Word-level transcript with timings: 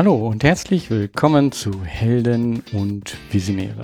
Hallo 0.00 0.28
und 0.28 0.44
herzlich 0.44 0.88
willkommen 0.88 1.52
zu 1.52 1.84
Helden 1.84 2.62
und 2.72 3.18
Visionäre. 3.30 3.82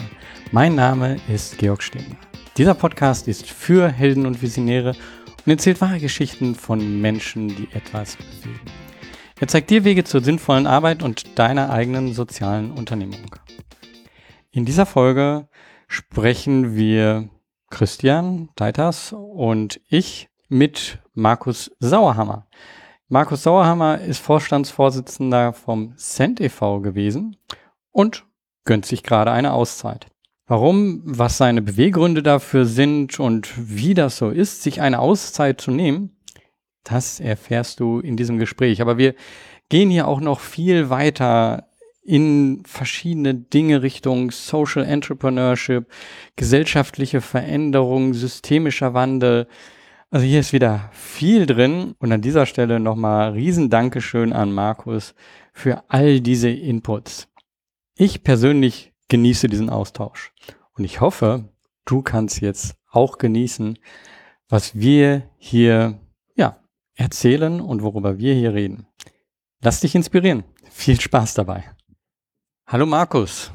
Mein 0.50 0.74
Name 0.74 1.18
ist 1.28 1.58
Georg 1.58 1.82
Stehmer. 1.82 2.16
Dieser 2.56 2.72
Podcast 2.72 3.28
ist 3.28 3.50
für 3.50 3.90
Helden 3.90 4.24
und 4.24 4.40
Visionäre 4.40 4.92
und 5.44 5.52
erzählt 5.52 5.78
wahre 5.82 6.00
Geschichten 6.00 6.54
von 6.54 7.02
Menschen, 7.02 7.48
die 7.48 7.68
etwas 7.74 8.16
bewegen. 8.16 8.64
Er 9.38 9.48
zeigt 9.48 9.68
dir 9.68 9.84
Wege 9.84 10.04
zur 10.04 10.24
sinnvollen 10.24 10.66
Arbeit 10.66 11.02
und 11.02 11.38
deiner 11.38 11.68
eigenen 11.68 12.14
sozialen 12.14 12.70
Unternehmung. 12.70 13.36
In 14.52 14.64
dieser 14.64 14.86
Folge 14.86 15.48
sprechen 15.86 16.74
wir 16.76 17.28
Christian 17.68 18.48
Deiters 18.56 19.12
und 19.12 19.82
ich 19.90 20.30
mit 20.48 20.98
Markus 21.12 21.70
Sauerhammer. 21.78 22.46
Markus 23.08 23.44
Sauerhammer 23.44 24.00
ist 24.00 24.18
Vorstandsvorsitzender 24.18 25.52
vom 25.52 25.96
Cent 25.96 26.40
e.V. 26.40 26.80
gewesen 26.80 27.36
und 27.92 28.24
gönnt 28.64 28.84
sich 28.84 29.04
gerade 29.04 29.30
eine 29.30 29.52
Auszeit. 29.52 30.08
Warum, 30.48 31.02
was 31.04 31.38
seine 31.38 31.62
Beweggründe 31.62 32.24
dafür 32.24 32.66
sind 32.66 33.20
und 33.20 33.52
wie 33.56 33.94
das 33.94 34.16
so 34.16 34.30
ist, 34.30 34.64
sich 34.64 34.80
eine 34.80 34.98
Auszeit 34.98 35.60
zu 35.60 35.70
nehmen, 35.70 36.16
das 36.82 37.20
erfährst 37.20 37.78
du 37.78 38.00
in 38.00 38.16
diesem 38.16 38.38
Gespräch. 38.38 38.80
Aber 38.80 38.98
wir 38.98 39.14
gehen 39.68 39.88
hier 39.88 40.08
auch 40.08 40.20
noch 40.20 40.40
viel 40.40 40.90
weiter 40.90 41.68
in 42.02 42.64
verschiedene 42.66 43.34
Dinge 43.34 43.82
Richtung 43.82 44.32
Social 44.32 44.84
Entrepreneurship, 44.84 45.86
gesellschaftliche 46.34 47.20
Veränderung, 47.20 48.14
systemischer 48.14 48.94
Wandel, 48.94 49.46
also 50.10 50.24
hier 50.24 50.40
ist 50.40 50.52
wieder 50.52 50.90
viel 50.92 51.46
drin 51.46 51.94
und 51.98 52.12
an 52.12 52.22
dieser 52.22 52.46
Stelle 52.46 52.80
nochmal 52.80 53.32
riesen 53.32 53.70
Dankeschön 53.70 54.32
an 54.32 54.52
Markus 54.52 55.14
für 55.52 55.84
all 55.88 56.20
diese 56.20 56.50
Inputs. 56.50 57.28
Ich 57.96 58.22
persönlich 58.22 58.92
genieße 59.08 59.48
diesen 59.48 59.70
Austausch 59.70 60.32
und 60.74 60.84
ich 60.84 61.00
hoffe, 61.00 61.48
du 61.84 62.02
kannst 62.02 62.40
jetzt 62.40 62.76
auch 62.90 63.18
genießen, 63.18 63.78
was 64.48 64.78
wir 64.78 65.28
hier 65.38 65.98
ja, 66.34 66.60
erzählen 66.94 67.60
und 67.60 67.82
worüber 67.82 68.18
wir 68.18 68.34
hier 68.34 68.54
reden. 68.54 68.86
Lass 69.62 69.80
dich 69.80 69.94
inspirieren. 69.94 70.44
Viel 70.70 71.00
Spaß 71.00 71.34
dabei. 71.34 71.64
Hallo 72.66 72.86
Markus. 72.86 73.50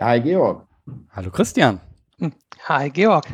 Hi 0.00 0.20
Georg. 0.20 0.66
Hallo 1.10 1.30
Christian. 1.30 1.80
Hi 2.68 2.90
Georg. 2.90 3.26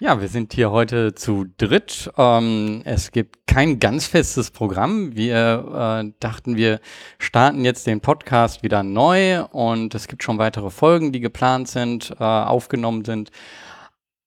Ja, 0.00 0.20
wir 0.20 0.26
sind 0.26 0.52
hier 0.52 0.72
heute 0.72 1.14
zu 1.14 1.46
dritt. 1.56 2.10
Ähm, 2.18 2.82
es 2.84 3.12
gibt 3.12 3.46
kein 3.46 3.78
ganz 3.78 4.06
festes 4.08 4.50
Programm. 4.50 5.14
Wir 5.14 6.02
äh, 6.04 6.12
dachten, 6.18 6.56
wir 6.56 6.80
starten 7.20 7.64
jetzt 7.64 7.86
den 7.86 8.00
Podcast 8.00 8.64
wieder 8.64 8.82
neu 8.82 9.44
und 9.44 9.94
es 9.94 10.08
gibt 10.08 10.24
schon 10.24 10.38
weitere 10.38 10.70
Folgen, 10.70 11.12
die 11.12 11.20
geplant 11.20 11.68
sind, 11.68 12.10
äh, 12.18 12.24
aufgenommen 12.24 13.04
sind. 13.04 13.30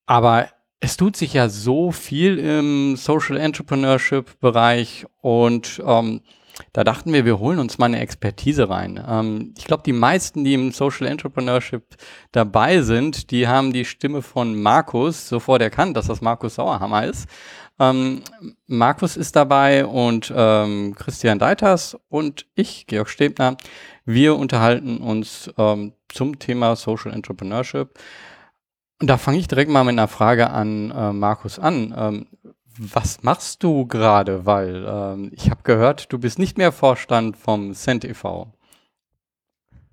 Aber 0.06 0.48
es 0.80 0.96
tut 0.96 1.18
sich 1.18 1.34
ja 1.34 1.50
so 1.50 1.92
viel 1.92 2.40
im 2.40 2.96
Social 2.96 3.36
Entrepreneurship 3.36 4.40
Bereich 4.40 5.06
und 5.22 5.81
ähm, 5.86 6.22
da 6.73 6.83
dachten 6.83 7.13
wir, 7.13 7.25
wir 7.25 7.39
holen 7.39 7.59
uns 7.59 7.77
mal 7.77 7.86
eine 7.86 8.00
Expertise 8.00 8.69
rein. 8.69 9.03
Ähm, 9.08 9.53
ich 9.58 9.66
glaube, 9.66 9.83
die 9.86 9.94
meisten, 9.94 10.44
die 10.44 10.53
im 10.53 10.72
Social 10.72 11.08
Entrepreneurship 11.08 11.83
dabei 12.31 12.81
sind, 12.81 13.31
die 13.31 13.47
haben 13.47 13.73
die 13.73 13.86
Stimme 13.86 14.22
von 14.22 14.59
Markus 14.61 15.28
sofort 15.28 15.61
erkannt, 15.61 15.97
dass 15.97 16.08
das 16.08 16.22
Markus 16.22 16.55
Sauerhammer 16.55 17.05
ist. 17.05 17.28
Ähm, 17.80 18.23
Markus 18.66 19.17
ist 19.17 19.35
dabei 19.35 19.85
und 19.85 20.33
ähm, 20.35 20.95
Christian 20.95 21.39
Deiters 21.39 21.97
und 22.09 22.47
ich, 22.56 22.88
Georg 22.88 23.09
Stebner. 23.09 23.57
Wir 24.06 24.35
unterhalten 24.35 24.97
uns 24.97 25.51
ähm, 25.57 25.94
zum 26.09 26.40
Thema 26.40 26.75
Social 26.75 27.13
Entrepreneurship. 27.13 27.90
Und 29.00 29.09
da 29.09 29.17
fange 29.17 29.38
ich 29.38 29.47
direkt 29.47 29.69
mal 29.69 29.84
mit 29.84 29.94
einer 29.94 30.07
Frage 30.07 30.50
an 30.50 30.90
äh, 30.90 31.13
Markus 31.13 31.59
an. 31.59 31.94
Ähm, 31.96 32.28
was 32.80 33.24
machst 33.24 33.64
du 33.64 33.88
gerade? 33.88 34.46
Weil 34.46 34.86
ähm, 34.88 35.32
ich 35.34 35.50
habe 35.50 35.62
gehört, 35.64 36.12
du 36.12 36.20
bist 36.20 36.40
nicht 36.40 36.58
mehr 36.58 36.72
Vorstand 36.72 37.38
vom 37.38 37.74
Cent 37.74 38.06
e.V. 38.06 38.48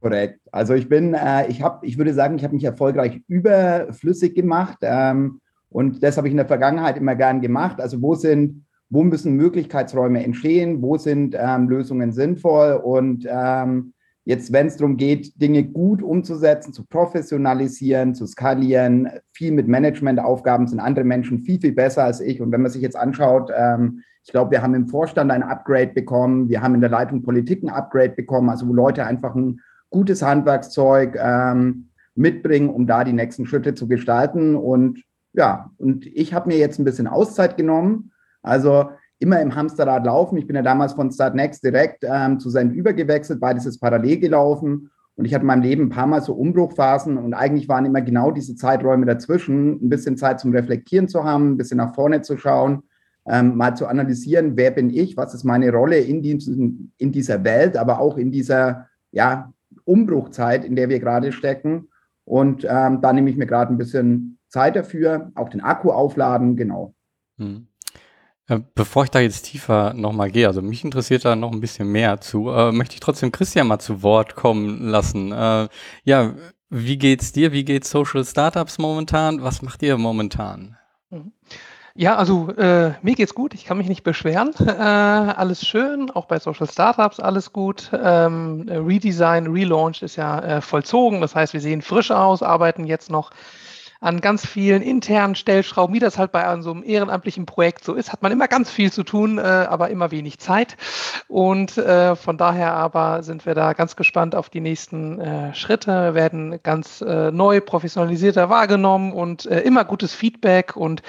Korrekt. 0.00 0.40
Also 0.52 0.74
ich 0.74 0.88
bin, 0.88 1.14
äh, 1.14 1.46
ich 1.48 1.62
habe, 1.62 1.86
ich 1.86 1.96
würde 1.96 2.12
sagen, 2.12 2.36
ich 2.36 2.44
habe 2.44 2.54
mich 2.54 2.64
erfolgreich 2.64 3.22
überflüssig 3.26 4.34
gemacht 4.34 4.78
ähm, 4.82 5.40
und 5.70 6.02
das 6.02 6.18
habe 6.18 6.28
ich 6.28 6.32
in 6.32 6.36
der 6.36 6.46
Vergangenheit 6.46 6.98
immer 6.98 7.14
gern 7.16 7.40
gemacht. 7.40 7.80
Also 7.80 8.02
wo 8.02 8.14
sind, 8.14 8.66
wo 8.90 9.02
müssen 9.02 9.32
Möglichkeitsräume 9.32 10.22
entstehen? 10.22 10.82
Wo 10.82 10.98
sind 10.98 11.34
ähm, 11.38 11.70
Lösungen 11.70 12.12
sinnvoll? 12.12 12.74
Und 12.74 13.26
ähm, 13.26 13.93
Jetzt, 14.26 14.52
wenn 14.52 14.68
es 14.68 14.78
darum 14.78 14.96
geht, 14.96 15.40
Dinge 15.40 15.64
gut 15.64 16.02
umzusetzen, 16.02 16.72
zu 16.72 16.84
professionalisieren, 16.86 18.14
zu 18.14 18.26
skalieren, 18.26 19.10
viel 19.32 19.52
mit 19.52 19.68
Managementaufgaben 19.68 20.66
sind 20.66 20.80
andere 20.80 21.04
Menschen 21.04 21.40
viel, 21.40 21.60
viel 21.60 21.72
besser 21.72 22.04
als 22.04 22.20
ich. 22.20 22.40
Und 22.40 22.50
wenn 22.50 22.62
man 22.62 22.70
sich 22.70 22.80
jetzt 22.80 22.96
anschaut, 22.96 23.50
ähm, 23.54 24.02
ich 24.24 24.32
glaube, 24.32 24.52
wir 24.52 24.62
haben 24.62 24.74
im 24.74 24.88
Vorstand 24.88 25.30
ein 25.30 25.42
Upgrade 25.42 25.92
bekommen, 25.92 26.48
wir 26.48 26.62
haben 26.62 26.74
in 26.74 26.80
der 26.80 26.88
Leitung 26.88 27.22
Politik 27.22 27.62
ein 27.62 27.68
Upgrade 27.68 28.14
bekommen, 28.14 28.48
also 28.48 28.66
wo 28.66 28.72
Leute 28.72 29.04
einfach 29.04 29.34
ein 29.34 29.60
gutes 29.90 30.22
Handwerkszeug 30.22 31.16
ähm, 31.20 31.90
mitbringen, 32.14 32.70
um 32.70 32.86
da 32.86 33.04
die 33.04 33.12
nächsten 33.12 33.44
Schritte 33.44 33.74
zu 33.74 33.86
gestalten. 33.86 34.56
Und 34.56 35.02
ja, 35.34 35.70
und 35.76 36.06
ich 36.06 36.32
habe 36.32 36.48
mir 36.48 36.56
jetzt 36.56 36.78
ein 36.78 36.84
bisschen 36.84 37.06
Auszeit 37.06 37.58
genommen. 37.58 38.12
Also 38.42 38.90
immer 39.24 39.40
im 39.40 39.54
Hamsterrad 39.54 40.04
laufen. 40.04 40.36
Ich 40.36 40.46
bin 40.46 40.54
ja 40.54 40.60
damals 40.60 40.92
von 40.92 41.10
Start 41.10 41.34
Next 41.34 41.64
direkt 41.64 42.04
ähm, 42.06 42.38
zu 42.38 42.50
seinem 42.50 42.72
übergewechselt, 42.72 43.40
beides 43.40 43.64
ist 43.64 43.80
parallel 43.80 44.18
gelaufen. 44.18 44.90
Und 45.16 45.24
ich 45.24 45.32
hatte 45.32 45.42
in 45.42 45.46
meinem 45.46 45.62
Leben 45.62 45.84
ein 45.84 45.88
paar 45.88 46.06
Mal 46.06 46.20
so 46.20 46.34
Umbruchphasen 46.34 47.16
und 47.16 47.32
eigentlich 47.32 47.68
waren 47.68 47.86
immer 47.86 48.02
genau 48.02 48.32
diese 48.32 48.54
Zeiträume 48.54 49.06
dazwischen, 49.06 49.82
ein 49.82 49.88
bisschen 49.88 50.18
Zeit 50.18 50.40
zum 50.40 50.52
Reflektieren 50.52 51.08
zu 51.08 51.24
haben, 51.24 51.52
ein 51.52 51.56
bisschen 51.56 51.78
nach 51.78 51.94
vorne 51.94 52.20
zu 52.20 52.36
schauen, 52.36 52.82
ähm, 53.26 53.56
mal 53.56 53.74
zu 53.74 53.86
analysieren, 53.86 54.56
wer 54.56 54.72
bin 54.72 54.90
ich, 54.90 55.16
was 55.16 55.32
ist 55.32 55.44
meine 55.44 55.70
Rolle 55.72 55.98
in, 55.98 56.20
diesem, 56.20 56.92
in 56.98 57.12
dieser 57.12 57.44
Welt, 57.44 57.78
aber 57.78 58.00
auch 58.00 58.18
in 58.18 58.30
dieser 58.30 58.88
ja, 59.10 59.52
Umbruchzeit, 59.84 60.66
in 60.66 60.76
der 60.76 60.90
wir 60.90 61.00
gerade 61.00 61.32
stecken. 61.32 61.88
Und 62.26 62.66
ähm, 62.68 63.00
da 63.00 63.12
nehme 63.12 63.30
ich 63.30 63.36
mir 63.36 63.46
gerade 63.46 63.72
ein 63.72 63.78
bisschen 63.78 64.38
Zeit 64.48 64.76
dafür, 64.76 65.30
auch 65.34 65.48
den 65.48 65.62
Akku 65.62 65.90
aufladen, 65.90 66.56
genau. 66.56 66.94
Hm. 67.38 67.68
Bevor 68.74 69.04
ich 69.04 69.10
da 69.10 69.20
jetzt 69.20 69.46
tiefer 69.46 69.94
nochmal 69.94 70.30
gehe, 70.30 70.46
also 70.46 70.60
mich 70.60 70.84
interessiert 70.84 71.24
da 71.24 71.34
noch 71.34 71.50
ein 71.50 71.60
bisschen 71.60 71.90
mehr 71.90 72.20
zu, 72.20 72.50
äh, 72.50 72.72
möchte 72.72 72.94
ich 72.94 73.00
trotzdem 73.00 73.32
Christian 73.32 73.66
mal 73.66 73.78
zu 73.78 74.02
Wort 74.02 74.34
kommen 74.34 74.86
lassen. 74.88 75.32
Äh, 75.32 75.68
ja, 76.04 76.34
wie 76.68 76.98
geht's 76.98 77.32
dir? 77.32 77.52
Wie 77.52 77.64
geht's 77.64 77.88
Social 77.88 78.22
Startups 78.24 78.76
momentan? 78.76 79.42
Was 79.42 79.62
macht 79.62 79.82
ihr 79.82 79.96
momentan? 79.96 80.76
Mhm. 81.08 81.32
Ja, 81.96 82.16
also 82.16 82.50
äh, 82.56 82.94
mir 83.02 83.14
geht's 83.14 83.36
gut, 83.36 83.54
ich 83.54 83.64
kann 83.64 83.78
mich 83.78 83.88
nicht 83.88 84.02
beschweren. 84.02 84.52
Äh, 84.58 84.72
alles 84.72 85.64
schön, 85.66 86.10
auch 86.10 86.26
bei 86.26 86.38
Social 86.40 86.68
Startups 86.68 87.20
alles 87.20 87.52
gut. 87.52 87.90
Ähm, 87.94 88.66
Redesign, 88.68 89.46
Relaunch 89.46 90.02
ist 90.02 90.16
ja 90.16 90.40
äh, 90.40 90.60
vollzogen, 90.60 91.20
das 91.20 91.34
heißt, 91.34 91.52
wir 91.52 91.60
sehen 91.60 91.80
frisch 91.80 92.10
aus, 92.10 92.42
arbeiten 92.42 92.84
jetzt 92.84 93.10
noch 93.10 93.30
an 94.04 94.20
ganz 94.20 94.46
vielen 94.46 94.82
internen 94.82 95.34
Stellschrauben, 95.34 95.94
wie 95.94 95.98
das 95.98 96.18
halt 96.18 96.30
bei 96.30 96.60
so 96.60 96.70
einem 96.70 96.84
ehrenamtlichen 96.84 97.46
Projekt 97.46 97.84
so 97.84 97.94
ist, 97.94 98.12
hat 98.12 98.22
man 98.22 98.32
immer 98.32 98.48
ganz 98.48 98.70
viel 98.70 98.92
zu 98.92 99.02
tun, 99.02 99.38
äh, 99.38 99.42
aber 99.42 99.88
immer 99.88 100.10
wenig 100.10 100.38
Zeit. 100.38 100.76
Und 101.26 101.78
äh, 101.78 102.14
von 102.14 102.36
daher 102.36 102.74
aber 102.74 103.22
sind 103.22 103.46
wir 103.46 103.54
da 103.54 103.72
ganz 103.72 103.96
gespannt 103.96 104.34
auf 104.34 104.50
die 104.50 104.60
nächsten 104.60 105.20
äh, 105.20 105.54
Schritte, 105.54 106.14
werden 106.14 106.60
ganz 106.62 107.00
äh, 107.00 107.30
neu, 107.30 107.60
professionalisierter 107.60 108.50
wahrgenommen 108.50 109.12
und 109.12 109.46
äh, 109.46 109.60
immer 109.60 109.84
gutes 109.84 110.14
Feedback 110.14 110.76
und 110.76 111.02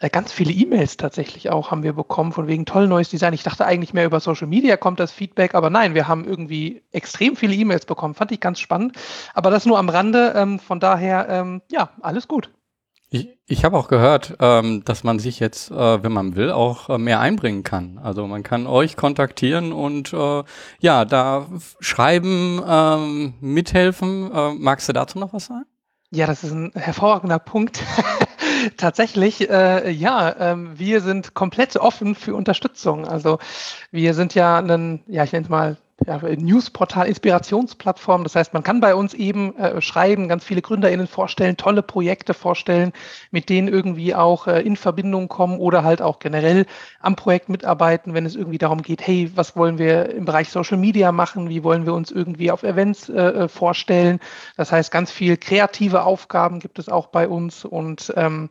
äh, 0.00 0.10
ganz 0.10 0.32
viele 0.32 0.52
E-Mails 0.52 0.96
tatsächlich 0.96 1.50
auch 1.50 1.70
haben 1.70 1.82
wir 1.82 1.92
bekommen 1.92 2.32
von 2.32 2.46
wegen 2.46 2.66
toll 2.66 2.88
neues 2.88 3.10
Design. 3.10 3.32
Ich 3.32 3.42
dachte 3.42 3.64
eigentlich 3.64 3.94
mehr 3.94 4.06
über 4.06 4.20
Social 4.20 4.46
Media 4.46 4.76
kommt 4.76 4.98
das 4.98 5.12
Feedback, 5.12 5.54
aber 5.54 5.70
nein, 5.70 5.94
wir 5.94 6.08
haben 6.08 6.24
irgendwie 6.24 6.82
extrem 6.92 7.36
viele 7.36 7.54
E-Mails 7.54 7.86
bekommen. 7.86 8.14
Fand 8.14 8.32
ich 8.32 8.40
ganz 8.40 8.58
spannend. 8.58 8.96
Aber 9.34 9.50
das 9.50 9.66
nur 9.66 9.78
am 9.78 9.88
Rande. 9.88 10.32
Ähm, 10.34 10.58
von 10.58 10.80
daher, 10.80 11.28
ähm, 11.28 11.62
ja, 11.70 11.90
alles 12.00 12.26
gut. 12.26 12.39
Ich, 13.12 13.28
ich 13.46 13.64
habe 13.64 13.76
auch 13.76 13.88
gehört, 13.88 14.36
ähm, 14.38 14.84
dass 14.84 15.02
man 15.02 15.18
sich 15.18 15.40
jetzt, 15.40 15.72
äh, 15.72 16.02
wenn 16.02 16.12
man 16.12 16.36
will, 16.36 16.52
auch 16.52 16.88
äh, 16.88 16.96
mehr 16.96 17.18
einbringen 17.18 17.64
kann. 17.64 17.98
Also 17.98 18.24
man 18.28 18.44
kann 18.44 18.68
euch 18.68 18.96
kontaktieren 18.96 19.72
und 19.72 20.12
äh, 20.12 20.44
ja, 20.78 21.04
da 21.04 21.48
schreiben, 21.80 22.62
ähm, 22.64 23.34
mithelfen. 23.40 24.30
Äh, 24.32 24.54
magst 24.54 24.88
du 24.88 24.92
dazu 24.92 25.18
noch 25.18 25.32
was 25.32 25.46
sagen? 25.46 25.66
Ja, 26.12 26.28
das 26.28 26.44
ist 26.44 26.52
ein 26.52 26.70
hervorragender 26.74 27.40
Punkt. 27.40 27.82
Tatsächlich, 28.76 29.50
äh, 29.50 29.90
ja, 29.90 30.36
ähm, 30.38 30.78
wir 30.78 31.00
sind 31.00 31.34
komplett 31.34 31.76
offen 31.76 32.14
für 32.14 32.36
Unterstützung. 32.36 33.08
Also 33.08 33.40
wir 33.90 34.14
sind 34.14 34.36
ja 34.36 34.58
ein, 34.58 35.02
ja, 35.08 35.24
ich 35.24 35.32
nenne 35.32 35.44
es 35.44 35.50
mal 35.50 35.76
ja, 36.06 36.18
Newsportal, 36.18 37.06
Inspirationsplattform. 37.06 38.24
Das 38.24 38.34
heißt, 38.34 38.54
man 38.54 38.62
kann 38.62 38.80
bei 38.80 38.94
uns 38.94 39.12
eben 39.14 39.56
äh, 39.56 39.80
schreiben, 39.82 40.28
ganz 40.28 40.44
viele 40.44 40.62
GründerInnen 40.62 41.06
vorstellen, 41.06 41.56
tolle 41.56 41.82
Projekte 41.82 42.32
vorstellen, 42.32 42.92
mit 43.30 43.48
denen 43.48 43.68
irgendwie 43.68 44.14
auch 44.14 44.46
äh, 44.46 44.60
in 44.62 44.76
Verbindung 44.76 45.28
kommen 45.28 45.58
oder 45.58 45.84
halt 45.84 46.00
auch 46.00 46.18
generell 46.18 46.66
am 47.00 47.16
Projekt 47.16 47.48
mitarbeiten, 47.48 48.14
wenn 48.14 48.24
es 48.24 48.34
irgendwie 48.34 48.58
darum 48.58 48.82
geht, 48.82 49.06
hey, 49.06 49.30
was 49.34 49.56
wollen 49.56 49.78
wir 49.78 50.10
im 50.10 50.24
Bereich 50.24 50.48
Social 50.48 50.78
Media 50.78 51.12
machen? 51.12 51.48
Wie 51.48 51.62
wollen 51.62 51.84
wir 51.84 51.94
uns 51.94 52.10
irgendwie 52.10 52.50
auf 52.50 52.62
Events 52.62 53.08
äh, 53.08 53.20
äh 53.20 53.48
vorstellen? 53.48 54.20
Das 54.56 54.72
heißt, 54.72 54.90
ganz 54.90 55.10
viel 55.10 55.36
kreative 55.36 56.04
Aufgaben 56.04 56.60
gibt 56.60 56.78
es 56.78 56.88
auch 56.88 57.08
bei 57.08 57.28
uns 57.28 57.64
und 57.64 58.12
ähm, 58.16 58.48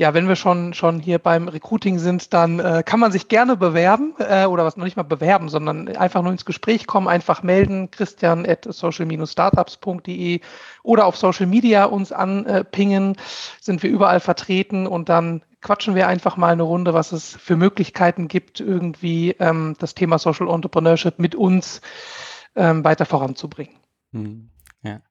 ja, 0.00 0.14
wenn 0.14 0.28
wir 0.28 0.36
schon, 0.36 0.72
schon 0.72 0.98
hier 0.98 1.18
beim 1.18 1.46
Recruiting 1.46 1.98
sind, 1.98 2.32
dann 2.32 2.58
äh, 2.58 2.82
kann 2.82 3.00
man 3.00 3.12
sich 3.12 3.28
gerne 3.28 3.54
bewerben 3.54 4.14
äh, 4.18 4.46
oder 4.46 4.64
was 4.64 4.78
noch 4.78 4.86
nicht 4.86 4.96
mal 4.96 5.02
bewerben, 5.02 5.50
sondern 5.50 5.94
einfach 5.94 6.22
nur 6.22 6.32
ins 6.32 6.46
Gespräch 6.46 6.86
kommen, 6.86 7.06
einfach 7.06 7.42
melden, 7.42 7.90
christian 7.90 8.48
at 8.48 8.66
social-startups.de 8.66 10.40
oder 10.82 11.04
auf 11.04 11.18
Social 11.18 11.44
Media 11.44 11.84
uns 11.84 12.12
anpingen, 12.12 13.18
sind 13.60 13.82
wir 13.82 13.90
überall 13.90 14.20
vertreten 14.20 14.86
und 14.86 15.10
dann 15.10 15.42
quatschen 15.60 15.94
wir 15.94 16.08
einfach 16.08 16.38
mal 16.38 16.52
eine 16.52 16.62
Runde, 16.62 16.94
was 16.94 17.12
es 17.12 17.36
für 17.36 17.56
Möglichkeiten 17.56 18.26
gibt, 18.26 18.58
irgendwie 18.58 19.32
ähm, 19.32 19.76
das 19.80 19.94
Thema 19.94 20.18
Social 20.18 20.48
Entrepreneurship 20.48 21.18
mit 21.18 21.34
uns 21.34 21.82
ähm, 22.56 22.84
weiter 22.84 23.04
voranzubringen. 23.04 23.76
Hm, 24.14 24.48
ja, 24.82 25.02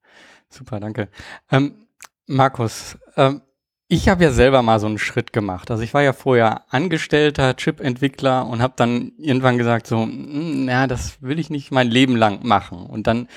super, 0.49 0.79
danke. 0.79 1.09
Ähm, 1.51 1.85
Markus, 2.25 2.97
ähm, 3.17 3.43
ich 3.91 4.07
habe 4.07 4.23
ja 4.23 4.31
selber 4.31 4.61
mal 4.61 4.79
so 4.79 4.85
einen 4.85 4.99
Schritt 4.99 5.33
gemacht. 5.33 5.71
Also 5.71 5.81
ich 5.81 5.95
war 5.95 6.03
ja 6.03 6.13
vorher 6.13 6.71
Angestellter, 6.71 7.55
Chip-Entwickler 7.55 8.45
und 8.45 8.61
habe 8.61 8.75
dann 8.77 9.13
irgendwann 9.17 9.57
gesagt, 9.57 9.87
so, 9.87 10.05
na, 10.05 10.83
hm, 10.83 10.89
das 10.89 11.21
will 11.23 11.39
ich 11.39 11.49
nicht 11.49 11.71
mein 11.71 11.89
Leben 11.89 12.15
lang 12.15 12.45
machen. 12.45 12.85
Und 12.85 13.07
dann 13.07 13.27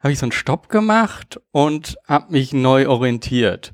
habe 0.00 0.12
ich 0.12 0.18
so 0.18 0.26
einen 0.26 0.32
Stopp 0.32 0.68
gemacht 0.68 1.40
und 1.52 1.98
habe 2.08 2.32
mich 2.32 2.52
neu 2.52 2.88
orientiert. 2.88 3.72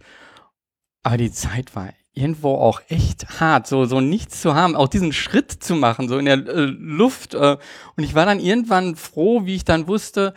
Aber 1.02 1.16
die 1.16 1.32
Zeit 1.32 1.74
war 1.74 1.88
irgendwo 2.12 2.56
auch 2.56 2.82
echt 2.88 3.40
hart, 3.40 3.66
so, 3.66 3.86
so 3.86 4.02
nichts 4.02 4.42
zu 4.42 4.54
haben, 4.54 4.76
auch 4.76 4.88
diesen 4.88 5.14
Schritt 5.14 5.50
zu 5.50 5.76
machen, 5.76 6.08
so 6.08 6.18
in 6.18 6.26
der 6.26 6.46
äh, 6.46 6.66
Luft. 6.66 7.32
Äh, 7.32 7.56
und 7.96 8.04
ich 8.04 8.14
war 8.14 8.26
dann 8.26 8.38
irgendwann 8.38 8.96
froh, 8.96 9.46
wie 9.46 9.54
ich 9.54 9.64
dann 9.64 9.86
wusste, 9.86 10.34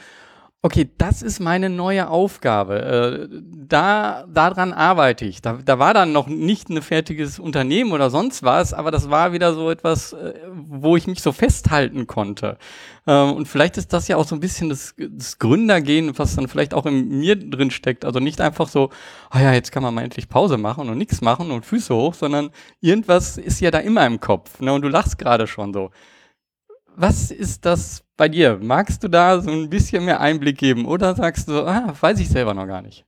Okay, 0.63 0.91
das 0.99 1.23
ist 1.23 1.39
meine 1.39 1.71
neue 1.71 2.07
Aufgabe. 2.07 3.29
Äh, 3.31 3.41
da, 3.67 4.27
daran 4.31 4.73
arbeite 4.73 5.25
ich. 5.25 5.41
Da, 5.41 5.53
da 5.53 5.79
war 5.79 5.95
dann 5.95 6.11
noch 6.11 6.27
nicht 6.27 6.69
ein 6.69 6.83
fertiges 6.83 7.39
Unternehmen 7.39 7.93
oder 7.93 8.11
sonst 8.11 8.43
was, 8.43 8.71
aber 8.71 8.91
das 8.91 9.09
war 9.09 9.33
wieder 9.33 9.55
so 9.55 9.71
etwas, 9.71 10.13
äh, 10.13 10.35
wo 10.53 10.95
ich 10.95 11.07
mich 11.07 11.23
so 11.23 11.31
festhalten 11.31 12.05
konnte. 12.05 12.59
Ähm, 13.07 13.33
und 13.33 13.47
vielleicht 13.47 13.77
ist 13.77 13.91
das 13.91 14.07
ja 14.07 14.17
auch 14.17 14.27
so 14.27 14.35
ein 14.35 14.39
bisschen 14.39 14.69
das, 14.69 14.93
das 14.99 15.39
Gründergehen, 15.39 16.15
was 16.19 16.35
dann 16.35 16.47
vielleicht 16.47 16.75
auch 16.75 16.85
in 16.85 17.09
mir 17.09 17.35
drin 17.37 17.71
steckt. 17.71 18.05
Also 18.05 18.19
nicht 18.19 18.39
einfach 18.39 18.67
so, 18.67 18.91
ah 19.31 19.41
ja, 19.41 19.53
jetzt 19.53 19.71
kann 19.71 19.81
man 19.81 19.95
mal 19.95 20.03
endlich 20.03 20.29
Pause 20.29 20.57
machen 20.57 20.89
und 20.89 20.97
nichts 20.99 21.21
machen 21.21 21.49
und 21.49 21.65
Füße 21.65 21.95
hoch, 21.95 22.13
sondern 22.13 22.51
irgendwas 22.81 23.39
ist 23.39 23.61
ja 23.61 23.71
da 23.71 23.79
immer 23.79 24.05
im 24.05 24.19
Kopf. 24.19 24.59
Ne? 24.59 24.71
Und 24.71 24.83
du 24.83 24.89
lachst 24.89 25.17
gerade 25.17 25.47
schon 25.47 25.73
so. 25.73 25.89
Was 26.95 27.31
ist 27.31 27.65
das 27.65 28.03
bei 28.21 28.29
dir? 28.29 28.59
Magst 28.61 29.03
du 29.03 29.07
da 29.07 29.41
so 29.41 29.49
ein 29.49 29.67
bisschen 29.67 30.05
mehr 30.05 30.21
Einblick 30.21 30.59
geben 30.59 30.85
oder 30.85 31.15
sagst 31.15 31.47
du, 31.47 31.65
ah, 31.65 31.91
weiß 31.99 32.19
ich 32.19 32.29
selber 32.29 32.53
noch 32.53 32.67
gar 32.67 32.83
nicht? 32.83 33.03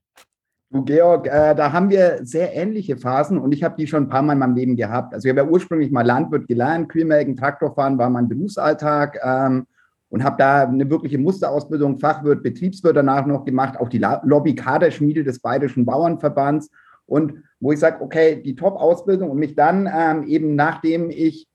Du, 0.72 0.84
Georg, 0.84 1.28
äh, 1.28 1.54
da 1.54 1.72
haben 1.72 1.92
wir 1.92 2.22
sehr 2.24 2.56
ähnliche 2.56 2.98
Phasen 2.98 3.38
und 3.38 3.52
ich 3.52 3.64
habe 3.64 3.76
die 3.78 3.86
schon 3.86 4.06
ein 4.06 4.10
paar 4.10 4.24
Mal 4.24 4.34
in 4.34 4.40
meinem 4.40 4.56
Leben 4.56 4.76
gehabt. 4.76 5.14
Also 5.14 5.28
ich 5.28 5.30
habe 5.30 5.42
ja 5.42 5.48
ursprünglich 5.48 5.92
mal 5.92 6.04
Landwirt 6.04 6.48
gelernt, 6.48 6.90
Kühlmelken, 6.90 7.36
Traktorfahren 7.36 8.00
war 8.00 8.10
mein 8.10 8.28
Berufsalltag 8.28 9.20
ähm, 9.24 9.68
und 10.10 10.24
habe 10.24 10.38
da 10.40 10.64
eine 10.64 10.90
wirkliche 10.90 11.20
Musterausbildung, 11.20 12.00
Fachwirt, 12.00 12.42
Betriebswirt 12.42 12.98
danach 12.98 13.28
noch 13.28 13.46
gemacht, 13.46 13.80
auch 13.80 13.90
die 13.90 14.04
Lobby-Kaderschmiede 14.24 15.24
des 15.24 15.38
Bayerischen 15.38 15.86
Bauernverbands 15.86 16.72
und 17.06 17.36
wo 17.60 17.72
ich 17.72 17.80
sage, 17.80 18.02
okay, 18.02 18.42
die 18.42 18.56
Top-Ausbildung 18.56 19.30
und 19.30 19.38
mich 19.38 19.54
dann 19.54 19.88
ähm, 19.96 20.24
eben 20.24 20.56
nachdem 20.56 21.12
ich 21.12 21.48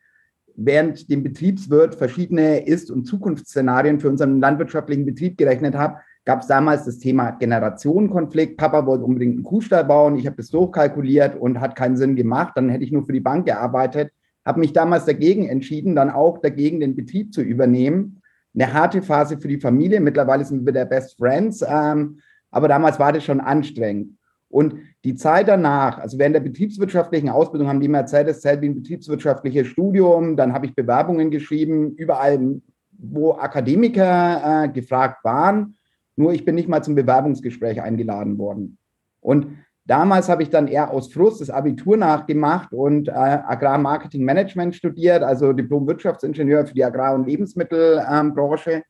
während 0.58 1.08
dem 1.08 1.22
Betriebswirt 1.22 1.94
verschiedene 1.94 2.66
Ist- 2.66 2.90
und 2.90 3.04
Zukunftsszenarien 3.04 4.00
für 4.00 4.08
unseren 4.08 4.40
landwirtschaftlichen 4.40 5.06
Betrieb 5.06 5.38
gerechnet 5.38 5.76
habe, 5.76 6.00
gab 6.24 6.42
es 6.42 6.48
damals 6.48 6.84
das 6.84 6.98
Thema 6.98 7.30
Generationenkonflikt. 7.30 8.58
Papa 8.58 8.84
wollte 8.84 9.04
unbedingt 9.04 9.36
einen 9.36 9.44
Kuhstall 9.44 9.84
bauen. 9.84 10.18
Ich 10.18 10.26
habe 10.26 10.36
das 10.36 10.50
durchkalkuliert 10.50 11.36
und 11.36 11.60
hat 11.60 11.76
keinen 11.76 11.96
Sinn 11.96 12.16
gemacht. 12.16 12.54
Dann 12.56 12.68
hätte 12.68 12.84
ich 12.84 12.92
nur 12.92 13.06
für 13.06 13.12
die 13.12 13.20
Bank 13.20 13.46
gearbeitet. 13.46 14.10
Habe 14.44 14.60
mich 14.60 14.72
damals 14.72 15.04
dagegen 15.04 15.48
entschieden, 15.48 15.94
dann 15.94 16.10
auch 16.10 16.38
dagegen 16.38 16.80
den 16.80 16.96
Betrieb 16.96 17.32
zu 17.32 17.40
übernehmen. 17.40 18.20
Eine 18.52 18.72
harte 18.72 19.00
Phase 19.00 19.38
für 19.38 19.48
die 19.48 19.60
Familie. 19.60 20.00
Mittlerweile 20.00 20.44
sind 20.44 20.66
wir 20.66 20.72
der 20.72 20.86
Best 20.86 21.16
Friends. 21.16 21.64
Ähm, 21.66 22.18
aber 22.50 22.66
damals 22.66 22.98
war 22.98 23.12
das 23.12 23.24
schon 23.24 23.40
anstrengend. 23.40 24.17
Und 24.50 24.76
die 25.04 25.14
Zeit 25.14 25.48
danach, 25.48 25.98
also 25.98 26.18
während 26.18 26.34
der 26.34 26.40
betriebswirtschaftlichen 26.40 27.28
Ausbildung, 27.28 27.68
haben 27.68 27.80
die 27.80 27.88
mir 27.88 27.98
erzählt, 27.98 28.28
es 28.28 28.40
zählt 28.40 28.62
wie 28.62 28.68
ein 28.70 28.74
betriebswirtschaftliches 28.74 29.66
Studium. 29.66 30.36
Dann 30.36 30.52
habe 30.52 30.66
ich 30.66 30.74
Bewerbungen 30.74 31.30
geschrieben, 31.30 31.92
überall, 31.96 32.60
wo 32.98 33.32
Akademiker 33.32 34.64
äh, 34.64 34.68
gefragt 34.68 35.22
waren. 35.24 35.76
Nur 36.16 36.32
ich 36.32 36.44
bin 36.44 36.54
nicht 36.54 36.68
mal 36.68 36.82
zum 36.82 36.94
Bewerbungsgespräch 36.94 37.80
eingeladen 37.80 38.38
worden. 38.38 38.78
Und 39.20 39.58
damals 39.84 40.28
habe 40.28 40.42
ich 40.42 40.50
dann 40.50 40.66
eher 40.66 40.90
aus 40.90 41.12
Frust 41.12 41.40
das 41.40 41.50
Abitur 41.50 41.96
nachgemacht 41.96 42.72
und 42.72 43.08
äh, 43.08 43.12
Agrarmarketing-Management 43.12 44.74
studiert, 44.74 45.22
also 45.22 45.52
Diplom-Wirtschaftsingenieur 45.52 46.66
für 46.66 46.74
die 46.74 46.84
Agrar- 46.84 47.14
und 47.14 47.28
Lebensmittelbranche. 47.28 48.72
Ähm, 48.72 48.82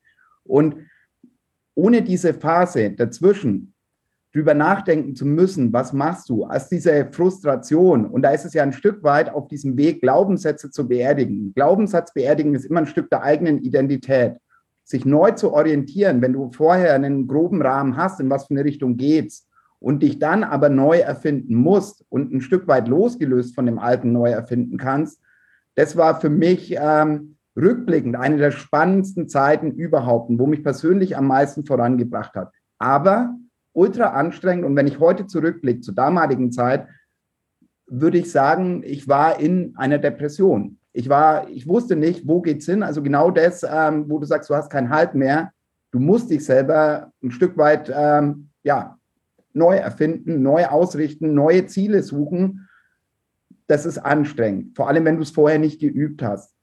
und 0.44 0.76
ohne 1.74 2.02
diese 2.02 2.32
Phase 2.32 2.92
dazwischen 2.92 3.74
drüber 4.32 4.54
nachdenken 4.54 5.14
zu 5.14 5.24
müssen, 5.26 5.72
was 5.72 5.92
machst 5.92 6.28
du, 6.28 6.44
als 6.44 6.68
diese 6.68 7.08
Frustration. 7.12 8.06
Und 8.06 8.22
da 8.22 8.30
ist 8.30 8.44
es 8.44 8.54
ja 8.54 8.62
ein 8.62 8.72
Stück 8.72 9.02
weit 9.02 9.30
auf 9.30 9.48
diesem 9.48 9.76
Weg, 9.76 10.02
Glaubenssätze 10.02 10.70
zu 10.70 10.86
beerdigen. 10.86 11.52
Glaubenssatz 11.54 12.12
beerdigen 12.12 12.54
ist 12.54 12.64
immer 12.64 12.80
ein 12.80 12.86
Stück 12.86 13.08
der 13.10 13.22
eigenen 13.22 13.58
Identität. 13.58 14.36
Sich 14.84 15.04
neu 15.04 15.32
zu 15.32 15.52
orientieren, 15.52 16.22
wenn 16.22 16.32
du 16.32 16.50
vorher 16.52 16.94
einen 16.94 17.26
groben 17.26 17.62
Rahmen 17.62 17.96
hast, 17.96 18.20
in 18.20 18.30
was 18.30 18.46
für 18.46 18.54
eine 18.54 18.64
Richtung 18.64 18.96
geht's, 18.96 19.46
und 19.80 20.02
dich 20.02 20.18
dann 20.18 20.44
aber 20.44 20.68
neu 20.68 20.98
erfinden 20.98 21.54
musst 21.54 22.04
und 22.08 22.32
ein 22.32 22.40
Stück 22.40 22.66
weit 22.66 22.88
losgelöst 22.88 23.54
von 23.54 23.66
dem 23.66 23.78
Alten 23.78 24.12
neu 24.12 24.30
erfinden 24.30 24.76
kannst, 24.76 25.20
das 25.76 25.96
war 25.96 26.20
für 26.20 26.30
mich 26.30 26.74
ähm, 26.76 27.36
rückblickend 27.56 28.16
eine 28.16 28.38
der 28.38 28.50
spannendsten 28.50 29.28
Zeiten 29.28 29.70
überhaupt, 29.72 30.30
wo 30.36 30.46
mich 30.46 30.64
persönlich 30.64 31.16
am 31.16 31.28
meisten 31.28 31.64
vorangebracht 31.64 32.34
hat. 32.34 32.52
Aber 32.78 33.36
ultra 33.72 34.10
anstrengend. 34.10 34.64
Und 34.64 34.76
wenn 34.76 34.86
ich 34.86 34.98
heute 34.98 35.26
zurückblicke 35.26 35.80
zur 35.80 35.94
damaligen 35.94 36.52
Zeit, 36.52 36.86
würde 37.86 38.18
ich 38.18 38.30
sagen, 38.30 38.82
ich 38.84 39.08
war 39.08 39.40
in 39.40 39.74
einer 39.76 39.98
Depression. 39.98 40.78
Ich 40.92 41.08
war, 41.08 41.48
ich 41.48 41.66
wusste 41.66 41.96
nicht, 41.96 42.26
wo 42.26 42.40
geht's 42.40 42.66
hin. 42.66 42.82
Also 42.82 43.02
genau 43.02 43.30
das, 43.30 43.62
ähm, 43.62 44.08
wo 44.08 44.18
du 44.18 44.26
sagst, 44.26 44.50
du 44.50 44.54
hast 44.54 44.70
keinen 44.70 44.90
Halt 44.90 45.14
mehr. 45.14 45.52
Du 45.90 46.00
musst 46.00 46.30
dich 46.30 46.44
selber 46.44 47.12
ein 47.22 47.30
Stück 47.30 47.56
weit, 47.56 47.92
ähm, 47.94 48.50
ja, 48.62 48.98
neu 49.54 49.76
erfinden, 49.76 50.42
neu 50.42 50.66
ausrichten, 50.66 51.34
neue 51.34 51.66
Ziele 51.66 52.02
suchen. 52.02 52.68
Das 53.66 53.86
ist 53.86 53.98
anstrengend. 53.98 54.76
Vor 54.76 54.88
allem, 54.88 55.04
wenn 55.04 55.16
du 55.16 55.22
es 55.22 55.30
vorher 55.30 55.58
nicht 55.58 55.80
geübt 55.80 56.22
hast. 56.22 56.54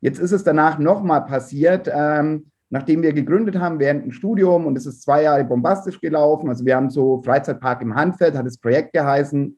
Jetzt 0.00 0.18
ist 0.18 0.32
es 0.32 0.44
danach 0.44 0.78
nochmal 0.78 1.24
passiert. 1.24 1.90
Ähm, 1.92 2.50
nachdem 2.70 3.02
wir 3.02 3.12
gegründet 3.12 3.58
haben 3.58 3.78
während 3.78 4.04
dem 4.04 4.12
Studium 4.12 4.66
und 4.66 4.76
es 4.76 4.86
ist 4.86 5.02
zwei 5.02 5.22
Jahre 5.22 5.44
bombastisch 5.44 6.00
gelaufen. 6.00 6.48
Also 6.48 6.64
wir 6.64 6.76
haben 6.76 6.90
so 6.90 7.22
Freizeitpark 7.22 7.82
im 7.82 7.94
Handfeld, 7.94 8.36
hat 8.36 8.46
das 8.46 8.58
Projekt 8.58 8.92
geheißen, 8.92 9.56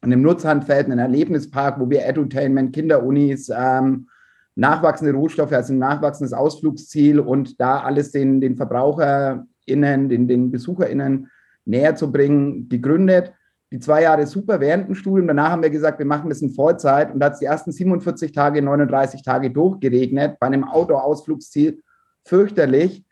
und 0.00 0.12
im 0.12 0.22
Nutzhandfeld 0.22 0.90
ein 0.90 0.98
Erlebnispark, 0.98 1.80
wo 1.80 1.90
wir 1.90 2.06
Edutainment, 2.06 2.72
Kinderunis, 2.72 3.50
ähm, 3.54 4.08
nachwachsende 4.54 5.12
Rohstoffe, 5.12 5.52
also 5.52 5.72
ein 5.72 5.78
nachwachsendes 5.78 6.32
Ausflugsziel 6.32 7.20
und 7.20 7.60
da 7.60 7.80
alles 7.80 8.12
den, 8.12 8.40
den 8.40 8.56
VerbraucherInnen, 8.56 10.08
den, 10.08 10.28
den 10.28 10.50
BesucherInnen 10.50 11.28
näher 11.64 11.96
zu 11.96 12.10
bringen, 12.10 12.68
gegründet. 12.68 13.32
Die 13.70 13.80
zwei 13.80 14.02
Jahre 14.02 14.26
super 14.26 14.60
während 14.60 14.88
dem 14.88 14.94
Studium. 14.94 15.26
Danach 15.26 15.50
haben 15.50 15.62
wir 15.62 15.70
gesagt, 15.70 15.98
wir 15.98 16.06
machen 16.06 16.30
das 16.30 16.40
in 16.40 16.50
Vollzeit. 16.50 17.12
Und 17.12 17.20
da 17.20 17.26
hat 17.26 17.34
es 17.34 17.40
die 17.40 17.44
ersten 17.44 17.70
47 17.70 18.32
Tage, 18.32 18.62
39 18.62 19.22
Tage 19.22 19.50
durchgeregnet 19.50 20.38
bei 20.40 20.46
einem 20.46 20.64
Outdoor-Ausflugsziel 20.64 21.82
fürchterlich. 22.28 23.04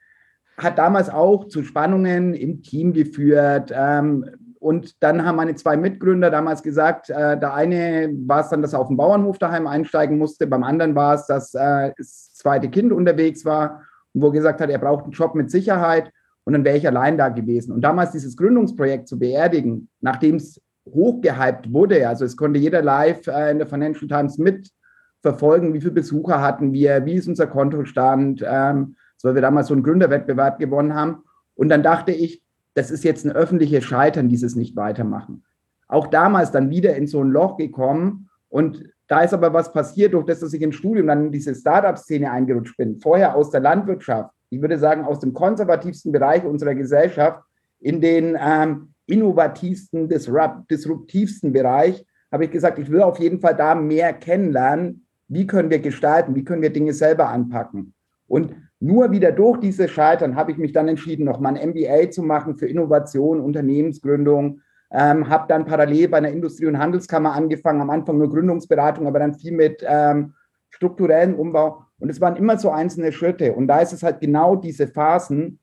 Hat 0.56 0.78
damals 0.78 1.10
auch 1.10 1.48
zu 1.48 1.62
Spannungen 1.62 2.34
im 2.34 2.62
Team 2.62 2.92
geführt. 2.92 3.72
Ähm, 3.74 4.24
und 4.58 5.02
dann 5.02 5.24
haben 5.24 5.36
meine 5.36 5.54
zwei 5.54 5.76
Mitgründer 5.76 6.30
damals 6.30 6.62
gesagt, 6.62 7.10
äh, 7.10 7.38
der 7.38 7.54
eine 7.54 8.10
war 8.26 8.40
es 8.40 8.48
dann, 8.48 8.62
dass 8.62 8.72
er 8.72 8.80
auf 8.80 8.88
dem 8.88 8.96
Bauernhof 8.96 9.38
daheim 9.38 9.66
einsteigen 9.66 10.18
musste, 10.18 10.46
beim 10.46 10.64
anderen 10.64 10.94
war 10.94 11.14
es, 11.14 11.26
dass 11.26 11.54
äh, 11.54 11.92
das 11.96 12.32
zweite 12.32 12.68
Kind 12.68 12.92
unterwegs 12.92 13.44
war 13.44 13.82
und 14.12 14.22
wo 14.22 14.28
er 14.28 14.32
gesagt 14.32 14.60
hat, 14.60 14.70
er 14.70 14.78
braucht 14.78 15.04
einen 15.04 15.12
Job 15.12 15.34
mit 15.34 15.50
Sicherheit 15.50 16.10
und 16.44 16.54
dann 16.54 16.64
wäre 16.64 16.76
ich 16.76 16.86
allein 16.86 17.18
da 17.18 17.28
gewesen. 17.28 17.72
Und 17.72 17.82
damals 17.82 18.12
dieses 18.12 18.36
Gründungsprojekt 18.36 19.08
zu 19.08 19.18
beerdigen, 19.18 19.88
nachdem 20.00 20.36
es 20.36 20.60
hochgehypt 20.88 21.72
wurde, 21.72 22.08
also 22.08 22.24
es 22.24 22.36
konnte 22.36 22.58
jeder 22.58 22.82
live 22.82 23.26
äh, 23.26 23.50
in 23.50 23.58
der 23.58 23.66
Financial 23.66 24.08
Times 24.08 24.38
mitverfolgen, 24.38 25.74
wie 25.74 25.80
viele 25.80 25.92
Besucher 25.92 26.40
hatten 26.40 26.72
wir, 26.72 27.04
wie 27.04 27.14
ist 27.14 27.28
unser 27.28 27.46
Kontostand, 27.46 28.44
ähm, 28.44 28.96
weil 29.24 29.34
wir 29.34 29.42
damals 29.42 29.68
so 29.68 29.74
einen 29.74 29.82
Gründerwettbewerb 29.82 30.58
gewonnen 30.58 30.94
haben. 30.94 31.24
Und 31.54 31.68
dann 31.68 31.82
dachte 31.82 32.12
ich, 32.12 32.42
das 32.74 32.90
ist 32.90 33.04
jetzt 33.04 33.24
ein 33.24 33.32
öffentliches 33.32 33.84
Scheitern, 33.84 34.28
dieses 34.28 34.54
nicht 34.54 34.76
weitermachen. 34.76 35.44
Auch 35.88 36.08
damals 36.08 36.50
dann 36.50 36.70
wieder 36.70 36.96
in 36.96 37.06
so 37.06 37.22
ein 37.22 37.30
Loch 37.30 37.56
gekommen 37.56 38.28
und 38.48 38.84
da 39.08 39.20
ist 39.20 39.34
aber 39.34 39.52
was 39.52 39.72
passiert, 39.72 40.14
durch 40.14 40.26
das, 40.26 40.40
dass 40.40 40.52
ich 40.52 40.62
im 40.62 40.72
Studium 40.72 41.06
dann 41.06 41.26
in 41.26 41.32
diese 41.32 41.54
Startup-Szene 41.54 42.30
eingerutscht 42.30 42.76
bin. 42.76 42.98
Vorher 42.98 43.36
aus 43.36 43.50
der 43.50 43.60
Landwirtschaft, 43.60 44.30
ich 44.50 44.60
würde 44.60 44.78
sagen 44.78 45.04
aus 45.04 45.20
dem 45.20 45.32
konservativsten 45.32 46.12
Bereich 46.12 46.44
unserer 46.44 46.74
Gesellschaft 46.74 47.42
in 47.78 48.00
den 48.00 48.36
ähm, 48.40 48.94
innovativsten, 49.06 50.08
disruptivsten 50.08 51.52
Bereich, 51.52 52.04
habe 52.32 52.46
ich 52.46 52.50
gesagt, 52.50 52.78
ich 52.78 52.90
will 52.90 53.02
auf 53.02 53.20
jeden 53.20 53.40
Fall 53.40 53.54
da 53.54 53.74
mehr 53.74 54.12
kennenlernen. 54.12 55.06
Wie 55.28 55.46
können 55.46 55.70
wir 55.70 55.78
gestalten? 55.78 56.34
Wie 56.34 56.44
können 56.44 56.62
wir 56.62 56.72
Dinge 56.72 56.92
selber 56.92 57.28
anpacken? 57.28 57.94
Und 58.26 58.54
nur 58.80 59.10
wieder 59.10 59.32
durch 59.32 59.58
diese 59.58 59.88
Scheitern 59.88 60.36
habe 60.36 60.52
ich 60.52 60.58
mich 60.58 60.72
dann 60.72 60.88
entschieden, 60.88 61.24
nochmal 61.24 61.56
ein 61.56 61.70
MBA 61.70 62.10
zu 62.10 62.22
machen 62.22 62.56
für 62.56 62.68
Innovation, 62.68 63.40
Unternehmensgründung, 63.40 64.60
ähm, 64.92 65.28
habe 65.28 65.46
dann 65.48 65.64
parallel 65.64 66.08
bei 66.08 66.18
einer 66.18 66.30
Industrie- 66.30 66.66
und 66.66 66.78
Handelskammer 66.78 67.32
angefangen, 67.32 67.80
am 67.80 67.90
Anfang 67.90 68.18
nur 68.18 68.30
Gründungsberatung, 68.30 69.06
aber 69.06 69.18
dann 69.18 69.34
viel 69.34 69.52
mit 69.52 69.84
ähm, 69.86 70.34
strukturellen 70.70 71.34
Umbau. 71.34 71.82
Und 71.98 72.10
es 72.10 72.20
waren 72.20 72.36
immer 72.36 72.58
so 72.58 72.70
einzelne 72.70 73.12
Schritte. 73.12 73.54
Und 73.54 73.66
da 73.68 73.80
ist 73.80 73.92
es 73.92 74.02
halt 74.02 74.20
genau 74.20 74.56
diese 74.56 74.86
Phasen, 74.86 75.58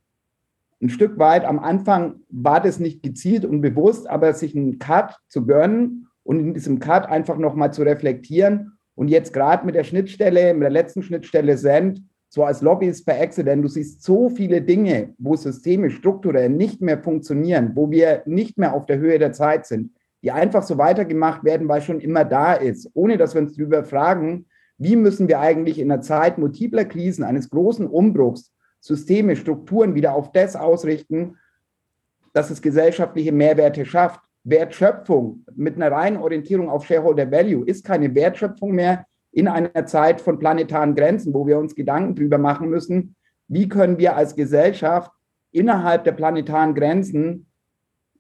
ein 0.84 0.90
Stück 0.90 1.18
weit 1.18 1.46
am 1.46 1.60
Anfang 1.60 2.16
war 2.30 2.60
das 2.60 2.78
nicht 2.78 3.04
gezielt 3.04 3.46
und 3.46 3.62
bewusst, 3.62 4.10
aber 4.10 4.34
sich 4.34 4.54
einen 4.54 4.80
Cut 4.80 5.18
zu 5.30 5.46
gönnen 5.46 6.10
und 6.24 6.40
in 6.40 6.54
diesem 6.54 6.80
Cut 6.80 7.06
einfach 7.08 7.38
nochmal 7.38 7.72
zu 7.72 7.84
reflektieren. 7.84 8.78
Und 8.94 9.08
jetzt 9.08 9.32
gerade 9.32 9.66
mit 9.66 9.76
der 9.76 9.86
Schnittstelle, 9.86 10.54
mit 10.54 10.64
der 10.64 10.70
letzten 10.70 11.02
Schnittstelle 11.02 11.58
Send, 11.58 12.02
so 12.34 12.44
als 12.44 12.64
Lobbyist 12.64 13.06
per 13.06 13.22
Accident, 13.22 13.64
du 13.64 13.68
siehst 13.68 14.02
so 14.02 14.28
viele 14.28 14.60
Dinge, 14.60 15.14
wo 15.20 15.36
Systeme 15.36 15.92
strukturell 15.92 16.50
nicht 16.50 16.82
mehr 16.82 16.98
funktionieren, 16.98 17.74
wo 17.76 17.92
wir 17.92 18.24
nicht 18.26 18.58
mehr 18.58 18.74
auf 18.74 18.88
der 18.88 18.98
Höhe 18.98 19.20
der 19.20 19.34
Zeit 19.34 19.68
sind, 19.68 19.92
die 20.24 20.32
einfach 20.32 20.64
so 20.64 20.80
weitergemacht 20.80 21.44
werden, 21.44 21.68
weil 21.68 21.84
schon 21.84 22.00
immer 22.00 22.26
da 22.26 22.54
ist, 22.54 22.90
ohne 22.96 23.18
dass 23.18 23.36
wir 23.36 23.42
uns 23.44 23.56
darüber 23.56 23.84
fragen, 23.84 24.48
wie 24.80 24.96
müssen 24.96 25.28
wir 25.28 25.42
eigentlich 25.42 25.78
in 25.78 25.90
der 25.90 26.02
Zeit 26.02 26.40
multipler 26.40 26.86
Krisen, 26.86 27.24
eines 27.24 27.52
großen 27.52 27.86
Umbruchs, 27.86 28.52
Systeme, 28.80 29.36
Strukturen 29.36 29.94
wieder 29.94 30.16
auf 30.16 30.32
das 30.32 30.56
ausrichten, 30.56 31.38
dass 32.34 32.50
es 32.50 32.64
gesellschaftliche 32.64 33.32
Mehrwerte 33.32 33.86
schafft. 33.86 34.22
Wertschöpfung 34.44 35.46
mit 35.56 35.76
einer 35.76 35.92
reinen 35.92 36.18
Orientierung 36.18 36.72
auf 36.72 36.88
Shareholder 36.88 37.32
Value 37.32 37.64
ist 37.68 37.86
keine 37.86 38.16
Wertschöpfung 38.16 38.72
mehr, 38.72 39.06
in 39.34 39.48
einer 39.48 39.86
Zeit 39.86 40.22
von 40.22 40.40
planetaren 40.40 40.96
Grenzen, 40.96 41.34
wo 41.34 41.46
wir 41.48 41.58
uns 41.58 41.76
Gedanken 41.76 42.16
darüber 42.16 42.38
machen 42.38 42.70
müssen, 42.70 43.16
wie 43.48 43.68
können 43.68 43.98
wir 43.98 44.16
als 44.16 44.36
Gesellschaft 44.36 45.12
innerhalb 45.52 46.04
der 46.04 46.14
planetaren 46.14 46.76
Grenzen 46.76 47.48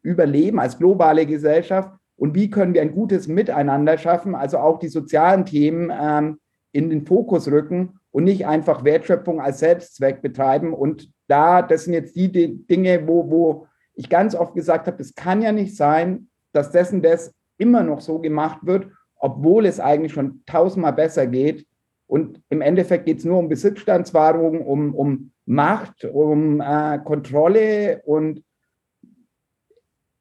überleben, 0.02 0.60
als 0.60 0.78
globale 0.78 1.26
Gesellschaft 1.26 1.92
und 2.16 2.36
wie 2.36 2.50
können 2.50 2.74
wir 2.74 2.82
ein 2.82 2.94
gutes 2.94 3.28
Miteinander 3.28 3.98
schaffen, 3.98 4.36
also 4.36 4.58
auch 4.58 4.80
die 4.80 4.90
sozialen 4.90 5.46
Themen 5.46 5.92
ähm, 5.96 6.40
in 6.72 6.90
den 6.90 7.06
Fokus 7.06 7.48
rücken 7.48 8.00
und 8.12 8.24
nicht 8.24 8.48
einfach 8.48 8.84
Wertschöpfung 8.84 9.40
als 9.40 9.60
Selbstzweck 9.60 10.22
betreiben. 10.22 10.74
Und 10.74 11.12
da, 11.28 11.62
das 11.62 11.86
sind 11.86 11.94
jetzt 11.94 12.16
die, 12.16 12.32
die 12.32 12.66
Dinge, 12.68 13.08
wo, 13.08 13.30
wo 13.30 13.68
ich 13.96 14.10
ganz 14.10 14.36
oft 14.36 14.56
gesagt 14.56 14.88
habe, 14.88 15.02
es 15.02 15.14
kann 15.14 15.42
ja 15.42 15.52
nicht 15.52 15.76
sein, 15.76 16.28
dass 16.52 16.72
dessen 16.72 17.02
das 17.02 17.34
immer 17.58 17.84
noch 17.84 18.02
so 18.02 18.20
gemacht 18.20 18.60
wird 18.64 18.88
obwohl 19.24 19.66
es 19.66 19.80
eigentlich 19.80 20.12
schon 20.12 20.44
tausendmal 20.46 20.92
besser 20.92 21.28
geht. 21.28 21.66
Und 22.08 22.42
im 22.50 22.60
Endeffekt 22.60 23.06
geht 23.06 23.20
es 23.20 23.26
nur 23.26 23.40
um 23.40 23.48
Besitzstandswahrung, 23.48 24.60
um, 24.60 24.94
um 24.94 25.32
Macht, 25.46 26.04
um 26.04 26.60
äh, 26.60 27.00
Kontrolle 27.00 28.02
und 28.04 28.44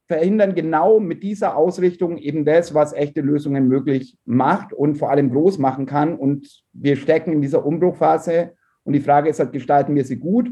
verhindern 0.06 0.54
genau 0.54 1.00
mit 1.00 1.24
dieser 1.24 1.56
Ausrichtung 1.56 2.16
eben 2.16 2.44
das, 2.44 2.74
was 2.74 2.92
echte 2.92 3.22
Lösungen 3.22 3.66
möglich 3.66 4.16
macht 4.24 4.72
und 4.72 4.94
vor 4.94 5.10
allem 5.10 5.32
groß 5.32 5.58
machen 5.58 5.84
kann. 5.84 6.14
Und 6.14 6.62
wir 6.72 6.94
stecken 6.94 7.32
in 7.32 7.42
dieser 7.42 7.66
Umbruchphase. 7.66 8.52
Und 8.84 8.92
die 8.92 9.00
Frage 9.00 9.30
ist 9.30 9.40
halt, 9.40 9.52
gestalten 9.52 9.96
wir 9.96 10.04
sie 10.04 10.18
gut 10.18 10.48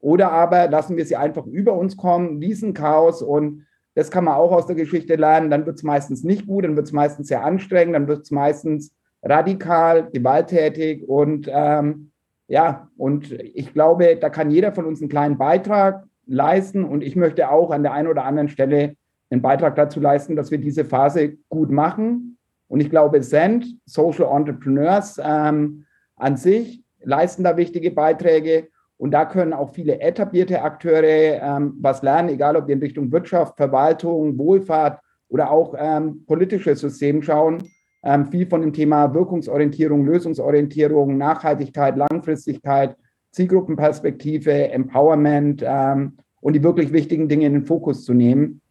oder 0.00 0.32
aber 0.32 0.68
lassen 0.68 0.98
wir 0.98 1.06
sie 1.06 1.16
einfach 1.16 1.46
über 1.46 1.72
uns 1.72 1.96
kommen, 1.96 2.42
Chaos 2.74 3.22
und 3.22 3.64
das 3.96 4.10
kann 4.10 4.24
man 4.24 4.34
auch 4.34 4.52
aus 4.52 4.66
der 4.66 4.76
Geschichte 4.76 5.16
lernen. 5.16 5.50
Dann 5.50 5.64
wird 5.64 5.76
es 5.76 5.82
meistens 5.82 6.22
nicht 6.22 6.46
gut, 6.46 6.64
dann 6.64 6.76
wird 6.76 6.86
es 6.86 6.92
meistens 6.92 7.28
sehr 7.28 7.42
anstrengend, 7.44 7.94
dann 7.94 8.06
wird 8.06 8.22
es 8.22 8.30
meistens 8.30 8.92
radikal, 9.22 10.10
gewalttätig 10.12 11.08
und 11.08 11.50
ähm, 11.50 12.12
ja, 12.46 12.88
und 12.96 13.32
ich 13.32 13.72
glaube, 13.72 14.16
da 14.20 14.28
kann 14.28 14.52
jeder 14.52 14.70
von 14.70 14.84
uns 14.84 15.00
einen 15.00 15.08
kleinen 15.08 15.38
Beitrag 15.38 16.04
leisten 16.26 16.84
und 16.84 17.02
ich 17.02 17.16
möchte 17.16 17.50
auch 17.50 17.70
an 17.70 17.82
der 17.82 17.92
einen 17.92 18.08
oder 18.08 18.24
anderen 18.24 18.48
Stelle 18.48 18.94
einen 19.30 19.42
Beitrag 19.42 19.74
dazu 19.74 19.98
leisten, 19.98 20.36
dass 20.36 20.50
wir 20.50 20.58
diese 20.58 20.84
Phase 20.84 21.38
gut 21.48 21.70
machen. 21.70 22.38
Und 22.68 22.80
ich 22.80 22.90
glaube, 22.90 23.22
Send, 23.22 23.66
Social 23.86 24.28
Entrepreneurs 24.30 25.20
ähm, 25.22 25.86
an 26.16 26.36
sich 26.36 26.84
leisten 27.02 27.42
da 27.44 27.56
wichtige 27.56 27.90
Beiträge. 27.90 28.68
Und 28.98 29.10
da 29.10 29.26
können 29.26 29.52
auch 29.52 29.74
viele 29.74 30.00
etablierte 30.00 30.62
Akteure 30.62 31.42
ähm, 31.42 31.74
was 31.80 32.02
lernen, 32.02 32.30
egal 32.30 32.56
ob 32.56 32.66
wir 32.66 32.74
in 32.74 32.80
Richtung 32.80 33.12
Wirtschaft, 33.12 33.56
Verwaltung, 33.56 34.38
Wohlfahrt 34.38 35.00
oder 35.28 35.50
auch 35.50 35.74
ähm, 35.78 36.24
politisches 36.26 36.80
System 36.80 37.22
schauen. 37.22 37.62
Ähm, 38.02 38.26
viel 38.26 38.46
von 38.46 38.60
dem 38.60 38.72
Thema 38.72 39.12
Wirkungsorientierung, 39.12 40.06
Lösungsorientierung, 40.06 41.18
Nachhaltigkeit, 41.18 41.96
Langfristigkeit, 41.96 42.96
Zielgruppenperspektive, 43.32 44.70
Empowerment 44.70 45.62
ähm, 45.66 46.16
und 46.40 46.54
die 46.54 46.62
wirklich 46.62 46.92
wichtigen 46.92 47.28
Dinge 47.28 47.46
in 47.46 47.52
den 47.52 47.66
Fokus 47.66 48.04
zu 48.04 48.14
nehmen. 48.14 48.62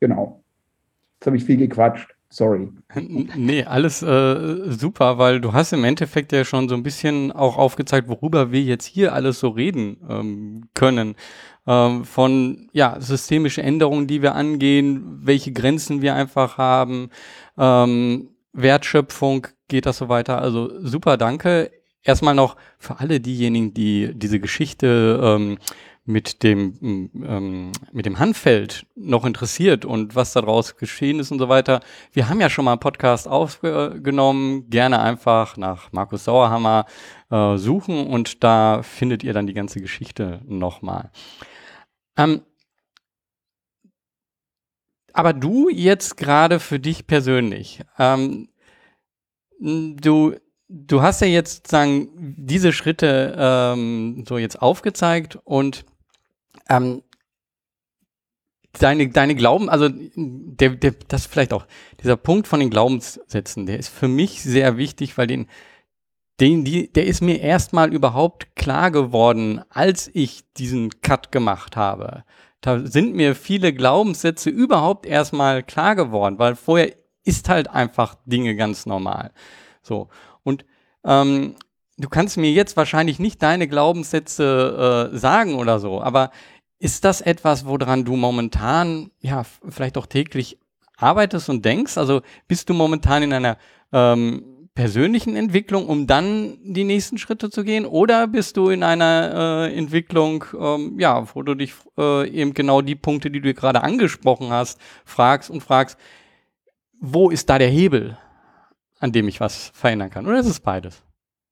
Genau. 0.00 0.42
Jetzt 1.14 1.26
habe 1.26 1.36
ich 1.36 1.44
viel 1.44 1.58
gequatscht. 1.58 2.14
Sorry. 2.34 2.68
Nee, 2.96 3.62
alles 3.62 4.02
äh, 4.02 4.68
super, 4.72 5.18
weil 5.18 5.40
du 5.40 5.52
hast 5.52 5.72
im 5.72 5.84
Endeffekt 5.84 6.32
ja 6.32 6.44
schon 6.44 6.68
so 6.68 6.74
ein 6.74 6.82
bisschen 6.82 7.30
auch 7.30 7.56
aufgezeigt, 7.56 8.08
worüber 8.08 8.50
wir 8.50 8.60
jetzt 8.60 8.86
hier 8.86 9.12
alles 9.12 9.38
so 9.38 9.50
reden 9.50 9.98
ähm, 10.10 10.68
können. 10.74 11.14
Ähm, 11.64 12.04
von 12.04 12.68
ja, 12.72 12.96
systemische 13.00 13.62
Änderungen, 13.62 14.08
die 14.08 14.20
wir 14.20 14.34
angehen, 14.34 15.20
welche 15.22 15.52
Grenzen 15.52 16.02
wir 16.02 16.16
einfach 16.16 16.58
haben, 16.58 17.10
ähm, 17.56 18.30
Wertschöpfung, 18.52 19.46
geht 19.68 19.86
das 19.86 19.98
so 19.98 20.08
weiter. 20.08 20.42
Also 20.42 20.72
super, 20.80 21.16
danke. 21.16 21.70
Erstmal 22.02 22.34
noch 22.34 22.56
für 22.78 22.98
alle 22.98 23.20
diejenigen, 23.20 23.74
die 23.74 24.10
diese 24.12 24.40
Geschichte 24.40 25.20
ähm, 25.22 25.58
mit 26.06 26.42
dem, 26.42 27.10
ähm, 27.14 27.72
mit 27.92 28.04
dem 28.04 28.18
Handfeld 28.18 28.86
noch 28.94 29.24
interessiert 29.24 29.84
und 29.84 30.14
was 30.14 30.32
daraus 30.32 30.76
geschehen 30.76 31.18
ist 31.18 31.30
und 31.30 31.38
so 31.38 31.48
weiter. 31.48 31.80
Wir 32.12 32.28
haben 32.28 32.40
ja 32.40 32.50
schon 32.50 32.66
mal 32.66 32.72
einen 32.72 32.80
Podcast 32.80 33.26
aufgenommen. 33.26 34.68
Gerne 34.68 35.00
einfach 35.00 35.56
nach 35.56 35.92
Markus 35.92 36.24
Sauerhammer 36.24 36.84
äh, 37.30 37.56
suchen 37.56 38.06
und 38.06 38.44
da 38.44 38.82
findet 38.82 39.24
ihr 39.24 39.32
dann 39.32 39.46
die 39.46 39.54
ganze 39.54 39.80
Geschichte 39.80 40.42
nochmal. 40.46 41.10
Ähm, 42.18 42.42
aber 45.14 45.32
du 45.32 45.70
jetzt 45.70 46.16
gerade 46.16 46.60
für 46.60 46.80
dich 46.80 47.06
persönlich, 47.06 47.80
ähm, 47.98 48.48
du 49.58 50.34
du 50.68 51.02
hast 51.02 51.20
ja 51.20 51.26
jetzt 51.26 51.56
sozusagen 51.56 52.08
diese 52.36 52.72
Schritte 52.72 53.34
ähm, 53.38 54.24
so 54.26 54.38
jetzt 54.38 54.60
aufgezeigt 54.60 55.38
und 55.44 55.84
ähm, 56.68 57.02
deine, 58.72 59.08
deine 59.08 59.34
Glauben, 59.34 59.68
also 59.68 59.88
der, 59.90 60.70
der, 60.70 60.94
das 61.08 61.26
vielleicht 61.26 61.52
auch, 61.52 61.66
dieser 62.02 62.16
Punkt 62.16 62.48
von 62.48 62.60
den 62.60 62.70
Glaubenssätzen, 62.70 63.66
der 63.66 63.78
ist 63.78 63.88
für 63.88 64.08
mich 64.08 64.42
sehr 64.42 64.76
wichtig, 64.76 65.16
weil 65.16 65.26
den, 65.26 65.46
den, 66.40 66.64
die, 66.64 66.92
der 66.92 67.06
ist 67.06 67.20
mir 67.20 67.40
erstmal 67.40 67.92
überhaupt 67.92 68.56
klar 68.56 68.90
geworden, 68.90 69.62
als 69.70 70.10
ich 70.12 70.44
diesen 70.54 70.90
Cut 71.00 71.30
gemacht 71.30 71.76
habe. 71.76 72.24
Da 72.60 72.84
sind 72.86 73.14
mir 73.14 73.34
viele 73.34 73.72
Glaubenssätze 73.72 74.50
überhaupt 74.50 75.06
erstmal 75.06 75.62
klar 75.62 75.94
geworden, 75.94 76.38
weil 76.38 76.56
vorher 76.56 76.94
ist 77.22 77.48
halt 77.48 77.68
einfach 77.68 78.16
Dinge 78.26 78.56
ganz 78.56 78.86
normal. 78.86 79.32
So. 79.82 80.08
Und 80.42 80.64
ähm, 81.04 81.56
du 81.98 82.08
kannst 82.08 82.36
mir 82.36 82.50
jetzt 82.50 82.76
wahrscheinlich 82.76 83.18
nicht 83.18 83.42
deine 83.42 83.68
Glaubenssätze 83.68 85.10
äh, 85.12 85.16
sagen 85.16 85.54
oder 85.54 85.78
so, 85.78 86.02
aber 86.02 86.30
ist 86.84 87.02
das 87.06 87.22
etwas, 87.22 87.64
woran 87.64 88.04
du 88.04 88.14
momentan, 88.14 89.10
ja, 89.20 89.44
vielleicht 89.66 89.96
auch 89.96 90.04
täglich 90.04 90.58
arbeitest 90.98 91.48
und 91.48 91.64
denkst? 91.64 91.96
Also 91.96 92.20
bist 92.46 92.68
du 92.68 92.74
momentan 92.74 93.22
in 93.22 93.32
einer 93.32 93.56
ähm, 93.90 94.68
persönlichen 94.74 95.34
Entwicklung, 95.34 95.86
um 95.86 96.06
dann 96.06 96.58
die 96.62 96.84
nächsten 96.84 97.16
Schritte 97.16 97.48
zu 97.48 97.64
gehen? 97.64 97.86
Oder 97.86 98.26
bist 98.26 98.58
du 98.58 98.68
in 98.68 98.82
einer 98.82 99.70
äh, 99.70 99.74
Entwicklung, 99.74 100.44
ähm, 100.60 101.00
ja, 101.00 101.26
wo 101.34 101.42
du 101.42 101.54
dich 101.54 101.72
äh, 101.96 102.28
eben 102.28 102.52
genau 102.52 102.82
die 102.82 102.96
Punkte, 102.96 103.30
die 103.30 103.40
du 103.40 103.54
gerade 103.54 103.82
angesprochen 103.82 104.50
hast, 104.50 104.78
fragst 105.06 105.48
und 105.48 105.62
fragst, 105.62 105.98
wo 107.00 107.30
ist 107.30 107.48
da 107.48 107.56
der 107.56 107.68
Hebel, 107.68 108.18
an 108.98 109.10
dem 109.10 109.26
ich 109.26 109.40
was 109.40 109.70
verändern 109.72 110.10
kann? 110.10 110.26
Oder 110.26 110.38
ist 110.38 110.48
es 110.48 110.60
beides? 110.60 111.03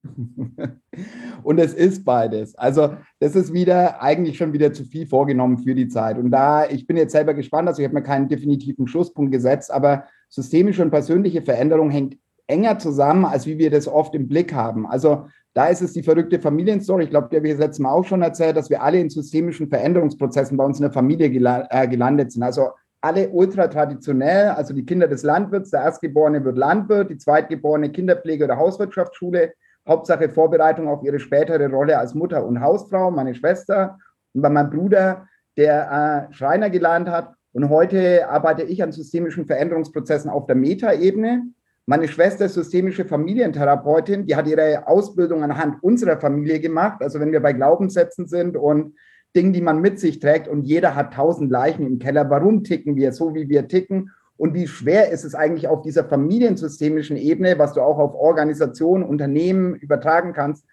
und 1.42 1.58
es 1.58 1.74
ist 1.74 2.04
beides. 2.04 2.54
Also 2.56 2.96
das 3.20 3.36
ist 3.36 3.52
wieder 3.52 4.02
eigentlich 4.02 4.36
schon 4.36 4.52
wieder 4.52 4.72
zu 4.72 4.84
viel 4.84 5.06
vorgenommen 5.06 5.58
für 5.58 5.74
die 5.74 5.88
Zeit. 5.88 6.18
Und 6.18 6.30
da, 6.30 6.68
ich 6.68 6.86
bin 6.86 6.96
jetzt 6.96 7.12
selber 7.12 7.34
gespannt, 7.34 7.68
also 7.68 7.80
ich 7.80 7.86
habe 7.86 7.94
mir 7.94 8.02
keinen 8.02 8.28
definitiven 8.28 8.86
Schlusspunkt 8.88 9.32
gesetzt, 9.32 9.70
aber 9.70 10.04
systemische 10.28 10.82
und 10.82 10.90
persönliche 10.90 11.42
Veränderung 11.42 11.90
hängt 11.90 12.16
enger 12.46 12.78
zusammen, 12.78 13.24
als 13.24 13.46
wie 13.46 13.58
wir 13.58 13.70
das 13.70 13.86
oft 13.86 14.14
im 14.14 14.28
Blick 14.28 14.52
haben. 14.52 14.86
Also 14.86 15.26
da 15.54 15.66
ist 15.66 15.82
es 15.82 15.92
die 15.92 16.02
verrückte 16.02 16.40
Familienstory. 16.40 17.04
Ich 17.04 17.10
glaube, 17.10 17.28
der 17.30 17.38
habe 17.38 17.48
ich 17.48 17.54
das 17.54 17.60
letzte 17.60 17.82
Mal 17.82 17.92
auch 17.92 18.04
schon 18.04 18.22
erzählt, 18.22 18.56
dass 18.56 18.70
wir 18.70 18.82
alle 18.82 18.98
in 18.98 19.10
systemischen 19.10 19.68
Veränderungsprozessen 19.68 20.56
bei 20.56 20.64
uns 20.64 20.78
in 20.78 20.82
der 20.82 20.92
Familie 20.92 21.26
äh, 21.28 21.88
gelandet 21.88 22.32
sind. 22.32 22.42
Also 22.42 22.70
alle 23.02 23.28
ultra 23.30 23.68
traditionell, 23.68 24.48
also 24.50 24.72
die 24.72 24.84
Kinder 24.84 25.08
des 25.08 25.22
Landwirts, 25.22 25.70
der 25.70 25.82
Erstgeborene 25.82 26.44
wird 26.44 26.56
Landwirt, 26.56 27.10
die 27.10 27.18
Zweitgeborene 27.18 27.90
Kinderpflege 27.90 28.44
oder 28.44 28.56
Hauswirtschaftsschule, 28.56 29.52
Hauptsache 29.86 30.28
Vorbereitung 30.28 30.88
auf 30.88 31.02
ihre 31.02 31.18
spätere 31.18 31.68
Rolle 31.68 31.98
als 31.98 32.14
Mutter 32.14 32.44
und 32.46 32.60
Hausfrau, 32.60 33.10
meine 33.10 33.34
Schwester 33.34 33.98
und 34.32 34.42
bei 34.42 34.48
meinem 34.48 34.70
Bruder, 34.70 35.26
der 35.56 36.28
äh, 36.30 36.32
Schreiner 36.34 36.70
gelernt 36.70 37.08
hat. 37.08 37.34
Und 37.52 37.68
heute 37.68 38.28
arbeite 38.28 38.62
ich 38.62 38.82
an 38.82 38.92
systemischen 38.92 39.46
Veränderungsprozessen 39.46 40.30
auf 40.30 40.46
der 40.46 40.56
Metaebene. 40.56 41.42
Meine 41.84 42.08
Schwester 42.08 42.46
ist 42.46 42.54
systemische 42.54 43.04
Familientherapeutin, 43.04 44.24
die 44.26 44.36
hat 44.36 44.46
ihre 44.46 44.86
Ausbildung 44.86 45.42
anhand 45.42 45.82
unserer 45.82 46.18
Familie 46.18 46.60
gemacht. 46.60 47.02
Also 47.02 47.20
wenn 47.20 47.32
wir 47.32 47.40
bei 47.42 47.52
Glaubenssätzen 47.52 48.26
sind 48.26 48.56
und 48.56 48.94
Dingen, 49.34 49.52
die 49.52 49.62
man 49.62 49.80
mit 49.80 49.98
sich 49.98 50.20
trägt 50.20 50.46
und 50.46 50.62
jeder 50.62 50.94
hat 50.94 51.14
tausend 51.14 51.50
Leichen 51.50 51.86
im 51.86 51.98
Keller. 51.98 52.28
Warum 52.28 52.64
ticken 52.64 52.96
wir 52.96 53.12
so, 53.12 53.34
wie 53.34 53.48
wir 53.48 53.66
ticken? 53.66 54.10
Und 54.42 54.54
wie 54.54 54.66
schwer 54.66 55.12
ist 55.12 55.22
es 55.22 55.36
eigentlich 55.36 55.68
auf 55.68 55.82
dieser 55.82 56.02
familiensystemischen 56.02 57.16
Ebene, 57.16 57.60
was 57.60 57.74
du 57.74 57.80
auch 57.80 58.00
auf 58.00 58.12
Organisationen, 58.12 59.04
Unternehmen 59.04 59.76
übertragen 59.76 60.32
kannst, 60.32 60.64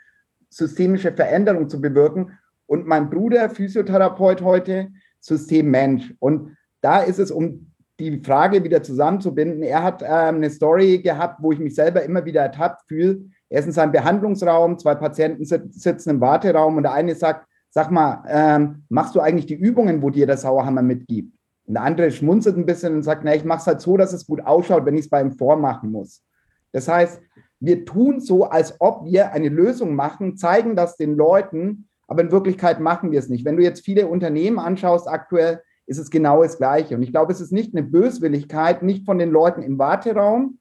systemische 0.50 1.12
Veränderungen 1.12 1.70
zu 1.70 1.80
bewirken? 1.80 2.32
Und 2.66 2.88
mein 2.88 3.12
Bruder, 3.12 3.48
Physiotherapeut 3.48 4.42
heute, 4.42 4.88
System 5.20 5.70
Mensch. 5.70 6.16
Und 6.18 6.58
da 6.82 7.02
ist 7.02 7.20
es, 7.20 7.30
um 7.30 7.72
die 8.00 8.20
Frage 8.24 8.64
wieder 8.64 8.82
zusammenzubinden. 8.82 9.62
Er 9.62 9.84
hat 9.84 10.02
ähm, 10.02 10.38
eine 10.38 10.50
Story 10.50 10.98
gehabt, 11.04 11.38
wo 11.44 11.52
ich 11.52 11.60
mich 11.60 11.76
selber 11.76 12.02
immer 12.02 12.26
wieder 12.26 12.42
ertappt 12.42 12.88
fühle. 12.88 13.20
Er 13.50 13.60
ist 13.60 13.68
in 13.68 13.72
seinem 13.72 13.92
Behandlungsraum, 13.92 14.80
zwei 14.80 14.96
Patienten 14.96 15.46
sitzen 15.46 16.10
im 16.10 16.22
Warteraum 16.22 16.78
und 16.78 16.84
der 16.84 16.94
eine 16.94 17.14
sagt, 17.14 17.46
sag 17.70 17.92
mal, 17.92 18.24
ähm, 18.28 18.86
machst 18.90 19.14
du 19.14 19.20
eigentlich 19.20 19.46
die 19.46 19.54
Übungen, 19.54 20.02
wo 20.02 20.10
dir 20.10 20.26
der 20.26 20.38
Sauerhammer 20.38 20.82
mitgibt? 20.82 21.39
Und 21.70 21.76
der 21.76 21.84
andere 21.84 22.10
schmunzelt 22.10 22.58
ein 22.58 22.66
bisschen 22.66 22.96
und 22.96 23.04
sagt, 23.04 23.22
na, 23.24 23.36
ich 23.36 23.46
mache 23.46 23.60
es 23.60 23.68
halt 23.68 23.80
so, 23.80 23.96
dass 23.96 24.12
es 24.12 24.26
gut 24.26 24.44
ausschaut, 24.44 24.88
wenn 24.88 24.96
ich 24.96 25.02
es 25.02 25.10
bei 25.10 25.22
ihm 25.22 25.34
vormachen 25.34 25.92
muss. 25.92 26.24
Das 26.72 26.88
heißt, 26.88 27.22
wir 27.60 27.86
tun 27.86 28.22
so, 28.22 28.46
als 28.46 28.76
ob 28.80 29.06
wir 29.06 29.34
eine 29.34 29.50
Lösung 29.50 29.94
machen, 29.94 30.36
zeigen 30.36 30.76
das 30.76 30.98
den 30.98 31.16
Leuten, 31.16 31.88
aber 32.08 32.24
in 32.24 32.32
Wirklichkeit 32.32 32.80
machen 32.80 33.12
wir 33.12 33.20
es 33.20 33.30
nicht. 33.30 33.46
Wenn 33.46 33.56
du 33.56 33.62
jetzt 33.62 33.86
viele 33.86 34.08
Unternehmen 34.08 34.58
anschaust 34.58 35.08
aktuell, 35.08 35.62
ist 35.86 36.00
es 36.00 36.10
genau 36.10 36.42
das 36.42 36.58
Gleiche. 36.58 36.96
Und 36.96 37.04
ich 37.04 37.12
glaube, 37.12 37.32
es 37.32 37.40
ist 37.40 37.52
nicht 37.52 37.76
eine 37.76 37.86
Böswilligkeit, 37.86 38.82
nicht 38.82 39.06
von 39.06 39.20
den 39.20 39.30
Leuten 39.30 39.62
im 39.62 39.78
Warteraum 39.78 40.58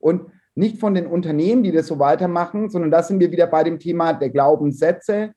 und 0.00 0.22
nicht 0.56 0.80
von 0.80 0.92
den 0.92 1.06
Unternehmen, 1.06 1.62
die 1.62 1.70
das 1.70 1.86
so 1.86 2.00
weitermachen, 2.00 2.68
sondern 2.68 2.90
da 2.90 3.04
sind 3.04 3.20
wir 3.20 3.30
wieder 3.30 3.46
bei 3.46 3.62
dem 3.62 3.78
Thema 3.78 4.12
der 4.12 4.30
Glaubenssätze. 4.30 5.34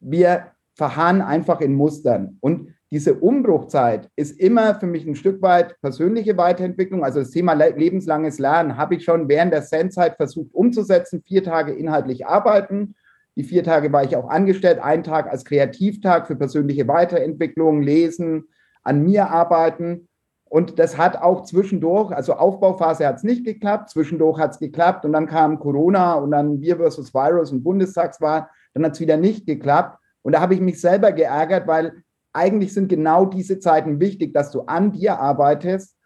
Wir 0.00 0.52
verharren 0.74 1.20
einfach 1.20 1.60
in 1.60 1.74
Mustern. 1.74 2.38
Und 2.40 2.73
diese 2.94 3.14
Umbruchzeit 3.14 4.08
ist 4.14 4.38
immer 4.38 4.76
für 4.76 4.86
mich 4.86 5.04
ein 5.04 5.16
Stück 5.16 5.42
weit 5.42 5.80
persönliche 5.80 6.36
Weiterentwicklung. 6.36 7.02
Also 7.02 7.18
das 7.18 7.32
Thema 7.32 7.54
lebenslanges 7.54 8.38
Lernen 8.38 8.76
habe 8.76 8.94
ich 8.94 9.02
schon 9.02 9.28
während 9.28 9.52
der 9.52 9.64
Zen-Zeit 9.64 10.14
versucht 10.14 10.54
umzusetzen. 10.54 11.20
Vier 11.26 11.42
Tage 11.42 11.72
inhaltlich 11.72 12.24
arbeiten. 12.24 12.94
Die 13.34 13.42
vier 13.42 13.64
Tage 13.64 13.92
war 13.92 14.04
ich 14.04 14.14
auch 14.14 14.28
angestellt. 14.28 14.78
Ein 14.78 15.02
Tag 15.02 15.28
als 15.28 15.44
Kreativtag 15.44 16.28
für 16.28 16.36
persönliche 16.36 16.86
Weiterentwicklung, 16.86 17.82
lesen, 17.82 18.44
an 18.84 19.02
mir 19.02 19.28
arbeiten. 19.28 20.06
Und 20.44 20.78
das 20.78 20.96
hat 20.96 21.20
auch 21.20 21.42
zwischendurch, 21.42 22.12
also 22.12 22.34
Aufbauphase 22.34 23.08
hat 23.08 23.16
es 23.16 23.24
nicht 23.24 23.44
geklappt, 23.44 23.90
zwischendurch 23.90 24.38
hat 24.38 24.52
es 24.52 24.60
geklappt 24.60 25.04
und 25.04 25.14
dann 25.14 25.26
kam 25.26 25.58
Corona 25.58 26.14
und 26.14 26.30
dann 26.30 26.60
Wir 26.60 26.76
versus 26.76 27.12
Virus 27.12 27.50
und 27.50 27.64
Bundestagswahl, 27.64 28.46
dann 28.72 28.84
hat 28.84 28.92
es 28.92 29.00
wieder 29.00 29.16
nicht 29.16 29.46
geklappt. 29.46 29.98
Und 30.22 30.32
da 30.36 30.40
habe 30.40 30.54
ich 30.54 30.60
mich 30.60 30.80
selber 30.80 31.10
geärgert, 31.10 31.66
weil 31.66 32.03
eigentlich 32.34 32.74
sind 32.74 32.88
genau 32.88 33.24
diese 33.24 33.58
Zeiten 33.58 34.00
wichtig, 34.00 34.34
dass 34.34 34.50
du 34.50 34.62
an 34.62 34.92
dir 34.92 35.18
arbeitest, 35.18 35.96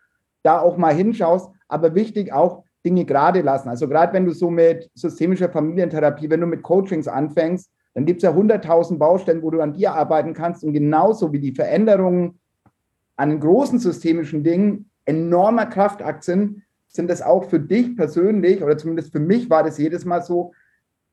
da 0.43 0.61
auch 0.61 0.77
mal 0.77 0.95
hinschaust, 0.95 1.51
aber 1.67 1.95
wichtig 1.95 2.33
auch 2.33 2.65
Dinge 2.85 3.05
gerade 3.05 3.41
lassen. 3.41 3.69
Also 3.69 3.89
gerade 3.89 4.13
wenn 4.13 4.27
du 4.27 4.33
so 4.33 4.51
mit 4.51 4.91
systemischer 4.95 5.49
Familientherapie, 5.49 6.31
wenn 6.31 6.41
du 6.41 6.47
mit 6.47 6.63
Coachings 6.63 7.09
anfängst, 7.09 7.71
dann 7.95 8.07
gibt 8.07 8.19
es 8.19 8.23
ja 8.23 8.31
100.000 8.31 8.99
Baustellen, 8.99 9.43
wo 9.43 9.51
du 9.51 9.61
an 9.61 9.73
dir 9.73 9.93
arbeiten 9.95 10.35
kannst 10.35 10.63
und 10.63 10.73
genauso 10.73 11.33
wie 11.33 11.41
die 11.41 11.55
Veränderungen 11.55 12.39
an 13.17 13.41
großen 13.41 13.81
systemischen 13.81 14.45
Dingen 14.45 14.91
enormer 15.05 15.67
Kraftakt 15.67 16.23
sind, 16.23 16.63
sind 16.87 17.11
das 17.11 17.23
auch 17.23 17.45
für 17.45 17.59
dich 17.59 17.97
persönlich 17.97 18.63
oder 18.63 18.79
zumindest 18.79 19.13
für 19.13 19.21
mich 19.21 19.51
war 19.51 19.65
das 19.65 19.79
jedes 19.79 20.05
Mal 20.05 20.23
so, 20.23 20.53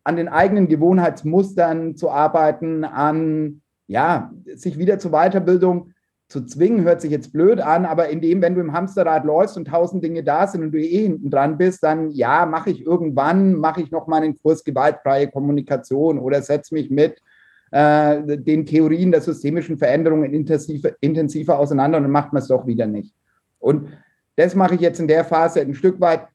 an 0.04 0.18
den 0.18 0.28
eigenen 0.28 0.68
Gewohnheitsmustern 0.68 1.96
zu 1.96 2.12
arbeiten, 2.12 2.84
an 2.84 3.62
ja, 3.88 4.32
sich 4.56 4.78
wieder 4.78 5.00
zur 5.00 5.12
Weiterbildung 5.12 5.92
zu 6.28 6.46
zwingen, 6.46 6.84
hört 6.84 7.02
sich 7.02 7.12
jetzt 7.12 7.32
blöd 7.34 7.60
an, 7.62 7.86
aber 7.86 8.10
indem, 8.10 8.42
wenn 8.42 8.56
du 8.56 8.62
im 8.62 8.74
Hamsterrad 8.74 9.26
läufst 9.26 9.58
und 9.58 9.68
tausend 9.68 10.04
Dinge 10.04 10.24
da 10.24 10.48
sind 10.48 10.64
und 10.64 10.72
du 10.72 10.80
eh 10.80 11.04
hinten 11.04 11.30
dran 11.30 11.58
bist, 11.58 11.84
dann 11.84 12.10
ja, 12.12 12.46
mache 12.46 12.72
ich 12.72 12.84
irgendwann, 12.84 13.54
mache 13.54 13.82
ich 13.82 13.92
noch 13.92 14.08
mal 14.08 14.24
einen 14.24 14.40
Kurs 14.42 14.64
gewaltfreie 14.64 15.30
Kommunikation 15.30 16.18
oder 16.18 16.42
setze 16.42 16.74
mich 16.74 16.90
mit 16.90 17.22
äh, 17.72 18.38
den 18.38 18.66
Theorien 18.66 19.12
der 19.12 19.22
systemischen 19.22 19.78
Veränderungen 19.78 20.34
intensiver, 20.34 20.92
intensiver 21.00 21.60
auseinander 21.60 21.98
und 21.98 22.04
dann 22.06 22.12
macht 22.12 22.34
man 22.34 22.42
es 22.42 22.48
doch 22.48 22.66
wieder 22.66 22.88
nicht. 22.88 23.14
Und 23.60 23.90
das 24.36 24.56
mache 24.56 24.76
ich 24.76 24.82
jetzt 24.82 25.00
in 25.00 25.08
der 25.08 25.26
Phase 25.26 25.62
ein 25.62 25.76
Stück 25.76 26.02
weit 26.02 26.28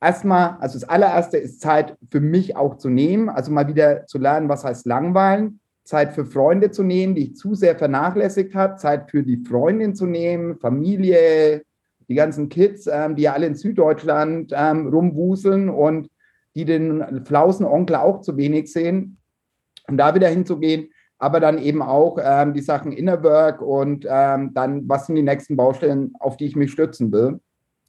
erstmal, 0.00 0.56
also 0.60 0.78
das 0.78 0.88
allererste 0.88 1.36
ist 1.36 1.60
Zeit 1.60 1.96
für 2.10 2.20
mich 2.20 2.56
auch 2.56 2.78
zu 2.78 2.88
nehmen, 2.88 3.28
also 3.28 3.52
mal 3.52 3.68
wieder 3.68 4.06
zu 4.06 4.18
lernen, 4.18 4.48
was 4.48 4.64
heißt 4.64 4.86
langweilen, 4.86 5.60
Zeit 5.84 6.14
für 6.14 6.24
Freunde 6.24 6.70
zu 6.70 6.82
nehmen, 6.82 7.14
die 7.14 7.24
ich 7.24 7.36
zu 7.36 7.54
sehr 7.54 7.76
vernachlässigt 7.76 8.54
habe, 8.54 8.76
Zeit 8.76 9.10
für 9.10 9.22
die 9.22 9.36
Freundin 9.36 9.94
zu 9.94 10.06
nehmen, 10.06 10.58
Familie, 10.58 11.62
die 12.08 12.14
ganzen 12.14 12.48
Kids, 12.48 12.88
ähm, 12.90 13.16
die 13.16 13.22
ja 13.22 13.34
alle 13.34 13.46
in 13.46 13.54
Süddeutschland 13.54 14.52
ähm, 14.54 14.88
rumwuseln 14.88 15.68
und 15.68 16.08
die 16.54 16.64
den 16.64 17.24
Flausenonkel 17.24 17.96
auch 17.96 18.20
zu 18.20 18.36
wenig 18.36 18.72
sehen, 18.72 19.18
um 19.88 19.96
da 19.96 20.14
wieder 20.14 20.28
hinzugehen, 20.28 20.88
aber 21.18 21.40
dann 21.40 21.58
eben 21.58 21.82
auch 21.82 22.18
ähm, 22.22 22.54
die 22.54 22.60
Sachen 22.60 22.92
Inner 22.92 23.22
Work 23.22 23.60
und 23.60 24.06
ähm, 24.08 24.52
dann, 24.54 24.88
was 24.88 25.06
sind 25.06 25.16
die 25.16 25.22
nächsten 25.22 25.56
Baustellen, 25.56 26.12
auf 26.18 26.36
die 26.36 26.46
ich 26.46 26.56
mich 26.56 26.72
stützen 26.72 27.12
will. 27.12 27.40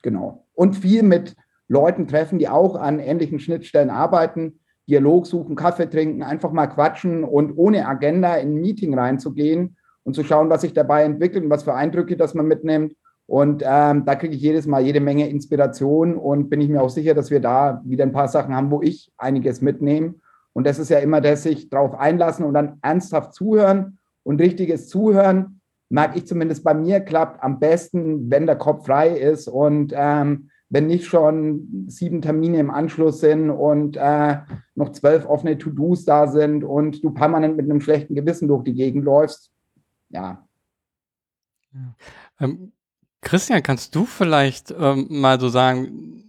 Genau. 0.01 0.45
Und 0.53 0.75
viel 0.75 1.03
mit 1.03 1.35
Leuten 1.67 2.07
treffen, 2.07 2.39
die 2.39 2.49
auch 2.49 2.75
an 2.75 2.99
ähnlichen 2.99 3.39
Schnittstellen 3.39 3.89
arbeiten, 3.89 4.59
Dialog 4.87 5.25
suchen, 5.25 5.55
Kaffee 5.55 5.89
trinken, 5.89 6.23
einfach 6.23 6.51
mal 6.51 6.67
quatschen 6.67 7.23
und 7.23 7.53
ohne 7.57 7.87
Agenda 7.87 8.35
in 8.35 8.55
ein 8.55 8.61
Meeting 8.61 8.97
reinzugehen 8.97 9.77
und 10.03 10.13
zu 10.13 10.23
schauen, 10.23 10.49
was 10.49 10.61
sich 10.61 10.73
dabei 10.73 11.03
entwickelt 11.03 11.43
und 11.43 11.49
was 11.49 11.63
für 11.63 11.73
Eindrücke 11.73 12.15
das 12.15 12.33
man 12.33 12.47
mitnimmt. 12.47 12.95
Und 13.27 13.63
ähm, 13.65 14.05
da 14.05 14.15
kriege 14.15 14.35
ich 14.35 14.41
jedes 14.41 14.67
Mal 14.67 14.83
jede 14.83 14.99
Menge 14.99 15.27
Inspiration 15.27 16.15
und 16.15 16.49
bin 16.49 16.61
ich 16.61 16.69
mir 16.69 16.81
auch 16.81 16.89
sicher, 16.89 17.15
dass 17.15 17.31
wir 17.31 17.39
da 17.39 17.81
wieder 17.83 18.03
ein 18.03 18.11
paar 18.11 18.27
Sachen 18.27 18.55
haben, 18.55 18.69
wo 18.69 18.83
ich 18.83 19.11
einiges 19.17 19.61
mitnehme. 19.61 20.15
Und 20.53 20.67
das 20.67 20.77
ist 20.77 20.89
ja 20.89 20.99
immer 20.99 21.21
das, 21.21 21.43
sich 21.43 21.69
darauf 21.69 21.95
einlassen 21.95 22.45
und 22.45 22.53
dann 22.53 22.77
ernsthaft 22.83 23.33
zuhören 23.33 23.97
und 24.23 24.39
richtiges 24.39 24.87
Zuhören, 24.87 25.59
merke 25.89 26.17
ich 26.17 26.27
zumindest 26.27 26.63
bei 26.63 26.73
mir, 26.73 26.99
klappt 26.99 27.43
am 27.43 27.59
besten, 27.59 28.29
wenn 28.29 28.45
der 28.45 28.57
Kopf 28.57 28.85
frei 28.85 29.09
ist 29.09 29.47
und 29.47 29.93
ähm, 29.95 30.49
wenn 30.69 30.87
nicht 30.87 31.05
schon 31.05 31.85
sieben 31.87 32.21
Termine 32.21 32.59
im 32.59 32.71
Anschluss 32.71 33.19
sind 33.19 33.49
und 33.49 33.97
äh, 33.97 34.39
noch 34.73 34.91
zwölf 34.91 35.25
offene 35.25 35.57
To-Dos 35.57 36.05
da 36.05 36.27
sind 36.27 36.63
und 36.63 37.03
du 37.03 37.11
permanent 37.11 37.55
mit 37.55 37.69
einem 37.69 37.81
schlechten 37.81 38.15
Gewissen 38.15 38.47
durch 38.47 38.63
die 38.63 38.73
Gegend 38.73 39.05
läufst. 39.05 39.51
Ja. 40.09 40.47
ja. 41.73 41.95
Ähm, 42.39 42.71
Christian, 43.21 43.63
kannst 43.63 43.95
du 43.95 44.05
vielleicht 44.05 44.73
ähm, 44.77 45.07
mal 45.09 45.39
so 45.39 45.49
sagen, 45.49 46.24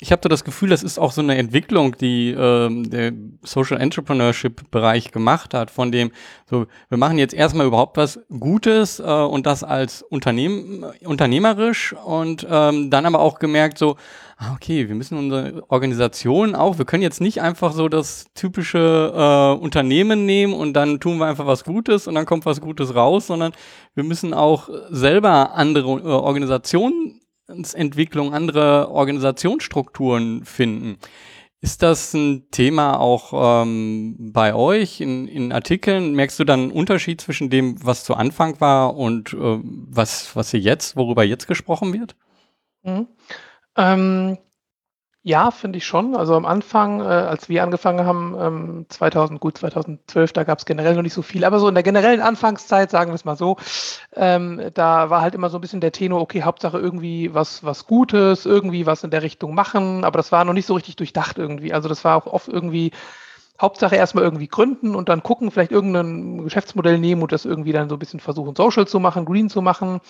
ich 0.00 0.10
habe 0.10 0.20
da 0.20 0.28
das 0.28 0.42
Gefühl, 0.42 0.70
das 0.70 0.82
ist 0.82 0.98
auch 0.98 1.12
so 1.12 1.20
eine 1.20 1.36
Entwicklung, 1.36 1.96
die 1.96 2.30
ähm, 2.30 2.90
der 2.90 3.12
Social 3.42 3.80
Entrepreneurship 3.80 4.70
Bereich 4.70 5.12
gemacht 5.12 5.54
hat, 5.54 5.70
von 5.70 5.92
dem 5.92 6.10
so 6.50 6.66
wir 6.88 6.98
machen 6.98 7.18
jetzt 7.18 7.32
erstmal 7.32 7.66
überhaupt 7.66 7.96
was 7.96 8.20
Gutes 8.28 8.98
äh, 8.98 9.02
und 9.04 9.46
das 9.46 9.62
als 9.62 10.02
Unternehmen 10.02 10.84
unternehmerisch 11.04 11.92
und 11.92 12.46
ähm, 12.50 12.90
dann 12.90 13.06
aber 13.06 13.20
auch 13.20 13.38
gemerkt 13.38 13.78
so 13.78 13.96
ah, 14.36 14.52
okay, 14.54 14.88
wir 14.88 14.94
müssen 14.94 15.16
unsere 15.16 15.62
Organisation 15.68 16.54
auch, 16.54 16.78
wir 16.78 16.84
können 16.84 17.02
jetzt 17.02 17.20
nicht 17.20 17.40
einfach 17.40 17.72
so 17.72 17.88
das 17.88 18.26
typische 18.34 19.12
äh, 19.14 19.62
Unternehmen 19.62 20.26
nehmen 20.26 20.54
und 20.54 20.72
dann 20.74 21.00
tun 21.00 21.18
wir 21.18 21.26
einfach 21.26 21.46
was 21.46 21.64
Gutes 21.64 22.06
und 22.08 22.14
dann 22.14 22.26
kommt 22.26 22.46
was 22.46 22.60
Gutes 22.60 22.94
raus, 22.94 23.28
sondern 23.28 23.52
wir 23.94 24.04
müssen 24.04 24.34
auch 24.34 24.68
selber 24.90 25.54
andere 25.54 25.88
äh, 26.00 26.06
Organisationen 26.06 27.20
Entwicklung, 27.46 28.32
andere 28.32 28.90
Organisationsstrukturen 28.90 30.44
finden. 30.44 30.98
Ist 31.60 31.82
das 31.82 32.12
ein 32.12 32.50
Thema 32.50 33.00
auch 33.00 33.62
ähm, 33.64 34.16
bei 34.18 34.54
euch 34.54 35.00
in, 35.00 35.26
in 35.26 35.50
Artikeln? 35.50 36.14
Merkst 36.14 36.38
du 36.38 36.44
dann 36.44 36.60
einen 36.60 36.70
Unterschied 36.72 37.22
zwischen 37.22 37.48
dem, 37.48 37.82
was 37.82 38.04
zu 38.04 38.14
Anfang 38.14 38.60
war 38.60 38.96
und 38.96 39.32
äh, 39.32 39.60
was, 39.62 40.36
was 40.36 40.50
hier 40.50 40.60
jetzt, 40.60 40.94
worüber 40.94 41.24
jetzt 41.24 41.46
gesprochen 41.46 41.94
wird? 41.94 42.16
Mhm. 42.82 43.08
Ähm, 43.76 44.38
ja, 45.26 45.50
finde 45.50 45.78
ich 45.78 45.86
schon. 45.86 46.14
Also 46.14 46.34
am 46.36 46.44
Anfang, 46.44 47.00
äh, 47.00 47.04
als 47.04 47.48
wir 47.48 47.62
angefangen 47.62 48.04
haben, 48.04 48.36
ähm, 48.38 48.86
2000, 48.90 49.40
gut 49.40 49.56
2012, 49.56 50.34
da 50.34 50.44
gab 50.44 50.58
es 50.58 50.66
generell 50.66 50.94
noch 50.94 51.02
nicht 51.02 51.14
so 51.14 51.22
viel, 51.22 51.46
aber 51.46 51.58
so 51.60 51.66
in 51.66 51.74
der 51.74 51.82
generellen 51.82 52.20
Anfangszeit, 52.20 52.90
sagen 52.90 53.10
wir 53.10 53.14
es 53.14 53.24
mal 53.24 53.34
so, 53.34 53.56
ähm, 54.14 54.60
da 54.74 55.08
war 55.08 55.22
halt 55.22 55.34
immer 55.34 55.48
so 55.48 55.56
ein 55.56 55.62
bisschen 55.62 55.80
der 55.80 55.92
Tenor, 55.92 56.20
okay, 56.20 56.42
Hauptsache 56.42 56.78
irgendwie 56.78 57.32
was, 57.32 57.64
was 57.64 57.86
Gutes, 57.86 58.44
irgendwie 58.44 58.84
was 58.84 59.02
in 59.02 59.10
der 59.10 59.22
Richtung 59.22 59.54
machen, 59.54 60.04
aber 60.04 60.18
das 60.18 60.30
war 60.30 60.44
noch 60.44 60.52
nicht 60.52 60.66
so 60.66 60.74
richtig 60.74 60.96
durchdacht 60.96 61.38
irgendwie. 61.38 61.72
Also 61.72 61.88
das 61.88 62.04
war 62.04 62.16
auch 62.16 62.26
oft 62.26 62.48
irgendwie 62.48 62.92
Hauptsache 63.58 63.96
erstmal 63.96 64.24
irgendwie 64.24 64.48
gründen 64.48 64.94
und 64.94 65.08
dann 65.08 65.22
gucken, 65.22 65.50
vielleicht 65.50 65.70
irgendein 65.72 66.44
Geschäftsmodell 66.44 66.98
nehmen 66.98 67.22
und 67.22 67.32
das 67.32 67.46
irgendwie 67.46 67.72
dann 67.72 67.88
so 67.88 67.96
ein 67.96 68.00
bisschen 68.00 68.20
versuchen, 68.20 68.54
social 68.56 68.86
zu 68.86 69.00
machen, 69.00 69.24
green 69.24 69.48
zu 69.48 69.62
machen. 69.62 70.00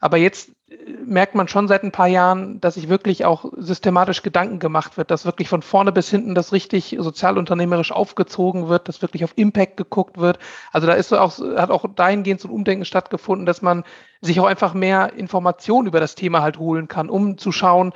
Aber 0.00 0.16
jetzt 0.16 0.50
äh, 0.68 0.74
merkt 1.04 1.34
man 1.34 1.46
schon 1.46 1.68
seit 1.68 1.84
ein 1.84 1.92
paar 1.92 2.08
Jahren, 2.08 2.60
dass 2.60 2.74
sich 2.74 2.88
wirklich 2.88 3.24
auch 3.24 3.52
systematisch 3.56 4.22
Gedanken 4.22 4.58
gemacht 4.58 4.96
wird, 4.96 5.10
dass 5.10 5.24
wirklich 5.24 5.48
von 5.48 5.62
vorne 5.62 5.92
bis 5.92 6.10
hinten 6.10 6.34
das 6.34 6.52
richtig 6.52 6.96
sozialunternehmerisch 6.98 7.92
aufgezogen 7.92 8.68
wird, 8.68 8.88
dass 8.88 9.02
wirklich 9.02 9.24
auf 9.24 9.32
Impact 9.36 9.76
geguckt 9.76 10.18
wird. 10.18 10.38
Also 10.72 10.86
da 10.86 10.94
ist 10.94 11.12
auch, 11.12 11.38
hat 11.38 11.70
auch 11.70 11.84
dahingehend 11.94 12.40
so 12.40 12.48
ein 12.48 12.54
Umdenken 12.54 12.84
stattgefunden, 12.84 13.46
dass 13.46 13.62
man 13.62 13.84
sich 14.20 14.40
auch 14.40 14.46
einfach 14.46 14.74
mehr 14.74 15.12
Informationen 15.12 15.86
über 15.86 16.00
das 16.00 16.14
Thema 16.14 16.42
halt 16.42 16.58
holen 16.58 16.88
kann, 16.88 17.10
um 17.10 17.38
zu 17.38 17.52
schauen, 17.52 17.92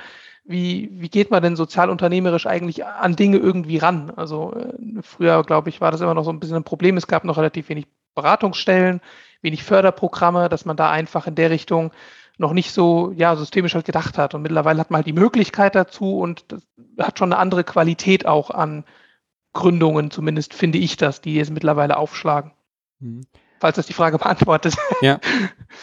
wie, 0.47 0.89
wie 0.93 1.09
geht 1.09 1.31
man 1.31 1.41
denn 1.41 1.55
sozialunternehmerisch 1.55 2.45
eigentlich 2.45 2.85
an 2.85 3.15
Dinge 3.15 3.37
irgendwie 3.37 3.77
ran? 3.77 4.11
Also 4.15 4.53
äh, 4.53 5.01
früher, 5.01 5.43
glaube 5.43 5.69
ich, 5.69 5.81
war 5.81 5.91
das 5.91 6.01
immer 6.01 6.13
noch 6.13 6.23
so 6.23 6.29
ein 6.31 6.39
bisschen 6.39 6.57
ein 6.57 6.63
Problem. 6.63 6.97
Es 6.97 7.07
gab 7.07 7.23
noch 7.23 7.37
relativ 7.37 7.69
wenig 7.69 7.87
Beratungsstellen, 8.13 9.01
wenig 9.45 9.63
Förderprogramme, 9.63 10.49
dass 10.49 10.65
man 10.65 10.75
da 10.75 10.91
einfach 10.91 11.27
in 11.27 11.35
der 11.35 11.49
Richtung 11.49 11.91
noch 12.37 12.51
nicht 12.51 12.73
so 12.73 13.13
ja, 13.15 13.35
systemisch 13.37 13.75
halt 13.75 13.85
gedacht 13.85 14.17
hat. 14.17 14.33
Und 14.33 14.41
mittlerweile 14.41 14.79
hat 14.79 14.91
man 14.91 14.97
halt 14.97 15.07
die 15.07 15.13
Möglichkeit 15.13 15.73
dazu 15.75 16.19
und 16.19 16.43
das 16.49 16.61
hat 16.99 17.17
schon 17.17 17.31
eine 17.31 17.39
andere 17.39 17.63
Qualität 17.63 18.25
auch 18.25 18.49
an 18.49 18.83
Gründungen, 19.53 20.11
zumindest 20.11 20.53
finde 20.53 20.77
ich 20.77 20.97
das, 20.97 21.21
die 21.21 21.35
jetzt 21.35 21.51
mittlerweile 21.51 21.95
aufschlagen. 21.95 22.51
Mhm. 22.99 23.21
Falls 23.59 23.77
das 23.77 23.87
die 23.87 23.93
Frage 23.93 24.17
beantwortet. 24.17 24.75
Ja. 25.01 25.19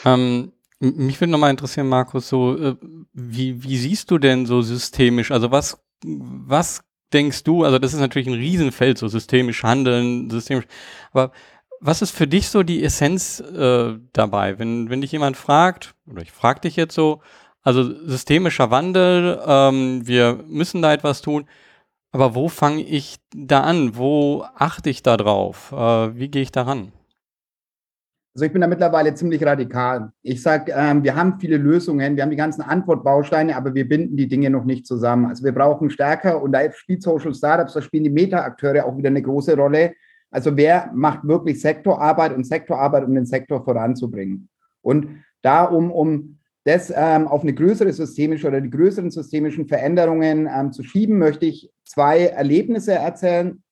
Ähm, 0.05 0.53
mich 0.81 1.21
würde 1.21 1.31
nochmal 1.31 1.51
interessieren, 1.51 1.87
Markus, 1.87 2.29
so, 2.29 2.57
äh, 2.57 2.77
wie, 3.13 3.63
wie 3.63 3.77
siehst 3.77 4.11
du 4.11 4.19
denn 4.19 4.47
so 4.47 4.63
systemisch, 4.63 5.31
also 5.31 5.51
was, 5.51 5.85
was 6.03 6.83
denkst 7.13 7.45
du, 7.45 7.63
also 7.63 7.79
das 7.79 7.93
ist 7.93 8.01
natürlich 8.01 8.27
ein 8.27 8.35
Riesenfeld, 8.35 8.99
so 8.99 9.07
systemisch 9.07 9.63
handeln, 9.63 10.31
systemisch, 10.31 10.65
aber 11.13 11.31
was 11.83 12.01
ist 12.01 12.13
für 12.13 12.29
dich 12.29 12.49
so 12.49 12.63
die 12.63 12.83
Essenz 12.83 13.41
äh, 13.41 13.99
dabei, 14.13 14.59
wenn, 14.59 14.89
wenn 14.89 15.01
dich 15.01 15.13
jemand 15.13 15.37
fragt, 15.37 15.95
oder 16.09 16.23
ich 16.23 16.31
frage 16.31 16.61
dich 16.61 16.77
jetzt 16.77 16.95
so, 16.95 17.21
also 17.63 17.83
systemischer 18.07 18.71
Wandel, 18.71 19.41
ähm, 19.45 20.07
wir 20.07 20.45
müssen 20.47 20.81
da 20.81 20.93
etwas 20.93 21.23
tun, 21.23 21.47
aber 22.13 22.35
wo 22.35 22.49
fange 22.49 22.83
ich 22.83 23.17
da 23.35 23.63
an? 23.63 23.97
Wo 23.97 24.45
achte 24.55 24.91
ich 24.91 25.03
da 25.03 25.17
drauf? 25.17 25.73
Äh, 25.73 26.17
wie 26.17 26.29
gehe 26.29 26.43
ich 26.43 26.53
daran? 26.53 26.93
Also 28.35 28.47
ich 28.47 28.53
bin 28.53 28.63
da 28.63 28.67
mittlerweile 28.67 29.13
ziemlich 29.15 29.45
radikal. 29.45 30.13
Ich 30.23 30.41
sage, 30.41 30.73
ähm, 30.75 31.03
wir 31.03 31.15
haben 31.17 31.39
viele 31.39 31.57
Lösungen, 31.57 32.17
wir 32.17 32.23
haben 32.23 32.31
die 32.31 32.37
ganzen 32.37 32.63
Antwortbausteine, 32.63 33.57
aber 33.57 33.75
wir 33.75 33.89
binden 33.89 34.17
die 34.17 34.29
Dinge 34.29 34.51
noch 34.51 34.65
nicht 34.65 34.87
zusammen. 34.87 35.27
Also 35.27 35.45
wir 35.45 35.53
brauchen 35.53 35.91
stärker, 35.91 36.41
und 36.41 36.53
da 36.53 36.71
spielt 36.73 37.03
Social 37.03 37.35
Startups, 37.35 37.75
da 37.75 37.83
spielen 37.83 38.05
die 38.05 38.11
Meta-Akteure 38.11 38.87
auch 38.87 38.97
wieder 38.97 39.09
eine 39.09 39.21
große 39.21 39.57
Rolle. 39.57 39.95
Also 40.33 40.57
wer 40.57 40.91
macht 40.95 41.29
wirklich 41.29 41.61
Sektorarbeit 41.61 42.35
und 42.35 42.45
Sektorarbeit, 42.45 43.05
um 43.05 43.15
den 43.15 43.27
Sektor 43.27 43.63
voranzubringen? 43.63 44.49
Und 44.81 45.23
da, 45.43 45.65
um, 45.65 45.93
um 45.93 46.39
das 46.65 46.93
ähm, 46.95 47.29
auf 47.29 47.43
eine 47.43 47.53
größere 47.53 47.93
systemische 47.93 48.49
oder 48.49 48.61
die 48.61 48.71
größeren 48.71 49.11
systemischen 49.11 49.67
Veränderungen 49.67 50.49
ähm, 50.53 50.73
zu 50.73 50.83
schieben, 50.83 51.19
möchte 51.19 51.47
ich 51.47 51.71
zwei 51.85 52.27
Erlebnisse 52.27 52.95
erzählen. 52.95 53.63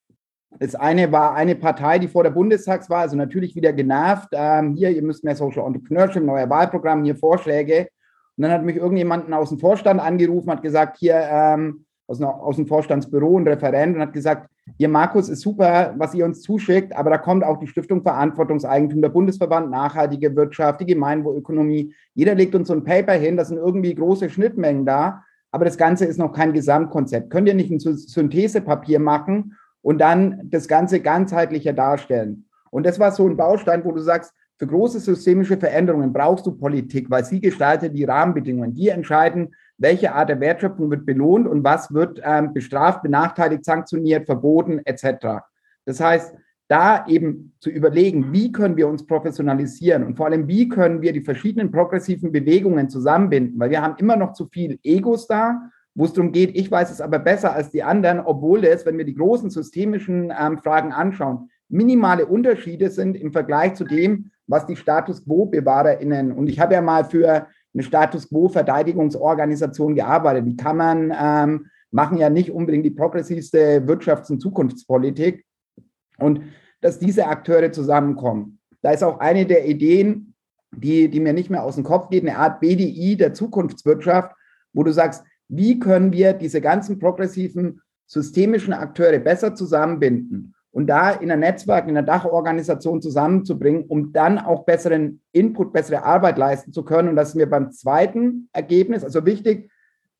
Das 0.58 0.74
eine 0.74 1.12
war 1.12 1.34
eine 1.34 1.54
Partei, 1.54 1.98
die 1.98 2.08
vor 2.08 2.24
der 2.24 2.30
Bundestagswahl, 2.30 3.02
also 3.02 3.16
natürlich 3.16 3.54
wieder 3.54 3.72
genervt. 3.72 4.28
Ähm, 4.32 4.74
hier, 4.74 4.90
ihr 4.90 5.02
müsst 5.02 5.24
mehr 5.24 5.36
Social 5.36 5.64
Entrepreneurship, 5.66 6.24
neuer 6.24 6.50
Wahlprogramm, 6.50 7.04
hier 7.04 7.16
Vorschläge. 7.16 7.88
Und 8.36 8.42
dann 8.42 8.50
hat 8.50 8.64
mich 8.64 8.76
irgendjemanden 8.76 9.32
aus 9.32 9.50
dem 9.50 9.60
Vorstand 9.60 10.00
angerufen, 10.00 10.50
hat 10.50 10.62
gesagt, 10.62 10.98
hier 10.98 11.14
ähm, 11.30 11.86
aus, 12.10 12.20
aus 12.20 12.56
dem 12.56 12.66
Vorstandsbüro, 12.66 13.38
ein 13.38 13.46
Referent, 13.46 13.94
und 13.94 14.02
hat 14.02 14.12
gesagt, 14.12 14.50
hier 14.76 14.88
Markus, 14.88 15.28
ist 15.28 15.42
super, 15.42 15.94
was 15.96 16.14
ihr 16.14 16.24
uns 16.24 16.42
zuschickt, 16.42 16.94
aber 16.96 17.10
da 17.10 17.18
kommt 17.18 17.44
auch 17.44 17.58
die 17.58 17.68
Stiftung 17.68 18.02
Verantwortungseigentum, 18.02 19.00
der 19.00 19.08
Bundesverband 19.10 19.70
Nachhaltige 19.70 20.34
Wirtschaft, 20.34 20.80
die 20.80 20.86
Gemeinwohlökonomie. 20.86 21.94
Jeder 22.14 22.34
legt 22.34 22.54
uns 22.54 22.68
so 22.68 22.74
ein 22.74 22.84
Paper 22.84 23.12
hin, 23.12 23.36
das 23.36 23.48
sind 23.48 23.58
irgendwie 23.58 23.94
große 23.94 24.28
Schnittmengen 24.28 24.84
da, 24.84 25.22
aber 25.52 25.64
das 25.64 25.78
Ganze 25.78 26.04
ist 26.04 26.18
noch 26.18 26.32
kein 26.32 26.52
Gesamtkonzept. 26.52 27.30
Könnt 27.30 27.48
ihr 27.48 27.54
nicht 27.54 27.70
ein 27.70 27.80
Synthesepapier 27.80 28.98
machen 28.98 29.56
und 29.82 30.00
dann 30.00 30.40
das 30.44 30.68
Ganze 30.68 31.00
ganzheitlicher 31.00 31.72
darstellen. 31.72 32.46
Und 32.70 32.86
das 32.86 32.98
war 32.98 33.12
so 33.12 33.26
ein 33.28 33.36
Baustein, 33.36 33.84
wo 33.84 33.92
du 33.92 34.00
sagst, 34.00 34.32
für 34.58 34.66
große 34.66 35.00
systemische 35.00 35.56
Veränderungen 35.56 36.12
brauchst 36.12 36.44
du 36.44 36.52
Politik, 36.52 37.10
weil 37.10 37.24
sie 37.24 37.40
gestaltet 37.40 37.96
die 37.96 38.04
Rahmenbedingungen. 38.04 38.74
Die 38.74 38.90
entscheiden, 38.90 39.54
welche 39.80 40.14
Art 40.14 40.28
der 40.28 40.38
Wertschöpfung 40.38 40.90
wird 40.90 41.04
belohnt 41.04 41.48
und 41.48 41.64
was 41.64 41.92
wird 41.92 42.20
ähm, 42.24 42.52
bestraft, 42.52 43.02
benachteiligt, 43.02 43.64
sanktioniert, 43.64 44.26
verboten 44.26 44.80
etc. 44.84 45.42
Das 45.84 46.00
heißt, 46.00 46.34
da 46.68 47.04
eben 47.08 47.54
zu 47.58 47.68
überlegen, 47.68 48.32
wie 48.32 48.52
können 48.52 48.76
wir 48.76 48.86
uns 48.86 49.04
professionalisieren 49.04 50.04
und 50.04 50.16
vor 50.16 50.26
allem, 50.26 50.46
wie 50.46 50.68
können 50.68 51.02
wir 51.02 51.12
die 51.12 51.22
verschiedenen 51.22 51.72
progressiven 51.72 52.30
Bewegungen 52.30 52.88
zusammenbinden, 52.88 53.58
weil 53.58 53.70
wir 53.70 53.82
haben 53.82 53.96
immer 53.98 54.14
noch 54.14 54.34
zu 54.34 54.46
viel 54.46 54.78
Egos 54.84 55.26
da 55.26 55.70
wo 55.94 56.04
es 56.04 56.12
darum 56.12 56.32
geht, 56.32 56.56
ich 56.56 56.70
weiß 56.70 56.90
es 56.90 57.00
aber 57.00 57.18
besser 57.18 57.52
als 57.52 57.70
die 57.70 57.82
anderen, 57.82 58.20
obwohl 58.20 58.64
es, 58.64 58.86
wenn 58.86 58.98
wir 58.98 59.04
die 59.04 59.14
großen 59.14 59.50
systemischen 59.50 60.32
ähm, 60.38 60.58
Fragen 60.58 60.92
anschauen, 60.92 61.50
minimale 61.68 62.26
Unterschiede 62.26 62.90
sind 62.90 63.16
im 63.16 63.32
Vergleich 63.32 63.74
zu 63.74 63.84
dem, 63.84 64.30
was 64.46 64.66
die 64.66 64.76
Status 64.76 65.24
Quo-BewahrerInnen, 65.24 66.32
und 66.32 66.48
ich 66.48 66.58
habe 66.58 66.74
ja 66.74 66.80
mal 66.80 67.04
für 67.04 67.46
eine 67.74 67.82
Status 67.82 68.28
Quo-Verteidigungsorganisation 68.28 69.94
gearbeitet, 69.94 70.46
die 70.46 70.56
Kammern 70.56 71.12
ähm, 71.18 71.66
machen 71.90 72.18
ja 72.18 72.30
nicht 72.30 72.50
unbedingt 72.50 72.84
die 72.84 72.90
progressivste 72.90 73.82
Wirtschafts- 73.86 74.30
und 74.30 74.40
Zukunftspolitik. 74.40 75.44
Und 76.18 76.42
dass 76.80 76.98
diese 76.98 77.26
Akteure 77.26 77.72
zusammenkommen. 77.72 78.58
Da 78.82 78.92
ist 78.92 79.02
auch 79.02 79.20
eine 79.20 79.46
der 79.46 79.66
Ideen, 79.66 80.34
die, 80.72 81.08
die 81.08 81.20
mir 81.20 81.32
nicht 81.32 81.50
mehr 81.50 81.62
aus 81.62 81.74
dem 81.74 81.84
Kopf 81.84 82.08
geht, 82.08 82.22
eine 82.22 82.38
Art 82.38 82.60
BDI 82.60 83.16
der 83.16 83.34
Zukunftswirtschaft, 83.34 84.34
wo 84.72 84.82
du 84.82 84.92
sagst, 84.92 85.24
wie 85.48 85.78
können 85.78 86.12
wir 86.12 86.32
diese 86.32 86.60
ganzen 86.60 86.98
progressiven 86.98 87.80
systemischen 88.06 88.72
Akteure 88.72 89.18
besser 89.18 89.54
zusammenbinden 89.54 90.54
und 90.72 90.86
da 90.86 91.10
in 91.10 91.30
ein 91.30 91.40
Netzwerk, 91.40 91.84
in 91.88 91.96
einer 91.96 92.06
Dachorganisation 92.06 93.02
zusammenzubringen, 93.02 93.84
um 93.84 94.12
dann 94.12 94.38
auch 94.38 94.64
besseren 94.64 95.20
Input, 95.32 95.72
bessere 95.72 96.04
Arbeit 96.04 96.38
leisten 96.38 96.72
zu 96.72 96.84
können. 96.84 97.08
Und 97.08 97.16
das 97.16 97.30
ist 97.30 97.34
mir 97.34 97.48
beim 97.48 97.72
zweiten 97.72 98.48
Ergebnis, 98.52 99.02
also 99.04 99.26
wichtig, 99.26 99.70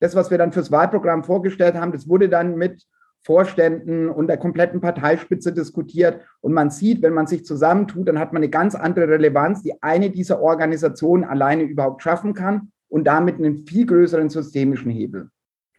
das, 0.01 0.15
was 0.15 0.31
wir 0.31 0.39
dann 0.39 0.53
fürs 0.53 0.73
Wahlprogramm 0.73 1.25
vorgestellt 1.25 1.75
haben, 1.75 1.93
das 1.93 2.09
wurde 2.09 2.29
dann 2.29 2.57
mit 2.57 2.87
Vorständen 3.23 4.09
und 4.09 4.29
der 4.29 4.39
kompletten 4.39 4.81
Parteispitze 4.81 5.53
diskutiert. 5.53 6.23
Und 6.41 6.55
man 6.55 6.71
sieht, 6.71 7.03
wenn 7.03 7.13
man 7.13 7.27
sich 7.27 7.45
zusammentut, 7.45 8.09
dann 8.09 8.19
hat 8.19 8.33
man 8.33 8.43
eine 8.43 8.51
ganz 8.51 8.75
andere 8.75 9.09
Relevanz, 9.09 9.63
die 9.63 9.83
eine 9.83 10.11
dieser 10.11 10.41
Organisationen 10.41 11.25
alleine 11.25 11.65
überhaupt 11.65 12.03
schaffen 12.03 12.33
kann 12.33 12.73
und 12.89 13.05
damit 13.05 13.37
einen 13.37 13.59
viel 13.59 13.85
größeren 13.85 14.31
systemischen 14.31 14.91
Hebel. 14.91 15.29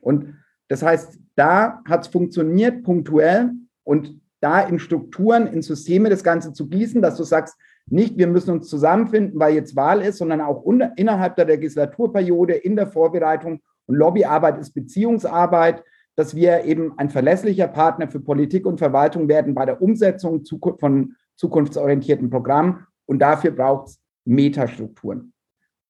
Und 0.01 0.36
das 0.67 0.84
heißt, 0.84 1.19
da 1.36 1.81
hat 1.86 2.01
es 2.01 2.07
funktioniert 2.07 2.84
punktuell 2.84 3.51
und 3.84 4.20
da 4.41 4.62
in 4.62 4.80
Strukturen, 4.80 5.47
in 5.47 5.62
Systeme 5.62 6.10
das 6.10 6.23
Ganze 6.23 6.54
zu 6.54 6.67
gießen, 6.67 7.01
dass 7.01 7.15
du 7.15 7.23
sagst, 7.23 7.56
nicht, 7.88 8.17
wir 8.17 8.27
müssen 8.27 8.51
uns 8.51 8.67
zusammenfinden, 8.67 9.39
weil 9.39 9.56
jetzt 9.56 9.75
Wahl 9.75 10.01
ist, 10.01 10.17
sondern 10.17 10.41
auch 10.41 10.62
unter, 10.62 10.91
innerhalb 10.97 11.36
der 11.36 11.45
Legislaturperiode, 11.45 12.54
in 12.54 12.75
der 12.75 12.88
Vorbereitung. 12.88 13.62
Und 13.86 13.95
Lobbyarbeit 13.95 14.58
ist 14.58 14.73
Beziehungsarbeit, 14.73 15.84
dass 16.15 16.36
wir 16.36 16.65
eben 16.65 16.97
ein 16.97 17.10
verlässlicher 17.10 17.67
Partner 17.67 18.08
für 18.08 18.19
Politik 18.19 18.65
und 18.65 18.77
Verwaltung 18.77 19.27
werden 19.27 19.56
bei 19.56 19.65
der 19.65 19.82
Umsetzung 19.82 20.43
von 20.80 21.15
zukunftsorientierten 21.36 22.30
Programmen. 22.30 22.86
Und 23.06 23.19
dafür 23.19 23.51
braucht 23.51 23.88
es 23.88 24.01
Metastrukturen 24.25 25.34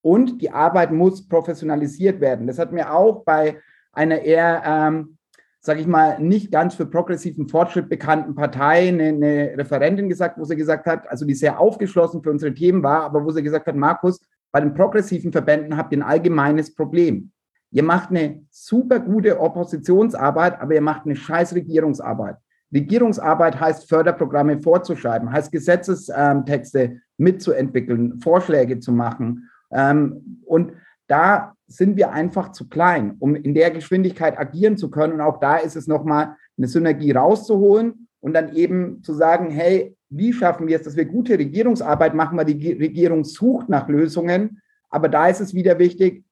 und 0.02 0.42
die 0.42 0.50
Arbeit 0.50 0.92
muss 0.92 1.26
professionalisiert 1.26 2.20
werden. 2.20 2.46
Das 2.46 2.58
hat 2.58 2.72
mir 2.72 2.92
auch 2.92 3.24
bei 3.24 3.60
einer 3.92 4.20
eher, 4.20 4.62
ähm, 4.66 5.16
sage 5.64 5.80
ich 5.80 5.86
mal, 5.86 6.18
nicht 6.18 6.50
ganz 6.50 6.74
für 6.74 6.86
progressiven 6.86 7.48
Fortschritt 7.48 7.88
bekannten 7.88 8.34
Partei 8.34 8.88
eine, 8.88 9.04
eine 9.04 9.54
Referentin 9.56 10.08
gesagt, 10.08 10.36
wo 10.36 10.44
sie 10.44 10.56
gesagt 10.56 10.86
hat, 10.86 11.08
also 11.08 11.24
die 11.24 11.34
sehr 11.34 11.60
aufgeschlossen 11.60 12.20
für 12.20 12.30
unsere 12.30 12.52
Themen 12.52 12.82
war, 12.82 13.04
aber 13.04 13.24
wo 13.24 13.30
sie 13.30 13.44
gesagt 13.44 13.68
hat, 13.68 13.76
Markus, 13.76 14.20
bei 14.50 14.60
den 14.60 14.74
progressiven 14.74 15.30
Verbänden 15.30 15.76
habt 15.76 15.92
ihr 15.92 16.00
ein 16.00 16.02
allgemeines 16.02 16.74
Problem. 16.74 17.30
Ihr 17.70 17.84
macht 17.84 18.10
eine 18.10 18.42
super 18.50 18.98
gute 18.98 19.40
Oppositionsarbeit, 19.40 20.60
aber 20.60 20.74
ihr 20.74 20.82
macht 20.82 21.06
eine 21.06 21.14
scheiß 21.14 21.54
Regierungsarbeit. 21.54 22.36
Regierungsarbeit 22.74 23.60
heißt 23.60 23.88
Förderprogramme 23.88 24.58
vorzuschreiben, 24.58 25.30
heißt 25.30 25.52
Gesetzestexte 25.52 26.98
mitzuentwickeln, 27.18 28.18
Vorschläge 28.20 28.80
zu 28.80 28.90
machen. 28.90 29.48
Ähm, 29.70 30.40
und 30.44 30.72
da 31.06 31.54
sind 31.76 31.96
wir 31.96 32.12
einfach 32.12 32.52
zu 32.52 32.68
klein, 32.68 33.16
um 33.18 33.34
in 33.34 33.54
der 33.54 33.70
Geschwindigkeit 33.70 34.38
agieren 34.38 34.76
zu 34.76 34.90
können. 34.90 35.14
Und 35.14 35.20
auch 35.20 35.40
da 35.40 35.56
ist 35.56 35.76
es 35.76 35.86
nochmal 35.86 36.36
eine 36.56 36.68
Synergie 36.68 37.12
rauszuholen 37.12 38.08
und 38.20 38.34
dann 38.34 38.54
eben 38.54 39.02
zu 39.02 39.14
sagen, 39.14 39.50
hey, 39.50 39.96
wie 40.08 40.32
schaffen 40.32 40.68
wir 40.68 40.76
es, 40.76 40.82
dass 40.82 40.96
wir 40.96 41.06
gute 41.06 41.38
Regierungsarbeit 41.38 42.14
machen, 42.14 42.36
weil 42.38 42.44
die 42.44 42.72
Regierung 42.72 43.24
sucht 43.24 43.68
nach 43.68 43.88
Lösungen. 43.88 44.60
Aber 44.90 45.08
da 45.08 45.28
ist 45.28 45.40
es 45.40 45.54
wieder 45.54 45.78
wichtig, 45.78 46.24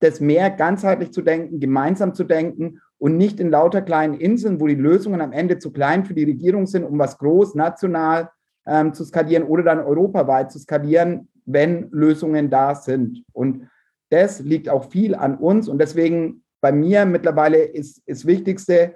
das 0.00 0.20
mehr 0.20 0.50
ganzheitlich 0.50 1.12
zu 1.12 1.22
denken, 1.22 1.60
gemeinsam 1.60 2.14
zu 2.14 2.24
denken 2.24 2.80
und 2.98 3.16
nicht 3.16 3.40
in 3.40 3.50
lauter 3.50 3.82
kleinen 3.82 4.14
Inseln, 4.14 4.60
wo 4.60 4.66
die 4.66 4.74
Lösungen 4.74 5.20
am 5.20 5.32
Ende 5.32 5.58
zu 5.58 5.70
klein 5.70 6.04
für 6.04 6.14
die 6.14 6.24
Regierung 6.24 6.66
sind, 6.66 6.84
um 6.84 6.98
was 6.98 7.18
groß 7.18 7.54
national 7.54 8.30
ähm, 8.66 8.94
zu 8.94 9.04
skalieren 9.04 9.44
oder 9.44 9.62
dann 9.62 9.80
europaweit 9.80 10.50
zu 10.50 10.58
skalieren, 10.58 11.28
wenn 11.44 11.88
Lösungen 11.90 12.50
da 12.50 12.74
sind. 12.74 13.22
Und 13.32 13.68
das 14.10 14.40
liegt 14.40 14.68
auch 14.68 14.90
viel 14.90 15.14
an 15.14 15.36
uns. 15.36 15.68
Und 15.68 15.78
deswegen 15.78 16.42
bei 16.60 16.72
mir 16.72 17.04
mittlerweile 17.04 17.58
ist 17.58 18.02
das 18.06 18.26
Wichtigste, 18.26 18.94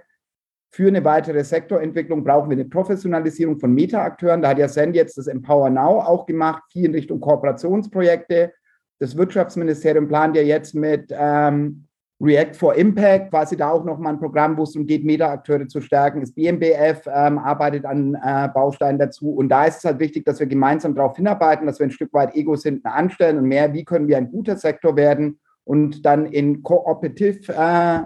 für 0.72 0.86
eine 0.86 1.04
weitere 1.04 1.42
Sektorentwicklung 1.42 2.22
brauchen 2.22 2.48
wir 2.48 2.56
eine 2.56 2.64
Professionalisierung 2.64 3.58
von 3.58 3.74
Meta-Akteuren. 3.74 4.40
Da 4.40 4.50
hat 4.50 4.58
ja 4.58 4.68
Send 4.68 4.94
jetzt 4.94 5.18
das 5.18 5.26
Empower 5.26 5.68
Now 5.68 6.00
auch 6.00 6.26
gemacht, 6.26 6.62
viel 6.70 6.84
in 6.84 6.94
Richtung 6.94 7.18
Kooperationsprojekte. 7.18 8.52
Das 9.00 9.16
Wirtschaftsministerium 9.16 10.06
plant 10.06 10.36
ja 10.36 10.42
jetzt 10.42 10.74
mit 10.74 11.10
ähm, 11.10 11.88
React 12.20 12.54
for 12.54 12.74
Impact, 12.74 13.30
quasi 13.30 13.56
da 13.56 13.70
auch 13.70 13.84
nochmal 13.84 14.12
ein 14.12 14.18
Programm, 14.18 14.56
wo 14.58 14.64
es 14.64 14.72
darum 14.72 14.86
geht, 14.86 15.04
Meta-Akteure 15.04 15.66
zu 15.68 15.80
stärken. 15.80 16.20
Das 16.20 16.32
BMBF 16.32 17.06
ähm, 17.06 17.38
arbeitet 17.38 17.86
an 17.86 18.14
äh, 18.14 18.48
Bausteinen 18.52 18.98
dazu. 18.98 19.30
Und 19.30 19.48
da 19.48 19.64
ist 19.64 19.78
es 19.78 19.84
halt 19.84 20.00
wichtig, 20.00 20.26
dass 20.26 20.38
wir 20.38 20.46
gemeinsam 20.46 20.94
darauf 20.94 21.16
hinarbeiten, 21.16 21.66
dass 21.66 21.78
wir 21.78 21.86
ein 21.86 21.90
Stück 21.90 22.12
weit 22.12 22.34
Egos 22.34 22.62
hinten 22.62 22.88
anstellen 22.88 23.38
und 23.38 23.44
mehr, 23.44 23.72
wie 23.72 23.84
können 23.84 24.06
wir 24.06 24.18
ein 24.18 24.30
guter 24.30 24.56
Sektor 24.56 24.96
werden 24.96 25.38
und 25.64 26.04
dann 26.04 26.26
in 26.26 26.62
kooperativ 26.62 27.48
äh, 27.48 28.00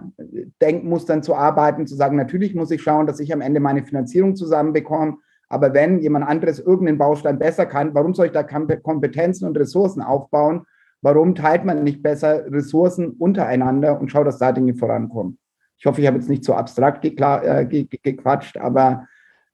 Denkmustern 0.62 1.24
zu 1.24 1.34
arbeiten, 1.34 1.86
zu 1.86 1.96
sagen, 1.96 2.16
natürlich 2.16 2.54
muss 2.54 2.70
ich 2.70 2.82
schauen, 2.82 3.06
dass 3.06 3.20
ich 3.20 3.32
am 3.32 3.40
Ende 3.40 3.58
meine 3.58 3.84
Finanzierung 3.84 4.36
zusammenbekomme. 4.36 5.16
Aber 5.48 5.74
wenn 5.74 5.98
jemand 5.98 6.26
anderes 6.26 6.60
irgendeinen 6.60 6.98
Baustein 6.98 7.38
besser 7.38 7.66
kann, 7.66 7.94
warum 7.94 8.14
soll 8.14 8.26
ich 8.26 8.32
da 8.32 8.42
Kompetenzen 8.42 9.46
und 9.46 9.58
Ressourcen 9.58 10.02
aufbauen? 10.02 10.66
Warum 11.04 11.34
teilt 11.34 11.66
man 11.66 11.84
nicht 11.84 12.02
besser 12.02 12.50
Ressourcen 12.50 13.10
untereinander 13.10 14.00
und 14.00 14.10
schaut, 14.10 14.26
dass 14.26 14.38
da 14.38 14.52
Dinge 14.52 14.74
vorankommen? 14.74 15.38
Ich 15.76 15.84
hoffe, 15.84 16.00
ich 16.00 16.06
habe 16.06 16.16
jetzt 16.16 16.30
nicht 16.30 16.44
so 16.44 16.54
abstrakt 16.54 17.04
äh, 17.04 17.66
ge 17.66 17.86
gequatscht, 18.02 18.56
aber 18.56 19.06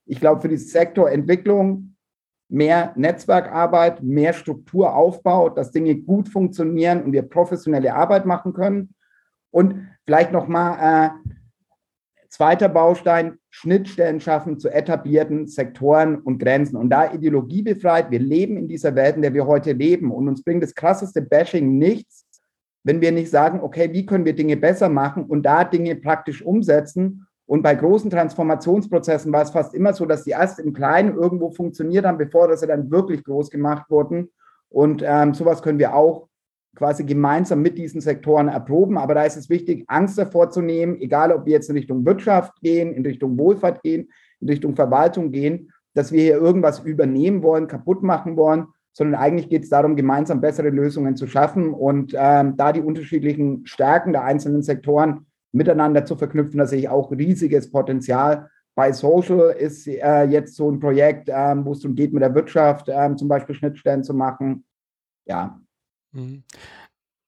ich 0.06 0.20
glaube, 0.20 0.40
für 0.42 0.48
die 0.48 0.56
Sektorentwicklung 0.56 1.96
mehr 2.48 2.92
Netzwerkarbeit, 2.94 4.00
mehr 4.00 4.32
Strukturaufbau, 4.32 5.48
dass 5.48 5.72
Dinge 5.72 5.96
gut 5.96 6.28
funktionieren 6.28 7.02
und 7.02 7.12
wir 7.12 7.22
professionelle 7.22 7.96
Arbeit 7.96 8.26
machen 8.26 8.52
können. 8.52 8.94
Und 9.50 9.88
vielleicht 10.06 10.30
nochmal 10.30 10.78
äh, 11.26 11.30
zweiter 12.28 12.68
Baustein, 12.68 13.39
Schnittstellen 13.50 14.20
schaffen 14.20 14.58
zu 14.58 14.68
etablierten 14.68 15.48
Sektoren 15.48 16.16
und 16.16 16.38
Grenzen. 16.38 16.76
Und 16.76 16.88
da 16.90 17.12
Ideologie 17.12 17.62
befreit, 17.62 18.10
wir 18.10 18.20
leben 18.20 18.56
in 18.56 18.68
dieser 18.68 18.94
Welt, 18.94 19.16
in 19.16 19.22
der 19.22 19.34
wir 19.34 19.46
heute 19.46 19.72
leben. 19.72 20.12
Und 20.12 20.28
uns 20.28 20.42
bringt 20.42 20.62
das 20.62 20.74
krasseste 20.74 21.20
Bashing 21.20 21.76
nichts, 21.76 22.26
wenn 22.84 23.00
wir 23.00 23.12
nicht 23.12 23.30
sagen, 23.30 23.60
okay, 23.60 23.92
wie 23.92 24.06
können 24.06 24.24
wir 24.24 24.34
Dinge 24.34 24.56
besser 24.56 24.88
machen 24.88 25.24
und 25.24 25.42
da 25.42 25.64
Dinge 25.64 25.96
praktisch 25.96 26.42
umsetzen. 26.42 27.26
Und 27.44 27.62
bei 27.62 27.74
großen 27.74 28.08
Transformationsprozessen 28.08 29.32
war 29.32 29.42
es 29.42 29.50
fast 29.50 29.74
immer 29.74 29.92
so, 29.92 30.06
dass 30.06 30.22
die 30.22 30.30
erst 30.30 30.60
im 30.60 30.72
Kleinen 30.72 31.16
irgendwo 31.16 31.50
funktioniert 31.50 32.06
haben, 32.06 32.18
bevor 32.18 32.56
sie 32.56 32.68
dann 32.68 32.90
wirklich 32.92 33.24
groß 33.24 33.50
gemacht 33.50 33.90
wurden. 33.90 34.30
Und 34.68 35.02
ähm, 35.04 35.34
sowas 35.34 35.60
können 35.60 35.80
wir 35.80 35.94
auch 35.94 36.29
quasi 36.80 37.04
gemeinsam 37.04 37.60
mit 37.60 37.76
diesen 37.76 38.00
Sektoren 38.00 38.48
erproben. 38.48 38.96
Aber 38.96 39.14
da 39.14 39.24
ist 39.24 39.36
es 39.36 39.50
wichtig, 39.50 39.84
Angst 39.86 40.16
davor 40.16 40.48
zu 40.48 40.62
nehmen, 40.62 40.98
egal 40.98 41.30
ob 41.30 41.44
wir 41.44 41.52
jetzt 41.52 41.68
in 41.68 41.76
Richtung 41.76 42.06
Wirtschaft 42.06 42.58
gehen, 42.62 42.94
in 42.94 43.04
Richtung 43.04 43.36
Wohlfahrt 43.36 43.82
gehen, 43.82 44.08
in 44.40 44.48
Richtung 44.48 44.74
Verwaltung 44.74 45.30
gehen, 45.30 45.72
dass 45.92 46.10
wir 46.10 46.22
hier 46.22 46.38
irgendwas 46.38 46.78
übernehmen 46.78 47.42
wollen, 47.42 47.66
kaputt 47.66 48.02
machen 48.02 48.38
wollen, 48.38 48.68
sondern 48.94 49.20
eigentlich 49.20 49.50
geht 49.50 49.64
es 49.64 49.68
darum, 49.68 49.94
gemeinsam 49.94 50.40
bessere 50.40 50.70
Lösungen 50.70 51.16
zu 51.16 51.26
schaffen 51.26 51.74
und 51.74 52.14
ähm, 52.16 52.56
da 52.56 52.72
die 52.72 52.80
unterschiedlichen 52.80 53.66
Stärken 53.66 54.12
der 54.12 54.24
einzelnen 54.24 54.62
Sektoren 54.62 55.26
miteinander 55.52 56.06
zu 56.06 56.16
verknüpfen. 56.16 56.56
Da 56.56 56.66
sehe 56.66 56.78
ich 56.78 56.88
auch 56.88 57.12
riesiges 57.12 57.70
Potenzial. 57.70 58.48
Bei 58.74 58.90
Social 58.92 59.50
ist 59.50 59.86
äh, 59.86 60.24
jetzt 60.24 60.56
so 60.56 60.70
ein 60.70 60.80
Projekt, 60.80 61.28
ähm, 61.30 61.66
wo 61.66 61.72
es 61.72 61.80
darum 61.80 61.94
geht, 61.94 62.14
mit 62.14 62.22
der 62.22 62.34
Wirtschaft 62.34 62.88
ähm, 62.88 63.18
zum 63.18 63.28
Beispiel 63.28 63.54
Schnittstellen 63.54 64.02
zu 64.02 64.14
machen. 64.14 64.64
Ja, 65.26 65.60
Mhm. 66.12 66.44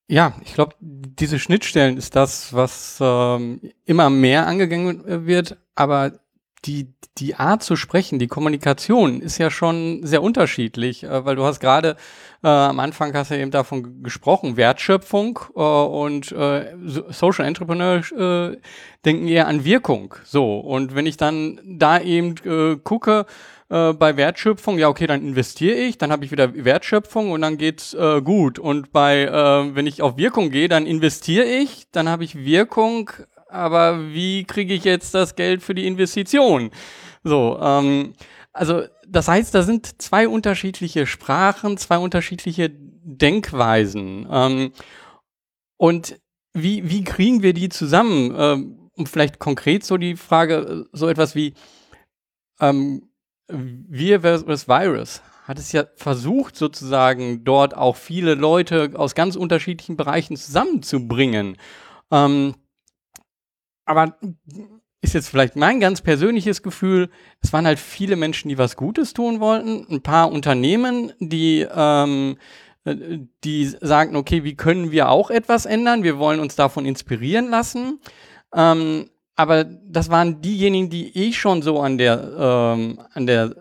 Ja, 0.09 0.33
ich 0.43 0.53
glaube, 0.53 0.75
diese 0.79 1.39
Schnittstellen 1.39 1.97
ist 1.97 2.15
das, 2.15 2.53
was 2.53 2.97
ähm, 3.01 3.61
immer 3.85 4.09
mehr 4.09 4.45
angegangen 4.47 5.25
wird, 5.25 5.57
aber 5.75 6.11
die, 6.65 6.93
die 7.17 7.35
Art 7.35 7.63
zu 7.63 7.75
sprechen, 7.75 8.19
die 8.19 8.27
Kommunikation 8.27 9.21
ist 9.21 9.37
ja 9.37 9.49
schon 9.49 10.05
sehr 10.05 10.23
unterschiedlich, 10.23 11.03
äh, 11.03 11.25
weil 11.25 11.35
du 11.35 11.43
hast 11.43 11.59
gerade 11.59 11.95
äh, 12.43 12.47
am 12.47 12.79
Anfang 12.79 13.13
hast 13.13 13.31
du 13.31 13.37
eben 13.37 13.51
davon 13.51 14.03
gesprochen, 14.03 14.57
Wertschöpfung 14.57 15.39
äh, 15.55 15.59
und 15.59 16.31
äh, 16.31 16.73
Social 17.09 17.45
Entrepreneur 17.45 17.99
äh, 18.11 18.57
denken 19.05 19.27
eher 19.27 19.47
an 19.47 19.65
Wirkung. 19.65 20.15
So, 20.23 20.59
und 20.59 20.95
wenn 20.95 21.05
ich 21.05 21.17
dann 21.17 21.59
da 21.65 21.99
eben 21.99 22.35
äh, 22.45 22.77
gucke, 22.77 23.25
äh, 23.73 23.93
bei 23.93 24.15
Wertschöpfung, 24.17 24.77
ja, 24.77 24.87
okay, 24.87 25.07
dann 25.07 25.25
investiere 25.25 25.75
ich, 25.75 25.97
dann 25.97 26.11
habe 26.11 26.23
ich 26.23 26.31
wieder 26.31 26.53
Wertschöpfung 26.53 27.31
und 27.31 27.41
dann 27.41 27.57
geht's 27.57 27.95
äh, 27.95 28.21
gut. 28.21 28.59
Und 28.59 28.91
bei, 28.91 29.23
äh, 29.23 29.75
wenn 29.75 29.87
ich 29.87 30.03
auf 30.03 30.15
Wirkung 30.15 30.51
gehe, 30.51 30.69
dann 30.69 30.85
investiere 30.85 31.45
ich, 31.45 31.89
dann 31.91 32.07
habe 32.07 32.23
ich 32.23 32.35
Wirkung, 32.35 33.09
aber 33.47 34.13
wie 34.13 34.43
kriege 34.43 34.75
ich 34.75 34.83
jetzt 34.83 35.15
das 35.15 35.35
Geld 35.35 35.63
für 35.63 35.73
die 35.73 35.87
Investition? 35.87 36.69
So, 37.23 37.57
ähm, 37.59 38.13
also 38.51 38.83
das 39.07 39.27
heißt, 39.27 39.55
da 39.55 39.63
sind 39.63 39.99
zwei 39.99 40.27
unterschiedliche 40.27 41.07
Sprachen, 41.07 41.77
zwei 41.77 41.97
unterschiedliche 41.97 42.69
Denkweisen. 42.71 44.27
Ähm, 44.31 44.71
und 45.77 46.19
wie, 46.53 46.87
wie 46.87 47.03
kriegen 47.03 47.41
wir 47.41 47.53
die 47.53 47.69
zusammen? 47.69 48.35
Ähm, 48.37 48.89
und 48.95 49.09
vielleicht 49.09 49.39
konkret 49.39 49.83
so 49.83 49.97
die 49.97 50.15
Frage, 50.15 50.85
so 50.91 51.09
etwas 51.09 51.33
wie, 51.33 51.55
ähm, 52.59 53.09
wir 53.47 54.21
versus 54.21 54.67
Virus 54.67 55.21
hat 55.43 55.59
es 55.59 55.71
ja 55.73 55.85
versucht, 55.95 56.55
sozusagen 56.55 57.43
dort 57.43 57.75
auch 57.75 57.97
viele 57.97 58.33
Leute 58.33 58.91
aus 58.95 59.13
ganz 59.13 59.35
unterschiedlichen 59.35 59.97
Bereichen 59.97 60.37
zusammenzubringen. 60.37 61.57
Ähm, 62.11 62.55
aber 63.85 64.17
ist 65.01 65.13
jetzt 65.13 65.27
vielleicht 65.27 65.57
mein 65.57 65.81
ganz 65.81 66.01
persönliches 66.01 66.63
Gefühl, 66.63 67.09
es 67.41 67.51
waren 67.51 67.65
halt 67.65 67.79
viele 67.79 68.15
Menschen, 68.15 68.47
die 68.47 68.57
was 68.57 68.77
Gutes 68.77 69.13
tun 69.13 69.41
wollten, 69.41 69.85
ein 69.89 70.01
paar 70.01 70.31
Unternehmen, 70.31 71.11
die, 71.19 71.67
ähm, 71.69 72.37
die 72.85 73.65
sagten, 73.65 74.15
okay, 74.15 74.45
wie 74.45 74.55
können 74.55 74.91
wir 74.91 75.09
auch 75.09 75.29
etwas 75.29 75.65
ändern? 75.65 76.03
Wir 76.03 76.17
wollen 76.17 76.39
uns 76.39 76.55
davon 76.55 76.85
inspirieren 76.85 77.49
lassen. 77.49 77.99
Ähm, 78.55 79.09
aber 79.35 79.63
das 79.63 80.09
waren 80.09 80.41
diejenigen, 80.41 80.89
die 80.89 81.15
eh 81.17 81.33
schon 81.33 81.61
so 81.61 81.79
an 81.79 81.97
der, 81.97 82.31
ähm, 82.37 82.99
an 83.13 83.25
der, 83.25 83.55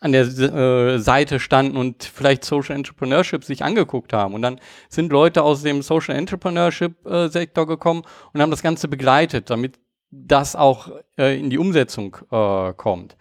an 0.00 0.12
der 0.12 0.26
äh, 0.26 0.98
Seite 0.98 1.40
standen 1.40 1.76
und 1.76 2.04
vielleicht 2.04 2.44
Social 2.44 2.76
Entrepreneurship 2.76 3.44
sich 3.44 3.64
angeguckt 3.64 4.12
haben. 4.12 4.34
Und 4.34 4.42
dann 4.42 4.60
sind 4.88 5.12
Leute 5.12 5.42
aus 5.42 5.62
dem 5.62 5.82
Social 5.82 6.16
Entrepreneurship-Sektor 6.16 7.64
äh, 7.64 7.66
gekommen 7.66 8.02
und 8.32 8.42
haben 8.42 8.50
das 8.50 8.62
Ganze 8.62 8.88
begleitet, 8.88 9.50
damit 9.50 9.78
das 10.10 10.56
auch 10.56 10.90
äh, 11.18 11.38
in 11.38 11.50
die 11.50 11.58
Umsetzung 11.58 12.16
äh, 12.30 12.72
kommt. 12.74 13.16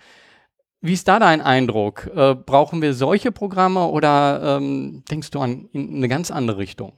Wie 0.82 0.94
ist 0.94 1.08
da 1.08 1.20
dein 1.20 1.42
Eindruck? 1.42 2.10
Äh, 2.16 2.36
brauchen 2.36 2.82
wir 2.82 2.94
solche 2.94 3.32
Programme 3.32 3.88
oder 3.88 4.58
ähm, 4.58 5.04
denkst 5.10 5.32
du 5.32 5.40
an 5.40 5.68
in 5.72 5.96
eine 5.96 6.08
ganz 6.08 6.30
andere 6.30 6.58
Richtung? 6.58 6.94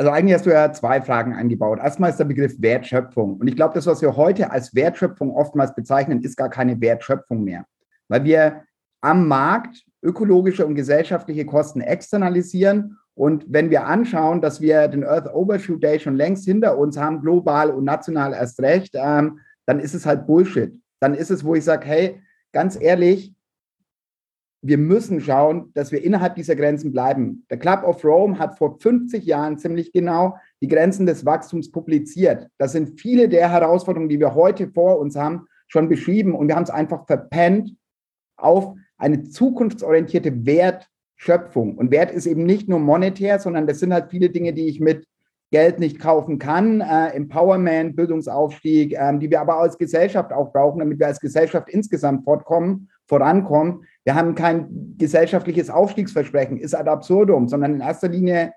Also 0.00 0.12
eigentlich 0.12 0.32
hast 0.34 0.46
du 0.46 0.50
ja 0.50 0.72
zwei 0.72 1.02
Fragen 1.02 1.34
eingebaut. 1.34 1.78
Erstmal 1.78 2.08
ist 2.08 2.16
der 2.16 2.24
Begriff 2.24 2.54
Wertschöpfung. 2.58 3.36
Und 3.36 3.48
ich 3.48 3.54
glaube, 3.54 3.74
das, 3.74 3.86
was 3.86 4.00
wir 4.00 4.16
heute 4.16 4.50
als 4.50 4.74
Wertschöpfung 4.74 5.30
oftmals 5.30 5.74
bezeichnen, 5.74 6.22
ist 6.22 6.38
gar 6.38 6.48
keine 6.48 6.80
Wertschöpfung 6.80 7.44
mehr. 7.44 7.66
Weil 8.08 8.24
wir 8.24 8.62
am 9.02 9.28
Markt 9.28 9.84
ökologische 10.00 10.64
und 10.64 10.74
gesellschaftliche 10.74 11.44
Kosten 11.44 11.82
externalisieren. 11.82 12.96
Und 13.12 13.44
wenn 13.48 13.68
wir 13.68 13.84
anschauen, 13.84 14.40
dass 14.40 14.62
wir 14.62 14.88
den 14.88 15.04
Earth 15.04 15.34
Overshoot 15.34 15.82
Day 15.82 16.00
schon 16.00 16.16
längst 16.16 16.46
hinter 16.46 16.78
uns 16.78 16.96
haben, 16.96 17.20
global 17.20 17.70
und 17.70 17.84
national 17.84 18.32
erst 18.32 18.58
recht, 18.62 18.94
ähm, 18.94 19.40
dann 19.66 19.80
ist 19.80 19.92
es 19.92 20.06
halt 20.06 20.26
Bullshit. 20.26 20.80
Dann 21.00 21.12
ist 21.12 21.30
es, 21.30 21.44
wo 21.44 21.54
ich 21.54 21.64
sage, 21.64 21.86
hey, 21.86 22.22
ganz 22.52 22.80
ehrlich, 22.80 23.34
wir 24.62 24.78
müssen 24.78 25.20
schauen, 25.20 25.70
dass 25.74 25.90
wir 25.90 26.04
innerhalb 26.04 26.34
dieser 26.34 26.54
Grenzen 26.54 26.92
bleiben. 26.92 27.46
Der 27.50 27.58
Club 27.58 27.82
of 27.82 28.04
Rome 28.04 28.38
hat 28.38 28.58
vor 28.58 28.78
50 28.78 29.24
Jahren 29.24 29.58
ziemlich 29.58 29.92
genau 29.92 30.36
die 30.60 30.68
Grenzen 30.68 31.06
des 31.06 31.24
Wachstums 31.24 31.70
publiziert. 31.70 32.48
Das 32.58 32.72
sind 32.72 33.00
viele 33.00 33.28
der 33.28 33.50
Herausforderungen, 33.50 34.10
die 34.10 34.20
wir 34.20 34.34
heute 34.34 34.68
vor 34.68 34.98
uns 34.98 35.16
haben, 35.16 35.46
schon 35.66 35.88
beschrieben 35.88 36.34
und 36.34 36.48
wir 36.48 36.56
haben 36.56 36.64
es 36.64 36.70
einfach 36.70 37.06
verpennt, 37.06 37.74
auf 38.36 38.74
eine 38.98 39.22
zukunftsorientierte 39.22 40.44
Wertschöpfung. 40.44 41.76
Und 41.76 41.90
Wert 41.90 42.10
ist 42.10 42.26
eben 42.26 42.44
nicht 42.44 42.68
nur 42.68 42.78
monetär, 42.78 43.38
sondern 43.38 43.66
das 43.66 43.78
sind 43.78 43.92
halt 43.92 44.10
viele 44.10 44.30
Dinge, 44.30 44.52
die 44.52 44.66
ich 44.66 44.80
mit 44.80 45.06
Geld 45.52 45.80
nicht 45.80 45.98
kaufen 45.98 46.38
kann. 46.38 46.80
Äh, 46.80 47.08
Empowerment, 47.08 47.96
Bildungsaufstieg, 47.96 48.92
äh, 48.92 49.18
die 49.18 49.30
wir 49.30 49.40
aber 49.40 49.56
als 49.56 49.78
Gesellschaft 49.78 50.32
auch 50.32 50.52
brauchen, 50.52 50.78
damit 50.78 50.98
wir 50.98 51.06
als 51.06 51.20
Gesellschaft 51.20 51.68
insgesamt 51.68 52.24
fortkommen, 52.24 52.90
vorankommen. 53.10 53.84
Wir 54.04 54.14
haben 54.14 54.36
kein 54.36 54.94
gesellschaftliches 54.96 55.68
Aufstiegsversprechen, 55.68 56.58
ist 56.58 56.74
ad 56.74 56.88
absurdum, 56.88 57.48
sondern 57.48 57.74
in 57.74 57.80
erster 57.80 58.08
Linie, 58.08 58.52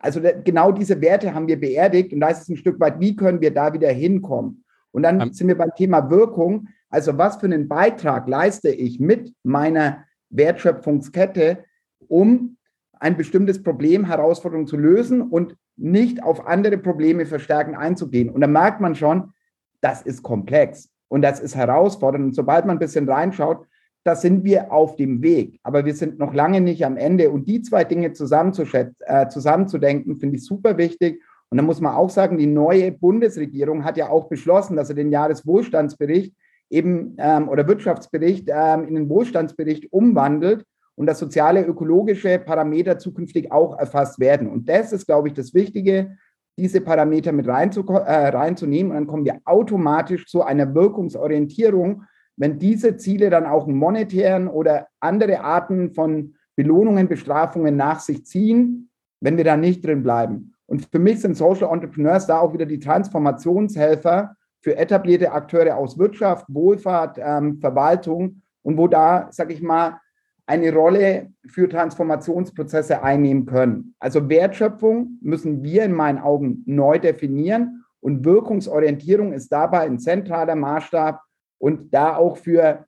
also 0.00 0.18
genau 0.44 0.72
diese 0.72 1.02
Werte 1.02 1.34
haben 1.34 1.46
wir 1.46 1.60
beerdigt 1.60 2.14
und 2.14 2.20
da 2.20 2.28
ist 2.28 2.40
es 2.40 2.48
ein 2.48 2.56
Stück 2.56 2.80
weit, 2.80 2.98
wie 3.00 3.14
können 3.14 3.42
wir 3.42 3.52
da 3.52 3.74
wieder 3.74 3.90
hinkommen? 3.90 4.64
Und 4.92 5.02
dann 5.02 5.20
um, 5.20 5.32
sind 5.32 5.48
wir 5.48 5.58
beim 5.58 5.74
Thema 5.76 6.10
Wirkung. 6.10 6.68
Also 6.88 7.18
was 7.18 7.36
für 7.36 7.44
einen 7.44 7.68
Beitrag 7.68 8.26
leiste 8.26 8.70
ich 8.70 8.98
mit 8.98 9.34
meiner 9.42 10.04
Wertschöpfungskette, 10.30 11.64
um 12.08 12.56
ein 12.98 13.18
bestimmtes 13.18 13.62
Problem, 13.62 14.06
Herausforderung 14.06 14.66
zu 14.66 14.78
lösen 14.78 15.20
und 15.20 15.54
nicht 15.76 16.22
auf 16.22 16.46
andere 16.46 16.78
Probleme 16.78 17.26
verstärken 17.26 17.74
einzugehen. 17.74 18.30
Und 18.30 18.40
da 18.40 18.46
merkt 18.46 18.80
man 18.80 18.94
schon, 18.94 19.34
das 19.82 20.00
ist 20.00 20.22
komplex 20.22 20.88
und 21.08 21.22
das 21.22 21.40
ist 21.40 21.56
herausfordernd. 21.56 22.24
Und 22.24 22.34
sobald 22.34 22.66
man 22.66 22.76
ein 22.76 22.80
bisschen 22.80 23.08
reinschaut, 23.08 23.66
da 24.04 24.14
sind 24.14 24.44
wir 24.44 24.72
auf 24.72 24.96
dem 24.96 25.22
Weg. 25.22 25.58
Aber 25.64 25.84
wir 25.84 25.94
sind 25.94 26.18
noch 26.18 26.32
lange 26.32 26.60
nicht 26.60 26.84
am 26.84 26.96
Ende. 26.96 27.30
Und 27.30 27.48
die 27.48 27.62
zwei 27.62 27.84
Dinge 27.84 28.06
äh, 28.08 29.28
zusammenzudenken, 29.28 30.16
finde 30.16 30.36
ich 30.36 30.44
super 30.44 30.78
wichtig. 30.78 31.20
Und 31.50 31.58
da 31.58 31.64
muss 31.64 31.80
man 31.80 31.94
auch 31.94 32.10
sagen, 32.10 32.38
die 32.38 32.46
neue 32.46 32.92
Bundesregierung 32.92 33.84
hat 33.84 33.96
ja 33.96 34.08
auch 34.08 34.28
beschlossen, 34.28 34.76
dass 34.76 34.88
er 34.90 34.94
den 34.94 35.10
Jahreswohlstandsbericht 35.10 36.34
eben 36.70 37.16
ähm, 37.18 37.48
oder 37.48 37.66
Wirtschaftsbericht 37.68 38.48
ähm, 38.52 38.86
in 38.86 38.94
den 38.94 39.08
Wohlstandsbericht 39.08 39.92
umwandelt 39.92 40.64
und 40.96 41.06
dass 41.06 41.18
soziale, 41.18 41.64
ökologische 41.64 42.38
Parameter 42.38 42.98
zukünftig 42.98 43.52
auch 43.52 43.78
erfasst 43.78 44.18
werden. 44.18 44.48
Und 44.48 44.68
das 44.68 44.92
ist, 44.92 45.06
glaube 45.06 45.28
ich, 45.28 45.34
das 45.34 45.54
Wichtige, 45.54 46.16
diese 46.56 46.80
Parameter 46.80 47.32
mit 47.32 47.46
reinzu, 47.46 47.84
äh, 47.86 48.28
reinzunehmen. 48.28 48.92
Und 48.92 48.96
dann 48.96 49.06
kommen 49.06 49.24
wir 49.24 49.40
automatisch 49.44 50.26
zu 50.26 50.42
einer 50.42 50.74
Wirkungsorientierung, 50.74 52.04
wenn 52.36 52.58
diese 52.58 52.96
Ziele 52.96 53.30
dann 53.30 53.46
auch 53.46 53.66
monetären 53.66 54.48
oder 54.48 54.88
andere 55.00 55.40
Arten 55.40 55.92
von 55.92 56.34
Belohnungen, 56.54 57.08
Bestrafungen 57.08 57.76
nach 57.76 58.00
sich 58.00 58.24
ziehen, 58.26 58.90
wenn 59.20 59.36
wir 59.36 59.44
da 59.44 59.56
nicht 59.56 59.84
drin 59.84 60.02
bleiben. 60.02 60.54
Und 60.66 60.86
für 60.90 60.98
mich 60.98 61.20
sind 61.20 61.36
Social 61.36 61.72
Entrepreneurs 61.72 62.26
da 62.26 62.40
auch 62.40 62.52
wieder 62.52 62.66
die 62.66 62.80
Transformationshelfer 62.80 64.34
für 64.62 64.76
etablierte 64.76 65.32
Akteure 65.32 65.76
aus 65.76 65.98
Wirtschaft, 65.98 66.46
Wohlfahrt, 66.48 67.18
ähm, 67.20 67.58
Verwaltung 67.60 68.42
und 68.62 68.76
wo 68.76 68.88
da, 68.88 69.28
sage 69.30 69.54
ich 69.54 69.62
mal, 69.62 70.00
eine 70.46 70.72
Rolle 70.72 71.32
für 71.46 71.68
Transformationsprozesse 71.68 73.02
einnehmen 73.02 73.46
können. 73.46 73.94
Also 73.98 74.28
Wertschöpfung 74.28 75.18
müssen 75.20 75.62
wir 75.62 75.84
in 75.84 75.92
meinen 75.92 76.18
Augen 76.18 76.62
neu 76.66 76.98
definieren 76.98 77.84
und 78.00 78.24
Wirkungsorientierung 78.24 79.32
ist 79.32 79.48
dabei 79.48 79.80
ein 79.80 79.98
zentraler 79.98 80.54
Maßstab 80.54 81.20
und 81.58 81.92
da 81.92 82.16
auch 82.16 82.36
für 82.36 82.86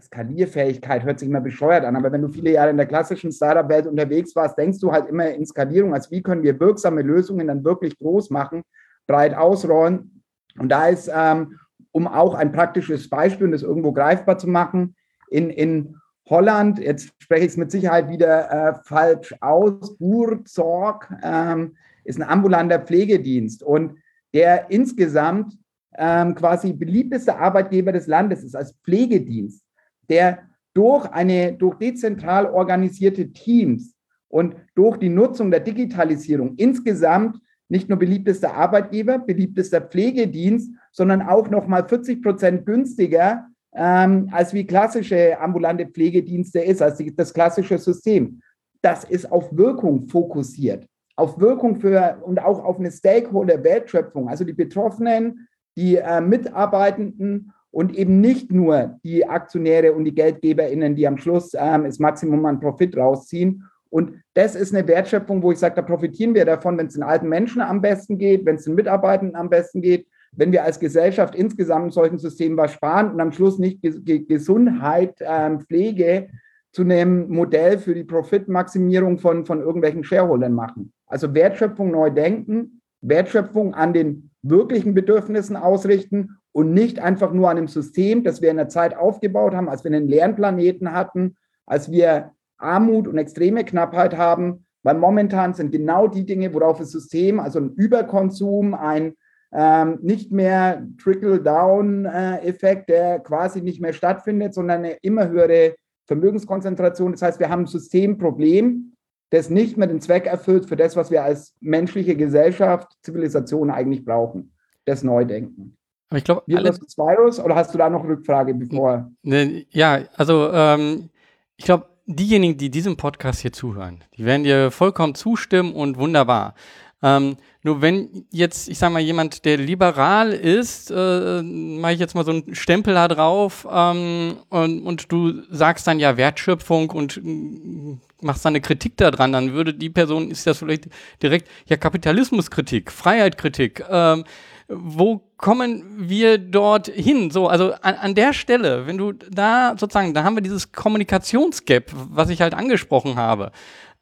Skalierfähigkeit 0.00 1.04
hört 1.04 1.18
sich 1.18 1.28
immer 1.28 1.40
bescheuert 1.40 1.84
an, 1.84 1.96
aber 1.96 2.12
wenn 2.12 2.22
du 2.22 2.28
viele 2.28 2.52
Jahre 2.52 2.70
in 2.70 2.76
der 2.76 2.86
klassischen 2.86 3.32
Startup-Welt 3.32 3.86
unterwegs 3.86 4.34
warst, 4.34 4.58
denkst 4.58 4.78
du 4.80 4.92
halt 4.92 5.08
immer 5.08 5.30
in 5.30 5.46
Skalierung, 5.46 5.94
als 5.94 6.10
wie 6.10 6.22
können 6.22 6.42
wir 6.42 6.58
wirksame 6.58 7.02
Lösungen 7.02 7.48
dann 7.48 7.64
wirklich 7.64 7.98
groß 7.98 8.30
machen, 8.30 8.62
breit 9.06 9.34
ausrollen. 9.34 10.22
Und 10.58 10.70
da 10.70 10.88
ist, 10.88 11.10
ähm, 11.14 11.58
um 11.92 12.06
auch 12.06 12.34
ein 12.34 12.52
praktisches 12.52 13.08
Beispiel 13.08 13.46
und 13.46 13.52
das 13.52 13.62
irgendwo 13.62 13.92
greifbar 13.92 14.38
zu 14.38 14.48
machen, 14.48 14.96
in, 15.28 15.50
in 15.50 15.99
Holland, 16.30 16.78
jetzt 16.78 17.12
spreche 17.18 17.44
ich 17.44 17.52
es 17.52 17.56
mit 17.56 17.70
Sicherheit 17.70 18.08
wieder 18.08 18.50
äh, 18.50 18.74
falsch 18.84 19.34
aus, 19.40 19.98
Burzorg 19.98 21.12
ähm, 21.22 21.76
ist 22.04 22.20
ein 22.20 22.28
ambulanter 22.28 22.78
Pflegedienst 22.78 23.62
und 23.62 23.98
der 24.32 24.70
insgesamt 24.70 25.58
ähm, 25.98 26.34
quasi 26.34 26.72
beliebteste 26.72 27.36
Arbeitgeber 27.36 27.92
des 27.92 28.06
Landes 28.06 28.44
ist 28.44 28.54
als 28.54 28.72
Pflegedienst 28.84 29.64
der 30.10 30.40
durch 30.74 31.06
eine 31.06 31.54
durch 31.54 31.76
dezentral 31.78 32.46
organisierte 32.46 33.32
Teams 33.32 33.94
und 34.28 34.56
durch 34.74 34.98
die 34.98 35.08
Nutzung 35.08 35.50
der 35.50 35.60
Digitalisierung 35.60 36.54
insgesamt 36.56 37.40
nicht 37.68 37.88
nur 37.88 37.98
beliebtester 37.98 38.54
Arbeitgeber, 38.54 39.20
beliebtester 39.20 39.80
Pflegedienst, 39.80 40.72
sondern 40.90 41.22
auch 41.22 41.48
noch 41.50 41.68
mal 41.68 41.88
40 41.88 42.20
Prozent 42.20 42.66
günstiger 42.66 43.46
ähm, 43.74 44.28
als 44.32 44.52
wie 44.52 44.66
klassische 44.66 45.38
ambulante 45.40 45.86
Pflegedienste 45.86 46.60
ist, 46.60 46.82
als 46.82 46.98
die, 46.98 47.14
das 47.14 47.32
klassische 47.32 47.78
System. 47.78 48.40
Das 48.82 49.04
ist 49.04 49.30
auf 49.30 49.56
Wirkung 49.56 50.08
fokussiert, 50.08 50.86
auf 51.16 51.38
Wirkung 51.38 51.76
für 51.76 52.18
und 52.22 52.42
auch 52.42 52.64
auf 52.64 52.78
eine 52.78 52.90
Stakeholder-Wertschöpfung, 52.90 54.28
also 54.28 54.44
die 54.44 54.54
Betroffenen, 54.54 55.48
die 55.76 55.96
äh, 55.96 56.20
Mitarbeitenden 56.20 57.52
und 57.70 57.94
eben 57.94 58.20
nicht 58.20 58.50
nur 58.50 58.98
die 59.04 59.26
Aktionäre 59.28 59.92
und 59.92 60.04
die 60.04 60.14
GeldgeberInnen, 60.14 60.96
die 60.96 61.06
am 61.06 61.18
Schluss 61.18 61.52
ähm, 61.54 61.84
das 61.84 61.98
Maximum 61.98 62.44
an 62.46 62.60
Profit 62.60 62.96
rausziehen. 62.96 63.64
Und 63.90 64.22
das 64.34 64.54
ist 64.54 64.74
eine 64.74 64.86
Wertschöpfung, 64.86 65.42
wo 65.42 65.52
ich 65.52 65.58
sage, 65.58 65.76
da 65.76 65.82
profitieren 65.82 66.34
wir 66.34 66.44
davon, 66.44 66.78
wenn 66.78 66.86
es 66.86 66.94
den 66.94 67.02
alten 67.02 67.28
Menschen 67.28 67.60
am 67.60 67.80
besten 67.80 68.18
geht, 68.18 68.46
wenn 68.46 68.56
es 68.56 68.64
den 68.64 68.74
Mitarbeitenden 68.74 69.36
am 69.36 69.50
besten 69.50 69.82
geht, 69.82 70.06
wenn 70.32 70.52
wir 70.52 70.64
als 70.64 70.78
Gesellschaft 70.78 71.34
insgesamt 71.34 71.86
in 71.86 71.90
solchen 71.90 72.18
Systemen 72.18 72.56
was 72.56 72.72
sparen 72.72 73.12
und 73.12 73.20
am 73.20 73.32
Schluss 73.32 73.58
nicht 73.58 73.80
Gesundheit, 73.82 75.16
ähm, 75.20 75.60
Pflege 75.60 76.28
zu 76.72 76.82
einem 76.82 77.28
Modell 77.28 77.78
für 77.78 77.94
die 77.94 78.04
Profitmaximierung 78.04 79.18
von, 79.18 79.44
von 79.44 79.60
irgendwelchen 79.60 80.04
Shareholdern 80.04 80.52
machen. 80.52 80.92
Also 81.06 81.34
Wertschöpfung 81.34 81.90
neu 81.90 82.10
denken, 82.10 82.80
Wertschöpfung 83.00 83.74
an 83.74 83.92
den 83.92 84.30
wirklichen 84.42 84.94
Bedürfnissen 84.94 85.56
ausrichten 85.56 86.38
und 86.52 86.72
nicht 86.72 87.00
einfach 87.00 87.32
nur 87.32 87.50
an 87.50 87.58
einem 87.58 87.68
System, 87.68 88.22
das 88.22 88.40
wir 88.40 88.50
in 88.50 88.56
der 88.56 88.68
Zeit 88.68 88.96
aufgebaut 88.96 89.54
haben, 89.54 89.68
als 89.68 89.84
wir 89.84 89.90
einen 89.90 90.08
leeren 90.08 90.36
Planeten 90.36 90.92
hatten, 90.92 91.36
als 91.66 91.90
wir 91.90 92.32
Armut 92.58 93.08
und 93.08 93.18
extreme 93.18 93.64
Knappheit 93.64 94.16
haben, 94.16 94.66
weil 94.82 94.96
momentan 94.96 95.54
sind 95.54 95.72
genau 95.72 96.08
die 96.08 96.24
Dinge, 96.24 96.52
worauf 96.54 96.78
das 96.78 96.90
System, 96.90 97.40
also 97.40 97.58
ein 97.58 97.70
Überkonsum, 97.74 98.74
ein 98.74 99.14
ähm, 99.52 99.98
nicht 100.02 100.30
mehr 100.30 100.86
Trickle-Down-Effekt, 101.02 102.88
der 102.88 103.18
quasi 103.20 103.60
nicht 103.60 103.80
mehr 103.80 103.92
stattfindet, 103.92 104.54
sondern 104.54 104.84
eine 104.84 104.92
immer 105.02 105.28
höhere 105.28 105.74
Vermögenskonzentration. 106.06 107.12
Das 107.12 107.22
heißt, 107.22 107.40
wir 107.40 107.50
haben 107.50 107.62
ein 107.62 107.66
Systemproblem, 107.66 108.92
das 109.30 109.50
nicht 109.50 109.76
mehr 109.76 109.86
den 109.86 110.00
Zweck 110.00 110.26
erfüllt 110.26 110.66
für 110.66 110.76
das, 110.76 110.96
was 110.96 111.10
wir 111.10 111.22
als 111.22 111.54
menschliche 111.60 112.16
Gesellschaft, 112.16 112.92
Zivilisation 113.02 113.70
eigentlich 113.70 114.04
brauchen. 114.04 114.52
Das 114.86 115.02
Neudenken. 115.04 115.76
Aber 116.08 116.18
ich 116.18 116.24
glaube, 116.24 116.42
alle... 116.48 116.64
das 116.64 116.80
Virus 116.96 117.38
oder 117.38 117.54
hast 117.54 117.72
du 117.72 117.78
da 117.78 117.88
noch 117.88 118.04
Rückfrage 118.04 118.54
bevor? 118.54 119.10
Ne, 119.22 119.66
ja, 119.70 120.00
also 120.16 120.50
ähm, 120.52 121.10
ich 121.56 121.64
glaube, 121.64 121.86
diejenigen, 122.06 122.58
die 122.58 122.70
diesem 122.70 122.96
Podcast 122.96 123.40
hier 123.40 123.52
zuhören, 123.52 124.02
die 124.16 124.24
werden 124.24 124.42
dir 124.42 124.72
vollkommen 124.72 125.14
zustimmen 125.14 125.72
und 125.74 125.98
wunderbar. 125.98 126.54
Ähm, 127.02 127.36
nur 127.62 127.80
wenn 127.80 128.26
jetzt, 128.30 128.68
ich 128.68 128.78
sage 128.78 128.92
mal, 128.92 129.00
jemand, 129.00 129.44
der 129.44 129.56
liberal 129.56 130.32
ist, 130.32 130.90
äh, 130.90 131.42
mache 131.42 131.94
ich 131.94 131.98
jetzt 132.00 132.14
mal 132.14 132.24
so 132.24 132.32
einen 132.32 132.54
Stempel 132.54 132.94
da 132.94 133.08
drauf 133.08 133.66
ähm, 133.70 134.36
und, 134.50 134.82
und, 134.82 135.10
du 135.10 135.42
sagst 135.50 135.86
dann 135.86 135.98
ja 135.98 136.16
Wertschöpfung 136.16 136.90
und 136.90 137.16
äh, 137.16 137.98
machst 138.22 138.44
dann 138.44 138.52
eine 138.52 138.60
Kritik 138.60 138.98
daran, 138.98 139.32
dann 139.32 139.52
würde 139.54 139.72
die 139.72 139.88
Person, 139.88 140.30
ist 140.30 140.46
das 140.46 140.58
vielleicht 140.58 140.88
direkt, 141.22 141.48
ja 141.66 141.78
Kapitalismuskritik, 141.78 142.92
Freiheitskritik, 142.92 143.82
ähm, 143.90 144.24
wo 144.68 145.20
kommen 145.36 145.82
wir 145.96 146.38
dort 146.38 146.86
hin? 146.88 147.30
So, 147.30 147.48
also 147.48 147.72
an, 147.80 147.94
an, 147.94 148.14
der 148.14 148.32
Stelle, 148.32 148.86
wenn 148.86 148.98
du 148.98 149.12
da 149.12 149.74
sozusagen, 149.76 150.14
da 150.14 150.22
haben 150.22 150.36
wir 150.36 150.42
dieses 150.42 150.70
Kommunikationsgap, 150.70 151.84
was 151.92 152.28
ich 152.28 152.40
halt 152.40 152.54
angesprochen 152.54 153.16
habe. 153.16 153.50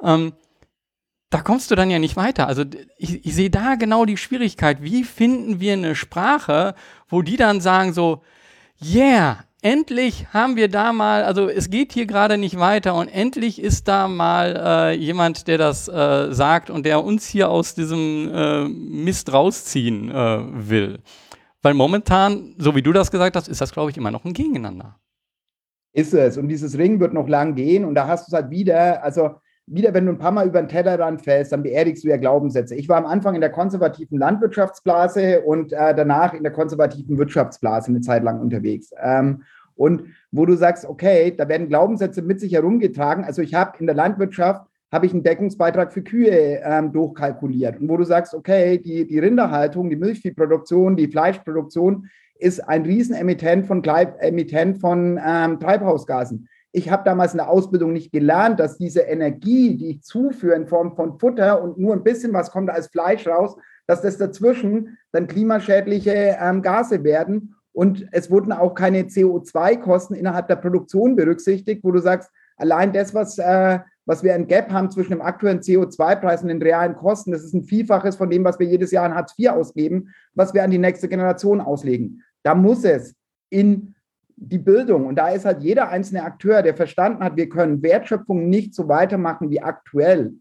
Ähm, 0.02 0.32
da 1.30 1.40
kommst 1.42 1.70
du 1.70 1.74
dann 1.74 1.90
ja 1.90 1.98
nicht 1.98 2.16
weiter. 2.16 2.46
Also 2.46 2.64
ich, 2.96 3.24
ich 3.26 3.34
sehe 3.34 3.50
da 3.50 3.74
genau 3.74 4.04
die 4.04 4.16
Schwierigkeit. 4.16 4.82
Wie 4.82 5.04
finden 5.04 5.60
wir 5.60 5.74
eine 5.74 5.94
Sprache, 5.94 6.74
wo 7.08 7.22
die 7.22 7.36
dann 7.36 7.60
sagen 7.60 7.92
so, 7.92 8.22
yeah, 8.82 9.44
endlich 9.60 10.28
haben 10.32 10.56
wir 10.56 10.68
da 10.68 10.92
mal, 10.92 11.24
also 11.24 11.48
es 11.48 11.68
geht 11.68 11.92
hier 11.92 12.06
gerade 12.06 12.38
nicht 12.38 12.58
weiter 12.58 12.94
und 12.94 13.08
endlich 13.08 13.60
ist 13.60 13.88
da 13.88 14.08
mal 14.08 14.56
äh, 14.56 14.92
jemand, 14.94 15.48
der 15.48 15.58
das 15.58 15.88
äh, 15.88 16.32
sagt 16.32 16.70
und 16.70 16.86
der 16.86 17.04
uns 17.04 17.26
hier 17.26 17.50
aus 17.50 17.74
diesem 17.74 18.30
äh, 18.32 18.68
Mist 18.68 19.32
rausziehen 19.32 20.10
äh, 20.10 20.40
will. 20.68 21.00
Weil 21.60 21.74
momentan, 21.74 22.54
so 22.56 22.74
wie 22.74 22.82
du 22.82 22.92
das 22.92 23.10
gesagt 23.10 23.36
hast, 23.36 23.48
ist 23.48 23.60
das, 23.60 23.72
glaube 23.72 23.90
ich, 23.90 23.96
immer 23.96 24.12
noch 24.12 24.24
ein 24.24 24.32
Gegeneinander. 24.32 24.98
ist 25.92 26.14
es. 26.14 26.38
Und 26.38 26.48
dieses 26.48 26.78
Ring 26.78 27.00
wird 27.00 27.12
noch 27.12 27.28
lang 27.28 27.54
gehen 27.54 27.84
und 27.84 27.94
da 27.96 28.06
hast 28.06 28.28
du 28.28 28.30
es 28.30 28.40
halt 28.40 28.50
wieder, 28.50 29.02
also 29.02 29.40
wieder, 29.70 29.94
wenn 29.94 30.06
du 30.06 30.12
ein 30.12 30.18
paar 30.18 30.32
Mal 30.32 30.46
über 30.46 30.60
den 30.60 30.68
Tellerrand 30.68 31.22
fällst, 31.22 31.52
dann 31.52 31.62
beerdigst 31.62 32.04
du 32.04 32.08
ja 32.08 32.16
Glaubenssätze. 32.16 32.74
Ich 32.74 32.88
war 32.88 32.96
am 32.96 33.06
Anfang 33.06 33.34
in 33.34 33.40
der 33.40 33.50
konservativen 33.50 34.18
Landwirtschaftsblase 34.18 35.40
und 35.42 35.72
äh, 35.72 35.94
danach 35.94 36.34
in 36.34 36.42
der 36.42 36.52
konservativen 36.52 37.18
Wirtschaftsblase 37.18 37.88
eine 37.88 38.00
Zeit 38.00 38.22
lang 38.22 38.40
unterwegs. 38.40 38.92
Ähm, 39.02 39.42
und 39.74 40.04
wo 40.32 40.44
du 40.44 40.56
sagst, 40.56 40.84
okay, 40.84 41.34
da 41.36 41.48
werden 41.48 41.68
Glaubenssätze 41.68 42.22
mit 42.22 42.40
sich 42.40 42.52
herumgetragen. 42.52 43.24
Also 43.24 43.42
ich 43.42 43.54
habe 43.54 43.78
in 43.78 43.86
der 43.86 43.94
Landwirtschaft 43.94 44.66
habe 44.90 45.06
ich 45.06 45.12
einen 45.12 45.22
Deckungsbeitrag 45.22 45.92
für 45.92 46.02
Kühe 46.02 46.60
ähm, 46.64 46.92
durchkalkuliert. 46.92 47.80
Und 47.80 47.88
wo 47.88 47.96
du 47.96 48.04
sagst, 48.04 48.34
okay, 48.34 48.78
die, 48.78 49.06
die 49.06 49.18
Rinderhaltung, 49.18 49.90
die 49.90 49.96
Milchviehproduktion, 49.96 50.96
die 50.96 51.08
Fleischproduktion 51.08 52.08
ist 52.38 52.60
ein 52.60 52.84
Riesenemittent 52.84 53.66
von, 53.66 53.82
Emittent 53.84 54.78
von 54.78 55.20
ähm, 55.24 55.60
Treibhausgasen. 55.60 56.48
Ich 56.72 56.90
habe 56.90 57.04
damals 57.04 57.32
in 57.32 57.38
der 57.38 57.48
Ausbildung 57.48 57.92
nicht 57.92 58.12
gelernt, 58.12 58.60
dass 58.60 58.76
diese 58.76 59.00
Energie, 59.00 59.76
die 59.76 59.90
ich 59.90 60.02
zuführe 60.02 60.54
in 60.54 60.66
Form 60.66 60.94
von 60.94 61.18
Futter 61.18 61.62
und 61.62 61.78
nur 61.78 61.94
ein 61.94 62.04
bisschen 62.04 62.32
was 62.34 62.50
kommt 62.50 62.70
als 62.70 62.88
Fleisch 62.88 63.26
raus, 63.26 63.56
dass 63.86 64.02
das 64.02 64.18
dazwischen 64.18 64.98
dann 65.12 65.26
klimaschädliche 65.26 66.36
ähm, 66.40 66.62
Gase 66.62 67.04
werden. 67.04 67.54
Und 67.72 68.06
es 68.12 68.30
wurden 68.30 68.52
auch 68.52 68.74
keine 68.74 69.02
CO2-Kosten 69.02 70.14
innerhalb 70.14 70.48
der 70.48 70.56
Produktion 70.56 71.16
berücksichtigt, 71.16 71.82
wo 71.84 71.90
du 71.90 72.00
sagst, 72.00 72.30
allein 72.56 72.92
das, 72.92 73.14
was, 73.14 73.38
äh, 73.38 73.78
was 74.04 74.22
wir 74.22 74.34
ein 74.34 74.46
Gap 74.46 74.70
haben 74.70 74.90
zwischen 74.90 75.12
dem 75.12 75.22
aktuellen 75.22 75.60
CO2-Preis 75.60 76.42
und 76.42 76.48
den 76.48 76.60
realen 76.60 76.96
Kosten, 76.96 77.32
das 77.32 77.44
ist 77.44 77.54
ein 77.54 77.64
Vielfaches 77.64 78.16
von 78.16 78.28
dem, 78.28 78.44
was 78.44 78.58
wir 78.58 78.66
jedes 78.66 78.90
Jahr 78.90 79.04
an 79.04 79.14
Hartz 79.14 79.34
IV 79.38 79.50
ausgeben, 79.50 80.12
was 80.34 80.52
wir 80.52 80.64
an 80.64 80.70
die 80.70 80.78
nächste 80.78 81.08
Generation 81.08 81.60
auslegen. 81.60 82.22
Da 82.42 82.54
muss 82.54 82.84
es 82.84 83.14
in 83.48 83.94
die 84.40 84.58
Bildung. 84.58 85.06
Und 85.06 85.16
da 85.16 85.30
ist 85.30 85.44
halt 85.44 85.62
jeder 85.62 85.88
einzelne 85.88 86.22
Akteur, 86.22 86.62
der 86.62 86.74
verstanden 86.74 87.22
hat, 87.22 87.36
wir 87.36 87.48
können 87.48 87.82
Wertschöpfung 87.82 88.48
nicht 88.48 88.74
so 88.74 88.88
weitermachen 88.88 89.50
wie 89.50 89.60
aktuell, 89.60 90.34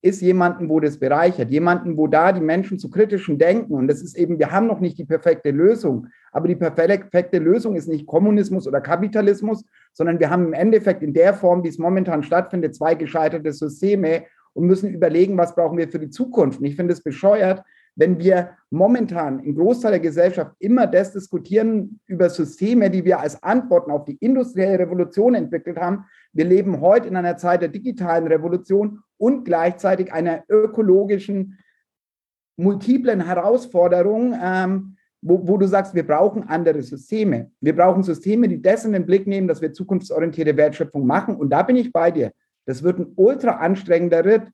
ist 0.00 0.22
jemanden, 0.22 0.68
wo 0.68 0.78
das 0.78 0.98
bereichert, 0.98 1.50
jemanden, 1.50 1.96
wo 1.96 2.06
da 2.06 2.30
die 2.30 2.40
Menschen 2.40 2.78
zu 2.78 2.88
kritischen 2.88 3.36
Denken, 3.36 3.74
und 3.74 3.88
das 3.88 4.00
ist 4.00 4.16
eben, 4.16 4.38
wir 4.38 4.52
haben 4.52 4.68
noch 4.68 4.78
nicht 4.78 4.96
die 4.96 5.04
perfekte 5.04 5.50
Lösung, 5.50 6.06
aber 6.30 6.46
die 6.46 6.54
perfekte 6.54 7.38
Lösung 7.38 7.74
ist 7.74 7.88
nicht 7.88 8.06
Kommunismus 8.06 8.68
oder 8.68 8.80
Kapitalismus, 8.80 9.64
sondern 9.92 10.20
wir 10.20 10.30
haben 10.30 10.46
im 10.46 10.52
Endeffekt 10.52 11.02
in 11.02 11.14
der 11.14 11.34
Form, 11.34 11.64
wie 11.64 11.68
es 11.68 11.78
momentan 11.78 12.22
stattfindet, 12.22 12.76
zwei 12.76 12.94
gescheiterte 12.94 13.52
Systeme 13.52 14.24
und 14.52 14.66
müssen 14.66 14.90
überlegen, 14.90 15.36
was 15.36 15.56
brauchen 15.56 15.78
wir 15.78 15.88
für 15.88 15.98
die 15.98 16.10
Zukunft. 16.10 16.60
Und 16.60 16.66
ich 16.66 16.76
finde 16.76 16.92
es 16.92 17.02
bescheuert, 17.02 17.64
wenn 17.98 18.16
wir 18.16 18.50
momentan 18.70 19.40
im 19.40 19.56
Großteil 19.56 19.90
der 19.90 20.00
Gesellschaft 20.00 20.52
immer 20.60 20.86
das 20.86 21.12
diskutieren 21.12 21.98
über 22.06 22.30
Systeme, 22.30 22.90
die 22.90 23.04
wir 23.04 23.18
als 23.18 23.42
Antworten 23.42 23.90
auf 23.90 24.04
die 24.04 24.16
industrielle 24.18 24.78
Revolution 24.78 25.34
entwickelt 25.34 25.78
haben. 25.78 26.04
Wir 26.32 26.44
leben 26.44 26.80
heute 26.80 27.08
in 27.08 27.16
einer 27.16 27.36
Zeit 27.36 27.60
der 27.60 27.70
digitalen 27.70 28.28
Revolution 28.28 29.00
und 29.16 29.44
gleichzeitig 29.44 30.12
einer 30.12 30.44
ökologischen, 30.48 31.58
multiplen 32.56 33.26
Herausforderung, 33.26 34.32
ähm, 34.40 34.96
wo, 35.20 35.48
wo, 35.48 35.56
du 35.56 35.66
sagst, 35.66 35.96
wir 35.96 36.06
brauchen 36.06 36.44
andere 36.44 36.82
Systeme. 36.82 37.50
Wir 37.60 37.74
brauchen 37.74 38.04
Systeme, 38.04 38.46
die 38.46 38.62
das 38.62 38.84
in 38.84 38.92
den 38.92 39.06
Blick 39.06 39.26
nehmen, 39.26 39.48
dass 39.48 39.60
wir 39.60 39.72
zukunftsorientierte 39.72 40.56
Wertschöpfung 40.56 41.04
machen. 41.04 41.34
Und 41.34 41.50
da 41.50 41.64
bin 41.64 41.74
ich 41.74 41.92
bei 41.92 42.12
dir. 42.12 42.30
Das 42.64 42.84
wird 42.84 43.00
ein 43.00 43.12
ultra 43.16 43.56
anstrengender 43.56 44.24
Ritt. 44.24 44.52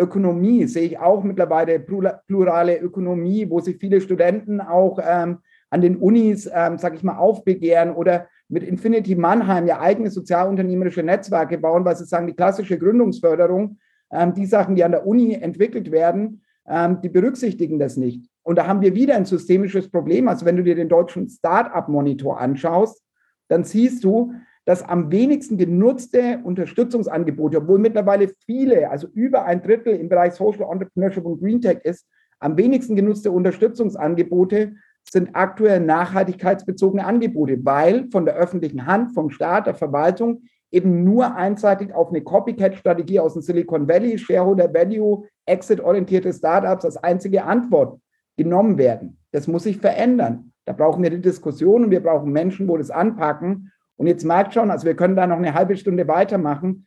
Ökonomie 0.00 0.66
sehe 0.66 0.86
ich 0.86 0.98
auch 0.98 1.22
mittlerweile 1.22 1.78
plurale 1.78 2.78
Ökonomie, 2.78 3.48
wo 3.48 3.60
sich 3.60 3.76
viele 3.76 4.00
Studenten 4.00 4.60
auch 4.60 4.98
ähm, 5.02 5.38
an 5.70 5.80
den 5.80 5.96
Unis, 5.96 6.50
ähm, 6.52 6.78
sag 6.78 6.94
ich 6.94 7.02
mal, 7.02 7.16
aufbegehren 7.16 7.94
oder 7.94 8.26
mit 8.48 8.64
Infinity 8.64 9.14
Mannheim 9.14 9.66
ja 9.66 9.80
eigene 9.80 10.10
sozialunternehmerische 10.10 11.02
Netzwerke 11.02 11.58
bauen, 11.58 11.84
weil 11.84 11.96
sie 11.96 12.04
sagen, 12.04 12.26
die 12.26 12.34
klassische 12.34 12.78
Gründungsförderung, 12.78 13.78
ähm, 14.10 14.34
die 14.34 14.46
Sachen, 14.46 14.74
die 14.74 14.82
an 14.82 14.90
der 14.90 15.06
Uni 15.06 15.34
entwickelt 15.34 15.92
werden, 15.92 16.42
ähm, 16.68 17.00
die 17.02 17.08
berücksichtigen 17.08 17.78
das 17.78 17.96
nicht. 17.96 18.28
Und 18.42 18.56
da 18.56 18.66
haben 18.66 18.80
wir 18.80 18.94
wieder 18.94 19.14
ein 19.14 19.26
systemisches 19.26 19.90
Problem. 19.90 20.26
Also 20.26 20.46
wenn 20.46 20.56
du 20.56 20.64
dir 20.64 20.74
den 20.74 20.88
deutschen 20.88 21.28
Start-up-Monitor 21.28 22.40
anschaust, 22.40 23.02
dann 23.48 23.64
siehst 23.64 24.02
du, 24.02 24.32
das 24.70 24.84
am 24.84 25.10
wenigsten 25.10 25.58
genutzte 25.58 26.38
Unterstützungsangebote, 26.44 27.58
obwohl 27.58 27.80
mittlerweile 27.80 28.30
viele, 28.46 28.88
also 28.88 29.08
über 29.14 29.44
ein 29.44 29.62
Drittel 29.62 29.96
im 29.96 30.08
Bereich 30.08 30.34
Social 30.34 30.70
Entrepreneurship 30.70 31.24
und 31.24 31.40
Green 31.40 31.60
Tech 31.60 31.80
ist, 31.82 32.06
am 32.38 32.56
wenigsten 32.56 32.94
genutzte 32.94 33.32
Unterstützungsangebote 33.32 34.76
sind 35.10 35.30
aktuell 35.32 35.80
nachhaltigkeitsbezogene 35.80 37.04
Angebote, 37.04 37.58
weil 37.64 38.08
von 38.12 38.24
der 38.24 38.36
öffentlichen 38.36 38.86
Hand, 38.86 39.12
vom 39.12 39.30
Staat, 39.30 39.66
der 39.66 39.74
Verwaltung 39.74 40.42
eben 40.70 41.02
nur 41.02 41.34
einseitig 41.34 41.92
auf 41.92 42.10
eine 42.10 42.22
Copycat-Strategie 42.22 43.18
aus 43.18 43.32
dem 43.32 43.42
Silicon 43.42 43.88
Valley, 43.88 44.18
Shareholder 44.18 44.72
Value, 44.72 45.24
Exit-orientierte 45.46 46.32
Startups 46.32 46.84
als 46.84 46.96
einzige 46.96 47.42
Antwort 47.42 47.98
genommen 48.36 48.78
werden. 48.78 49.18
Das 49.32 49.48
muss 49.48 49.64
sich 49.64 49.78
verändern. 49.78 50.52
Da 50.64 50.74
brauchen 50.74 51.02
wir 51.02 51.10
die 51.10 51.20
Diskussion 51.20 51.86
und 51.86 51.90
wir 51.90 52.04
brauchen 52.04 52.30
Menschen, 52.30 52.68
wo 52.68 52.76
das 52.76 52.92
anpacken 52.92 53.72
und 54.00 54.06
jetzt 54.06 54.24
merkt 54.24 54.54
schon, 54.54 54.70
also 54.70 54.86
wir 54.86 54.96
können 54.96 55.14
da 55.14 55.26
noch 55.26 55.36
eine 55.36 55.52
halbe 55.52 55.76
Stunde 55.76 56.08
weitermachen. 56.08 56.86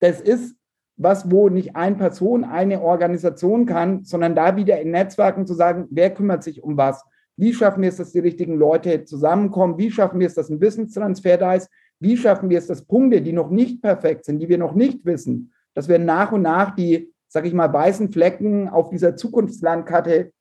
Das 0.00 0.20
ist 0.20 0.56
was, 0.96 1.30
wo 1.30 1.48
nicht 1.48 1.76
eine 1.76 1.94
Person, 1.94 2.42
eine 2.42 2.82
Organisation 2.82 3.64
kann, 3.64 4.02
sondern 4.02 4.34
da 4.34 4.56
wieder 4.56 4.80
in 4.80 4.90
Netzwerken 4.90 5.46
zu 5.46 5.54
sagen, 5.54 5.86
wer 5.92 6.12
kümmert 6.12 6.42
sich 6.42 6.64
um 6.64 6.76
was? 6.76 7.04
Wie 7.36 7.54
schaffen 7.54 7.80
wir 7.82 7.90
es, 7.90 7.96
dass 7.98 8.10
die 8.10 8.18
richtigen 8.18 8.56
Leute 8.56 9.04
zusammenkommen? 9.04 9.78
Wie 9.78 9.92
schaffen 9.92 10.18
wir 10.18 10.26
es, 10.26 10.34
dass 10.34 10.50
ein 10.50 10.60
Wissenstransfer 10.60 11.36
da 11.36 11.54
ist? 11.54 11.70
Wie 12.00 12.16
schaffen 12.16 12.50
wir 12.50 12.58
es, 12.58 12.66
dass 12.66 12.84
Punkte, 12.84 13.22
die 13.22 13.32
noch 13.32 13.50
nicht 13.50 13.80
perfekt 13.80 14.24
sind, 14.24 14.40
die 14.40 14.48
wir 14.48 14.58
noch 14.58 14.74
nicht 14.74 15.04
wissen, 15.04 15.52
dass 15.74 15.88
wir 15.88 16.00
nach 16.00 16.32
und 16.32 16.42
nach 16.42 16.74
die, 16.74 17.14
sag 17.28 17.46
ich 17.46 17.54
mal, 17.54 17.72
weißen 17.72 18.10
Flecken 18.10 18.68
auf 18.68 18.90
dieser 18.90 19.14
Zukunftslandkarte 19.14 20.32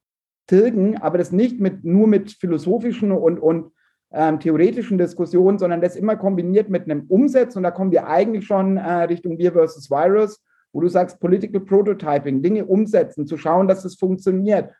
tilgen, 0.47 0.97
aber 0.97 1.19
das 1.19 1.31
nicht 1.31 1.59
mit, 1.59 1.83
nur 1.83 2.07
mit 2.07 2.31
philosophischen 2.31 3.11
und, 3.11 3.37
und 3.37 3.71
ähm, 4.11 4.39
theoretischen 4.39 4.97
Diskussionen, 4.97 5.59
sondern 5.59 5.81
das 5.81 5.95
immer 5.95 6.15
kombiniert 6.15 6.69
mit 6.69 6.83
einem 6.83 7.05
Umsatz. 7.09 7.55
Und 7.55 7.63
da 7.63 7.71
kommen 7.71 7.91
wir 7.91 8.07
eigentlich 8.07 8.45
schon 8.45 8.77
äh, 8.77 9.03
Richtung 9.03 9.37
Wir 9.37 9.51
versus 9.51 9.89
Virus, 9.89 10.41
wo 10.71 10.81
du 10.81 10.87
sagst, 10.87 11.19
Political 11.19 11.61
Prototyping, 11.61 12.41
Dinge 12.41 12.65
umsetzen, 12.65 13.27
zu 13.27 13.37
schauen, 13.37 13.67
dass 13.67 13.85
es 13.85 13.95
funktioniert, 13.95 14.71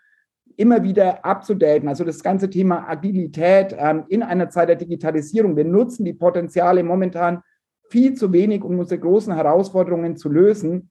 immer 0.56 0.84
wieder 0.84 1.24
abzudaten. 1.24 1.88
Also 1.88 2.04
das 2.04 2.24
ganze 2.24 2.50
Thema 2.50 2.88
Agilität 2.90 3.76
ähm, 3.78 4.06
in 4.08 4.24
einer 4.24 4.50
Zeit 4.50 4.70
der 4.70 4.76
Digitalisierung. 4.76 5.56
Wir 5.56 5.66
nutzen 5.66 6.06
die 6.06 6.14
Potenziale 6.14 6.84
momentan 6.84 7.42
viel 7.90 8.16
zu 8.16 8.34
wenig, 8.34 8.64
um 8.64 8.80
unsere 8.80 9.00
großen 9.00 9.34
Herausforderungen 9.34 10.18
zu 10.18 10.30
lösen, 10.30 10.90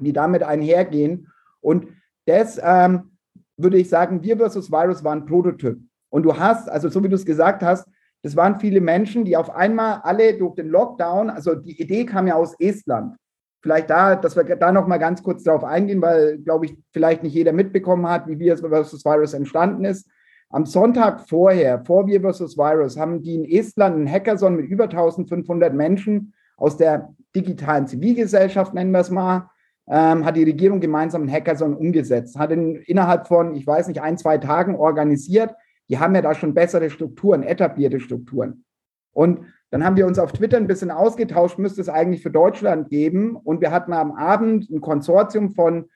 die 0.00 0.12
damit 0.12 0.42
einhergehen. 0.42 1.28
Und 1.60 1.88
das 2.26 2.60
ähm, 2.62 3.16
würde 3.56 3.78
ich 3.78 3.88
sagen, 3.88 4.22
Wir 4.22 4.36
versus 4.36 4.70
Virus 4.70 5.02
war 5.02 5.12
ein 5.12 5.26
Prototyp. 5.26 5.78
Und 6.16 6.22
du 6.22 6.38
hast, 6.38 6.70
also 6.70 6.88
so 6.88 7.04
wie 7.04 7.10
du 7.10 7.14
es 7.14 7.26
gesagt 7.26 7.62
hast, 7.62 7.86
das 8.22 8.36
waren 8.36 8.58
viele 8.58 8.80
Menschen, 8.80 9.26
die 9.26 9.36
auf 9.36 9.54
einmal 9.54 10.00
alle 10.02 10.32
durch 10.38 10.54
den 10.54 10.70
Lockdown, 10.70 11.28
also 11.28 11.54
die 11.54 11.78
Idee 11.78 12.06
kam 12.06 12.26
ja 12.26 12.36
aus 12.36 12.58
Estland. 12.58 13.16
Vielleicht 13.60 13.90
da, 13.90 14.16
dass 14.16 14.34
wir 14.34 14.44
da 14.44 14.72
noch 14.72 14.86
mal 14.86 14.96
ganz 14.96 15.22
kurz 15.22 15.44
drauf 15.44 15.62
eingehen, 15.62 16.00
weil, 16.00 16.38
glaube 16.38 16.64
ich, 16.64 16.78
vielleicht 16.90 17.22
nicht 17.22 17.34
jeder 17.34 17.52
mitbekommen 17.52 18.08
hat, 18.08 18.26
wie 18.28 18.38
Virus 18.38 18.60
versus 18.60 19.04
Virus 19.04 19.34
entstanden 19.34 19.84
ist. 19.84 20.08
Am 20.48 20.64
Sonntag 20.64 21.28
vorher, 21.28 21.84
vor 21.84 22.06
Wir 22.06 22.22
versus 22.22 22.56
Virus, 22.56 22.96
haben 22.96 23.20
die 23.22 23.34
in 23.34 23.44
Estland 23.44 23.96
einen 23.96 24.10
Hackathon 24.10 24.56
mit 24.56 24.70
über 24.70 24.84
1500 24.84 25.74
Menschen 25.74 26.32
aus 26.56 26.78
der 26.78 27.14
digitalen 27.34 27.86
Zivilgesellschaft, 27.86 28.72
nennen 28.72 28.92
wir 28.92 29.00
es 29.00 29.10
mal, 29.10 29.50
ähm, 29.86 30.24
hat 30.24 30.36
die 30.36 30.44
Regierung 30.44 30.80
gemeinsam 30.80 31.24
einen 31.24 31.30
Hackathon 31.30 31.76
umgesetzt, 31.76 32.38
hat 32.38 32.52
ihn 32.52 32.76
innerhalb 32.86 33.28
von, 33.28 33.54
ich 33.54 33.66
weiß 33.66 33.88
nicht, 33.88 34.00
ein, 34.00 34.16
zwei 34.16 34.38
Tagen 34.38 34.76
organisiert 34.76 35.54
die 35.88 35.98
haben 35.98 36.14
ja 36.14 36.22
da 36.22 36.34
schon 36.34 36.54
bessere 36.54 36.90
Strukturen, 36.90 37.42
etablierte 37.42 38.00
Strukturen. 38.00 38.64
Und 39.12 39.40
dann 39.70 39.84
haben 39.84 39.96
wir 39.96 40.06
uns 40.06 40.18
auf 40.18 40.32
Twitter 40.32 40.56
ein 40.56 40.66
bisschen 40.66 40.90
ausgetauscht, 40.90 41.58
müsste 41.58 41.80
es 41.80 41.88
eigentlich 41.88 42.22
für 42.22 42.30
Deutschland 42.30 42.88
geben. 42.88 43.36
Und 43.36 43.60
wir 43.60 43.70
hatten 43.70 43.92
am 43.92 44.12
Abend 44.12 44.70
ein 44.70 44.80
Konsortium 44.80 45.54
von 45.54 45.88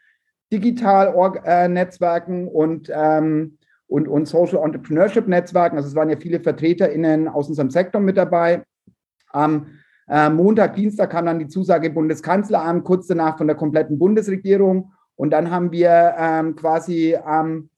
Digital-Netzwerken 0.52 2.48
und, 2.48 2.90
ähm, 2.92 3.58
und, 3.86 4.08
und 4.08 4.26
Social 4.26 4.64
Entrepreneurship-Netzwerken. 4.64 5.76
Also 5.76 5.88
es 5.88 5.94
waren 5.94 6.10
ja 6.10 6.16
viele 6.16 6.40
VertreterInnen 6.40 7.28
aus 7.28 7.48
unserem 7.48 7.70
Sektor 7.70 8.00
mit 8.00 8.16
dabei. 8.16 8.64
Am 9.32 9.66
äh, 10.08 10.28
Montag, 10.28 10.74
Dienstag 10.74 11.10
kam 11.10 11.26
dann 11.26 11.38
die 11.38 11.46
Zusage 11.46 11.90
Bundeskanzleramt, 11.90 12.84
kurz 12.84 13.06
danach 13.06 13.38
von 13.38 13.46
der 13.46 13.56
kompletten 13.56 13.98
Bundesregierung. 13.98 14.92
Und 15.14 15.30
dann 15.30 15.50
haben 15.50 15.70
wir 15.70 16.14
ähm, 16.18 16.56
quasi 16.56 17.16
am 17.16 17.68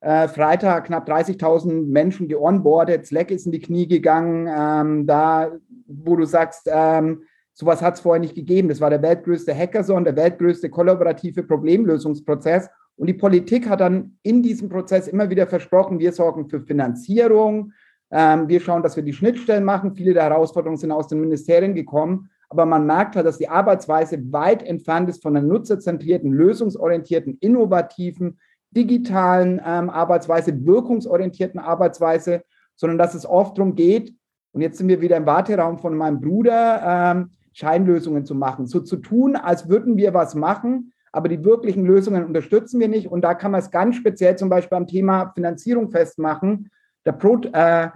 äh, 0.00 0.28
Freitag 0.28 0.86
knapp 0.86 1.08
30.000 1.08 1.86
Menschen 1.86 2.28
geonboardet, 2.28 3.06
Slack 3.06 3.30
ist 3.30 3.46
in 3.46 3.52
die 3.52 3.60
Knie 3.60 3.86
gegangen, 3.86 4.48
ähm, 4.48 5.06
da, 5.06 5.52
wo 5.86 6.16
du 6.16 6.24
sagst, 6.24 6.68
ähm, 6.70 7.22
sowas 7.52 7.82
hat 7.82 7.94
es 7.94 8.00
vorher 8.00 8.20
nicht 8.20 8.34
gegeben. 8.34 8.68
Das 8.68 8.80
war 8.80 8.90
der 8.90 9.02
weltgrößte 9.02 9.54
Hackathon, 9.54 10.04
der 10.04 10.16
weltgrößte 10.16 10.70
kollaborative 10.70 11.42
Problemlösungsprozess. 11.42 12.68
Und 12.96 13.06
die 13.06 13.14
Politik 13.14 13.68
hat 13.68 13.80
dann 13.80 14.18
in 14.22 14.42
diesem 14.42 14.68
Prozess 14.68 15.08
immer 15.08 15.30
wieder 15.30 15.46
versprochen, 15.46 15.98
wir 15.98 16.12
sorgen 16.12 16.48
für 16.48 16.60
Finanzierung, 16.60 17.72
Ähm, 18.10 18.48
wir 18.48 18.60
schauen, 18.60 18.82
dass 18.82 18.96
wir 18.96 19.02
die 19.02 19.12
Schnittstellen 19.12 19.64
machen. 19.64 19.94
Viele 19.94 20.14
der 20.14 20.24
Herausforderungen 20.24 20.78
sind 20.78 20.92
aus 20.92 21.08
den 21.08 21.20
Ministerien 21.20 21.74
gekommen. 21.74 22.30
Aber 22.48 22.64
man 22.64 22.86
merkt 22.86 23.16
halt, 23.16 23.26
dass 23.26 23.36
die 23.36 23.48
Arbeitsweise 23.48 24.32
weit 24.32 24.62
entfernt 24.62 25.10
ist 25.10 25.22
von 25.22 25.36
einer 25.36 25.46
nutzerzentrierten, 25.46 26.32
lösungsorientierten, 26.32 27.36
innovativen, 27.40 28.38
digitalen 28.70 29.60
ähm, 29.64 29.90
Arbeitsweise, 29.90 30.64
wirkungsorientierten 30.66 31.60
Arbeitsweise, 31.60 32.42
sondern 32.76 32.98
dass 32.98 33.14
es 33.14 33.26
oft 33.26 33.58
darum 33.58 33.74
geht, 33.74 34.14
und 34.52 34.62
jetzt 34.62 34.78
sind 34.78 34.88
wir 34.88 35.00
wieder 35.00 35.16
im 35.16 35.26
Warteraum 35.26 35.78
von 35.78 35.96
meinem 35.96 36.20
Bruder, 36.20 36.82
ähm, 36.84 37.30
Scheinlösungen 37.52 38.24
zu 38.24 38.34
machen. 38.34 38.66
So 38.66 38.80
zu 38.80 38.96
tun, 38.96 39.36
als 39.36 39.68
würden 39.68 39.96
wir 39.96 40.14
was 40.14 40.34
machen, 40.34 40.92
aber 41.12 41.28
die 41.28 41.44
wirklichen 41.44 41.84
Lösungen 41.84 42.24
unterstützen 42.24 42.80
wir 42.80 42.88
nicht. 42.88 43.08
Und 43.08 43.22
da 43.22 43.34
kann 43.34 43.50
man 43.50 43.60
es 43.60 43.70
ganz 43.70 43.96
speziell 43.96 44.36
zum 44.36 44.48
Beispiel 44.48 44.76
am 44.76 44.86
Thema 44.86 45.32
Finanzierung 45.34 45.90
festmachen. 45.90 46.70
Der 47.04 47.12
Pro, 47.12 47.40
äh, 47.52 47.88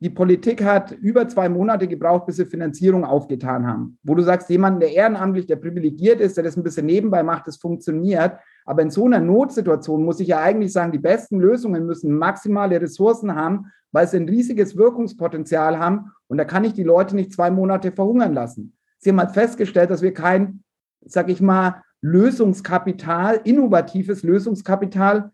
die 0.00 0.10
Politik 0.10 0.62
hat 0.62 0.92
über 0.92 1.26
zwei 1.26 1.48
Monate 1.48 1.88
gebraucht, 1.88 2.26
bis 2.26 2.36
sie 2.36 2.46
Finanzierung 2.46 3.04
aufgetan 3.04 3.66
haben. 3.66 3.98
Wo 4.04 4.14
du 4.14 4.22
sagst, 4.22 4.48
jemand, 4.48 4.80
der 4.80 4.92
ehrenamtlich, 4.92 5.46
der 5.46 5.56
privilegiert 5.56 6.20
ist, 6.20 6.36
der 6.36 6.44
das 6.44 6.56
ein 6.56 6.62
bisschen 6.62 6.86
nebenbei 6.86 7.24
macht, 7.24 7.48
das 7.48 7.56
funktioniert. 7.56 8.38
Aber 8.64 8.82
in 8.82 8.90
so 8.90 9.06
einer 9.06 9.18
Notsituation 9.18 10.04
muss 10.04 10.20
ich 10.20 10.28
ja 10.28 10.40
eigentlich 10.40 10.72
sagen, 10.72 10.92
die 10.92 10.98
besten 10.98 11.40
Lösungen 11.40 11.84
müssen 11.84 12.16
maximale 12.16 12.80
Ressourcen 12.80 13.34
haben, 13.34 13.72
weil 13.90 14.06
sie 14.06 14.18
ein 14.18 14.28
riesiges 14.28 14.76
Wirkungspotenzial 14.76 15.78
haben. 15.78 16.12
Und 16.28 16.38
da 16.38 16.44
kann 16.44 16.64
ich 16.64 16.74
die 16.74 16.84
Leute 16.84 17.16
nicht 17.16 17.32
zwei 17.32 17.50
Monate 17.50 17.90
verhungern 17.90 18.34
lassen. 18.34 18.76
Sie 18.98 19.10
haben 19.10 19.18
halt 19.18 19.32
festgestellt, 19.32 19.90
dass 19.90 20.02
wir 20.02 20.14
kein, 20.14 20.62
sag 21.04 21.28
ich 21.28 21.40
mal, 21.40 21.82
Lösungskapital, 22.02 23.40
innovatives 23.42 24.22
Lösungskapital 24.22 25.32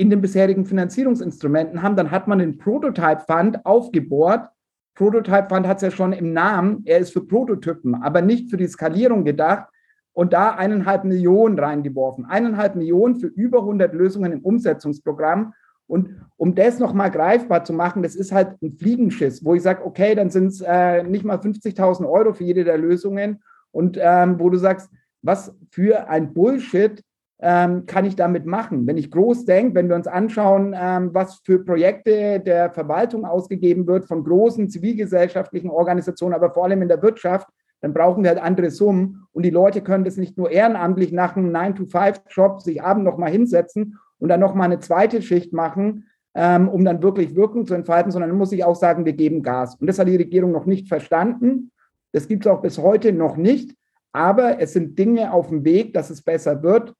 in 0.00 0.08
den 0.08 0.22
bisherigen 0.22 0.64
Finanzierungsinstrumenten 0.64 1.82
haben. 1.82 1.94
Dann 1.94 2.10
hat 2.10 2.26
man 2.26 2.38
den 2.38 2.56
Prototype 2.56 3.20
Fund 3.26 3.66
aufgebohrt. 3.66 4.48
Prototype 4.94 5.48
Fund 5.50 5.66
hat 5.66 5.76
es 5.76 5.82
ja 5.82 5.90
schon 5.90 6.14
im 6.14 6.32
Namen. 6.32 6.80
Er 6.86 7.00
ist 7.00 7.12
für 7.12 7.20
Prototypen, 7.20 7.94
aber 7.96 8.22
nicht 8.22 8.48
für 8.48 8.56
die 8.56 8.66
Skalierung 8.66 9.26
gedacht. 9.26 9.68
Und 10.14 10.32
da 10.32 10.52
eineinhalb 10.52 11.04
Millionen 11.04 11.58
reingeworfen. 11.58 12.24
Eineinhalb 12.24 12.76
Millionen 12.76 13.16
für 13.16 13.26
über 13.26 13.58
100 13.58 13.92
Lösungen 13.92 14.32
im 14.32 14.40
Umsetzungsprogramm. 14.40 15.52
Und 15.86 16.16
um 16.38 16.54
das 16.54 16.78
nochmal 16.78 17.10
greifbar 17.10 17.64
zu 17.64 17.74
machen, 17.74 18.02
das 18.02 18.14
ist 18.14 18.32
halt 18.32 18.56
ein 18.62 18.72
Fliegenschiss, 18.72 19.44
wo 19.44 19.54
ich 19.54 19.62
sage, 19.62 19.84
okay, 19.84 20.14
dann 20.14 20.30
sind 20.30 20.46
es 20.46 20.62
äh, 20.62 21.02
nicht 21.02 21.26
mal 21.26 21.36
50.000 21.36 22.08
Euro 22.08 22.32
für 22.32 22.44
jede 22.44 22.64
der 22.64 22.78
Lösungen. 22.78 23.42
Und 23.70 23.98
ähm, 24.00 24.40
wo 24.40 24.48
du 24.48 24.56
sagst, 24.56 24.90
was 25.20 25.54
für 25.70 26.08
ein 26.08 26.32
Bullshit 26.32 27.04
ähm, 27.42 27.86
kann 27.86 28.04
ich 28.04 28.16
damit 28.16 28.44
machen? 28.44 28.86
Wenn 28.86 28.98
ich 28.98 29.10
groß 29.10 29.46
denke, 29.46 29.74
wenn 29.74 29.88
wir 29.88 29.96
uns 29.96 30.06
anschauen, 30.06 30.74
ähm, 30.78 31.10
was 31.14 31.40
für 31.44 31.64
Projekte 31.64 32.40
der 32.40 32.70
Verwaltung 32.70 33.24
ausgegeben 33.24 33.86
wird 33.86 34.04
von 34.04 34.24
großen 34.24 34.68
zivilgesellschaftlichen 34.68 35.70
Organisationen, 35.70 36.34
aber 36.34 36.50
vor 36.50 36.64
allem 36.64 36.82
in 36.82 36.88
der 36.88 37.02
Wirtschaft, 37.02 37.48
dann 37.80 37.94
brauchen 37.94 38.22
wir 38.22 38.30
halt 38.30 38.42
andere 38.42 38.70
Summen. 38.70 39.26
Und 39.32 39.44
die 39.44 39.50
Leute 39.50 39.80
können 39.80 40.04
das 40.04 40.18
nicht 40.18 40.36
nur 40.36 40.50
ehrenamtlich 40.50 41.12
nach 41.12 41.34
einem 41.34 41.50
9-to-5-Job 41.50 42.60
sich 42.60 42.82
abend 42.82 43.04
nochmal 43.04 43.30
hinsetzen 43.30 43.98
und 44.18 44.28
dann 44.28 44.40
nochmal 44.40 44.66
eine 44.66 44.80
zweite 44.80 45.22
Schicht 45.22 45.54
machen, 45.54 46.06
ähm, 46.34 46.68
um 46.68 46.84
dann 46.84 47.02
wirklich 47.02 47.34
Wirkung 47.34 47.66
zu 47.66 47.72
entfalten, 47.74 48.12
sondern 48.12 48.30
dann 48.30 48.38
muss 48.38 48.52
ich 48.52 48.64
auch 48.64 48.76
sagen, 48.76 49.06
wir 49.06 49.14
geben 49.14 49.42
Gas. 49.42 49.76
Und 49.76 49.86
das 49.86 49.98
hat 49.98 50.08
die 50.08 50.16
Regierung 50.16 50.52
noch 50.52 50.66
nicht 50.66 50.88
verstanden. 50.88 51.72
Das 52.12 52.28
gibt 52.28 52.44
es 52.44 52.52
auch 52.52 52.60
bis 52.60 52.78
heute 52.78 53.14
noch 53.14 53.38
nicht. 53.38 53.74
Aber 54.12 54.60
es 54.60 54.74
sind 54.74 54.98
Dinge 54.98 55.32
auf 55.32 55.48
dem 55.48 55.64
Weg, 55.64 55.94
dass 55.94 56.10
es 56.10 56.20
besser 56.20 56.62
wird. 56.62 56.94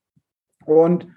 Und 0.65 1.09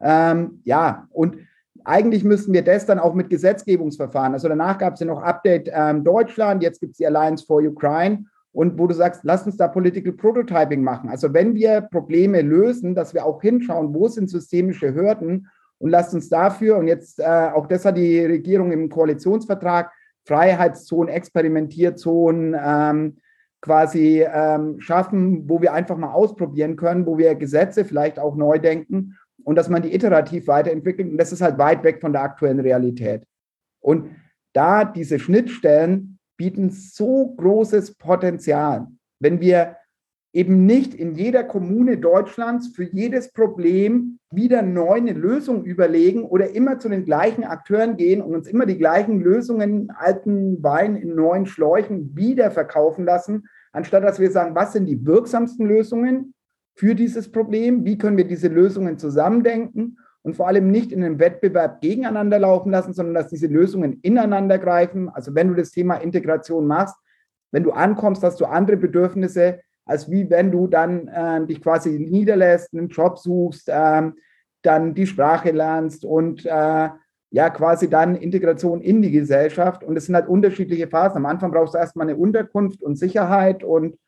ähm, 0.00 0.60
ja, 0.64 1.06
und 1.10 1.36
eigentlich 1.84 2.24
müssten 2.24 2.52
wir 2.52 2.62
das 2.62 2.86
dann 2.86 2.98
auch 2.98 3.14
mit 3.14 3.30
Gesetzgebungsverfahren. 3.30 4.34
Also 4.34 4.48
danach 4.48 4.78
gab 4.78 4.94
es 4.94 5.00
ja 5.00 5.06
noch 5.06 5.22
Update 5.22 5.70
ähm, 5.72 6.04
Deutschland, 6.04 6.62
jetzt 6.62 6.80
gibt 6.80 6.92
es 6.92 6.98
die 6.98 7.06
Alliance 7.06 7.44
for 7.44 7.60
Ukraine. 7.60 8.24
Und 8.52 8.78
wo 8.78 8.86
du 8.86 8.94
sagst, 8.94 9.22
lass 9.24 9.46
uns 9.46 9.56
da 9.56 9.66
Political 9.66 10.12
Prototyping 10.12 10.82
machen. 10.82 11.08
Also 11.08 11.32
wenn 11.32 11.54
wir 11.54 11.80
Probleme 11.80 12.42
lösen, 12.42 12.94
dass 12.94 13.14
wir 13.14 13.24
auch 13.24 13.40
hinschauen, 13.40 13.94
wo 13.94 14.08
sind 14.08 14.28
systemische 14.28 14.94
Hürden 14.94 15.48
und 15.78 15.88
lasst 15.88 16.12
uns 16.12 16.28
dafür, 16.28 16.76
und 16.76 16.86
jetzt 16.86 17.18
äh, 17.18 17.24
auch 17.24 17.66
das 17.66 17.86
hat 17.86 17.96
die 17.96 18.20
Regierung 18.20 18.70
im 18.70 18.90
Koalitionsvertrag, 18.90 19.90
Freiheitszonen, 20.24 21.08
Experimentierzonen 21.08 22.54
ähm, 22.62 23.16
quasi 23.62 24.22
ähm, 24.22 24.80
schaffen, 24.80 25.48
wo 25.48 25.62
wir 25.62 25.72
einfach 25.72 25.96
mal 25.96 26.12
ausprobieren 26.12 26.76
können, 26.76 27.06
wo 27.06 27.16
wir 27.16 27.34
Gesetze 27.36 27.84
vielleicht 27.84 28.18
auch 28.18 28.36
neu 28.36 28.58
denken 28.58 29.16
und 29.44 29.56
dass 29.56 29.70
man 29.70 29.82
die 29.82 29.94
iterativ 29.94 30.48
weiterentwickelt. 30.48 31.10
Und 31.10 31.16
das 31.16 31.32
ist 31.32 31.40
halt 31.40 31.58
weit 31.58 31.82
weg 31.84 32.00
von 32.00 32.12
der 32.12 32.22
aktuellen 32.22 32.60
Realität. 32.60 33.24
Und 33.80 34.16
da 34.52 34.84
diese 34.84 35.18
Schnittstellen 35.18 36.18
bieten 36.36 36.70
so 36.70 37.34
großes 37.36 37.94
Potenzial. 37.94 38.88
Wenn 39.20 39.40
wir 39.40 39.76
eben 40.32 40.64
nicht 40.64 40.94
in 40.94 41.14
jeder 41.14 41.44
Kommune 41.44 41.98
Deutschlands 41.98 42.68
für 42.68 42.84
jedes 42.84 43.32
Problem 43.32 44.18
wieder 44.30 44.62
neu 44.62 44.94
eine 44.94 45.12
Lösung 45.12 45.64
überlegen 45.64 46.24
oder 46.24 46.50
immer 46.50 46.78
zu 46.78 46.88
den 46.88 47.04
gleichen 47.04 47.44
Akteuren 47.44 47.96
gehen 47.96 48.22
und 48.22 48.34
uns 48.34 48.48
immer 48.48 48.64
die 48.64 48.78
gleichen 48.78 49.20
Lösungen, 49.20 49.90
alten 49.94 50.62
Wein 50.62 50.96
in 50.96 51.14
neuen 51.14 51.44
Schläuchen 51.44 52.16
wieder 52.16 52.50
verkaufen 52.50 53.04
lassen, 53.04 53.44
anstatt 53.72 54.04
dass 54.04 54.20
wir 54.20 54.30
sagen, 54.30 54.54
was 54.54 54.72
sind 54.72 54.86
die 54.86 55.04
wirksamsten 55.04 55.66
Lösungen 55.66 56.34
für 56.74 56.94
dieses 56.94 57.30
Problem, 57.30 57.84
wie 57.84 57.98
können 57.98 58.16
wir 58.16 58.26
diese 58.26 58.48
Lösungen 58.48 58.98
zusammendenken 58.98 59.98
und 60.22 60.36
vor 60.36 60.48
allem 60.48 60.70
nicht 60.70 60.92
in 60.92 61.04
einem 61.04 61.18
Wettbewerb 61.18 61.82
gegeneinander 61.82 62.38
laufen 62.38 62.70
lassen, 62.70 62.94
sondern 62.94 63.14
dass 63.14 63.28
diese 63.28 63.48
Lösungen 63.48 63.98
ineinander 64.00 64.58
greifen. 64.58 65.10
Also 65.10 65.34
wenn 65.34 65.48
du 65.48 65.54
das 65.54 65.72
Thema 65.72 65.96
Integration 65.96 66.66
machst, 66.66 66.96
wenn 67.50 67.64
du 67.64 67.72
ankommst, 67.72 68.22
hast 68.22 68.40
du 68.40 68.46
andere 68.46 68.78
Bedürfnisse, 68.78 69.60
als 69.84 70.10
wie 70.10 70.28
wenn 70.30 70.50
du 70.50 70.66
dann 70.66 71.08
äh, 71.08 71.46
dich 71.46 71.62
quasi 71.62 71.98
niederlässt, 71.98 72.72
einen 72.72 72.88
Job 72.88 73.18
suchst, 73.18 73.68
äh, 73.68 74.10
dann 74.62 74.94
die 74.94 75.06
Sprache 75.06 75.50
lernst 75.50 76.04
und 76.04 76.46
äh, 76.46 76.88
ja 77.30 77.50
quasi 77.50 77.88
dann 77.88 78.14
Integration 78.14 78.80
in 78.80 79.02
die 79.02 79.10
Gesellschaft. 79.10 79.82
Und 79.82 79.96
es 79.96 80.06
sind 80.06 80.14
halt 80.14 80.28
unterschiedliche 80.28 80.86
Phasen. 80.86 81.16
Am 81.16 81.26
Anfang 81.26 81.50
brauchst 81.50 81.74
du 81.74 81.78
erstmal 81.78 82.08
eine 82.08 82.16
Unterkunft 82.16 82.82
und 82.82 82.96
Sicherheit 82.96 83.64
und, 83.64 83.98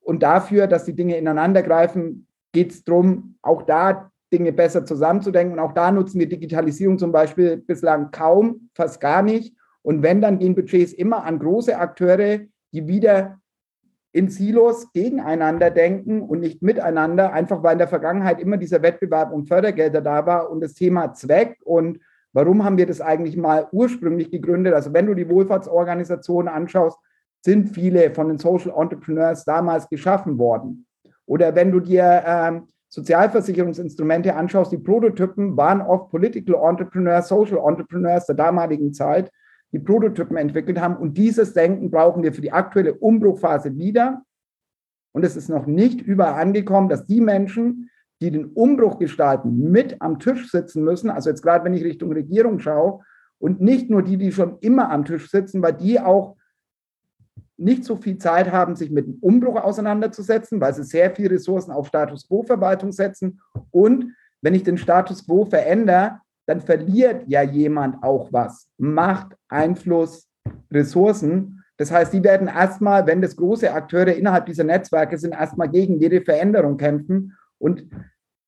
und 0.00 0.22
dafür, 0.22 0.66
dass 0.66 0.84
die 0.84 0.94
Dinge 0.94 1.16
ineinander 1.16 1.62
greifen, 1.62 2.26
geht 2.52 2.72
es 2.72 2.84
darum, 2.84 3.36
auch 3.42 3.62
da 3.62 4.10
Dinge 4.32 4.52
besser 4.52 4.84
zusammenzudenken. 4.84 5.58
Und 5.58 5.64
auch 5.64 5.72
da 5.72 5.92
nutzen 5.92 6.18
wir 6.18 6.28
Digitalisierung 6.28 6.98
zum 6.98 7.12
Beispiel 7.12 7.58
bislang 7.58 8.10
kaum, 8.10 8.70
fast 8.74 9.00
gar 9.00 9.22
nicht. 9.22 9.54
Und 9.82 10.02
wenn, 10.02 10.22
dann 10.22 10.38
gehen 10.38 10.54
Budgets 10.54 10.94
immer 10.94 11.24
an 11.24 11.38
große 11.38 11.76
Akteure, 11.76 12.40
die 12.72 12.88
wieder 12.88 13.38
in 14.14 14.28
Silos 14.28 14.92
gegeneinander 14.92 15.72
denken 15.72 16.22
und 16.22 16.38
nicht 16.38 16.62
miteinander, 16.62 17.32
einfach 17.32 17.64
weil 17.64 17.72
in 17.72 17.78
der 17.78 17.88
Vergangenheit 17.88 18.40
immer 18.40 18.56
dieser 18.56 18.80
Wettbewerb 18.80 19.32
um 19.32 19.44
Fördergelder 19.44 20.00
da 20.00 20.24
war 20.24 20.50
und 20.50 20.60
das 20.60 20.74
Thema 20.74 21.12
Zweck 21.14 21.58
und 21.64 21.98
warum 22.32 22.64
haben 22.64 22.78
wir 22.78 22.86
das 22.86 23.00
eigentlich 23.00 23.36
mal 23.36 23.66
ursprünglich 23.72 24.30
gegründet? 24.30 24.72
Also 24.72 24.92
wenn 24.92 25.06
du 25.06 25.14
die 25.14 25.28
Wohlfahrtsorganisationen 25.28 26.46
anschaust, 26.48 26.96
sind 27.40 27.70
viele 27.70 28.12
von 28.12 28.28
den 28.28 28.38
Social 28.38 28.72
Entrepreneurs 28.80 29.44
damals 29.44 29.88
geschaffen 29.88 30.38
worden. 30.38 30.86
Oder 31.26 31.56
wenn 31.56 31.72
du 31.72 31.80
dir 31.80 32.22
ähm, 32.24 32.68
Sozialversicherungsinstrumente 32.90 34.36
anschaust, 34.36 34.70
die 34.70 34.78
Prototypen 34.78 35.56
waren 35.56 35.82
oft 35.82 36.12
Political 36.12 36.54
Entrepreneurs, 36.70 37.26
Social 37.26 37.58
Entrepreneurs 37.68 38.26
der 38.26 38.36
damaligen 38.36 38.92
Zeit, 38.92 39.32
die 39.74 39.80
Prototypen 39.80 40.36
entwickelt 40.36 40.80
haben. 40.80 40.96
Und 40.96 41.18
dieses 41.18 41.52
Denken 41.52 41.90
brauchen 41.90 42.22
wir 42.22 42.32
für 42.32 42.40
die 42.40 42.52
aktuelle 42.52 42.94
Umbruchphase 42.94 43.76
wieder. 43.76 44.22
Und 45.12 45.24
es 45.24 45.34
ist 45.34 45.48
noch 45.48 45.66
nicht 45.66 46.00
überall 46.00 46.40
angekommen, 46.40 46.88
dass 46.88 47.06
die 47.06 47.20
Menschen, 47.20 47.90
die 48.20 48.30
den 48.30 48.46
Umbruch 48.46 49.00
gestalten, 49.00 49.72
mit 49.72 50.00
am 50.00 50.20
Tisch 50.20 50.48
sitzen 50.48 50.84
müssen. 50.84 51.10
Also 51.10 51.28
jetzt 51.28 51.42
gerade, 51.42 51.64
wenn 51.64 51.74
ich 51.74 51.82
Richtung 51.82 52.12
Regierung 52.12 52.60
schaue 52.60 53.00
und 53.38 53.60
nicht 53.60 53.90
nur 53.90 54.02
die, 54.02 54.16
die 54.16 54.30
schon 54.30 54.58
immer 54.60 54.90
am 54.92 55.04
Tisch 55.04 55.28
sitzen, 55.28 55.60
weil 55.60 55.72
die 55.72 55.98
auch 55.98 56.36
nicht 57.56 57.84
so 57.84 57.96
viel 57.96 58.18
Zeit 58.18 58.52
haben, 58.52 58.76
sich 58.76 58.92
mit 58.92 59.06
dem 59.06 59.18
Umbruch 59.20 59.60
auseinanderzusetzen, 59.60 60.60
weil 60.60 60.74
sie 60.74 60.84
sehr 60.84 61.10
viel 61.10 61.26
Ressourcen 61.26 61.72
auf 61.72 61.88
Status 61.88 62.28
Quo-Verwaltung 62.28 62.92
setzen. 62.92 63.40
Und 63.72 64.14
wenn 64.40 64.54
ich 64.54 64.62
den 64.62 64.78
Status 64.78 65.26
Quo 65.26 65.44
verändere, 65.44 66.20
dann 66.46 66.60
verliert 66.60 67.24
ja 67.26 67.42
jemand 67.42 68.02
auch 68.02 68.32
was. 68.32 68.68
Macht, 68.78 69.36
Einfluss, 69.48 70.28
Ressourcen. 70.72 71.62
Das 71.76 71.90
heißt, 71.90 72.12
die 72.12 72.22
werden 72.22 72.48
erstmal, 72.48 73.06
wenn 73.06 73.22
das 73.22 73.36
große 73.36 73.72
Akteure 73.72 74.14
innerhalb 74.14 74.46
dieser 74.46 74.64
Netzwerke 74.64 75.18
sind, 75.18 75.32
erstmal 75.32 75.68
gegen 75.68 75.98
jede 75.98 76.20
Veränderung 76.20 76.76
kämpfen. 76.76 77.36
Und 77.58 77.88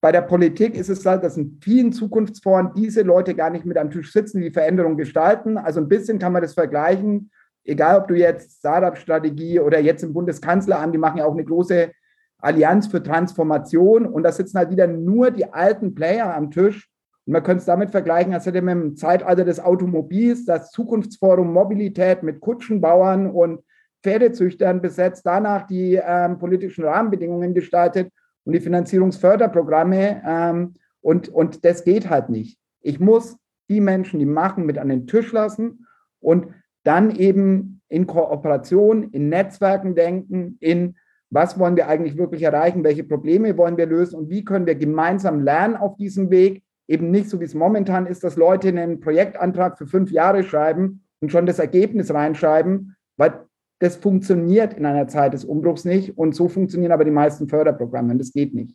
bei 0.01 0.13
der 0.13 0.23
Politik 0.23 0.75
ist 0.75 0.91
es 0.91 1.05
halt, 1.05 1.25
dass 1.25 1.37
in 1.37 1.59
vielen 1.63 1.93
Zukunftsforen 1.93 2.73
diese 2.77 3.03
Leute 3.03 3.35
gar 3.35 3.51
nicht 3.51 3.65
mit 3.65 3.79
am 3.79 3.91
Tisch 3.91 4.13
sitzen, 4.13 4.41
die 4.41 4.53
Veränderung 4.53 4.97
gestalten. 4.97 5.59
Also 5.59 5.81
ein 5.81 5.89
bisschen 5.89 6.19
kann 6.19 6.33
man 6.33 6.43
das 6.43 6.55
vergleichen 6.55 7.31
egal 7.67 8.01
ob 8.01 8.09
du 8.09 8.15
jetzt 8.15 8.59
Startup-Strategie 8.59 9.61
oder 9.61 9.81
jetzt 9.81 10.03
im 10.03 10.13
Bundeskanzleramt, 10.13 10.95
die 10.95 10.99
machen 10.99 11.19
ja 11.19 11.27
auch 11.27 11.33
eine 11.33 11.45
große 11.45 11.91
Allianz 12.39 12.87
für 12.87 13.03
Transformation 13.03 14.07
und 14.07 14.23
da 14.23 14.33
sitzen 14.33 14.59
halt 14.59 14.71
wieder 14.71 14.87
nur 14.87 15.31
die 15.31 15.53
alten 15.53 15.95
Player 15.95 16.35
am 16.35 16.51
Tisch 16.51 16.89
Und 17.27 17.33
man 17.33 17.43
könnte 17.43 17.61
es 17.61 17.67
damit 17.67 17.91
vergleichen, 17.91 18.33
als 18.33 18.47
hätte 18.47 18.63
man 18.63 18.81
im 18.81 18.97
Zeitalter 18.97 19.45
des 19.45 19.61
Automobils 19.61 20.45
das 20.45 20.71
Zukunftsforum 20.71 21.53
Mobilität 21.53 22.23
mit 22.23 22.41
Kutschenbauern 22.41 23.31
und 23.31 23.61
Pferdezüchtern 24.03 24.81
besetzt, 24.81 25.27
danach 25.27 25.67
die 25.67 26.01
ähm, 26.03 26.39
politischen 26.39 26.85
Rahmenbedingungen 26.85 27.55
gestaltet 27.55 28.13
und 28.45 28.53
die 28.53 28.61
Finanzierungsförderprogramme. 28.61 30.23
Ähm, 30.25 30.75
und, 31.01 31.29
und 31.29 31.65
das 31.65 31.83
geht 31.83 32.09
halt 32.09 32.29
nicht. 32.29 32.59
Ich 32.81 33.01
muss 33.01 33.37
die 33.69 33.81
Menschen, 33.81 34.21
die 34.21 34.27
machen, 34.27 34.65
mit 34.65 34.79
an 34.79 34.89
den 34.89 35.09
Tisch 35.09 35.33
lassen 35.33 35.87
und 36.21 36.47
dann 36.85 37.11
eben 37.11 37.81
in 37.89 38.07
Kooperation, 38.07 39.11
in 39.11 39.29
Netzwerken 39.29 39.97
denken, 39.97 40.57
in 40.61 40.95
was 41.31 41.59
wollen 41.59 41.77
wir 41.77 41.89
eigentlich 41.89 42.17
wirklich 42.17 42.43
erreichen, 42.43 42.85
welche 42.85 43.03
Probleme 43.03 43.57
wollen 43.59 43.77
wir 43.77 43.87
lösen 43.87 44.17
und 44.17 44.31
wie 44.31 44.45
können 44.45 44.67
wir 44.67 44.77
gemeinsam 44.77 45.41
lernen 45.41 45.75
auf 45.75 45.97
diesem 45.97 46.31
Weg. 46.31 46.63
Eben 46.89 47.11
nicht 47.11 47.29
so, 47.29 47.41
wie 47.41 47.45
es 47.45 47.55
momentan 47.55 48.07
ist, 48.07 48.23
dass 48.23 48.37
Leute 48.37 48.69
einen 48.69 49.01
Projektantrag 49.01 49.79
für 49.79 49.87
fünf 49.87 50.11
Jahre 50.11 50.45
schreiben 50.45 51.05
und 51.21 51.33
schon 51.33 51.47
das 51.47 51.59
Ergebnis 51.59 52.13
reinschreiben, 52.13 52.97
weil 53.17 53.47
das 53.79 53.97
funktioniert 53.97 54.75
in 54.75 54.87
einer 54.87 55.09
Zeit 55.09 55.35
des 55.35 55.45
Umbruchs 55.45 55.85
nicht 55.85 56.17
und 56.17 56.35
so 56.35 56.49
funktionieren 56.49 56.93
aber 56.93 57.05
die 57.05 57.11
meisten 57.11 57.49
Förderprogramme 57.49 58.13
und 58.13 58.19
das 58.19 58.33
geht 58.33 58.55
nicht. 58.55 58.75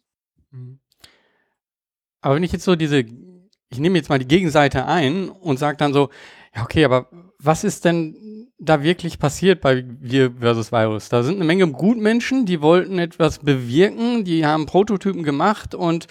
Mhm. 0.51 0.79
Aber 2.21 2.35
wenn 2.35 2.43
ich 2.43 2.51
jetzt 2.51 2.65
so 2.65 2.75
diese, 2.75 2.99
ich 2.99 3.79
nehme 3.79 3.97
jetzt 3.97 4.09
mal 4.09 4.19
die 4.19 4.27
Gegenseite 4.27 4.85
ein 4.85 5.29
und 5.29 5.57
sage 5.57 5.77
dann 5.77 5.93
so, 5.93 6.09
ja, 6.55 6.63
okay, 6.63 6.85
aber 6.85 7.07
was 7.39 7.63
ist 7.63 7.85
denn 7.85 8.49
da 8.59 8.83
wirklich 8.83 9.17
passiert 9.17 9.61
bei 9.61 9.83
Wir 9.99 10.33
versus 10.33 10.71
Virus? 10.71 11.09
Da 11.09 11.23
sind 11.23 11.35
eine 11.35 11.45
Menge 11.45 11.67
Gutmenschen, 11.71 12.45
die 12.45 12.61
wollten 12.61 12.99
etwas 12.99 13.39
bewirken, 13.39 14.23
die 14.23 14.45
haben 14.45 14.67
Prototypen 14.67 15.23
gemacht 15.23 15.73
und 15.73 16.05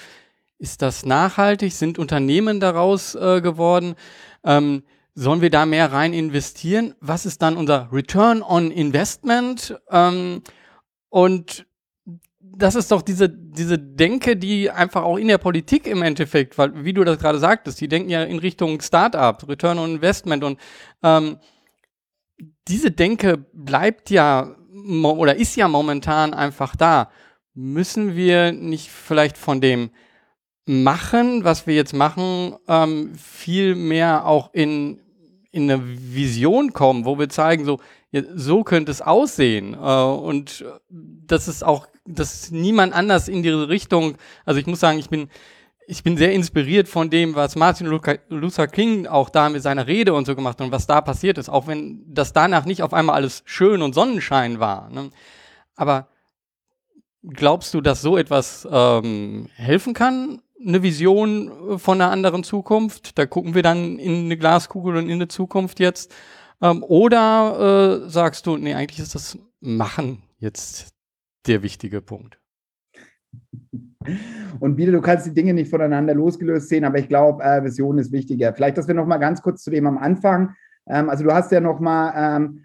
ist 0.60 0.82
das 0.82 1.04
nachhaltig? 1.04 1.72
Sind 1.72 1.98
Unternehmen 1.98 2.60
daraus 2.60 3.14
äh, 3.14 3.40
geworden? 3.40 3.94
Ähm, 4.44 4.82
sollen 5.14 5.40
wir 5.40 5.50
da 5.50 5.66
mehr 5.66 5.92
rein 5.92 6.12
investieren? 6.12 6.94
Was 7.00 7.26
ist 7.26 7.42
dann 7.42 7.56
unser 7.56 7.88
Return 7.92 8.42
on 8.42 8.70
Investment? 8.70 9.78
Ähm, 9.90 10.42
und 11.08 11.66
das 12.38 12.74
ist 12.74 12.92
doch 12.92 13.02
diese, 13.02 13.28
diese 13.28 13.78
Denke, 13.78 14.36
die 14.36 14.70
einfach 14.70 15.02
auch 15.02 15.16
in 15.16 15.28
der 15.28 15.38
Politik 15.38 15.86
im 15.86 16.02
Endeffekt, 16.02 16.58
weil, 16.58 16.84
wie 16.84 16.92
du 16.92 17.04
das 17.04 17.18
gerade 17.18 17.38
sagtest, 17.38 17.80
die 17.80 17.88
denken 17.88 18.10
ja 18.10 18.22
in 18.22 18.38
Richtung 18.38 18.80
Startup, 18.80 19.42
Return 19.48 19.78
on 19.78 19.94
Investment 19.94 20.44
und 20.44 20.60
ähm, 21.02 21.38
diese 22.68 22.90
Denke 22.90 23.38
bleibt 23.52 24.10
ja 24.10 24.54
oder 25.02 25.36
ist 25.36 25.56
ja 25.56 25.68
momentan 25.68 26.32
einfach 26.34 26.76
da. 26.76 27.10
Müssen 27.54 28.14
wir 28.14 28.52
nicht 28.52 28.90
vielleicht 28.90 29.36
von 29.36 29.60
dem 29.60 29.90
Machen, 30.70 31.42
was 31.42 31.66
wir 31.66 31.74
jetzt 31.74 31.94
machen, 31.94 32.54
ähm, 32.68 33.14
viel 33.16 33.74
mehr 33.74 34.24
auch 34.24 34.50
in, 34.52 35.00
in 35.50 35.68
eine 35.68 35.82
Vision 35.84 36.72
kommen, 36.72 37.04
wo 37.04 37.18
wir 37.18 37.28
zeigen, 37.28 37.64
so, 37.64 37.80
so 38.12 38.62
könnte 38.62 38.92
es 38.92 39.02
aussehen. 39.02 39.74
Äh, 39.74 39.76
und 39.76 40.64
das 40.88 41.48
ist 41.48 41.64
auch, 41.64 41.88
dass 42.06 42.52
niemand 42.52 42.94
anders 42.94 43.26
in 43.26 43.42
diese 43.42 43.68
Richtung, 43.68 44.14
also 44.44 44.60
ich 44.60 44.66
muss 44.66 44.78
sagen, 44.78 45.00
ich 45.00 45.10
bin, 45.10 45.28
ich 45.88 46.04
bin 46.04 46.16
sehr 46.16 46.32
inspiriert 46.32 46.86
von 46.86 47.10
dem, 47.10 47.34
was 47.34 47.56
Martin 47.56 47.88
Luther 47.88 48.68
King 48.68 49.08
auch 49.08 49.28
da 49.28 49.48
mit 49.48 49.62
seiner 49.64 49.88
Rede 49.88 50.14
und 50.14 50.24
so 50.24 50.36
gemacht 50.36 50.60
hat 50.60 50.66
und 50.66 50.72
was 50.72 50.86
da 50.86 51.00
passiert 51.00 51.36
ist, 51.36 51.48
auch 51.48 51.66
wenn 51.66 52.04
das 52.06 52.32
danach 52.32 52.64
nicht 52.64 52.84
auf 52.84 52.94
einmal 52.94 53.16
alles 53.16 53.42
schön 53.44 53.82
und 53.82 53.92
Sonnenschein 53.92 54.60
war. 54.60 54.88
Ne? 54.90 55.10
Aber 55.74 56.06
glaubst 57.24 57.74
du, 57.74 57.80
dass 57.80 58.02
so 58.02 58.16
etwas 58.16 58.68
ähm, 58.70 59.48
helfen 59.56 59.94
kann, 59.94 60.42
eine 60.64 60.82
Vision 60.82 61.78
von 61.78 62.00
einer 62.00 62.10
anderen 62.10 62.44
Zukunft? 62.44 63.18
Da 63.18 63.26
gucken 63.26 63.54
wir 63.54 63.62
dann 63.62 63.98
in 63.98 64.24
eine 64.24 64.36
Glaskugel 64.36 64.96
und 64.96 65.04
in 65.04 65.12
eine 65.12 65.28
Zukunft 65.28 65.80
jetzt. 65.80 66.14
Ähm, 66.62 66.82
oder 66.82 68.02
äh, 68.04 68.08
sagst 68.08 68.46
du, 68.46 68.56
nee, 68.56 68.74
eigentlich 68.74 69.00
ist 69.00 69.14
das 69.14 69.38
Machen 69.60 70.22
jetzt 70.38 70.94
der 71.46 71.62
wichtige 71.62 72.00
Punkt? 72.00 72.38
Und 74.58 74.76
wieder, 74.76 74.92
du 74.92 75.00
kannst 75.00 75.26
die 75.26 75.34
Dinge 75.34 75.52
nicht 75.54 75.70
voneinander 75.70 76.14
losgelöst 76.14 76.68
sehen, 76.68 76.84
aber 76.84 76.98
ich 76.98 77.08
glaube, 77.08 77.42
äh, 77.44 77.62
Vision 77.62 77.98
ist 77.98 78.12
wichtiger. 78.12 78.52
Vielleicht, 78.54 78.78
dass 78.78 78.88
wir 78.88 78.94
noch 78.94 79.06
mal 79.06 79.18
ganz 79.18 79.42
kurz 79.42 79.62
zu 79.62 79.70
dem 79.70 79.86
am 79.86 79.98
Anfang. 79.98 80.54
Ähm, 80.88 81.10
also 81.10 81.24
du 81.24 81.32
hast 81.32 81.52
ja 81.52 81.60
noch 81.60 81.80
mal, 81.80 82.38
ähm, 82.38 82.64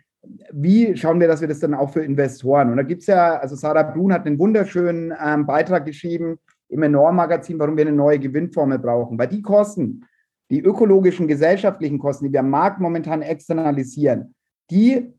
wie 0.52 0.96
schauen 0.98 1.20
wir, 1.20 1.28
dass 1.28 1.42
wir 1.42 1.48
das 1.48 1.60
dann 1.60 1.74
auch 1.74 1.92
für 1.92 2.04
Investoren? 2.04 2.72
Und 2.72 2.78
da 2.78 2.84
gibt 2.84 3.02
es 3.02 3.08
ja, 3.08 3.38
also 3.38 3.56
Sarah 3.56 3.84
Brun 3.84 4.14
hat 4.14 4.26
einen 4.26 4.40
wunderschönen 4.40 5.14
ähm, 5.24 5.46
Beitrag 5.46 5.86
geschrieben 5.86 6.40
im 6.70 6.84
Enorm-Magazin, 6.84 7.60
warum 7.60 7.78
wir 7.78 7.88
eine 7.88 7.96
neue 7.96 8.20
Gewinnformel 8.20 8.80
brauchen. 8.80 9.18
Weil 9.18 9.28
die 9.28 9.42
Kosten, 9.42 10.06
die 10.50 10.62
ökologischen, 10.62 11.28
gesellschaftlichen 11.28 12.00
Kosten, 12.00 12.26
die 12.26 12.34
wir 12.34 12.42
am 12.42 12.50
Markt 12.50 12.80
momentan 12.80 13.22
externalisieren, 13.22 14.36
die 14.70 15.14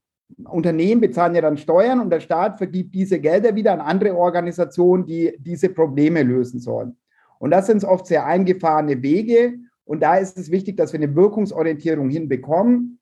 Unternehmen 0.44 1.01
bezahlen 1.01 1.34
ja 1.34 1.40
dann 1.40 1.57
Steuern 1.57 2.01
und 2.01 2.11
der 2.11 2.20
Staat 2.20 2.59
vergibt 2.59 2.94
diese 2.94 3.20
Gelder 3.20 3.55
wieder 3.55 3.72
an 3.72 3.80
andere 3.80 4.16
Organisationen, 4.16 5.07
die 5.07 5.36
diese 5.38 5.68
Probleme 5.68 6.22
lösen 6.22 6.59
sollen. 6.59 6.97
Und 7.38 7.51
das 7.51 7.66
sind 7.66 7.84
oft 7.84 8.07
sehr 8.07 8.26
eingefahrene 8.26 9.03
Wege. 9.03 9.55
Und 9.84 10.03
da 10.03 10.16
ist 10.16 10.36
es 10.36 10.51
wichtig, 10.51 10.76
dass 10.76 10.92
wir 10.92 11.01
eine 11.01 11.14
Wirkungsorientierung 11.14 12.11
hinbekommen. 12.11 12.99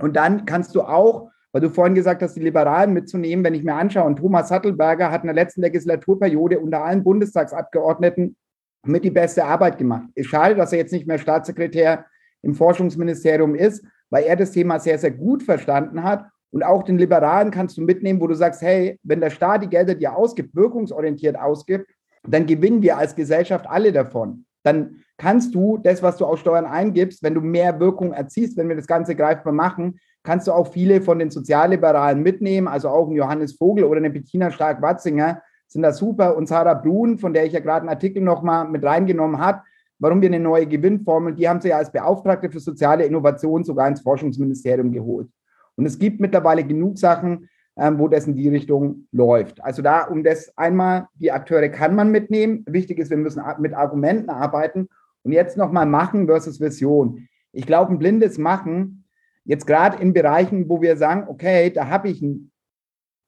Und 0.00 0.14
dann 0.14 0.44
kannst 0.44 0.74
du 0.74 0.82
auch, 0.82 1.30
weil 1.58 1.68
du 1.68 1.74
vorhin 1.74 1.96
gesagt 1.96 2.22
hast, 2.22 2.34
die 2.34 2.40
Liberalen 2.40 2.92
mitzunehmen, 2.92 3.44
wenn 3.44 3.52
ich 3.52 3.64
mir 3.64 3.74
anschaue, 3.74 4.04
und 4.04 4.20
Thomas 4.20 4.48
Sattelberger 4.48 5.10
hat 5.10 5.24
in 5.24 5.26
der 5.26 5.34
letzten 5.34 5.60
Legislaturperiode 5.62 6.60
unter 6.60 6.84
allen 6.84 7.02
Bundestagsabgeordneten 7.02 8.36
mit 8.86 9.02
die 9.02 9.10
beste 9.10 9.44
Arbeit 9.44 9.76
gemacht. 9.76 10.06
Ist 10.14 10.28
schade, 10.28 10.54
dass 10.54 10.70
er 10.70 10.78
jetzt 10.78 10.92
nicht 10.92 11.08
mehr 11.08 11.18
Staatssekretär 11.18 12.06
im 12.42 12.54
Forschungsministerium 12.54 13.56
ist, 13.56 13.84
weil 14.08 14.22
er 14.22 14.36
das 14.36 14.52
Thema 14.52 14.78
sehr, 14.78 15.00
sehr 15.00 15.10
gut 15.10 15.42
verstanden 15.42 16.04
hat 16.04 16.26
und 16.52 16.62
auch 16.62 16.84
den 16.84 16.96
Liberalen 16.96 17.50
kannst 17.50 17.76
du 17.76 17.82
mitnehmen, 17.82 18.20
wo 18.20 18.28
du 18.28 18.34
sagst, 18.34 18.62
hey, 18.62 19.00
wenn 19.02 19.20
der 19.20 19.30
Staat 19.30 19.64
die 19.64 19.68
Gelder 19.68 19.96
dir 19.96 20.16
ausgibt, 20.16 20.54
wirkungsorientiert 20.54 21.36
ausgibt, 21.36 21.90
dann 22.22 22.46
gewinnen 22.46 22.82
wir 22.82 22.98
als 22.98 23.16
Gesellschaft 23.16 23.66
alle 23.68 23.90
davon. 23.90 24.44
Dann 24.68 24.96
kannst 25.16 25.54
du 25.54 25.78
das, 25.78 26.02
was 26.02 26.18
du 26.18 26.26
aus 26.26 26.40
Steuern 26.40 26.66
eingibst, 26.66 27.22
wenn 27.22 27.34
du 27.34 27.40
mehr 27.40 27.80
Wirkung 27.80 28.12
erziehst, 28.12 28.58
wenn 28.58 28.68
wir 28.68 28.76
das 28.76 28.86
Ganze 28.86 29.14
greifbar 29.14 29.54
machen, 29.54 29.98
kannst 30.22 30.46
du 30.46 30.52
auch 30.52 30.70
viele 30.70 31.00
von 31.00 31.18
den 31.18 31.30
Sozialliberalen 31.30 32.22
mitnehmen, 32.22 32.68
also 32.68 32.90
auch 32.90 33.08
ein 33.08 33.16
Johannes 33.16 33.54
Vogel 33.54 33.84
oder 33.84 33.96
eine 33.96 34.10
Bettina 34.10 34.50
Stark-Watzinger 34.50 35.40
sind 35.66 35.82
da 35.82 35.92
super 35.92 36.36
und 36.36 36.48
Sarah 36.48 36.74
Brun, 36.74 37.18
von 37.18 37.32
der 37.32 37.46
ich 37.46 37.52
ja 37.54 37.60
gerade 37.60 37.80
einen 37.80 37.88
Artikel 37.88 38.22
nochmal 38.22 38.68
mit 38.68 38.84
reingenommen 38.84 39.40
habe, 39.40 39.62
warum 39.98 40.20
wir 40.20 40.28
eine 40.28 40.40
neue 40.40 40.66
Gewinnformel, 40.66 41.34
die 41.34 41.48
haben 41.48 41.62
sie 41.62 41.68
ja 41.68 41.78
als 41.78 41.90
Beauftragte 41.90 42.50
für 42.50 42.60
soziale 42.60 43.04
Innovation 43.04 43.64
sogar 43.64 43.88
ins 43.88 44.02
Forschungsministerium 44.02 44.92
geholt. 44.92 45.28
Und 45.76 45.86
es 45.86 45.98
gibt 45.98 46.20
mittlerweile 46.20 46.64
genug 46.64 46.98
Sachen, 46.98 47.48
ähm, 47.78 47.98
wo 47.98 48.08
das 48.08 48.26
in 48.26 48.34
die 48.34 48.48
Richtung 48.48 49.06
läuft. 49.12 49.62
Also 49.62 49.82
da, 49.82 50.02
um 50.04 50.24
das 50.24 50.52
einmal, 50.56 51.06
die 51.14 51.30
Akteure 51.30 51.68
kann 51.68 51.94
man 51.94 52.10
mitnehmen. 52.10 52.64
Wichtig 52.66 52.98
ist, 52.98 53.10
wir 53.10 53.16
müssen 53.16 53.42
mit 53.60 53.72
Argumenten 53.72 54.30
arbeiten. 54.30 54.88
Und 55.22 55.32
jetzt 55.32 55.56
nochmal 55.56 55.86
Machen 55.86 56.26
versus 56.26 56.60
Vision. 56.60 57.28
Ich 57.52 57.66
glaube, 57.66 57.92
ein 57.92 57.98
blindes 57.98 58.36
Machen, 58.38 59.04
jetzt 59.44 59.66
gerade 59.66 60.02
in 60.02 60.12
Bereichen, 60.12 60.68
wo 60.68 60.82
wir 60.82 60.96
sagen, 60.96 61.26
okay, 61.28 61.70
da 61.70 61.88
habe 61.88 62.08
ich 62.08 62.22
einen 62.22 62.50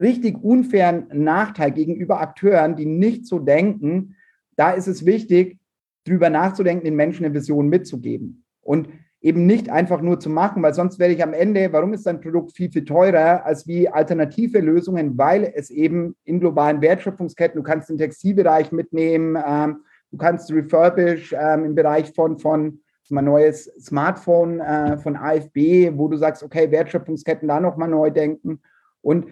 richtig 0.01 0.43
unfairen 0.43 1.07
Nachteil 1.13 1.71
gegenüber 1.71 2.21
Akteuren, 2.21 2.75
die 2.75 2.87
nicht 2.87 3.27
so 3.27 3.39
denken, 3.39 4.17
da 4.57 4.73
ist 4.73 4.89
es 4.89 5.07
wichtig, 5.07 5.59
drüber 6.05 6.29
nachzudenken, 6.29 6.85
den 6.85 6.97
Menschen 6.97 7.25
eine 7.25 7.35
Vision 7.35 7.69
mitzugeben. 7.69 8.45
Und 8.63 8.89
eben 9.21 9.45
nicht 9.45 9.69
einfach 9.69 10.01
nur 10.01 10.19
zu 10.19 10.31
machen, 10.31 10.63
weil 10.63 10.73
sonst 10.73 10.99
werde 10.99 11.15
ich 11.15 11.23
am 11.23 11.35
Ende, 11.35 11.73
warum 11.73 11.93
ist 11.93 12.07
dein 12.07 12.21
Produkt 12.21 12.53
viel, 12.53 12.71
viel 12.71 12.85
teurer 12.85 13.45
als 13.45 13.67
wie 13.67 13.89
alternative 13.89 14.61
Lösungen, 14.61 15.19
weil 15.19 15.53
es 15.55 15.71
eben 15.71 16.17
in 16.25 16.41
globalen 16.41 16.81
Wertschöpfungsketten, 16.81 17.61
du 17.61 17.63
kannst 17.63 17.91
den 17.91 17.99
Textilbereich 17.99 18.73
mitnehmen, 18.73 19.37
ähm, 19.47 19.81
du 20.11 20.17
kannst 20.17 20.51
refurbish 20.53 21.35
ähm, 21.39 21.65
im 21.65 21.75
Bereich 21.75 22.13
von, 22.15 22.39
von 22.39 22.81
mein 23.11 23.25
neues 23.25 23.65
Smartphone 23.81 24.61
äh, 24.61 24.97
von 24.97 25.17
AFB, 25.17 25.91
wo 25.95 26.09
du 26.09 26.17
sagst, 26.17 26.43
okay, 26.43 26.71
Wertschöpfungsketten 26.71 27.49
da 27.49 27.61
nochmal 27.61 27.89
neu 27.89 28.11
denken. 28.11 28.61
Und 29.03 29.27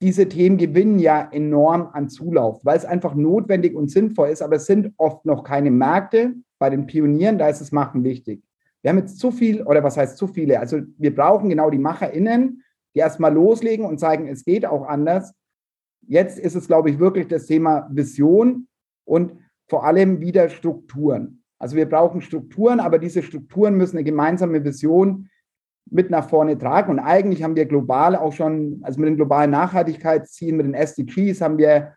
diese 0.00 0.28
Themen 0.28 0.56
gewinnen 0.56 0.98
ja 0.98 1.28
enorm 1.30 1.88
an 1.92 2.08
Zulauf, 2.08 2.64
weil 2.64 2.76
es 2.76 2.84
einfach 2.84 3.14
notwendig 3.14 3.74
und 3.74 3.90
sinnvoll 3.90 4.30
ist, 4.30 4.42
aber 4.42 4.56
es 4.56 4.66
sind 4.66 4.92
oft 4.96 5.26
noch 5.26 5.44
keine 5.44 5.70
Märkte. 5.70 6.34
Bei 6.58 6.70
den 6.70 6.86
Pionieren, 6.86 7.38
da 7.38 7.48
ist 7.48 7.60
das 7.60 7.70
Machen 7.70 8.02
wichtig. 8.02 8.42
Wir 8.82 8.90
haben 8.90 8.98
jetzt 8.98 9.18
zu 9.18 9.30
viel, 9.30 9.62
oder 9.62 9.82
was 9.82 9.96
heißt 9.96 10.16
zu 10.16 10.26
viele? 10.28 10.60
Also 10.60 10.80
wir 10.98 11.14
brauchen 11.14 11.48
genau 11.48 11.70
die 11.70 11.78
MacherInnen, 11.78 12.62
die 12.94 13.00
erstmal 13.00 13.32
loslegen 13.32 13.84
und 13.84 13.98
zeigen, 13.98 14.28
es 14.28 14.44
geht 14.44 14.64
auch 14.64 14.86
anders. 14.86 15.34
Jetzt 16.06 16.38
ist 16.38 16.54
es, 16.54 16.66
glaube 16.66 16.90
ich, 16.90 16.98
wirklich 16.98 17.28
das 17.28 17.46
Thema 17.46 17.88
Vision 17.90 18.68
und 19.04 19.32
vor 19.68 19.84
allem 19.84 20.20
wieder 20.20 20.48
Strukturen. 20.48 21.42
Also 21.58 21.76
wir 21.76 21.88
brauchen 21.88 22.20
Strukturen, 22.20 22.80
aber 22.80 22.98
diese 22.98 23.22
Strukturen 23.22 23.76
müssen 23.76 23.96
eine 23.96 24.04
gemeinsame 24.04 24.64
Vision 24.64 25.28
mit 25.90 26.10
nach 26.10 26.28
vorne 26.28 26.56
tragen. 26.56 26.92
Und 26.92 26.98
eigentlich 27.00 27.42
haben 27.42 27.56
wir 27.56 27.66
global 27.66 28.14
auch 28.14 28.32
schon, 28.32 28.80
also 28.82 29.00
mit 29.00 29.08
den 29.08 29.16
globalen 29.16 29.50
Nachhaltigkeitszielen, 29.50 30.56
mit 30.56 30.66
den 30.66 30.74
SDGs, 30.74 31.40
haben 31.40 31.58
wir 31.58 31.94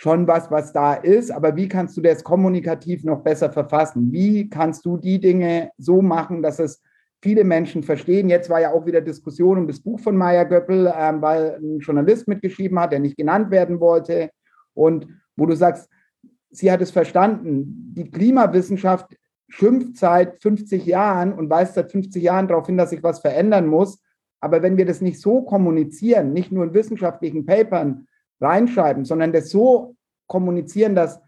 schon 0.00 0.26
was, 0.26 0.50
was 0.50 0.72
da 0.72 0.94
ist, 0.94 1.30
aber 1.30 1.56
wie 1.56 1.68
kannst 1.68 1.94
du 1.94 2.00
das 2.00 2.24
kommunikativ 2.24 3.04
noch 3.04 3.20
besser 3.20 3.52
verfassen? 3.52 4.10
Wie 4.10 4.48
kannst 4.48 4.86
du 4.86 4.96
die 4.96 5.20
Dinge 5.20 5.72
so 5.76 6.00
machen, 6.00 6.40
dass 6.42 6.58
es 6.58 6.80
viele 7.20 7.44
Menschen 7.44 7.82
verstehen? 7.82 8.30
Jetzt 8.30 8.48
war 8.48 8.62
ja 8.62 8.72
auch 8.72 8.86
wieder 8.86 9.02
Diskussion 9.02 9.58
um 9.58 9.66
das 9.66 9.78
Buch 9.78 10.00
von 10.00 10.16
Maya 10.16 10.44
Göppel, 10.44 10.90
ähm, 10.96 11.20
weil 11.20 11.58
ein 11.60 11.80
Journalist 11.80 12.28
mitgeschrieben 12.28 12.80
hat, 12.80 12.92
der 12.92 12.98
nicht 12.98 13.18
genannt 13.18 13.50
werden 13.50 13.78
wollte. 13.78 14.30
Und 14.72 15.06
wo 15.36 15.44
du 15.44 15.54
sagst, 15.54 15.90
sie 16.48 16.72
hat 16.72 16.80
es 16.80 16.90
verstanden. 16.90 17.92
Die 17.94 18.10
Klimawissenschaft 18.10 19.18
schimpft 19.50 19.98
seit 19.98 20.40
50 20.40 20.86
Jahren 20.86 21.34
und 21.34 21.50
weist 21.50 21.74
seit 21.74 21.90
50 21.90 22.22
Jahren 22.22 22.48
darauf 22.48 22.64
hin, 22.64 22.78
dass 22.78 22.88
sich 22.88 23.02
was 23.02 23.20
verändern 23.20 23.66
muss. 23.66 24.00
Aber 24.40 24.62
wenn 24.62 24.78
wir 24.78 24.86
das 24.86 25.02
nicht 25.02 25.20
so 25.20 25.42
kommunizieren, 25.42 26.32
nicht 26.32 26.52
nur 26.52 26.64
in 26.64 26.72
wissenschaftlichen 26.72 27.44
Papern, 27.44 28.06
reinschreiben, 28.40 29.04
sondern 29.04 29.32
das 29.32 29.50
so 29.50 29.96
kommunizieren, 30.26 30.94
dass 30.94 31.20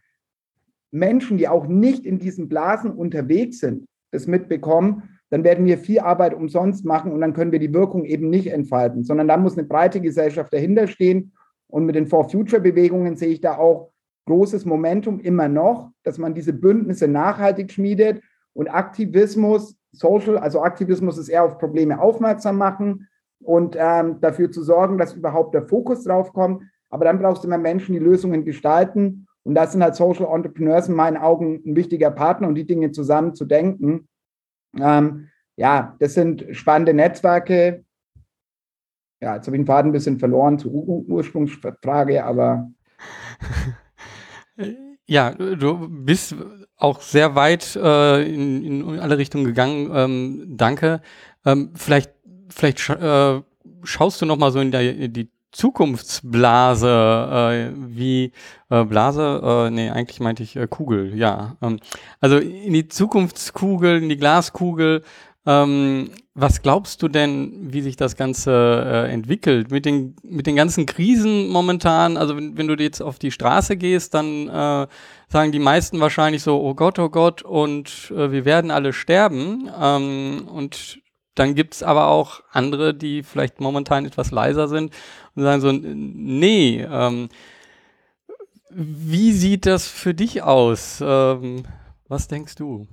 Menschen, 0.90 1.38
die 1.38 1.48
auch 1.48 1.66
nicht 1.66 2.04
in 2.04 2.18
diesen 2.18 2.48
Blasen 2.48 2.90
unterwegs 2.90 3.58
sind, 3.58 3.86
das 4.10 4.26
mitbekommen, 4.26 5.18
dann 5.30 5.44
werden 5.44 5.64
wir 5.64 5.78
viel 5.78 6.00
Arbeit 6.00 6.34
umsonst 6.34 6.84
machen 6.84 7.10
und 7.10 7.20
dann 7.22 7.32
können 7.32 7.52
wir 7.52 7.58
die 7.58 7.72
Wirkung 7.72 8.04
eben 8.04 8.28
nicht 8.28 8.48
entfalten, 8.48 9.02
sondern 9.02 9.28
da 9.28 9.38
muss 9.38 9.56
eine 9.56 9.66
breite 9.66 10.00
Gesellschaft 10.00 10.52
dahinter 10.52 10.86
stehen. 10.86 11.32
Und 11.68 11.86
mit 11.86 11.94
den 11.94 12.06
For 12.06 12.28
Future 12.28 12.60
Bewegungen 12.60 13.16
sehe 13.16 13.30
ich 13.30 13.40
da 13.40 13.56
auch 13.56 13.92
großes 14.26 14.66
Momentum 14.66 15.20
immer 15.20 15.48
noch, 15.48 15.90
dass 16.02 16.18
man 16.18 16.34
diese 16.34 16.52
Bündnisse 16.52 17.08
nachhaltig 17.08 17.72
schmiedet 17.72 18.22
und 18.52 18.68
Aktivismus, 18.68 19.76
Social, 19.92 20.36
also 20.36 20.62
Aktivismus 20.62 21.16
ist 21.16 21.30
eher 21.30 21.44
auf 21.44 21.58
Probleme 21.58 21.98
aufmerksam 21.98 22.58
machen 22.58 23.08
und 23.42 23.74
ähm, 23.78 24.20
dafür 24.20 24.50
zu 24.50 24.62
sorgen, 24.62 24.98
dass 24.98 25.14
überhaupt 25.14 25.54
der 25.54 25.66
Fokus 25.66 26.04
drauf 26.04 26.32
kommt. 26.34 26.62
Aber 26.92 27.06
dann 27.06 27.18
brauchst 27.18 27.42
du 27.42 27.48
immer 27.48 27.58
Menschen, 27.58 27.94
die 27.94 27.98
Lösungen 27.98 28.44
gestalten. 28.44 29.26
Und 29.44 29.54
das 29.54 29.72
sind 29.72 29.82
halt 29.82 29.96
Social 29.96 30.26
Entrepreneurs 30.26 30.88
in 30.88 30.94
meinen 30.94 31.16
Augen 31.16 31.62
ein 31.66 31.74
wichtiger 31.74 32.10
Partner, 32.10 32.48
um 32.48 32.54
die 32.54 32.66
Dinge 32.66 32.92
zusammen 32.92 33.34
zu 33.34 33.46
denken. 33.46 34.08
Ähm, 34.78 35.28
ja, 35.56 35.96
das 36.00 36.14
sind 36.14 36.44
spannende 36.52 36.92
Netzwerke. 36.92 37.84
Ja, 39.22 39.36
jetzt 39.36 39.46
habe 39.46 39.56
ich 39.56 39.62
den 39.62 39.66
Faden 39.66 39.90
ein 39.90 39.92
bisschen 39.92 40.18
verloren 40.18 40.58
zur 40.58 40.72
Ur 40.72 41.04
Ursprungsfrage, 41.08 42.24
aber. 42.24 42.70
Ja, 45.06 45.32
du 45.32 45.88
bist 45.90 46.36
auch 46.76 47.00
sehr 47.00 47.34
weit 47.34 47.76
äh, 47.76 48.22
in, 48.22 48.64
in, 48.64 49.00
alle 49.00 49.18
Richtungen 49.18 49.44
gegangen. 49.44 49.90
Ähm, 49.92 50.56
danke. 50.56 51.02
Ähm, 51.44 51.72
vielleicht 51.74 52.12
vielleicht 52.48 52.78
sch 52.78 52.90
äh, 52.90 53.42
schaust 53.82 54.22
du 54.22 54.26
noch 54.26 54.36
mal 54.36 54.52
so 54.52 54.60
in, 54.60 54.70
der, 54.70 54.96
in 54.96 55.12
die 55.12 55.28
Zukunftsblase, 55.52 57.70
äh, 57.70 57.72
wie 57.76 58.32
äh, 58.70 58.84
Blase, 58.84 59.40
äh, 59.44 59.70
nee, 59.70 59.90
eigentlich 59.90 60.20
meinte 60.20 60.42
ich 60.42 60.56
äh, 60.56 60.66
Kugel, 60.66 61.16
ja. 61.16 61.56
Ähm, 61.62 61.78
also 62.20 62.38
in 62.38 62.72
die 62.72 62.88
Zukunftskugel, 62.88 64.02
in 64.02 64.08
die 64.08 64.16
Glaskugel, 64.16 65.02
ähm, 65.44 66.10
was 66.34 66.62
glaubst 66.62 67.02
du 67.02 67.08
denn, 67.08 67.72
wie 67.72 67.82
sich 67.82 67.96
das 67.96 68.16
Ganze 68.16 68.84
äh, 68.86 69.12
entwickelt 69.12 69.70
mit 69.70 69.84
den, 69.84 70.16
mit 70.22 70.46
den 70.46 70.56
ganzen 70.56 70.86
Krisen 70.86 71.48
momentan? 71.48 72.16
Also 72.16 72.36
wenn, 72.36 72.56
wenn 72.56 72.68
du 72.68 72.74
jetzt 72.74 73.02
auf 73.02 73.18
die 73.18 73.32
Straße 73.32 73.76
gehst, 73.76 74.14
dann 74.14 74.48
äh, 74.48 74.86
sagen 75.28 75.52
die 75.52 75.58
meisten 75.58 76.00
wahrscheinlich 76.00 76.42
so, 76.42 76.62
oh 76.62 76.74
Gott, 76.74 76.98
oh 76.98 77.10
Gott, 77.10 77.42
und 77.42 78.12
äh, 78.16 78.30
wir 78.30 78.44
werden 78.44 78.70
alle 78.70 78.92
sterben. 78.92 79.68
Ähm, 79.78 80.48
und 80.48 81.01
dann 81.34 81.54
gibt's 81.54 81.82
aber 81.82 82.08
auch 82.08 82.42
andere, 82.50 82.94
die 82.94 83.22
vielleicht 83.22 83.60
momentan 83.60 84.04
etwas 84.04 84.30
leiser 84.30 84.68
sind 84.68 84.92
und 85.34 85.42
sagen 85.42 85.60
so, 85.60 85.72
nee, 85.72 86.82
ähm, 86.82 87.28
wie 88.70 89.32
sieht 89.32 89.66
das 89.66 89.86
für 89.86 90.14
dich 90.14 90.42
aus? 90.42 91.02
Ähm, 91.04 91.64
was 92.08 92.28
denkst 92.28 92.54
du? 92.56 92.86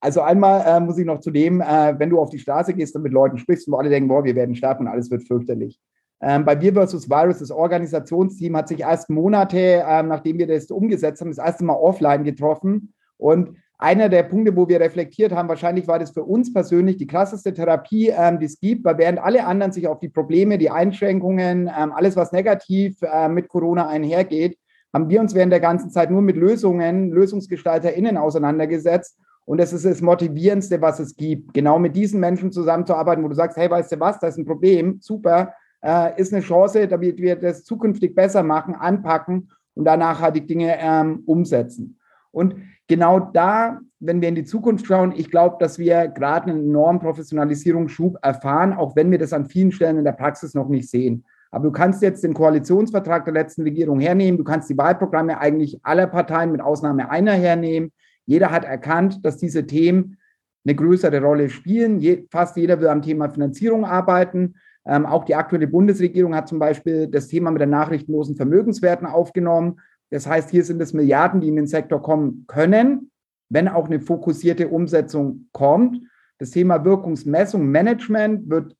Also 0.00 0.20
einmal 0.20 0.62
äh, 0.66 0.80
muss 0.80 0.98
ich 0.98 1.06
noch 1.06 1.20
zu 1.20 1.30
dem, 1.30 1.60
äh, 1.60 1.98
wenn 1.98 2.10
du 2.10 2.20
auf 2.20 2.30
die 2.30 2.38
Straße 2.38 2.74
gehst 2.74 2.94
und 2.96 3.02
mit 3.02 3.12
Leuten 3.12 3.38
sprichst, 3.38 3.70
wo 3.70 3.76
alle 3.76 3.88
denken, 3.88 4.08
boah, 4.08 4.24
wir 4.24 4.34
werden 4.34 4.54
sterben 4.54 4.86
und 4.86 4.92
alles 4.92 5.10
wird 5.10 5.24
fürchterlich. 5.24 5.80
Ähm, 6.20 6.44
bei 6.44 6.60
Wir 6.60 6.72
vs. 6.72 7.10
Virus, 7.10 7.38
das 7.38 7.50
Organisationsteam, 7.50 8.56
hat 8.56 8.68
sich 8.68 8.80
erst 8.80 9.10
Monate, 9.10 9.58
äh, 9.58 10.02
nachdem 10.02 10.38
wir 10.38 10.46
das 10.46 10.70
umgesetzt 10.70 11.20
haben, 11.20 11.30
das 11.30 11.44
erste 11.44 11.64
Mal 11.64 11.74
offline 11.74 12.24
getroffen. 12.24 12.94
Und 13.18 13.56
einer 13.78 14.08
der 14.08 14.22
Punkte, 14.22 14.56
wo 14.56 14.68
wir 14.68 14.80
reflektiert 14.80 15.32
haben, 15.32 15.48
wahrscheinlich 15.48 15.86
war 15.86 15.98
das 15.98 16.10
für 16.10 16.24
uns 16.24 16.52
persönlich 16.52 16.96
die 16.96 17.06
krasseste 17.06 17.52
Therapie, 17.52 18.08
ähm, 18.08 18.38
die 18.38 18.46
es 18.46 18.58
gibt, 18.58 18.84
weil 18.84 18.98
während 18.98 19.18
alle 19.18 19.44
anderen 19.44 19.72
sich 19.72 19.86
auf 19.86 20.00
die 20.00 20.08
Probleme, 20.08 20.56
die 20.56 20.70
Einschränkungen, 20.70 21.70
ähm, 21.76 21.92
alles, 21.92 22.16
was 22.16 22.32
negativ 22.32 22.96
äh, 23.02 23.28
mit 23.28 23.48
Corona 23.48 23.88
einhergeht, 23.88 24.58
haben 24.94 25.10
wir 25.10 25.20
uns 25.20 25.34
während 25.34 25.52
der 25.52 25.60
ganzen 25.60 25.90
Zeit 25.90 26.10
nur 26.10 26.22
mit 26.22 26.36
Lösungen, 26.36 27.10
LösungsgestalterInnen 27.10 28.16
auseinandergesetzt. 28.16 29.18
Und 29.44 29.58
das 29.58 29.74
ist 29.74 29.84
das 29.84 30.00
Motivierendste, 30.00 30.80
was 30.80 30.98
es 30.98 31.14
gibt, 31.14 31.52
genau 31.52 31.78
mit 31.78 31.94
diesen 31.94 32.18
Menschen 32.18 32.50
zusammenzuarbeiten, 32.50 33.22
wo 33.22 33.28
du 33.28 33.34
sagst, 33.34 33.58
hey, 33.58 33.70
weißt 33.70 33.92
du 33.92 34.00
was, 34.00 34.18
das 34.18 34.30
ist 34.34 34.38
ein 34.38 34.46
Problem, 34.46 34.98
super, 35.02 35.52
äh, 35.82 36.18
ist 36.18 36.32
eine 36.32 36.42
Chance, 36.42 36.88
damit 36.88 37.18
wir 37.18 37.36
das 37.36 37.62
zukünftig 37.62 38.14
besser 38.14 38.42
machen, 38.42 38.74
anpacken 38.74 39.50
und 39.74 39.84
da 39.84 39.98
nachhaltig 39.98 40.48
Dinge 40.48 40.76
ähm, 40.80 41.22
umsetzen. 41.26 41.98
Und 42.32 42.56
genau 42.88 43.20
da, 43.20 43.80
wenn 44.00 44.20
wir 44.20 44.28
in 44.28 44.34
die 44.34 44.44
Zukunft 44.44 44.86
schauen, 44.86 45.12
ich 45.16 45.30
glaube, 45.30 45.56
dass 45.58 45.78
wir 45.78 46.08
gerade 46.08 46.50
einen 46.50 46.66
enormen 46.68 47.00
Professionalisierungsschub 47.00 48.18
erfahren, 48.22 48.72
auch 48.72 48.96
wenn 48.96 49.10
wir 49.10 49.18
das 49.18 49.32
an 49.32 49.46
vielen 49.46 49.72
Stellen 49.72 49.98
in 49.98 50.04
der 50.04 50.12
Praxis 50.12 50.54
noch 50.54 50.68
nicht 50.68 50.90
sehen. 50.90 51.24
Aber 51.50 51.64
du 51.64 51.72
kannst 51.72 52.02
jetzt 52.02 52.22
den 52.24 52.34
Koalitionsvertrag 52.34 53.24
der 53.24 53.34
letzten 53.34 53.62
Regierung 53.62 54.00
hernehmen, 54.00 54.36
du 54.38 54.44
kannst 54.44 54.68
die 54.68 54.76
Wahlprogramme 54.76 55.38
eigentlich 55.38 55.78
aller 55.82 56.06
Parteien 56.06 56.52
mit 56.52 56.60
Ausnahme 56.60 57.10
einer 57.10 57.32
hernehmen. 57.32 57.92
Jeder 58.26 58.50
hat 58.50 58.64
erkannt, 58.64 59.24
dass 59.24 59.36
diese 59.36 59.66
Themen 59.66 60.18
eine 60.66 60.74
größere 60.74 61.20
Rolle 61.20 61.48
spielen. 61.48 62.26
Fast 62.30 62.56
jeder 62.56 62.80
will 62.80 62.88
am 62.88 63.02
Thema 63.02 63.30
Finanzierung 63.30 63.84
arbeiten. 63.84 64.56
Ähm, 64.84 65.06
auch 65.06 65.24
die 65.24 65.34
aktuelle 65.34 65.68
Bundesregierung 65.68 66.34
hat 66.34 66.48
zum 66.48 66.58
Beispiel 66.58 67.08
das 67.08 67.28
Thema 67.28 67.50
mit 67.50 67.62
den 67.62 67.70
nachrichtenlosen 67.70 68.36
Vermögenswerten 68.36 69.06
aufgenommen. 69.06 69.80
Das 70.10 70.26
heißt, 70.26 70.50
hier 70.50 70.64
sind 70.64 70.80
es 70.80 70.92
Milliarden, 70.92 71.40
die 71.40 71.48
in 71.48 71.56
den 71.56 71.66
Sektor 71.66 72.02
kommen 72.02 72.44
können, 72.46 73.10
wenn 73.48 73.68
auch 73.68 73.86
eine 73.86 74.00
fokussierte 74.00 74.68
Umsetzung 74.68 75.48
kommt. 75.52 76.00
Das 76.38 76.50
Thema 76.50 76.84
Wirkungsmessung, 76.84 77.66
Management 77.66 78.48
wird 78.50 78.76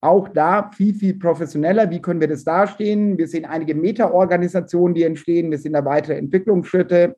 auch 0.00 0.28
da 0.28 0.70
viel, 0.70 0.94
viel 0.94 1.18
professioneller. 1.18 1.90
Wie 1.90 2.02
können 2.02 2.20
wir 2.20 2.28
das 2.28 2.44
dastehen? 2.44 3.16
Wir 3.16 3.26
sehen 3.26 3.46
einige 3.46 3.74
Meta-Organisationen, 3.74 4.94
die 4.94 5.02
entstehen. 5.02 5.50
Wir 5.50 5.58
sehen 5.58 5.72
da 5.72 5.84
weitere 5.84 6.16
Entwicklungsschritte. 6.18 7.16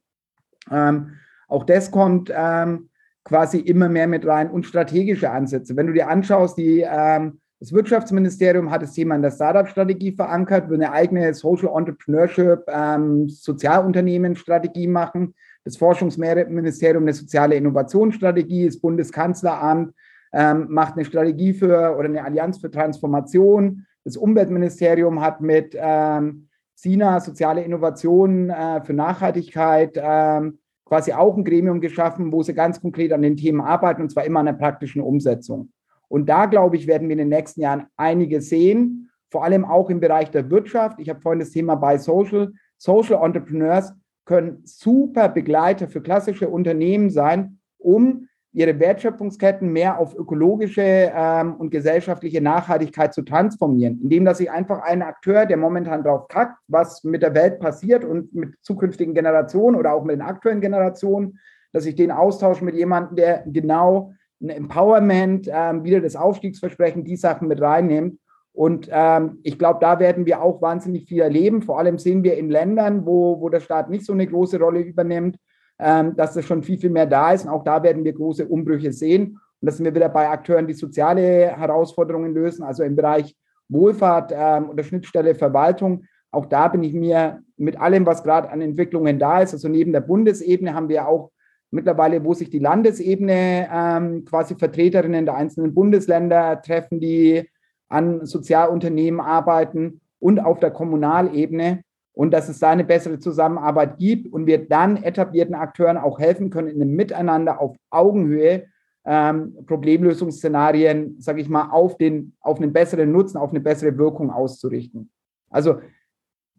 Ähm, 0.70 1.14
auch 1.48 1.64
das 1.64 1.90
kommt 1.90 2.32
ähm, 2.34 2.88
quasi 3.24 3.58
immer 3.58 3.88
mehr 3.88 4.06
mit 4.06 4.24
rein 4.24 4.50
und 4.50 4.66
strategische 4.66 5.30
Ansätze. 5.30 5.76
Wenn 5.76 5.88
du 5.88 5.92
dir 5.92 6.08
anschaust, 6.08 6.58
die 6.58 6.86
ähm, 6.88 7.40
das 7.58 7.72
Wirtschaftsministerium 7.72 8.70
hat 8.70 8.82
das 8.82 8.92
Thema 8.92 9.16
in 9.16 9.22
der 9.22 9.30
Startup-Strategie 9.30 10.12
verankert, 10.12 10.68
will 10.68 10.76
eine 10.76 10.92
eigene 10.92 11.32
Social 11.32 11.70
Entrepreneurship, 11.74 12.64
ähm, 12.68 13.28
Sozialunternehmen-Strategie 13.28 14.86
machen. 14.86 15.34
Das 15.64 15.78
Forschungsministerium 15.78 17.04
eine 17.04 17.14
soziale 17.14 17.54
Innovationsstrategie, 17.54 18.66
das 18.66 18.78
Bundeskanzleramt 18.78 19.94
ähm, 20.34 20.66
macht 20.68 20.94
eine 20.94 21.06
Strategie 21.06 21.54
für 21.54 21.96
oder 21.96 22.04
eine 22.04 22.22
Allianz 22.22 22.58
für 22.58 22.70
Transformation. 22.70 23.86
Das 24.04 24.18
Umweltministerium 24.18 25.22
hat 25.22 25.40
mit 25.40 25.74
ähm, 25.78 26.48
SINA, 26.74 27.20
soziale 27.20 27.62
Innovation 27.62 28.50
äh, 28.50 28.82
für 28.84 28.92
Nachhaltigkeit, 28.92 29.92
ähm, 29.96 30.58
quasi 30.84 31.14
auch 31.14 31.34
ein 31.36 31.44
Gremium 31.44 31.80
geschaffen, 31.80 32.30
wo 32.32 32.42
sie 32.42 32.52
ganz 32.52 32.80
konkret 32.82 33.12
an 33.12 33.22
den 33.22 33.36
Themen 33.36 33.62
arbeiten, 33.62 34.02
und 34.02 34.10
zwar 34.10 34.26
immer 34.26 34.40
an 34.40 34.46
der 34.46 34.52
praktischen 34.52 35.00
Umsetzung. 35.00 35.70
Und 36.08 36.28
da, 36.28 36.46
glaube 36.46 36.76
ich, 36.76 36.86
werden 36.86 37.08
wir 37.08 37.14
in 37.14 37.18
den 37.18 37.28
nächsten 37.28 37.60
Jahren 37.60 37.86
einige 37.96 38.40
sehen, 38.40 39.10
vor 39.30 39.44
allem 39.44 39.64
auch 39.64 39.90
im 39.90 40.00
Bereich 40.00 40.30
der 40.30 40.50
Wirtschaft. 40.50 41.00
Ich 41.00 41.08
habe 41.08 41.20
vorhin 41.20 41.40
das 41.40 41.50
Thema 41.50 41.74
bei 41.74 41.98
Social. 41.98 42.52
Social 42.78 43.24
Entrepreneurs 43.24 43.92
können 44.24 44.62
super 44.64 45.28
Begleiter 45.28 45.88
für 45.88 46.00
klassische 46.00 46.48
Unternehmen 46.48 47.10
sein, 47.10 47.58
um 47.78 48.28
ihre 48.56 48.78
Wertschöpfungsketten 48.80 49.70
mehr 49.70 49.98
auf 49.98 50.16
ökologische 50.16 50.80
ähm, 50.82 51.56
und 51.56 51.70
gesellschaftliche 51.70 52.40
Nachhaltigkeit 52.40 53.12
zu 53.12 53.20
transformieren, 53.20 54.00
indem 54.02 54.24
dass 54.24 54.40
ich 54.40 54.50
einfach 54.50 54.80
einen 54.80 55.02
Akteur, 55.02 55.44
der 55.44 55.58
momentan 55.58 56.02
drauf 56.02 56.26
kackt, 56.28 56.58
was 56.66 57.04
mit 57.04 57.20
der 57.20 57.34
Welt 57.34 57.60
passiert 57.60 58.02
und 58.02 58.34
mit 58.34 58.54
zukünftigen 58.62 59.12
Generationen 59.12 59.76
oder 59.76 59.92
auch 59.92 60.04
mit 60.04 60.16
den 60.16 60.22
aktuellen 60.22 60.62
Generationen, 60.62 61.38
dass 61.74 61.84
ich 61.84 61.96
den 61.96 62.10
austausche 62.10 62.64
mit 62.64 62.74
jemandem, 62.74 63.16
der 63.16 63.44
genau 63.46 64.14
ein 64.40 64.50
Empowerment, 64.50 65.48
ähm, 65.50 65.84
wieder 65.84 66.00
das 66.00 66.16
Aufstiegsversprechen, 66.16 67.04
die 67.04 67.16
Sachen 67.16 67.48
mit 67.48 67.60
reinnimmt. 67.60 68.18
Und 68.52 68.88
ähm, 68.90 69.38
ich 69.42 69.58
glaube, 69.58 69.80
da 69.80 69.98
werden 69.98 70.24
wir 70.24 70.42
auch 70.42 70.62
wahnsinnig 70.62 71.06
viel 71.06 71.20
erleben. 71.20 71.62
Vor 71.62 71.78
allem 71.78 71.98
sehen 71.98 72.22
wir 72.22 72.38
in 72.38 72.48
Ländern, 72.48 73.04
wo, 73.04 73.40
wo 73.40 73.48
der 73.50 73.60
Staat 73.60 73.90
nicht 73.90 74.06
so 74.06 74.14
eine 74.14 74.26
große 74.26 74.58
Rolle 74.58 74.80
übernimmt, 74.80 75.36
ähm, 75.78 76.16
dass 76.16 76.34
das 76.34 76.46
schon 76.46 76.62
viel, 76.62 76.78
viel 76.78 76.90
mehr 76.90 77.06
da 77.06 77.32
ist. 77.32 77.44
Und 77.44 77.50
auch 77.50 77.64
da 77.64 77.82
werden 77.82 78.04
wir 78.04 78.14
große 78.14 78.46
Umbrüche 78.46 78.92
sehen. 78.92 79.38
Und 79.60 79.66
das 79.66 79.76
sind 79.76 79.84
wir 79.84 79.94
wieder 79.94 80.08
bei 80.08 80.28
Akteuren, 80.28 80.66
die 80.66 80.74
soziale 80.74 81.56
Herausforderungen 81.56 82.32
lösen, 82.32 82.62
also 82.62 82.82
im 82.82 82.96
Bereich 82.96 83.36
Wohlfahrt 83.68 84.32
ähm, 84.34 84.70
oder 84.70 84.84
Schnittstelle 84.84 85.34
Verwaltung. 85.34 86.04
auch 86.30 86.46
da 86.46 86.68
bin 86.68 86.82
ich 86.82 86.92
mir 86.92 87.42
mit 87.56 87.80
allem, 87.80 88.06
was 88.06 88.22
gerade 88.22 88.50
an 88.50 88.60
Entwicklungen 88.60 89.18
da 89.18 89.40
ist, 89.40 89.54
also 89.54 89.68
neben 89.68 89.92
der 89.92 90.00
Bundesebene 90.00 90.74
haben 90.74 90.88
wir 90.88 91.08
auch 91.08 91.30
mittlerweile, 91.70 92.24
wo 92.24 92.34
sich 92.34 92.50
die 92.50 92.58
Landesebene 92.58 93.68
ähm, 93.72 94.24
quasi 94.24 94.54
Vertreterinnen 94.54 95.24
der 95.24 95.36
einzelnen 95.36 95.74
Bundesländer 95.74 96.62
treffen, 96.62 97.00
die 97.00 97.48
an 97.88 98.24
Sozialunternehmen 98.24 99.20
arbeiten 99.20 100.00
und 100.18 100.40
auf 100.40 100.60
der 100.60 100.70
Kommunalebene 100.70 101.82
und 102.12 102.32
dass 102.32 102.48
es 102.48 102.58
da 102.58 102.70
eine 102.70 102.84
bessere 102.84 103.18
Zusammenarbeit 103.18 103.98
gibt 103.98 104.32
und 104.32 104.46
wir 104.46 104.66
dann 104.66 105.02
etablierten 105.02 105.54
Akteuren 105.54 105.98
auch 105.98 106.18
helfen 106.18 106.50
können, 106.50 106.68
in 106.68 106.80
einem 106.80 106.96
Miteinander 106.96 107.60
auf 107.60 107.76
Augenhöhe 107.90 108.64
ähm, 109.04 109.54
Problemlösungsszenarien, 109.66 111.20
sage 111.20 111.40
ich 111.40 111.48
mal, 111.48 111.70
auf, 111.70 111.96
den, 111.96 112.34
auf 112.40 112.58
einen 112.58 112.72
besseren 112.72 113.12
Nutzen, 113.12 113.36
auf 113.36 113.50
eine 113.50 113.60
bessere 113.60 113.96
Wirkung 113.98 114.30
auszurichten. 114.30 115.10
Also 115.50 115.80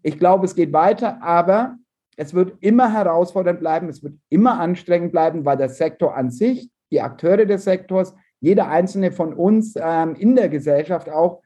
ich 0.01 0.17
glaube, 0.17 0.45
es 0.45 0.55
geht 0.55 0.71
weiter, 0.71 1.21
aber 1.21 1.77
es 2.17 2.33
wird 2.33 2.57
immer 2.61 2.91
herausfordernd 2.91 3.59
bleiben, 3.59 3.87
es 3.89 4.03
wird 4.03 4.15
immer 4.29 4.59
anstrengend 4.59 5.11
bleiben, 5.11 5.45
weil 5.45 5.55
der 5.55 5.69
Sektor 5.69 6.17
an 6.17 6.31
sich, 6.31 6.69
die 6.91 6.99
Akteure 6.99 7.45
des 7.45 7.63
Sektors, 7.63 8.15
jeder 8.39 8.67
einzelne 8.67 9.11
von 9.11 9.33
uns 9.33 9.75
ähm, 9.79 10.15
in 10.15 10.35
der 10.35 10.49
Gesellschaft 10.49 11.09
auch, 11.09 11.41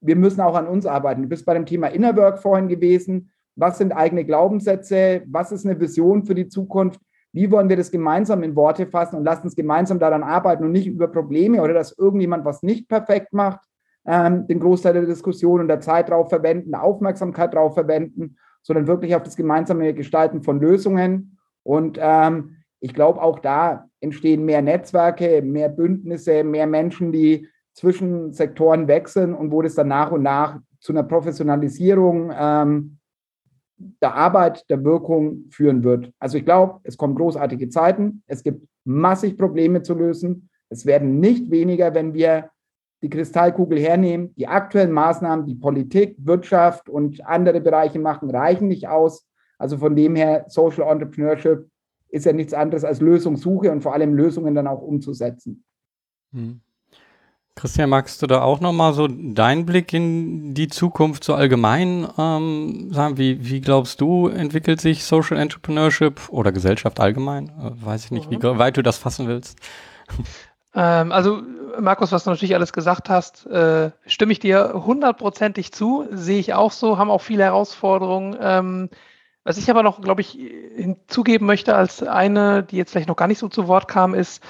wir 0.00 0.16
müssen 0.16 0.40
auch 0.40 0.56
an 0.56 0.66
uns 0.66 0.86
arbeiten. 0.86 1.22
Du 1.22 1.28
bist 1.28 1.46
bei 1.46 1.54
dem 1.54 1.66
Thema 1.66 1.86
Inner 1.86 2.16
Work 2.16 2.40
vorhin 2.40 2.68
gewesen. 2.68 3.30
Was 3.54 3.78
sind 3.78 3.92
eigene 3.92 4.24
Glaubenssätze? 4.24 5.22
Was 5.26 5.52
ist 5.52 5.64
eine 5.64 5.78
Vision 5.78 6.24
für 6.24 6.34
die 6.34 6.48
Zukunft? 6.48 7.00
Wie 7.32 7.50
wollen 7.50 7.68
wir 7.68 7.76
das 7.76 7.92
gemeinsam 7.92 8.42
in 8.42 8.56
Worte 8.56 8.86
fassen 8.86 9.16
und 9.16 9.24
lasst 9.24 9.44
uns 9.44 9.54
gemeinsam 9.54 10.00
daran 10.00 10.24
arbeiten 10.24 10.64
und 10.64 10.72
nicht 10.72 10.88
über 10.88 11.08
Probleme 11.08 11.62
oder 11.62 11.74
dass 11.74 11.96
irgendjemand 11.96 12.44
was 12.44 12.62
nicht 12.62 12.88
perfekt 12.88 13.32
macht, 13.32 13.60
ähm, 14.04 14.46
den 14.48 14.58
Großteil 14.58 14.94
der 14.94 15.06
Diskussion 15.06 15.60
und 15.60 15.68
der 15.68 15.80
Zeit 15.80 16.08
darauf 16.08 16.28
verwenden, 16.28 16.74
Aufmerksamkeit 16.74 17.54
darauf 17.54 17.74
verwenden, 17.74 18.36
sondern 18.62 18.86
wirklich 18.86 19.14
auf 19.14 19.22
das 19.22 19.36
gemeinsame 19.36 19.94
Gestalten 19.94 20.42
von 20.42 20.60
Lösungen. 20.60 21.38
Und 21.62 21.98
ähm, 22.00 22.56
ich 22.80 22.94
glaube, 22.94 23.22
auch 23.22 23.38
da 23.38 23.88
entstehen 24.00 24.44
mehr 24.44 24.62
Netzwerke, 24.62 25.42
mehr 25.42 25.68
Bündnisse, 25.68 26.44
mehr 26.44 26.66
Menschen, 26.66 27.12
die 27.12 27.48
zwischen 27.74 28.32
Sektoren 28.32 28.88
wechseln 28.88 29.34
und 29.34 29.50
wo 29.50 29.62
das 29.62 29.74
dann 29.74 29.88
nach 29.88 30.10
und 30.10 30.22
nach 30.22 30.58
zu 30.80 30.92
einer 30.92 31.04
Professionalisierung 31.04 32.32
ähm, 32.36 32.98
der 34.00 34.14
Arbeit, 34.14 34.68
der 34.68 34.84
Wirkung 34.84 35.46
führen 35.50 35.82
wird. 35.84 36.12
Also 36.18 36.38
ich 36.38 36.44
glaube, 36.44 36.80
es 36.84 36.96
kommen 36.96 37.14
großartige 37.14 37.68
Zeiten. 37.68 38.22
Es 38.26 38.42
gibt 38.42 38.66
massig 38.84 39.38
Probleme 39.38 39.82
zu 39.82 39.94
lösen. 39.94 40.50
Es 40.68 40.86
werden 40.86 41.20
nicht 41.20 41.50
weniger, 41.50 41.94
wenn 41.94 42.14
wir 42.14 42.50
die 43.02 43.10
Kristallkugel 43.10 43.78
hernehmen. 43.78 44.34
Die 44.36 44.46
aktuellen 44.46 44.92
Maßnahmen, 44.92 45.46
die 45.46 45.56
Politik, 45.56 46.16
Wirtschaft 46.18 46.88
und 46.88 47.24
andere 47.26 47.60
Bereiche 47.60 47.98
machen, 47.98 48.30
reichen 48.30 48.68
nicht 48.68 48.88
aus. 48.88 49.26
Also 49.58 49.78
von 49.78 49.94
dem 49.94 50.16
her, 50.16 50.44
Social 50.48 50.90
Entrepreneurship 50.90 51.68
ist 52.08 52.26
ja 52.26 52.32
nichts 52.32 52.54
anderes 52.54 52.84
als 52.84 53.00
Lösungssuche 53.00 53.72
und 53.72 53.82
vor 53.82 53.94
allem 53.94 54.14
Lösungen 54.14 54.54
dann 54.54 54.66
auch 54.66 54.82
umzusetzen. 54.82 55.64
Hm. 56.32 56.60
Christian, 57.54 57.90
magst 57.90 58.22
du 58.22 58.26
da 58.26 58.42
auch 58.42 58.60
nochmal 58.60 58.94
so 58.94 59.06
deinen 59.08 59.66
Blick 59.66 59.92
in 59.92 60.54
die 60.54 60.68
Zukunft 60.68 61.22
so 61.22 61.34
allgemein 61.34 62.08
ähm, 62.16 62.88
sagen? 62.92 63.18
Wie, 63.18 63.46
wie 63.46 63.60
glaubst 63.60 64.00
du, 64.00 64.28
entwickelt 64.28 64.80
sich 64.80 65.04
Social 65.04 65.36
Entrepreneurship 65.36 66.30
oder 66.30 66.50
Gesellschaft 66.50 66.98
allgemein? 66.98 67.48
Äh, 67.48 67.72
weiß 67.84 68.06
ich 68.06 68.10
nicht, 68.10 68.30
mhm. 68.30 68.42
wie 68.42 68.58
weit 68.58 68.78
du 68.78 68.82
das 68.82 68.96
fassen 68.96 69.28
willst. 69.28 69.58
Ähm, 70.74 71.12
also, 71.12 71.42
Markus, 71.80 72.12
was 72.12 72.24
du 72.24 72.30
natürlich 72.30 72.54
alles 72.54 72.72
gesagt 72.72 73.08
hast, 73.08 73.46
äh, 73.46 73.90
stimme 74.06 74.32
ich 74.32 74.40
dir 74.40 74.72
hundertprozentig 74.86 75.72
zu. 75.72 76.06
Sehe 76.10 76.38
ich 76.38 76.54
auch 76.54 76.72
so, 76.72 76.98
haben 76.98 77.10
auch 77.10 77.22
viele 77.22 77.44
Herausforderungen. 77.44 78.36
Ähm, 78.40 78.90
was 79.44 79.58
ich 79.58 79.70
aber 79.70 79.82
noch, 79.82 80.00
glaube 80.00 80.20
ich, 80.20 80.38
hinzugeben 80.76 81.46
möchte 81.46 81.74
als 81.74 82.02
eine, 82.02 82.62
die 82.62 82.76
jetzt 82.76 82.92
vielleicht 82.92 83.08
noch 83.08 83.16
gar 83.16 83.26
nicht 83.26 83.38
so 83.38 83.48
zu 83.48 83.66
Wort 83.66 83.88
kam, 83.88 84.14
ist, 84.14 84.42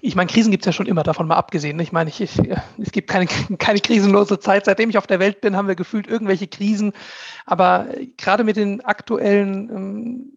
ich 0.00 0.16
meine, 0.16 0.30
Krisen 0.30 0.50
gibt 0.50 0.62
es 0.62 0.66
ja 0.66 0.72
schon 0.72 0.86
immer, 0.86 1.02
davon 1.02 1.28
mal 1.28 1.36
abgesehen. 1.36 1.78
Ich 1.80 1.92
meine, 1.92 2.10
ich, 2.10 2.20
ich, 2.20 2.38
es 2.78 2.92
gibt 2.92 3.08
keine, 3.08 3.26
keine 3.58 3.80
krisenlose 3.80 4.38
Zeit. 4.40 4.64
Seitdem 4.64 4.90
ich 4.90 4.98
auf 4.98 5.06
der 5.06 5.20
Welt 5.20 5.40
bin, 5.40 5.56
haben 5.56 5.68
wir 5.68 5.76
gefühlt 5.76 6.06
irgendwelche 6.06 6.48
Krisen. 6.48 6.92
Aber 7.44 7.86
gerade 8.16 8.44
mit 8.44 8.56
den 8.56 8.84
aktuellen 8.84 9.70
ähm, 9.70 10.32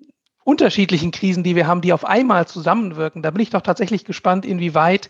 unterschiedlichen 0.50 1.12
Krisen, 1.12 1.44
die 1.44 1.56
wir 1.56 1.68
haben, 1.68 1.82
die 1.82 1.94
auf 1.94 2.06
einmal 2.06 2.48
zusammenwirken, 2.48 3.22
da 3.22 3.30
bin 3.30 3.42
ich 3.42 3.52
doch 3.52 3.62
tatsächlich 3.62 4.04
gespannt, 4.04 4.46
inwieweit 4.46 5.10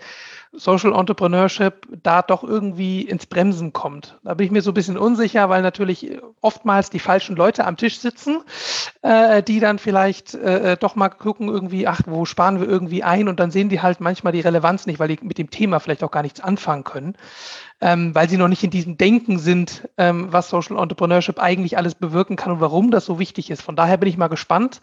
Social 0.52 0.94
Entrepreneurship 0.94 1.88
da 2.02 2.24
doch 2.24 2.44
irgendwie 2.44 3.04
ins 3.04 3.28
Bremsen 3.28 3.72
kommt. 3.72 4.18
Da 4.24 4.34
bin 4.34 4.48
ich 4.48 4.52
mir 4.52 4.64
so 4.64 4.72
ein 4.72 4.74
bisschen 4.74 4.98
unsicher, 4.98 5.48
weil 5.48 5.62
natürlich 5.62 6.18
oftmals 6.42 6.90
die 6.90 7.00
falschen 7.00 7.36
Leute 7.36 7.66
am 7.66 7.78
Tisch 7.78 8.00
sitzen, 8.00 8.42
äh, 9.04 9.44
die 9.44 9.60
dann 9.60 9.78
vielleicht 9.78 10.34
äh, 10.34 10.76
doch 10.76 10.96
mal 10.96 11.10
gucken, 11.10 11.50
irgendwie, 11.50 11.86
ach, 11.86 12.02
wo 12.08 12.26
sparen 12.26 12.60
wir 12.60 12.68
irgendwie 12.68 13.04
ein 13.04 13.28
und 13.28 13.40
dann 13.40 13.52
sehen 13.52 13.70
die 13.70 13.82
halt 13.82 14.00
manchmal 14.00 14.34
die 14.34 14.42
Relevanz 14.42 14.88
nicht, 14.88 15.00
weil 15.00 15.10
die 15.10 15.20
mit 15.22 15.38
dem 15.38 15.52
Thema 15.52 15.80
vielleicht 15.80 16.04
auch 16.04 16.12
gar 16.12 16.24
nichts 16.24 16.42
anfangen 16.42 16.84
können, 16.84 17.16
ähm, 17.80 18.16
weil 18.16 18.28
sie 18.28 18.38
noch 18.38 18.48
nicht 18.48 18.64
in 18.64 18.72
diesem 18.72 18.98
Denken 18.98 19.38
sind, 19.38 19.88
ähm, 19.98 20.30
was 20.32 20.50
Social 20.50 20.80
Entrepreneurship 20.80 21.38
eigentlich 21.38 21.78
alles 21.78 21.94
bewirken 21.94 22.36
kann 22.36 22.54
und 22.54 22.60
warum 22.60 22.90
das 22.90 23.06
so 23.06 23.20
wichtig 23.20 23.52
ist. 23.52 23.62
Von 23.62 23.76
daher 23.76 23.98
bin 23.98 24.10
ich 24.10 24.18
mal 24.18 24.28
gespannt. 24.30 24.82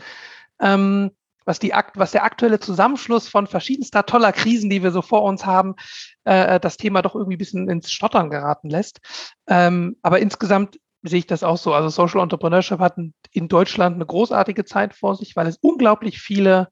Ähm, 0.60 1.10
was, 1.46 1.60
die, 1.60 1.72
was 1.94 2.10
der 2.10 2.24
aktuelle 2.24 2.58
Zusammenschluss 2.58 3.28
von 3.28 3.46
verschiedenster 3.46 4.04
toller 4.04 4.32
Krisen, 4.32 4.68
die 4.68 4.82
wir 4.82 4.90
so 4.90 5.00
vor 5.00 5.22
uns 5.22 5.46
haben, 5.46 5.76
äh, 6.24 6.58
das 6.58 6.76
Thema 6.76 7.02
doch 7.02 7.14
irgendwie 7.14 7.36
ein 7.36 7.38
bisschen 7.38 7.68
ins 7.70 7.90
Stottern 7.90 8.30
geraten 8.30 8.68
lässt. 8.68 8.98
Ähm, 9.46 9.96
aber 10.02 10.18
insgesamt 10.18 10.78
sehe 11.02 11.20
ich 11.20 11.26
das 11.26 11.44
auch 11.44 11.56
so. 11.56 11.72
Also 11.72 11.88
Social 11.88 12.20
Entrepreneurship 12.20 12.80
hat 12.80 12.96
in 13.30 13.48
Deutschland 13.48 13.94
eine 13.94 14.06
großartige 14.06 14.64
Zeit 14.64 14.94
vor 14.94 15.14
sich, 15.14 15.36
weil 15.36 15.46
es 15.46 15.56
unglaublich 15.58 16.20
viele 16.20 16.68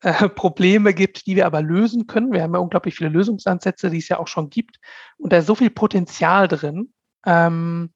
äh, 0.00 0.28
Probleme 0.28 0.92
gibt, 0.92 1.26
die 1.26 1.36
wir 1.36 1.46
aber 1.46 1.62
lösen 1.62 2.06
können. 2.06 2.32
Wir 2.32 2.42
haben 2.42 2.54
ja 2.54 2.60
unglaublich 2.60 2.94
viele 2.94 3.10
Lösungsansätze, 3.10 3.90
die 3.90 3.98
es 3.98 4.08
ja 4.08 4.18
auch 4.18 4.28
schon 4.28 4.50
gibt. 4.50 4.78
Und 5.16 5.32
da 5.32 5.38
ist 5.38 5.46
so 5.46 5.54
viel 5.54 5.70
Potenzial 5.70 6.46
drin, 6.46 6.92
ähm, 7.24 7.92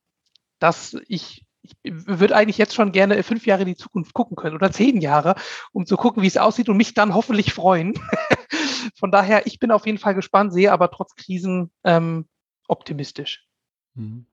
dass 0.59 0.97
ich 1.07 1.45
ich 1.83 1.93
würde 1.93 2.37
eigentlich 2.37 2.59
jetzt 2.59 2.75
schon 2.75 2.93
gerne 2.93 3.23
fünf 3.23 3.47
Jahre 3.47 3.63
in 3.63 3.69
die 3.69 3.77
Zukunft 3.77 4.15
gucken 4.15 4.37
können 4.37 4.57
oder 4.57 4.71
zehn 4.71 5.01
Jahre, 5.01 5.35
um 5.73 5.87
zu 5.87 5.97
gucken, 5.97 6.23
wie 6.23 6.27
es 6.27 6.37
aussieht 6.37 6.69
und 6.69 6.77
mich 6.77 6.95
dann 6.95 7.15
hoffentlich 7.15 7.53
freuen. 7.53 7.95
Von 8.99 9.11
daher, 9.11 9.47
ich 9.47 9.59
bin 9.59 9.71
auf 9.71 9.87
jeden 9.87 9.99
Fall 9.99 10.15
gespannt, 10.15 10.53
sehe 10.53 10.73
aber 10.73 10.91
trotz 10.91 11.15
Krisen 11.15 11.71
ähm, 11.85 12.27
optimistisch. 12.67 13.47
Mhm. 13.95 14.27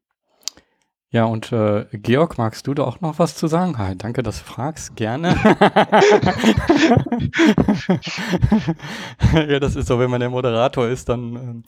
Ja, 1.16 1.26
und 1.26 1.52
äh, 1.54 1.86
Georg, 1.94 2.38
magst 2.38 2.68
du 2.68 2.74
da 2.74 2.84
auch 2.84 3.00
noch 3.00 3.20
was 3.20 3.38
zu 3.38 3.48
sagen? 3.48 3.78
Hi, 3.78 3.96
danke, 3.96 4.22
dass 4.22 4.40
du 4.40 4.44
fragst. 4.44 4.98
Gerne. 4.98 5.30
ja, 9.34 9.62
das 9.62 9.78
ist 9.78 9.88
so, 9.88 9.98
wenn 9.98 10.12
man 10.12 10.20
der 10.20 10.30
Moderator 10.30 10.90
ist, 10.90 11.08
dann. 11.08 11.64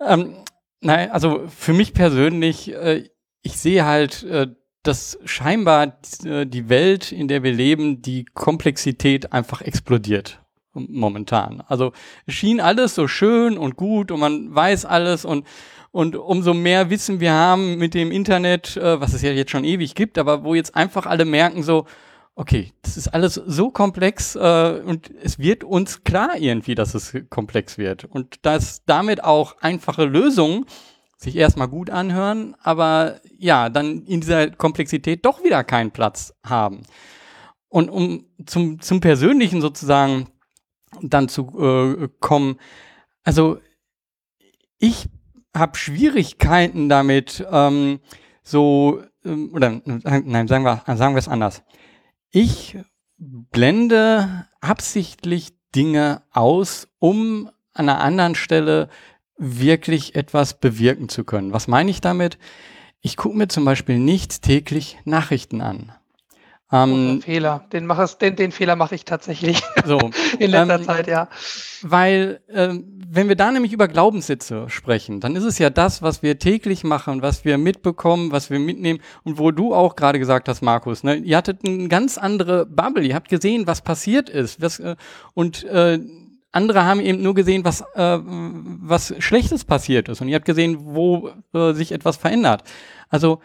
Äh, 0.00 0.14
ähm, 0.14 0.34
nein, 0.80 1.12
also 1.12 1.46
für 1.46 1.72
mich 1.72 1.94
persönlich, 1.94 2.72
äh, 2.74 3.08
ich 3.42 3.56
sehe 3.56 3.84
halt 3.84 4.24
äh, 4.24 4.48
dass 4.82 5.18
scheinbar 5.24 5.98
äh, 6.24 6.46
die 6.46 6.68
Welt, 6.68 7.12
in 7.12 7.28
der 7.28 7.42
wir 7.42 7.52
leben, 7.52 8.02
die 8.02 8.24
Komplexität 8.24 9.32
einfach 9.32 9.62
explodiert 9.62 10.40
momentan. 10.74 11.62
Also 11.66 11.92
es 12.26 12.34
schien 12.34 12.60
alles 12.60 12.94
so 12.94 13.06
schön 13.06 13.58
und 13.58 13.76
gut 13.76 14.10
und 14.10 14.20
man 14.20 14.54
weiß 14.54 14.84
alles 14.84 15.24
und 15.24 15.46
und 15.92 16.16
umso 16.16 16.54
mehr 16.54 16.88
Wissen 16.88 17.20
wir 17.20 17.32
haben 17.32 17.76
mit 17.76 17.92
dem 17.92 18.10
Internet, 18.10 18.78
äh, 18.78 18.98
was 18.98 19.12
es 19.12 19.20
ja 19.20 19.30
jetzt 19.30 19.50
schon 19.50 19.64
ewig 19.64 19.94
gibt, 19.94 20.16
aber 20.16 20.42
wo 20.42 20.54
jetzt 20.54 20.74
einfach 20.74 21.04
alle 21.04 21.26
merken 21.26 21.62
so, 21.62 21.84
okay, 22.34 22.72
das 22.80 22.96
ist 22.96 23.08
alles 23.08 23.34
so 23.34 23.70
komplex 23.70 24.34
äh, 24.34 24.80
und 24.84 25.10
es 25.22 25.38
wird 25.38 25.64
uns 25.64 26.02
klar 26.02 26.38
irgendwie, 26.38 26.74
dass 26.74 26.94
es 26.94 27.14
komplex 27.28 27.76
wird 27.76 28.06
und 28.06 28.46
dass 28.46 28.84
damit 28.86 29.22
auch 29.22 29.56
einfache 29.60 30.06
Lösungen 30.06 30.64
sich 31.22 31.36
erstmal 31.36 31.68
gut 31.68 31.90
anhören, 31.90 32.56
aber 32.62 33.20
ja, 33.38 33.68
dann 33.68 34.04
in 34.04 34.20
dieser 34.20 34.50
Komplexität 34.50 35.24
doch 35.24 35.44
wieder 35.44 35.64
keinen 35.64 35.90
Platz 35.90 36.34
haben. 36.44 36.82
Und 37.68 37.88
um 37.88 38.26
zum, 38.44 38.80
zum 38.80 39.00
Persönlichen 39.00 39.60
sozusagen 39.60 40.28
dann 41.00 41.28
zu 41.28 41.58
äh, 41.58 42.08
kommen, 42.20 42.58
also 43.24 43.58
ich 44.78 45.08
habe 45.56 45.78
Schwierigkeiten 45.78 46.88
damit, 46.88 47.46
ähm, 47.50 48.00
so, 48.42 49.02
ähm, 49.24 49.50
oder 49.54 49.80
nein, 49.84 50.48
sagen 50.48 50.64
wir, 50.64 50.82
sagen 50.96 51.14
wir 51.14 51.18
es 51.20 51.28
anders. 51.28 51.62
Ich 52.30 52.78
blende 53.16 54.46
absichtlich 54.60 55.52
Dinge 55.74 56.22
aus, 56.32 56.88
um 56.98 57.48
an 57.74 57.88
einer 57.88 58.00
anderen 58.00 58.34
Stelle 58.34 58.88
wirklich 59.42 60.14
etwas 60.14 60.58
bewirken 60.58 61.08
zu 61.08 61.24
können. 61.24 61.52
Was 61.52 61.68
meine 61.68 61.90
ich 61.90 62.00
damit? 62.00 62.38
Ich 63.00 63.16
gucke 63.16 63.36
mir 63.36 63.48
zum 63.48 63.64
Beispiel 63.64 63.98
nicht 63.98 64.42
täglich 64.42 64.98
Nachrichten 65.04 65.60
an. 65.60 65.92
Ähm, 66.72 67.20
Fehler, 67.20 67.66
den, 67.70 67.84
mach 67.84 67.98
es, 67.98 68.16
den, 68.16 68.34
den 68.34 68.50
Fehler 68.50 68.76
mache 68.76 68.94
ich 68.94 69.04
tatsächlich 69.04 69.62
so, 69.84 69.98
in 70.38 70.50
letzter 70.50 70.76
ähm, 70.76 70.84
Zeit, 70.84 71.06
ja. 71.06 71.28
Weil, 71.82 72.40
ähm, 72.48 72.84
wenn 73.06 73.28
wir 73.28 73.36
da 73.36 73.52
nämlich 73.52 73.74
über 73.74 73.88
Glaubenssitze 73.88 74.70
sprechen, 74.70 75.20
dann 75.20 75.36
ist 75.36 75.44
es 75.44 75.58
ja 75.58 75.68
das, 75.68 76.00
was 76.00 76.22
wir 76.22 76.38
täglich 76.38 76.82
machen, 76.82 77.20
was 77.20 77.44
wir 77.44 77.58
mitbekommen, 77.58 78.32
was 78.32 78.48
wir 78.48 78.58
mitnehmen 78.58 79.00
und 79.22 79.38
wo 79.38 79.50
du 79.50 79.74
auch 79.74 79.96
gerade 79.96 80.18
gesagt 80.18 80.48
hast, 80.48 80.62
Markus, 80.62 81.04
ne, 81.04 81.16
ihr 81.16 81.36
hattet 81.36 81.60
eine 81.66 81.88
ganz 81.88 82.16
andere 82.16 82.64
Bubble, 82.64 83.04
ihr 83.04 83.16
habt 83.16 83.28
gesehen, 83.28 83.66
was 83.66 83.82
passiert 83.82 84.30
ist 84.30 84.62
was, 84.62 84.78
äh, 84.78 84.96
und 85.34 85.64
äh, 85.64 85.98
andere 86.52 86.84
haben 86.84 87.00
eben 87.00 87.22
nur 87.22 87.34
gesehen, 87.34 87.64
was, 87.64 87.80
äh, 87.94 88.18
was 88.22 89.14
Schlechtes 89.18 89.64
passiert 89.64 90.08
ist 90.08 90.20
und 90.20 90.28
ihr 90.28 90.36
habt 90.36 90.44
gesehen, 90.44 90.78
wo 90.80 91.30
äh, 91.52 91.72
sich 91.72 91.92
etwas 91.92 92.16
verändert. 92.16 92.62
Also 93.08 93.40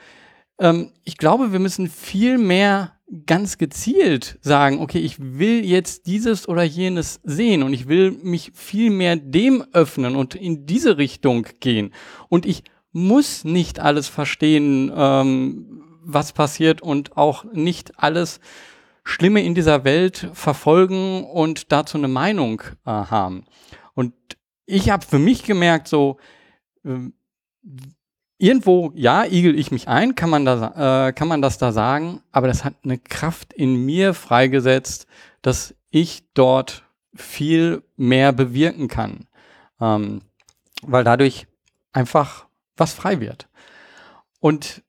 ähm, 0.59 0.91
ich 1.03 1.17
glaube, 1.17 1.51
wir 1.51 1.59
müssen 1.59 1.87
viel 1.89 2.37
mehr 2.37 2.93
ganz 3.25 3.57
gezielt 3.57 4.37
sagen, 4.41 4.79
okay, 4.79 4.99
ich 4.99 5.15
will 5.19 5.63
jetzt 5.63 6.07
dieses 6.07 6.47
oder 6.47 6.63
jenes 6.63 7.21
sehen 7.23 7.63
und 7.63 7.73
ich 7.73 7.87
will 7.87 8.11
mich 8.11 8.51
viel 8.53 8.89
mehr 8.89 9.15
dem 9.15 9.63
öffnen 9.71 10.15
und 10.15 10.35
in 10.35 10.65
diese 10.65 10.97
Richtung 10.97 11.47
gehen. 11.61 11.93
Und 12.27 12.45
ich 12.45 12.63
muss 12.91 13.45
nicht 13.45 13.79
alles 13.79 14.09
verstehen, 14.09 14.91
ähm, 14.93 15.83
was 16.03 16.33
passiert 16.33 16.81
und 16.81 17.15
auch 17.15 17.45
nicht 17.53 17.97
alles 17.97 18.39
Schlimme 19.07 19.41
in 19.41 19.55
dieser 19.55 19.85
Welt 19.85 20.29
verfolgen 20.33 21.23
und 21.23 21.71
dazu 21.71 21.97
eine 21.97 22.09
Meinung 22.09 22.61
äh, 22.85 22.89
haben. 22.89 23.45
Und 23.93 24.13
ich 24.65 24.89
habe 24.89 25.05
für 25.05 25.17
mich 25.17 25.43
gemerkt, 25.43 25.87
so, 25.87 26.17
äh, 26.83 27.09
irgendwo, 28.37 28.91
ja, 28.95 29.23
igel 29.23 29.57
ich 29.57 29.71
mich 29.71 29.87
ein, 29.87 30.15
kann 30.15 30.29
man, 30.29 30.43
da, 30.43 31.07
äh, 31.07 31.13
kann 31.13 31.29
man 31.29 31.41
das 31.41 31.57
da 31.57 31.71
sagen, 31.71 32.21
aber 32.33 32.47
das 32.47 32.65
hat 32.65 32.73
eine 32.83 32.97
Kraft 32.97 33.53
in 33.53 33.85
mir 33.85 34.13
freigesetzt, 34.13 35.07
dass 35.41 35.73
ich 35.89 36.25
dort 36.33 36.83
viel 37.15 37.83
mehr 37.95 38.33
bewirken 38.33 38.89
kann, 38.89 39.27
ähm, 39.79 40.21
weil 40.81 41.05
dadurch 41.05 41.47
einfach 41.93 42.45
was 42.75 42.91
frei 42.91 43.21
wird. 43.21 43.47
Und 44.41 44.83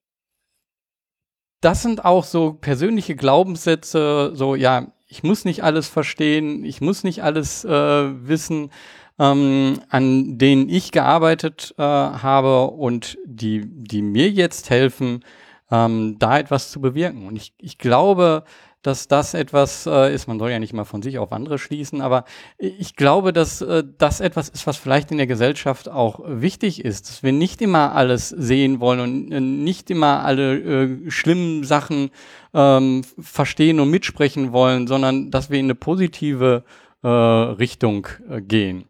das 1.61 1.83
sind 1.83 2.05
auch 2.05 2.25
so 2.25 2.53
persönliche 2.53 3.17
Glaubenssätze, 3.17 4.33
so 4.35 4.55
ja, 4.55 4.89
ich 5.07 5.23
muss 5.23 5.45
nicht 5.45 5.65
alles 5.65 5.89
verstehen, 5.89 6.65
ich 6.65 6.81
muss 6.81 7.03
nicht 7.03 7.23
alles 7.23 7.65
äh, 7.65 7.71
wissen, 7.71 8.71
ähm, 9.19 9.81
an 9.89 10.39
denen 10.39 10.69
ich 10.69 10.93
gearbeitet 10.93 11.75
äh, 11.79 11.83
habe 11.83 12.69
und 12.71 13.19
die, 13.25 13.63
die 13.65 14.03
mir 14.03 14.31
jetzt 14.31 14.71
helfen, 14.71 15.25
ähm, 15.71 16.17
da 16.19 16.39
etwas 16.39 16.71
zu 16.71 16.81
bewirken. 16.81 17.27
Und 17.27 17.37
ich, 17.37 17.55
ich 17.59 17.79
glaube, 17.79 18.45
dass 18.89 19.07
das 19.07 19.35
etwas 19.35 19.87
äh, 19.87 20.15
ist, 20.15 20.27
man 20.27 20.39
soll 20.39 20.51
ja 20.51 20.59
nicht 20.59 20.73
mal 20.73 20.85
von 20.85 21.03
sich 21.03 21.19
auf 21.19 21.31
andere 21.31 21.59
schließen, 21.59 22.01
aber 22.01 22.25
ich 22.57 22.97
glaube, 22.97 23.35
dass 23.35 23.61
äh, 23.61 23.85
das 23.99 24.21
etwas 24.21 24.49
ist, 24.49 24.67
was 24.67 24.79
vielleicht 24.79 25.11
in 25.11 25.19
der 25.19 25.27
Gesellschaft 25.27 25.91
auch 25.91 26.21
wichtig 26.25 26.85
ist, 26.85 27.09
dass 27.09 27.23
wir 27.23 27.33
nicht 27.33 27.61
immer 27.61 27.95
alles 27.95 28.31
sehen 28.31 28.81
wollen 28.81 29.01
und 29.01 29.33
äh, 29.33 29.41
nicht 29.41 29.91
immer 29.91 30.25
alle 30.25 30.59
äh, 30.59 31.11
schlimmen 31.11 31.65
Sachen 31.65 32.11
ähm, 32.55 33.05
verstehen 33.19 33.79
und 33.79 33.91
mitsprechen 33.91 34.53
wollen, 34.53 34.87
sondern 34.87 35.31
dass 35.31 35.51
wir 35.51 35.59
in 35.59 35.67
eine 35.67 35.75
positive 35.75 36.65
äh, 37.03 37.09
Richtung 37.09 38.07
gehen. 38.41 38.87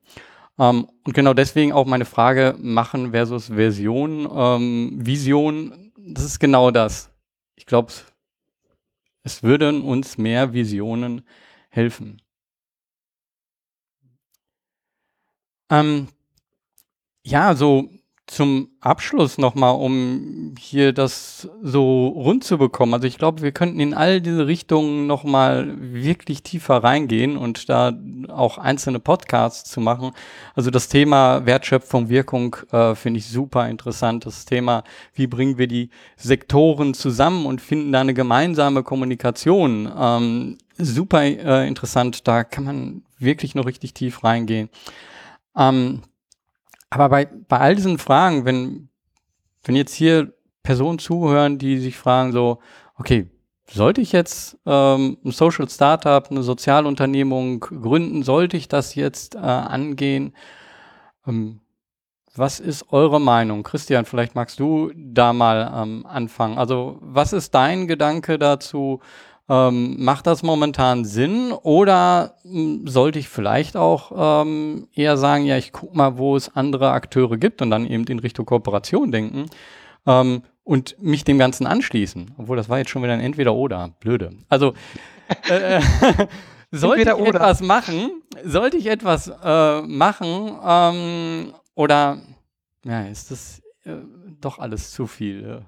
Ähm, 0.61 0.87
und 1.05 1.13
genau 1.13 1.35
deswegen 1.35 1.73
auch 1.73 1.87
meine 1.87 2.05
Frage, 2.05 2.55
machen 2.61 3.11
versus 3.11 3.49
Version, 3.49 4.29
ähm, 4.33 4.93
Vision, 4.95 5.93
das 5.97 6.25
ist 6.25 6.39
genau 6.39 6.71
das. 6.71 7.11
Ich 7.57 7.67
glaube, 7.67 7.93
es 9.29 9.43
würden 9.43 9.83
uns 9.83 10.17
mehr 10.17 10.55
Visionen 10.55 11.21
helfen. 11.69 12.23
Ähm, 15.71 16.09
ja, 17.25 17.55
so 17.55 17.89
zum 18.29 18.69
Abschluss 18.81 19.39
nochmal, 19.39 19.75
um 19.75 20.55
hier 20.59 20.93
das 20.93 21.49
so 21.63 22.09
rund 22.09 22.45
zu 22.45 22.59
bekommen. 22.59 22.93
Also 22.93 23.07
ich 23.07 23.19
glaube, 23.19 23.43
wir 23.43 23.53
könnten 23.53 23.81
in 23.81 23.95
all 23.95 24.21
diese 24.21 24.47
Richtungen 24.47 25.07
nochmal 25.07 25.75
wirklich 25.79 26.43
tiefer 26.43 26.85
reingehen 26.85 27.37
und 27.39 27.69
da 27.71 27.93
auch 28.29 28.59
einzelne 28.59 29.01
Podcasts 29.01 29.71
zu 29.71 29.81
machen. 29.81 30.13
Also 30.55 30.71
das 30.71 30.89
Thema 30.89 31.47
Wertschöpfung, 31.47 32.11
Wirkung 32.11 32.57
äh, 32.71 32.95
finde 32.95 33.19
ich 33.19 33.27
super 33.27 33.67
interessant. 33.69 34.27
Das 34.27 34.45
Thema, 34.45 34.85
wie 35.15 35.27
bringen 35.27 35.57
wir 35.57 35.67
die 35.67 35.89
Sektoren 36.17 36.93
zusammen 36.93 37.47
und 37.47 37.63
finden 37.63 37.93
da 37.93 38.03
eine 38.03 38.15
gemeinsame 38.15 38.83
Kommunikation. 38.83 39.91
Ähm, 39.99 40.59
super 40.77 41.23
äh, 41.23 41.67
interessant. 41.67 42.29
Da 42.29 42.45
kann 42.45 42.65
man 42.65 43.03
wirklich 43.19 43.55
noch 43.55 43.67
richtig 43.67 43.95
tief 43.95 44.23
reingehen. 44.23 44.69
Ähm, 45.57 46.03
aber 46.91 47.09
bei, 47.09 47.27
bei 47.27 47.59
all 47.59 47.75
diesen 47.75 47.99
Fragen, 47.99 48.45
wenn, 48.45 48.89
wenn 49.65 49.77
jetzt 49.77 49.95
hier 49.95 50.33
Personen 50.63 50.99
zuhören, 50.99 51.59
die 51.59 51.79
sich 51.79 51.97
fragen 51.97 52.33
so, 52.33 52.59
okay, 52.97 53.31
sollte 53.71 54.01
ich 54.01 54.13
jetzt 54.13 54.59
ähm, 54.65 55.19
ein 55.25 55.31
Social 55.31 55.69
Startup, 55.69 56.31
eine 56.31 56.43
Sozialunternehmung 56.43 57.61
gründen? 57.61 58.23
Sollte 58.23 58.57
ich 58.57 58.69
das 58.69 58.95
jetzt 58.95 59.35
äh, 59.35 59.39
angehen? 59.39 60.35
Ähm, 61.27 61.61
was 62.35 62.61
ist 62.61 62.93
eure 62.93 63.21
Meinung? 63.21 63.63
Christian, 63.63 64.05
vielleicht 64.05 64.35
magst 64.35 64.61
du 64.61 64.93
da 64.95 65.33
mal 65.33 65.73
ähm, 65.75 66.07
anfangen. 66.07 66.57
Also 66.57 66.99
was 67.01 67.33
ist 67.33 67.55
dein 67.55 67.87
Gedanke 67.87 68.39
dazu? 68.39 69.01
Ähm, 69.51 69.97
macht 69.99 70.27
das 70.27 70.43
momentan 70.43 71.07
Sinn 71.07 71.53
oder 71.53 72.35
hm, 72.43 72.87
sollte 72.87 73.19
ich 73.19 73.31
vielleicht 73.31 73.77
auch 73.77 74.43
ähm, 74.45 74.89
eher 74.95 75.17
sagen, 75.17 75.47
ja, 75.47 75.57
ich 75.57 75.73
gucke 75.73 75.97
mal, 75.97 76.19
wo 76.19 76.37
es 76.37 76.55
andere 76.55 76.91
Akteure 76.91 77.39
gibt 77.39 77.63
und 77.63 77.71
dann 77.71 77.87
eben 77.87 78.05
in 78.05 78.19
Richtung 78.19 78.45
Kooperation 78.45 79.11
denken 79.11 79.47
ähm, 80.07 80.43
und 80.65 80.97
mich 81.03 81.25
dem 81.25 81.39
Ganzen 81.39 81.67
anschließen? 81.67 82.33
Obwohl, 82.37 82.59
das 82.59 82.69
war 82.69 82.77
jetzt 82.79 82.91
schon 82.91 83.03
wieder 83.03 83.15
ein 83.15 83.21
Entweder-Oder. 83.21 83.95
Blöde. 84.01 84.33
Also, 84.51 84.75
äh, 85.49 85.81
sollte 86.71 87.11
ich 87.11 87.15
oder. 87.15 87.29
etwas 87.41 87.63
machen? 87.63 88.23
Sollte 88.45 88.77
ich 88.77 88.87
etwas 88.87 89.33
äh, 89.43 89.81
machen 89.81 90.59
ähm, 90.63 91.55
oder 91.75 92.19
ja, 92.85 93.03
ist 93.03 93.31
das 93.31 93.63
äh, 93.85 93.93
doch 94.41 94.59
alles 94.59 94.93
zu 94.93 95.07
viel. 95.07 95.65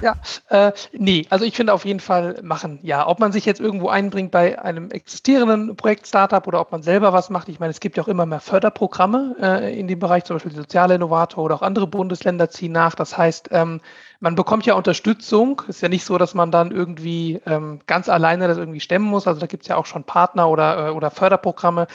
Ja, 0.00 0.14
äh, 0.48 0.72
nee, 0.92 1.26
also 1.30 1.44
ich 1.44 1.56
finde 1.56 1.72
auf 1.72 1.84
jeden 1.84 2.00
Fall 2.00 2.40
machen, 2.42 2.78
ja. 2.82 3.06
Ob 3.06 3.18
man 3.18 3.32
sich 3.32 3.44
jetzt 3.44 3.60
irgendwo 3.60 3.88
einbringt 3.88 4.30
bei 4.30 4.58
einem 4.62 4.90
existierenden 4.90 5.76
Projekt 5.76 6.06
Startup 6.06 6.46
oder 6.46 6.60
ob 6.60 6.72
man 6.72 6.82
selber 6.82 7.12
was 7.12 7.30
macht. 7.30 7.48
Ich 7.48 7.58
meine, 7.58 7.70
es 7.70 7.80
gibt 7.80 7.96
ja 7.96 8.02
auch 8.02 8.08
immer 8.08 8.26
mehr 8.26 8.40
Förderprogramme 8.40 9.36
äh, 9.40 9.78
in 9.78 9.88
dem 9.88 9.98
Bereich, 9.98 10.24
zum 10.24 10.36
Beispiel 10.36 10.54
soziale 10.54 10.94
Innovator 10.94 11.44
oder 11.44 11.56
auch 11.56 11.62
andere 11.62 11.86
Bundesländer 11.86 12.48
ziehen 12.48 12.72
nach. 12.72 12.94
Das 12.94 13.18
heißt, 13.18 13.48
ähm, 13.52 13.80
man 14.20 14.34
bekommt 14.34 14.66
ja 14.66 14.74
Unterstützung. 14.74 15.62
Ist 15.68 15.82
ja 15.82 15.88
nicht 15.88 16.04
so, 16.04 16.16
dass 16.18 16.34
man 16.34 16.50
dann 16.50 16.70
irgendwie 16.70 17.40
ähm, 17.46 17.80
ganz 17.86 18.08
alleine 18.08 18.48
das 18.48 18.58
irgendwie 18.58 18.80
stemmen 18.80 19.06
muss. 19.06 19.26
Also 19.26 19.40
da 19.40 19.46
gibt 19.46 19.64
es 19.64 19.68
ja 19.68 19.76
auch 19.76 19.86
schon 19.86 20.04
Partner 20.04 20.48
oder, 20.48 20.88
äh, 20.88 20.90
oder 20.90 21.10
Förderprogramme 21.10 21.86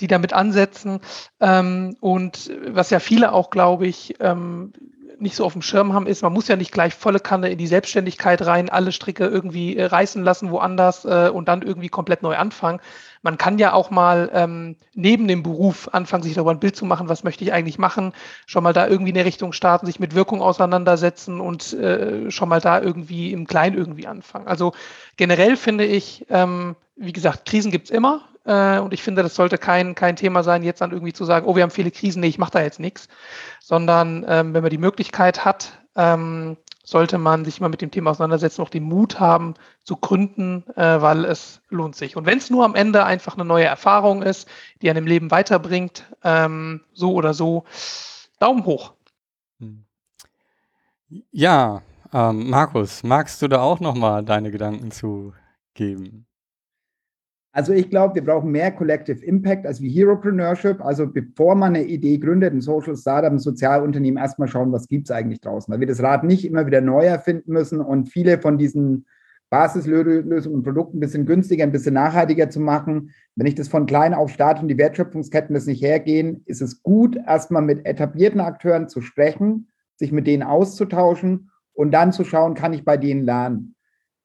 die 0.00 0.06
damit 0.06 0.32
ansetzen. 0.32 1.00
Ähm, 1.40 1.96
und 2.00 2.50
was 2.66 2.90
ja 2.90 2.98
viele 2.98 3.32
auch, 3.32 3.50
glaube 3.50 3.86
ich, 3.86 4.14
ähm, 4.20 4.72
nicht 5.20 5.36
so 5.36 5.44
auf 5.44 5.52
dem 5.52 5.62
Schirm 5.62 5.92
haben, 5.92 6.06
ist, 6.06 6.22
man 6.22 6.32
muss 6.32 6.48
ja 6.48 6.56
nicht 6.56 6.72
gleich 6.72 6.94
volle 6.94 7.20
Kanne 7.20 7.50
in 7.50 7.58
die 7.58 7.66
Selbstständigkeit 7.66 8.44
rein, 8.46 8.70
alle 8.70 8.90
Stricke 8.90 9.26
irgendwie 9.26 9.76
äh, 9.76 9.84
reißen 9.84 10.24
lassen 10.24 10.50
woanders 10.50 11.04
äh, 11.04 11.30
und 11.32 11.46
dann 11.48 11.62
irgendwie 11.62 11.88
komplett 11.88 12.22
neu 12.22 12.36
anfangen. 12.36 12.80
Man 13.22 13.36
kann 13.36 13.58
ja 13.58 13.74
auch 13.74 13.90
mal 13.90 14.30
ähm, 14.32 14.76
neben 14.94 15.28
dem 15.28 15.42
Beruf 15.42 15.88
anfangen, 15.92 16.22
sich 16.22 16.34
darüber 16.34 16.52
ein 16.52 16.60
Bild 16.60 16.74
zu 16.74 16.86
machen, 16.86 17.08
was 17.10 17.22
möchte 17.22 17.44
ich 17.44 17.52
eigentlich 17.52 17.78
machen, 17.78 18.14
schon 18.46 18.62
mal 18.62 18.72
da 18.72 18.88
irgendwie 18.88 19.10
in 19.10 19.14
der 19.14 19.26
Richtung 19.26 19.52
starten, 19.52 19.84
sich 19.84 20.00
mit 20.00 20.14
Wirkung 20.14 20.40
auseinandersetzen 20.40 21.40
und 21.40 21.74
äh, 21.74 22.30
schon 22.30 22.48
mal 22.48 22.60
da 22.60 22.80
irgendwie 22.80 23.32
im 23.32 23.46
Kleinen 23.46 23.76
irgendwie 23.76 24.06
anfangen. 24.06 24.48
Also 24.48 24.72
generell 25.16 25.56
finde 25.56 25.84
ich, 25.84 26.26
ähm, 26.30 26.76
wie 26.96 27.12
gesagt, 27.12 27.44
Krisen 27.44 27.70
gibt's 27.70 27.90
immer. 27.90 28.22
Äh, 28.50 28.80
und 28.80 28.92
ich 28.92 29.02
finde, 29.04 29.22
das 29.22 29.36
sollte 29.36 29.58
kein, 29.58 29.94
kein 29.94 30.16
Thema 30.16 30.42
sein, 30.42 30.64
jetzt 30.64 30.80
dann 30.80 30.90
irgendwie 30.90 31.12
zu 31.12 31.24
sagen, 31.24 31.46
oh, 31.46 31.54
wir 31.54 31.62
haben 31.62 31.70
viele 31.70 31.92
Krisen, 31.92 32.20
nee, 32.20 32.26
ich 32.26 32.38
mache 32.38 32.50
da 32.50 32.60
jetzt 32.60 32.80
nichts. 32.80 33.06
Sondern 33.60 34.24
ähm, 34.26 34.54
wenn 34.54 34.62
man 34.62 34.70
die 34.70 34.78
Möglichkeit 34.78 35.44
hat, 35.44 35.78
ähm, 35.94 36.56
sollte 36.82 37.18
man 37.18 37.44
sich 37.44 37.60
immer 37.60 37.68
mit 37.68 37.80
dem 37.80 37.92
Thema 37.92 38.10
auseinandersetzen, 38.10 38.62
auch 38.62 38.68
den 38.68 38.82
Mut 38.82 39.20
haben 39.20 39.54
zu 39.84 39.96
gründen, 39.96 40.64
äh, 40.74 41.00
weil 41.00 41.24
es 41.24 41.62
lohnt 41.68 41.94
sich. 41.94 42.16
Und 42.16 42.26
wenn 42.26 42.38
es 42.38 42.50
nur 42.50 42.64
am 42.64 42.74
Ende 42.74 43.04
einfach 43.04 43.34
eine 43.34 43.44
neue 43.44 43.66
Erfahrung 43.66 44.22
ist, 44.22 44.48
die 44.82 44.90
einem 44.90 45.06
Leben 45.06 45.30
weiterbringt, 45.30 46.10
ähm, 46.24 46.80
so 46.92 47.12
oder 47.12 47.34
so, 47.34 47.62
Daumen 48.40 48.64
hoch. 48.64 48.94
Hm. 49.60 49.84
Ja, 51.30 51.82
ähm, 52.12 52.50
Markus, 52.50 53.04
magst 53.04 53.40
du 53.42 53.46
da 53.46 53.60
auch 53.60 53.78
nochmal 53.78 54.24
deine 54.24 54.50
Gedanken 54.50 54.90
zu 54.90 55.34
geben? 55.74 56.26
Also 57.52 57.72
ich 57.72 57.90
glaube, 57.90 58.14
wir 58.14 58.24
brauchen 58.24 58.52
mehr 58.52 58.70
Collective 58.70 59.24
Impact 59.24 59.66
als 59.66 59.80
wie 59.80 59.90
Heropreneurship. 59.90 60.80
Also 60.84 61.08
bevor 61.08 61.56
man 61.56 61.74
eine 61.74 61.84
Idee 61.84 62.18
gründet, 62.18 62.52
ein 62.52 62.60
Social 62.60 62.96
Startup, 62.96 63.32
ein 63.32 63.40
Sozialunternehmen, 63.40 64.22
erstmal 64.22 64.46
schauen, 64.46 64.70
was 64.72 64.86
gibt 64.86 65.08
es 65.08 65.10
eigentlich 65.10 65.40
draußen. 65.40 65.72
Weil 65.72 65.80
wir 65.80 65.88
das 65.88 66.02
Rad 66.02 66.22
nicht 66.22 66.44
immer 66.44 66.66
wieder 66.66 66.80
neu 66.80 67.04
erfinden 67.04 67.52
müssen 67.52 67.80
und 67.80 68.08
viele 68.08 68.38
von 68.38 68.56
diesen 68.56 69.06
Basislösungen 69.50 70.58
und 70.58 70.62
Produkte 70.62 70.96
ein 70.96 71.00
bisschen 71.00 71.26
günstiger, 71.26 71.64
ein 71.64 71.72
bisschen 71.72 71.94
nachhaltiger 71.94 72.50
zu 72.50 72.60
machen. 72.60 73.10
Wenn 73.34 73.48
ich 73.48 73.56
das 73.56 73.66
von 73.66 73.84
klein 73.84 74.14
auf 74.14 74.30
starte 74.30 74.62
und 74.62 74.68
die 74.68 74.78
Wertschöpfungsketten 74.78 75.54
das 75.54 75.66
nicht 75.66 75.82
hergehen, 75.82 76.42
ist 76.46 76.62
es 76.62 76.84
gut, 76.84 77.16
erstmal 77.16 77.62
mit 77.62 77.84
etablierten 77.84 78.40
Akteuren 78.40 78.88
zu 78.88 79.00
sprechen, 79.00 79.68
sich 79.96 80.12
mit 80.12 80.28
denen 80.28 80.44
auszutauschen 80.44 81.50
und 81.72 81.90
dann 81.90 82.12
zu 82.12 82.22
schauen, 82.22 82.54
kann 82.54 82.72
ich 82.72 82.84
bei 82.84 82.96
denen 82.96 83.24
lernen. 83.24 83.74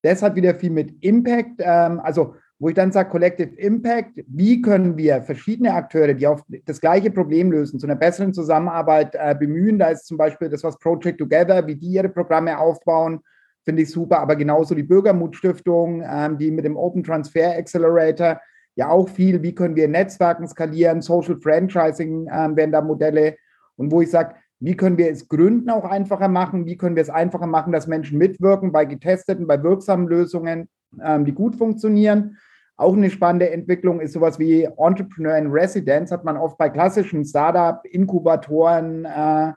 Deshalb 0.03 0.35
wieder 0.35 0.53
viel 0.53 0.69
mit 0.69 1.03
Impact, 1.03 1.55
ähm, 1.57 1.99
also 1.99 2.35
wo 2.57 2.69
ich 2.69 2.75
dann 2.75 2.91
sage, 2.91 3.09
Collective 3.09 3.55
Impact, 3.55 4.23
wie 4.27 4.61
können 4.61 4.97
wir 4.97 5.21
verschiedene 5.23 5.73
Akteure, 5.73 6.13
die 6.13 6.25
auf 6.25 6.43
das 6.65 6.79
gleiche 6.79 7.11
Problem 7.11 7.51
lösen, 7.51 7.79
zu 7.79 7.87
einer 7.87 7.95
besseren 7.95 8.33
Zusammenarbeit 8.33 9.13
äh, 9.13 9.35
bemühen. 9.37 9.77
Da 9.77 9.87
ist 9.87 10.05
zum 10.05 10.17
Beispiel 10.17 10.49
das, 10.49 10.63
was 10.63 10.79
Project 10.79 11.19
Together, 11.19 11.67
wie 11.67 11.75
die 11.75 11.89
ihre 11.89 12.09
Programme 12.09 12.57
aufbauen, 12.57 13.19
finde 13.65 13.81
ich 13.81 13.91
super. 13.91 14.19
Aber 14.19 14.35
genauso 14.35 14.73
die 14.73 14.83
Bürgermutstiftung, 14.83 16.03
ähm, 16.07 16.37
die 16.37 16.51
mit 16.51 16.63
dem 16.63 16.77
Open 16.77 17.03
Transfer 17.03 17.57
Accelerator 17.57 18.39
ja 18.75 18.89
auch 18.89 19.09
viel, 19.09 19.41
wie 19.41 19.55
können 19.55 19.75
wir 19.75 19.87
Netzwerken 19.87 20.47
skalieren, 20.47 21.01
Social 21.01 21.37
Franchising 21.37 22.29
ähm, 22.31 22.55
werden 22.55 22.71
da 22.71 22.81
Modelle. 22.81 23.35
Und 23.77 23.91
wo 23.91 24.01
ich 24.01 24.11
sage, 24.11 24.35
wie 24.59 24.77
können 24.77 24.97
wir 24.97 25.11
es 25.11 25.27
gründen 25.27 25.69
auch 25.69 25.83
einfacher 25.83 26.27
machen? 26.27 26.65
Wie 26.65 26.77
können 26.77 26.95
wir 26.95 27.03
es 27.03 27.09
einfacher 27.09 27.47
machen, 27.47 27.73
dass 27.73 27.87
Menschen 27.87 28.17
mitwirken 28.17 28.71
bei 28.71 28.85
getesteten, 28.85 29.47
bei 29.47 29.61
wirksamen 29.61 30.07
Lösungen, 30.07 30.69
ähm, 31.03 31.25
die 31.25 31.33
gut 31.33 31.55
funktionieren? 31.55 32.37
Auch 32.77 32.93
eine 32.93 33.09
spannende 33.09 33.49
Entwicklung 33.49 34.01
ist 34.01 34.13
sowas 34.13 34.37
wie 34.37 34.63
Entrepreneur 34.63 35.37
in 35.37 35.51
Residence, 35.51 36.11
hat 36.11 36.25
man 36.25 36.35
oft 36.35 36.57
bei 36.57 36.69
klassischen 36.69 37.23
Startup-Inkubatoren 37.23 39.05
äh, 39.05 39.53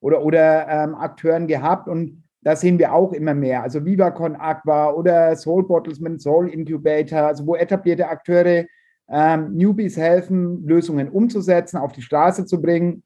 oder, 0.00 0.22
oder 0.22 0.68
ähm, 0.68 0.94
Akteuren 0.94 1.46
gehabt. 1.46 1.88
Und 1.88 2.24
da 2.42 2.56
sehen 2.56 2.78
wir 2.78 2.92
auch 2.92 3.12
immer 3.12 3.34
mehr. 3.34 3.62
Also 3.62 3.84
VivaCon 3.84 4.36
Aqua 4.36 4.92
oder 4.92 5.34
Soul 5.36 5.66
Bottles 5.66 6.00
mit 6.00 6.20
Soul 6.20 6.48
Incubator, 6.48 7.20
also 7.20 7.46
wo 7.46 7.56
etablierte 7.56 8.08
Akteure 8.08 8.64
ähm, 9.08 9.54
Newbies 9.54 9.96
helfen, 9.96 10.66
Lösungen 10.66 11.08
umzusetzen, 11.10 11.78
auf 11.78 11.92
die 11.92 12.02
Straße 12.02 12.46
zu 12.46 12.62
bringen. 12.62 13.02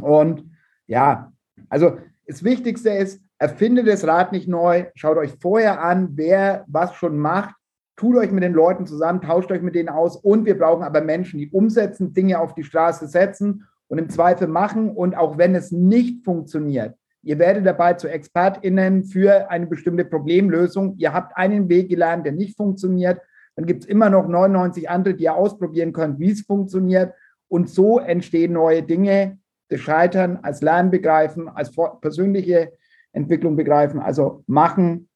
Und 0.00 0.44
ja, 0.86 1.32
also 1.68 1.98
das 2.26 2.44
Wichtigste 2.44 2.90
ist, 2.90 3.20
erfindet 3.38 3.88
das 3.88 4.06
Rad 4.06 4.32
nicht 4.32 4.48
neu, 4.48 4.86
schaut 4.94 5.18
euch 5.18 5.34
vorher 5.40 5.82
an, 5.82 6.10
wer 6.12 6.64
was 6.68 6.94
schon 6.94 7.18
macht, 7.18 7.55
tut 7.96 8.16
euch 8.16 8.30
mit 8.30 8.44
den 8.44 8.52
Leuten 8.52 8.86
zusammen, 8.86 9.20
tauscht 9.20 9.50
euch 9.50 9.62
mit 9.62 9.74
denen 9.74 9.88
aus 9.88 10.16
und 10.16 10.44
wir 10.44 10.58
brauchen 10.58 10.82
aber 10.82 11.00
Menschen, 11.00 11.38
die 11.38 11.50
umsetzen, 11.50 12.12
Dinge 12.12 12.38
auf 12.38 12.54
die 12.54 12.64
Straße 12.64 13.08
setzen 13.08 13.66
und 13.88 13.98
im 13.98 14.10
Zweifel 14.10 14.48
machen 14.48 14.90
und 14.90 15.16
auch 15.16 15.38
wenn 15.38 15.54
es 15.54 15.72
nicht 15.72 16.24
funktioniert, 16.24 16.94
ihr 17.22 17.38
werdet 17.38 17.66
dabei 17.66 17.94
zu 17.94 18.08
ExpertInnen 18.08 19.04
für 19.04 19.50
eine 19.50 19.66
bestimmte 19.66 20.04
Problemlösung. 20.04 20.96
Ihr 20.98 21.12
habt 21.12 21.36
einen 21.36 21.68
Weg 21.68 21.88
gelernt, 21.88 22.24
der 22.24 22.32
nicht 22.32 22.56
funktioniert. 22.56 23.20
Dann 23.56 23.66
gibt 23.66 23.82
es 23.82 23.88
immer 23.88 24.10
noch 24.10 24.28
99 24.28 24.88
andere, 24.88 25.14
die 25.14 25.24
ihr 25.24 25.34
ausprobieren 25.34 25.92
könnt, 25.92 26.20
wie 26.20 26.30
es 26.30 26.42
funktioniert. 26.42 27.14
Und 27.48 27.68
so 27.68 27.98
entstehen 27.98 28.52
neue 28.52 28.82
Dinge, 28.82 29.38
das 29.68 29.80
Scheitern 29.80 30.38
als 30.42 30.62
Lernen 30.62 30.90
begreifen, 30.90 31.48
als 31.48 31.72
persönliche 32.00 32.72
Entwicklung 33.12 33.56
begreifen. 33.56 33.98
Also 33.98 34.44
machen 34.46 35.08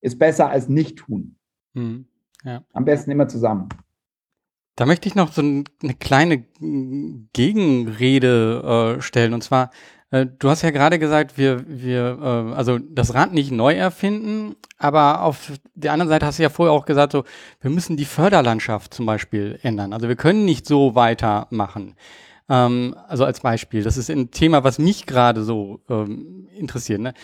ist 0.00 0.18
besser 0.18 0.48
als 0.48 0.68
nicht 0.68 0.98
tun. 0.98 1.36
Hm, 1.74 2.06
ja. 2.44 2.62
Am 2.72 2.84
besten 2.84 3.10
immer 3.10 3.28
zusammen. 3.28 3.68
Da 4.76 4.86
möchte 4.86 5.08
ich 5.08 5.14
noch 5.14 5.32
so 5.32 5.40
eine 5.40 5.94
kleine 6.00 6.44
Gegenrede 7.32 8.96
äh, 8.98 9.02
stellen. 9.02 9.32
Und 9.34 9.44
zwar, 9.44 9.70
äh, 10.10 10.26
du 10.26 10.50
hast 10.50 10.62
ja 10.62 10.70
gerade 10.70 10.98
gesagt, 10.98 11.38
wir, 11.38 11.64
wir, 11.68 12.18
äh, 12.20 12.54
also 12.54 12.78
das 12.78 13.14
Rad 13.14 13.32
nicht 13.32 13.52
neu 13.52 13.74
erfinden, 13.74 14.56
aber 14.78 15.22
auf 15.22 15.52
der 15.74 15.92
anderen 15.92 16.08
Seite 16.08 16.26
hast 16.26 16.40
du 16.40 16.42
ja 16.42 16.48
vorher 16.48 16.72
auch 16.72 16.86
gesagt, 16.86 17.12
so, 17.12 17.24
wir 17.60 17.70
müssen 17.70 17.96
die 17.96 18.04
Förderlandschaft 18.04 18.92
zum 18.92 19.06
Beispiel 19.06 19.60
ändern. 19.62 19.92
Also 19.92 20.08
wir 20.08 20.16
können 20.16 20.44
nicht 20.44 20.66
so 20.66 20.96
weitermachen. 20.96 21.94
Ähm, 22.48 22.96
also 23.06 23.24
als 23.24 23.40
Beispiel, 23.40 23.84
das 23.84 23.96
ist 23.96 24.10
ein 24.10 24.32
Thema, 24.32 24.64
was 24.64 24.78
mich 24.78 25.06
gerade 25.06 25.44
so 25.44 25.80
ähm, 25.88 26.48
interessiert. 26.56 27.00
Ne? 27.00 27.14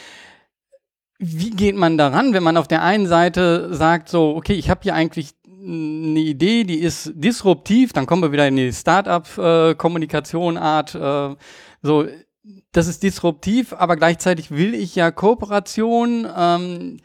Wie 1.23 1.51
geht 1.51 1.77
man 1.77 1.99
daran, 1.99 2.33
wenn 2.33 2.43
man 2.43 2.57
auf 2.57 2.67
der 2.67 2.83
einen 2.83 3.07
Seite 3.07 3.75
sagt, 3.75 4.09
so, 4.09 4.35
okay, 4.37 4.55
ich 4.55 4.71
habe 4.71 4.81
hier 4.83 4.95
eigentlich 4.95 5.35
eine 5.47 6.21
Idee, 6.21 6.65
die 6.65 6.79
ist 6.79 7.13
disruptiv, 7.15 7.93
dann 7.93 8.07
kommen 8.07 8.23
wir 8.23 8.33
wieder 8.33 8.49
in 8.49 8.57
die 8.57 8.73
Startup-Kommunikation-Art, 8.73 10.95
äh, 10.95 11.37
so, 11.83 12.07
das 12.73 12.89
ist 12.89 13.03
disruptiv, 13.03 13.75
aber 13.75 13.97
gleichzeitig 13.97 14.51
will 14.51 14.75
ich 14.75 14.95
ja 14.95 15.11
Kooperation. 15.11 16.27
Ähm, 16.35 16.97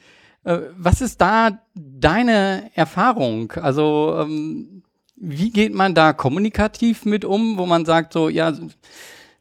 äh, 0.45 0.59
was 0.77 1.01
ist 1.01 1.19
da 1.19 1.59
deine 1.73 2.71
Erfahrung? 2.73 3.51
Also 3.53 4.15
ähm, 4.21 4.83
wie 5.17 5.49
geht 5.49 5.73
man 5.73 5.93
da 5.93 6.13
kommunikativ 6.13 7.03
mit 7.03 7.25
um, 7.25 7.57
wo 7.57 7.65
man 7.65 7.83
sagt 7.83 8.13
so, 8.13 8.29
ja, 8.29 8.53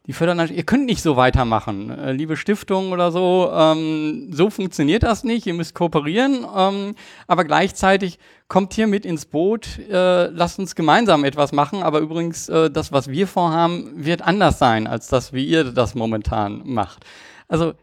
die 0.07 0.13
fördern, 0.13 0.49
ihr 0.53 0.63
könnt 0.63 0.85
nicht 0.85 1.01
so 1.01 1.15
weitermachen, 1.15 1.89
äh, 1.89 2.11
liebe 2.11 2.37
Stiftung 2.37 2.91
oder 2.91 3.11
so, 3.11 3.51
ähm, 3.53 4.29
so 4.31 4.49
funktioniert 4.49 5.03
das 5.03 5.23
nicht, 5.23 5.47
ihr 5.47 5.53
müsst 5.53 5.73
kooperieren, 5.73 6.45
ähm, 6.55 6.95
aber 7.27 7.43
gleichzeitig 7.43 8.19
kommt 8.47 8.73
hier 8.73 8.87
mit 8.87 9.05
ins 9.05 9.25
Boot, 9.25 9.79
äh, 9.79 10.27
lasst 10.27 10.59
uns 10.59 10.75
gemeinsam 10.75 11.23
etwas 11.23 11.51
machen, 11.51 11.81
aber 11.81 11.99
übrigens, 11.99 12.47
äh, 12.49 12.69
das, 12.69 12.91
was 12.91 13.09
wir 13.09 13.27
vorhaben, 13.27 14.05
wird 14.05 14.21
anders 14.21 14.59
sein, 14.59 14.85
als 14.85 15.07
das, 15.07 15.33
wie 15.33 15.45
ihr 15.45 15.63
das 15.63 15.95
momentan 15.95 16.61
macht. 16.65 17.03
Also, 17.47 17.73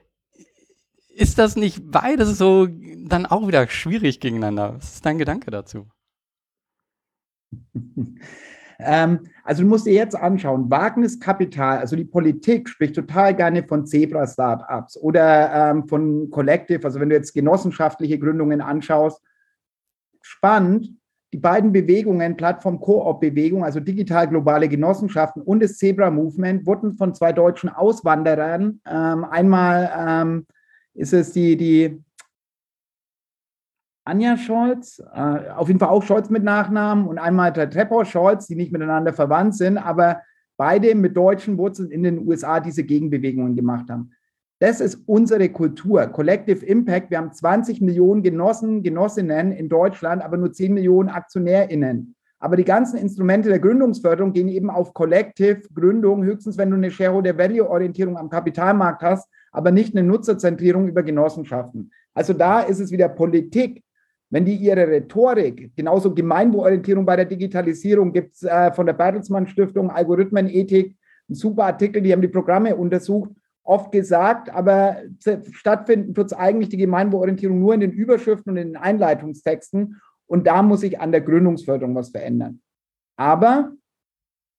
ist 1.15 1.39
das 1.39 1.57
nicht 1.57 1.91
beides 1.91 2.39
so 2.39 2.69
dann 3.05 3.27
auch 3.27 3.47
wieder 3.47 3.69
schwierig 3.69 4.21
gegeneinander? 4.21 4.77
Was 4.77 4.95
ist 4.95 5.07
dein 5.07 5.19
Gedanke 5.19 5.51
dazu? 5.51 5.89
ähm, 8.79 9.29
also 9.45 9.63
du 9.63 9.69
musst 9.69 9.87
dir 9.87 9.95
jetzt 9.95 10.15
anschauen, 10.15 10.71
Wagniskapital, 10.71 11.79
also 11.79 11.97
die 11.97 12.05
Politik 12.05 12.69
spricht 12.69 12.95
total 12.95 13.35
gerne 13.35 13.65
von 13.65 13.87
Zebra-Startups 13.87 14.97
oder 14.97 15.53
ähm, 15.53 15.89
von 15.89 16.31
Collective, 16.31 16.85
also 16.85 17.01
wenn 17.01 17.09
du 17.09 17.17
jetzt 17.17 17.35
genossenschaftliche 17.35 18.19
Gründungen 18.19 18.61
anschaust. 18.61 19.21
Spannend, 20.21 20.91
die 21.33 21.39
beiden 21.39 21.73
Bewegungen, 21.73 22.37
Plattform-Koop-Bewegung, 22.37 23.65
also 23.65 23.81
digital 23.81 24.29
globale 24.29 24.69
Genossenschaften 24.69 25.43
und 25.43 25.63
das 25.63 25.79
Zebra-Movement, 25.79 26.67
wurden 26.67 26.93
von 26.93 27.15
zwei 27.15 27.33
deutschen 27.33 27.71
Auswanderern, 27.71 28.81
ähm, 28.87 29.25
einmal 29.25 29.91
ähm, 29.99 30.47
ist 30.95 31.13
es 31.13 31.33
die, 31.33 31.57
die 31.57 32.01
Anja 34.05 34.37
Scholz, 34.37 35.01
äh, 35.15 35.51
auf 35.51 35.69
jeden 35.69 35.79
Fall 35.79 35.91
auch 35.91 36.03
Scholz 36.03 36.29
mit 36.29 36.43
Nachnamen 36.43 37.07
und 37.07 37.19
einmal 37.19 37.53
der 37.53 37.71
Trepper 37.71 38.05
Scholz, 38.05 38.47
die 38.47 38.57
nicht 38.57 38.73
miteinander 38.73 39.13
verwandt 39.13 39.55
sind, 39.57 39.79
aber 39.79 40.23
beide 40.57 40.95
mit 40.95 41.17
deutschen 41.17 41.57
Wurzeln 41.57 41.91
in 41.91 42.03
den 42.03 42.27
USA 42.27 42.61
diese 42.61 42.83
Gegenbewegungen 42.85 43.55
gemacht 43.55 43.89
haben. 43.91 44.11
Das 44.59 44.81
ist 44.81 45.03
unsere 45.07 45.49
Kultur. 45.49 46.07
Collective 46.07 46.65
Impact. 46.65 47.11
Wir 47.11 47.19
haben 47.19 47.33
20 47.33 47.81
Millionen 47.81 48.23
Genossen, 48.23 48.83
Genossinnen 48.83 49.51
in 49.51 49.69
Deutschland, 49.69 50.23
aber 50.23 50.37
nur 50.37 50.53
10 50.53 50.75
Millionen 50.75 51.09
AktionärInnen. 51.09 52.15
Aber 52.39 52.57
die 52.57 52.65
ganzen 52.65 52.97
Instrumente 52.97 53.49
der 53.49 53.61
Gründungsförderung 53.61 54.33
gehen 54.33 54.49
eben 54.49 54.71
auf 54.71 54.95
Collective 54.95 55.63
Gründung, 55.75 56.25
höchstens 56.25 56.59
wenn 56.59 56.71
du 56.71 56.77
eine 56.77 56.91
Shareholder 56.91 57.39
Value 57.39 57.69
Orientierung 57.69 58.17
am 58.17 58.31
Kapitalmarkt 58.31 59.03
hast, 59.03 59.29
aber 59.53 59.71
nicht 59.71 59.97
eine 59.97 60.07
Nutzerzentrierung 60.07 60.89
über 60.89 61.03
Genossenschaften. 61.03 61.93
Also 62.15 62.33
da 62.33 62.61
ist 62.61 62.81
es 62.81 62.91
wieder 62.91 63.09
Politik, 63.09 63.83
wenn 64.33 64.47
die 64.47 64.57
ihre 64.57 64.89
Rhetorik, 64.89 65.77
genauso 65.77 66.15
Gemeinwohlorientierung 66.15 67.05
bei 67.05 67.17
der 67.17 67.27
Digitalisierung, 67.27 68.15
gibt 68.15 68.35
es 68.35 68.43
äh, 68.43 68.73
von 68.73 68.87
der 68.87 68.95
Bertelsmann 68.95 69.47
Stiftung 69.47 69.91
Algorithmenethik 69.91 70.97
einen 71.29 71.37
super 71.37 71.65
Artikel, 71.65 72.01
die 72.01 72.13
haben 72.13 72.23
die 72.23 72.29
Programme 72.29 72.75
untersucht, 72.75 73.31
oft 73.63 73.93
gesagt, 73.93 74.49
aber 74.49 74.97
stattfinden 75.53 76.15
tut 76.15 76.27
es 76.27 76.33
eigentlich 76.33 76.71
die 76.71 76.79
Gemeinwohlorientierung 76.79 77.61
nur 77.61 77.75
in 77.75 77.81
den 77.81 77.93
Überschriften 77.93 78.53
und 78.53 78.57
in 78.57 78.69
den 78.69 78.77
Einleitungstexten. 78.77 80.01
Und 80.27 80.47
da 80.47 80.63
muss 80.63 80.81
sich 80.81 80.99
an 80.99 81.13
der 81.13 81.21
Gründungsförderung 81.21 81.95
was 81.95 82.09
verändern. 82.09 82.63
Aber 83.17 83.73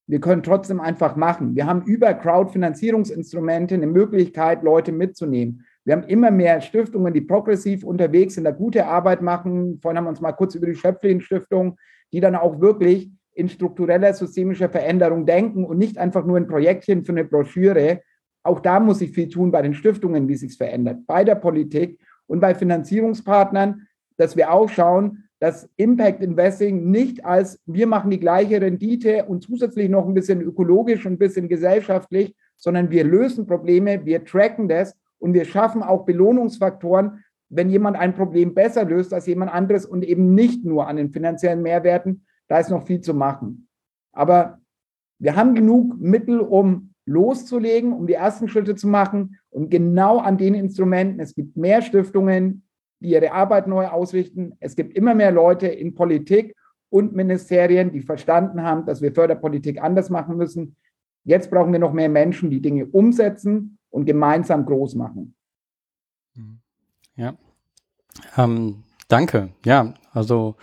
wir 0.06 0.20
können 0.20 0.44
trotzdem 0.44 0.80
einfach 0.80 1.16
machen. 1.16 1.56
Wir 1.56 1.66
haben 1.66 1.82
über 1.82 2.14
Crowdfinanzierungsinstrumente 2.14 3.74
eine 3.74 3.88
Möglichkeit, 3.88 4.62
Leute 4.62 4.92
mitzunehmen. 4.92 5.66
Wir 5.84 5.94
haben 5.94 6.04
immer 6.04 6.30
mehr 6.30 6.60
Stiftungen, 6.62 7.12
die 7.12 7.20
progressiv 7.20 7.84
unterwegs 7.84 8.34
sind, 8.34 8.44
da 8.44 8.52
gute 8.52 8.86
Arbeit 8.86 9.20
machen. 9.20 9.78
Vorhin 9.82 9.98
haben 9.98 10.04
wir 10.04 10.10
uns 10.10 10.20
mal 10.20 10.32
kurz 10.32 10.54
über 10.54 10.66
die 10.66 10.74
Schöpflin-Stiftung, 10.74 11.76
die 12.12 12.20
dann 12.20 12.34
auch 12.34 12.60
wirklich 12.60 13.10
in 13.34 13.48
struktureller 13.48 14.14
systemischer 14.14 14.70
Veränderung 14.70 15.26
denken 15.26 15.64
und 15.64 15.76
nicht 15.76 15.98
einfach 15.98 16.24
nur 16.24 16.38
in 16.38 16.46
Projektchen 16.46 17.04
für 17.04 17.12
eine 17.12 17.24
Broschüre. 17.24 18.00
Auch 18.42 18.60
da 18.60 18.80
muss 18.80 19.00
sich 19.00 19.10
viel 19.10 19.28
tun 19.28 19.50
bei 19.50 19.60
den 19.60 19.74
Stiftungen, 19.74 20.28
wie 20.28 20.36
sich 20.36 20.52
es 20.52 20.56
verändert, 20.56 21.06
bei 21.06 21.24
der 21.24 21.34
Politik 21.34 22.00
und 22.26 22.40
bei 22.40 22.54
Finanzierungspartnern, 22.54 23.86
dass 24.16 24.36
wir 24.36 24.52
auch 24.52 24.68
schauen, 24.68 25.24
dass 25.40 25.68
Impact 25.76 26.22
Investing 26.22 26.90
nicht 26.90 27.24
als 27.24 27.60
wir 27.66 27.86
machen 27.86 28.10
die 28.10 28.20
gleiche 28.20 28.60
Rendite 28.60 29.24
und 29.24 29.42
zusätzlich 29.42 29.90
noch 29.90 30.06
ein 30.06 30.14
bisschen 30.14 30.40
ökologisch 30.40 31.04
und 31.04 31.14
ein 31.14 31.18
bisschen 31.18 31.48
gesellschaftlich, 31.48 32.34
sondern 32.56 32.90
wir 32.90 33.04
lösen 33.04 33.46
Probleme, 33.46 34.06
wir 34.06 34.24
tracken 34.24 34.68
das 34.68 34.96
und 35.18 35.34
wir 35.34 35.44
schaffen 35.44 35.82
auch 35.82 36.04
Belohnungsfaktoren, 36.04 37.24
wenn 37.48 37.70
jemand 37.70 37.96
ein 37.96 38.14
Problem 38.14 38.54
besser 38.54 38.84
löst 38.84 39.12
als 39.12 39.26
jemand 39.26 39.52
anderes 39.52 39.86
und 39.86 40.04
eben 40.04 40.34
nicht 40.34 40.64
nur 40.64 40.86
an 40.86 40.96
den 40.96 41.10
finanziellen 41.10 41.62
Mehrwerten, 41.62 42.26
da 42.48 42.58
ist 42.58 42.70
noch 42.70 42.86
viel 42.86 43.00
zu 43.00 43.14
machen. 43.14 43.68
Aber 44.12 44.58
wir 45.18 45.36
haben 45.36 45.54
genug 45.54 45.98
Mittel, 46.00 46.40
um 46.40 46.94
loszulegen, 47.06 47.92
um 47.92 48.06
die 48.06 48.14
ersten 48.14 48.48
Schritte 48.48 48.74
zu 48.74 48.88
machen 48.88 49.38
und 49.50 49.70
genau 49.70 50.18
an 50.18 50.38
den 50.38 50.54
Instrumenten. 50.54 51.20
Es 51.20 51.34
gibt 51.34 51.56
mehr 51.56 51.82
Stiftungen, 51.82 52.64
die 53.00 53.10
ihre 53.10 53.32
Arbeit 53.32 53.66
neu 53.66 53.86
ausrichten. 53.86 54.54
Es 54.60 54.76
gibt 54.76 54.96
immer 54.96 55.14
mehr 55.14 55.30
Leute 55.30 55.66
in 55.66 55.94
Politik 55.94 56.56
und 56.90 57.14
Ministerien, 57.14 57.92
die 57.92 58.00
verstanden 58.00 58.62
haben, 58.62 58.86
dass 58.86 59.02
wir 59.02 59.12
Förderpolitik 59.12 59.82
anders 59.82 60.10
machen 60.10 60.36
müssen. 60.36 60.76
Jetzt 61.24 61.50
brauchen 61.50 61.72
wir 61.72 61.78
noch 61.78 61.92
mehr 61.92 62.08
Menschen, 62.08 62.50
die 62.50 62.60
Dinge 62.60 62.86
umsetzen 62.86 63.78
und 63.94 64.06
gemeinsam 64.06 64.66
groß 64.66 64.96
machen. 64.96 65.34
Ja. 67.16 67.34
Ähm, 68.36 68.82
danke. 69.06 69.50
Ja, 69.64 69.94
also 70.12 70.56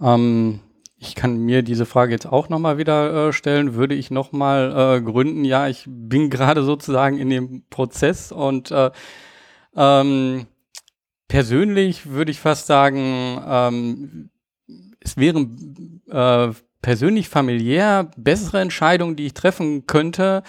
ähm, 0.00 0.60
ich 0.96 1.14
kann 1.14 1.36
mir 1.36 1.62
diese 1.62 1.84
Frage 1.84 2.12
jetzt 2.12 2.26
auch 2.26 2.48
nochmal 2.48 2.78
wieder 2.78 3.28
äh, 3.28 3.32
stellen. 3.34 3.74
Würde 3.74 3.94
ich 3.94 4.10
nochmal 4.10 4.96
äh, 4.96 5.02
gründen? 5.02 5.44
Ja, 5.44 5.68
ich 5.68 5.84
bin 5.86 6.30
gerade 6.34 6.64
sozusagen 6.64 7.18
in 7.18 7.28
dem 7.28 7.64
Prozess 7.68 8.32
und 8.32 8.70
äh, 8.70 8.90
ähm, 9.76 10.46
persönlich 11.28 12.10
würde 12.10 12.30
ich 12.30 12.40
fast 12.40 12.66
sagen, 12.66 13.38
ähm, 13.46 14.30
es 15.00 15.18
wären 15.18 16.00
äh, 16.08 16.48
persönlich 16.80 17.28
familiär 17.28 18.10
bessere 18.16 18.60
Entscheidungen, 18.60 19.16
die 19.16 19.26
ich 19.26 19.34
treffen 19.34 19.86
könnte, 19.86 20.42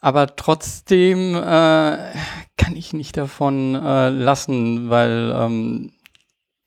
aber 0.00 0.34
trotzdem 0.36 1.34
äh, 1.34 1.38
kann 1.40 2.74
ich 2.74 2.92
nicht 2.92 3.16
davon 3.16 3.74
äh, 3.74 4.08
lassen, 4.08 4.90
weil 4.90 5.32
ähm, 5.34 5.92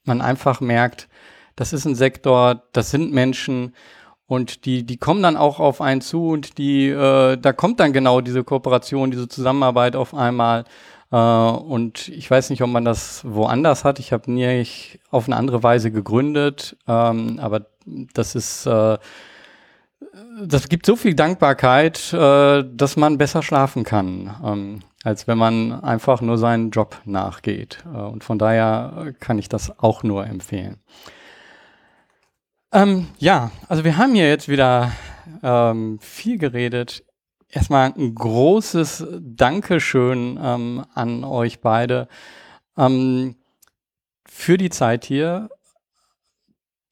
man 0.06 0.22
einfach 0.22 0.62
merkt, 0.62 1.08
das 1.56 1.74
ist 1.74 1.86
ein 1.86 1.96
Sektor, 1.96 2.64
das 2.74 2.92
sind 2.92 3.14
Menschen 3.14 3.74
und 4.26 4.66
die, 4.66 4.86
die 4.86 4.98
kommen 4.98 5.22
dann 5.22 5.38
auch 5.38 5.60
auf 5.60 5.82
einen 5.82 6.02
zu 6.02 6.30
und 6.30 6.58
die, 6.58 6.88
äh, 6.90 7.38
da 7.38 7.54
kommt 7.54 7.80
dann 7.80 7.94
genau 7.94 8.22
diese 8.22 8.44
Kooperation, 8.44 9.12
diese 9.12 9.28
Zusammenarbeit 9.28 9.96
auf 9.96 10.14
einmal. 10.14 10.66
Äh, 11.12 11.18
und 11.18 12.08
ich 12.10 12.30
weiß 12.30 12.50
nicht, 12.50 12.64
ob 12.64 12.70
man 12.70 12.86
das 12.86 13.24
woanders 13.26 13.84
hat. 13.84 14.00
Ich 14.00 14.14
habe 14.14 14.32
nie 14.32 14.66
auf 15.12 15.28
eine 15.28 15.36
andere 15.36 15.62
Weise 15.62 15.92
gegründet, 15.92 16.78
ähm, 16.88 17.40
aber 17.40 17.68
das 17.86 18.36
ist 18.36 18.66
äh, 18.66 18.98
das 20.46 20.70
gibt 20.70 20.86
so 20.86 20.96
viel 20.96 21.14
Dankbarkeit, 21.14 22.14
äh, 22.14 22.64
dass 22.64 22.96
man 22.96 23.18
besser 23.18 23.44
schlafen 23.44 23.84
kann, 23.84 24.36
ähm, 24.44 24.80
als 25.04 25.28
wenn 25.28 25.38
man 25.38 25.84
einfach 25.84 26.22
nur 26.22 26.38
seinen 26.38 26.72
Job 26.72 27.02
nachgeht. 27.06 27.84
Äh, 27.94 27.98
und 27.98 28.24
von 28.24 28.40
daher 28.40 29.14
kann 29.20 29.38
ich 29.38 29.50
das 29.50 29.80
auch 29.80 30.04
nur 30.04 30.26
empfehlen. 30.26 30.78
Ähm, 32.72 33.08
ja, 33.20 33.52
also 33.68 33.84
wir 33.84 33.98
haben 33.98 34.16
hier 34.16 34.28
jetzt 34.28 34.50
wieder 34.50 34.92
ähm, 35.44 36.00
viel 36.02 36.38
geredet. 36.38 37.04
Erstmal 37.50 37.94
ein 37.96 38.16
großes 38.16 39.06
Dankeschön 39.20 40.40
ähm, 40.42 40.84
an 40.96 41.24
euch 41.24 41.62
beide 41.62 42.08
ähm, 42.78 43.36
für 44.26 44.58
die 44.58 44.72
Zeit 44.72 45.06
hier. 45.06 45.50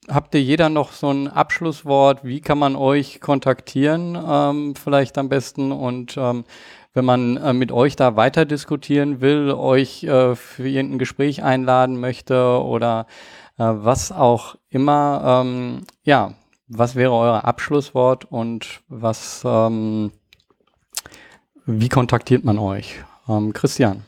Habt 0.08 0.34
ihr 0.34 0.42
jeder 0.42 0.68
noch 0.68 0.92
so 0.92 1.10
ein 1.10 1.28
Abschlusswort? 1.28 2.24
Wie 2.24 2.40
kann 2.40 2.58
man 2.58 2.74
euch 2.74 3.20
kontaktieren? 3.20 4.18
Ähm, 4.20 4.74
vielleicht 4.74 5.16
am 5.16 5.28
besten 5.28 5.70
und 5.70 6.16
ähm, 6.16 6.44
wenn 6.92 7.04
man 7.04 7.36
äh, 7.36 7.52
mit 7.52 7.72
euch 7.72 7.94
da 7.96 8.16
weiter 8.16 8.44
diskutieren 8.44 9.20
will, 9.20 9.52
euch 9.52 10.04
äh, 10.04 10.34
für 10.34 10.68
irgendein 10.68 10.98
Gespräch 10.98 11.42
einladen 11.42 12.00
möchte 12.00 12.60
oder 12.62 13.06
äh, 13.58 13.64
was 13.64 14.12
auch 14.12 14.56
immer. 14.68 15.42
Ähm, 15.44 15.82
ja, 16.02 16.34
was 16.68 16.96
wäre 16.96 17.12
euer 17.12 17.44
Abschlusswort 17.44 18.24
und 18.24 18.80
was, 18.88 19.42
ähm, 19.44 20.10
wie 21.64 21.88
kontaktiert 21.88 22.44
man 22.44 22.58
euch? 22.58 22.96
Ähm, 23.28 23.52
Christian. 23.52 24.02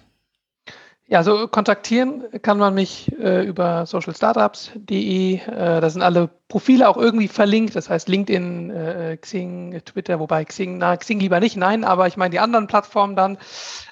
Ja, 1.15 1.20
also 1.20 1.47
kontaktieren 1.47 2.24
kann 2.43 2.59
man 2.59 2.74
mich 2.74 3.16
äh, 3.20 3.45
über 3.45 3.86
socialstartups.de. 3.86 5.36
Äh, 5.36 5.81
da 5.81 5.89
sind 5.89 6.03
alle 6.03 6.28
Profile 6.49 6.89
auch 6.89 6.97
irgendwie 6.97 7.28
verlinkt. 7.28 7.77
Das 7.77 7.89
heißt 7.89 8.09
LinkedIn, 8.09 8.70
äh, 8.70 9.16
Xing, 9.20 9.81
Twitter, 9.85 10.19
wobei 10.19 10.45
Xing, 10.45 10.78
na, 10.78 10.97
Xing 10.97 11.20
lieber 11.20 11.39
nicht, 11.39 11.57
nein, 11.57 11.85
aber 11.85 12.09
ich 12.09 12.16
meine 12.16 12.31
die 12.31 12.41
anderen 12.41 12.66
Plattformen 12.66 13.15
dann. 13.15 13.39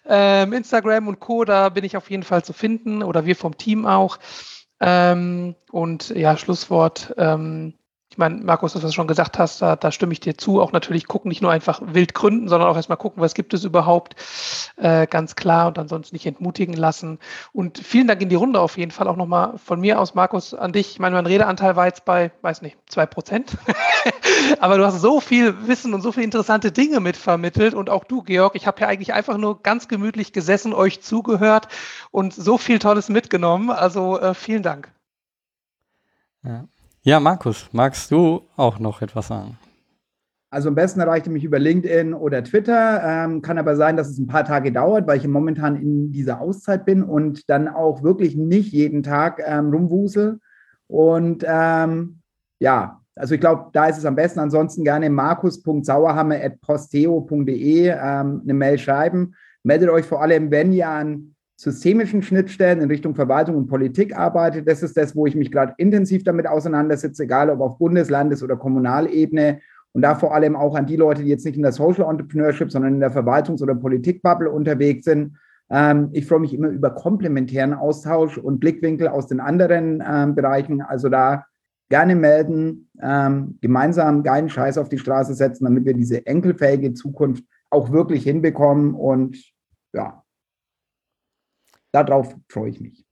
Ähm, 0.05 0.53
Instagram 0.53 1.07
und 1.07 1.21
Co., 1.21 1.45
da 1.45 1.69
bin 1.69 1.85
ich 1.85 1.97
auf 1.97 2.11
jeden 2.11 2.25
Fall 2.25 2.43
zu 2.43 2.53
finden 2.53 3.05
oder 3.05 3.25
wir 3.25 3.37
vom 3.37 3.57
Team 3.57 3.87
auch. 3.87 4.19
Ähm, 4.81 5.55
und 5.71 6.09
ja, 6.09 6.37
Schlusswort. 6.37 7.15
Ähm, 7.19 7.75
ich 8.13 8.19
meine, 8.19 8.45
Markus, 8.45 8.75
das, 8.75 8.83
was 8.83 8.91
du 8.91 8.95
schon 8.95 9.09
gesagt 9.09 9.39
hast, 9.39 9.63
da, 9.63 9.75
da, 9.75 9.91
stimme 9.91 10.13
ich 10.13 10.21
dir 10.21 10.37
zu. 10.37 10.61
Auch 10.61 10.73
natürlich 10.73 11.07
gucken, 11.07 11.31
nicht 11.31 11.41
nur 11.41 11.51
einfach 11.51 11.81
wild 11.83 12.13
gründen, 12.13 12.47
sondern 12.47 12.69
auch 12.69 12.77
erstmal 12.77 12.99
gucken, 12.99 13.23
was 13.23 13.33
gibt 13.33 13.55
es 13.55 13.65
überhaupt, 13.65 14.17
äh, 14.77 15.07
ganz 15.07 15.35
klar 15.35 15.69
und 15.69 15.79
ansonsten 15.79 16.15
nicht 16.15 16.27
entmutigen 16.27 16.75
lassen. 16.75 17.21
Und 17.55 17.79
vielen 17.79 18.07
Dank 18.07 18.21
in 18.21 18.29
die 18.29 18.35
Runde 18.35 18.61
auf 18.61 18.77
jeden 18.77 18.91
Fall 18.91 19.09
auch 19.09 19.17
nochmal 19.17 19.57
von 19.57 19.81
mir 19.81 19.99
aus, 19.99 20.15
Markus, 20.15 20.53
an 20.53 20.73
dich. 20.73 20.91
Ich 20.91 20.99
meine, 20.99 21.15
mein 21.15 21.25
Redeanteil 21.25 21.75
war 21.75 21.87
jetzt 21.87 22.05
bei, 22.05 22.33
weiß 22.43 22.61
nicht, 22.61 22.77
zwei 22.87 23.07
Prozent. 23.07 23.57
Aber 24.61 24.77
du 24.77 24.85
hast 24.85 25.01
so 25.01 25.19
viel 25.21 25.67
Wissen 25.67 25.95
und 25.95 26.03
so 26.03 26.13
viele 26.13 26.25
interessante 26.25 26.71
Dinge 26.71 27.01
mitvermittelt. 27.01 27.73
Und 27.73 27.89
auch 27.89 28.05
du, 28.05 28.23
Georg, 28.23 28.57
ich 28.57 28.67
habe 28.67 28.83
ja 28.83 28.89
eigentlich 28.89 29.15
einfach 29.15 29.39
nur 29.39 29.63
ganz 29.63 29.89
gemütlich 29.89 30.35
gesessen, 30.35 30.75
euch 30.75 31.01
zugehört 31.01 31.69
und 32.11 32.35
so 32.35 32.59
viel 32.59 32.79
Tolles 32.79 33.09
mitgenommen. 33.09 33.71
Also 33.71 34.21
äh, 34.21 34.35
vielen 34.35 34.63
Dank. 34.63 34.93
Ja. 36.45 36.69
Ja, 37.05 37.19
Markus, 37.19 37.69
magst 37.73 38.13
du 38.13 38.43
auch 38.57 38.79
noch 38.79 39.03
etwas 39.03 39.27
sagen? 39.27 39.59
Also 40.51 40.69
am 40.69 40.77
besten 40.77 41.01
erreicht 41.01 41.27
ihr 41.27 41.33
mich 41.33 41.43
über 41.43 41.59
LinkedIn 41.59 42.15
oder 42.15 42.45
Twitter. 42.45 43.03
Ähm, 43.05 43.43
kann 43.43 43.59
aber 43.59 43.75
sein, 43.75 43.97
dass 43.97 44.09
es 44.09 44.19
ein 44.19 44.29
paar 44.29 44.45
Tage 44.45 44.71
dauert, 44.71 45.09
weil 45.09 45.19
ich 45.19 45.27
momentan 45.27 45.75
in 45.75 46.13
dieser 46.13 46.41
Auszeit 46.41 46.85
bin 46.85 47.03
und 47.03 47.51
dann 47.51 47.67
auch 47.67 48.05
wirklich 48.05 48.37
nicht 48.37 48.73
jeden 48.73 49.03
Tag 49.03 49.43
ähm, 49.45 49.71
rumwusel. 49.71 50.39
Und 50.87 51.45
ähm, 51.45 52.21
ja, 52.61 53.01
also 53.17 53.35
ich 53.35 53.41
glaube, 53.41 53.71
da 53.73 53.87
ist 53.87 53.99
es 53.99 54.05
am 54.05 54.15
besten. 54.15 54.39
Ansonsten 54.39 54.85
gerne 54.85 55.11
markus.sauerhammer.posteo.de 55.11 57.89
ähm, 57.89 58.43
eine 58.45 58.55
Mail 58.55 58.79
schreiben. 58.79 59.35
Meldet 59.65 59.91
euch 59.91 60.07
vor 60.07 60.23
allem, 60.23 60.53
wenn 60.53 60.73
ihr 60.73 60.89
an 60.89 61.35
systemischen 61.57 62.23
Schnittstellen 62.23 62.81
in 62.81 62.89
Richtung 62.89 63.15
Verwaltung 63.15 63.57
und 63.57 63.67
Politik 63.67 64.17
arbeitet. 64.17 64.69
Das 64.69 64.83
ist 64.83 64.97
das, 64.97 65.15
wo 65.15 65.27
ich 65.27 65.35
mich 65.35 65.53
gerade 65.53 65.75
intensiv 65.79 66.25
damit 66.25 66.47
auseinandersetze, 66.47 67.25
egal 67.25 67.51
ob 67.51 67.61
auf 67.61 67.79
Bundes-, 67.79 68.11
Landes- 68.11 68.43
oder 68.43 68.57
Kommunalebene. 68.57 69.61
Und 69.93 70.03
da 70.03 70.15
vor 70.15 70.35
allem 70.35 70.57
auch 70.57 70.75
an 70.75 70.87
die 70.87 70.97
Leute, 70.97 71.23
die 71.23 71.29
jetzt 71.29 71.45
nicht 71.45 71.57
in 71.57 71.63
der 71.63 71.73
Social 71.73 72.09
Entrepreneurship, 72.11 72.73
sondern 72.73 72.95
in 72.95 73.01
der 73.01 73.13
Verwaltungs- 73.13 73.63
oder 73.63 73.75
Politikbubble 73.75 74.51
unterwegs 74.51 75.05
sind. 75.05 75.37
Ähm, 75.71 76.09
ich 76.13 76.27
freue 76.27 76.41
mich 76.41 76.55
immer 76.55 76.69
über 76.69 76.91
komplementären 76.91 77.75
Austausch 77.75 78.39
und 78.39 78.59
Blickwinkel 78.59 79.09
aus 79.09 79.27
den 79.27 79.41
anderen 79.41 80.03
ähm, 80.07 80.35
Bereichen. 80.35 80.81
Also 80.81 81.09
da 81.09 81.45
gerne 81.91 82.17
melden, 82.17 82.89
ähm, 83.03 83.59
gemeinsam 83.61 84.23
geilen 84.23 84.49
Scheiß 84.49 84.79
auf 84.79 84.89
die 84.89 84.99
Straße 84.99 85.35
setzen, 85.35 85.65
damit 85.65 85.85
wir 85.85 85.95
diese 85.95 86.27
enkelfähige 86.27 86.95
Zukunft 86.95 87.45
auch 87.69 87.93
wirklich 87.93 88.23
hinbekommen. 88.25 88.95
Und 88.95 89.37
ja, 89.93 90.22
darauf 91.93 92.35
freue 92.49 92.71
ich 92.71 92.81
mich. 92.81 93.05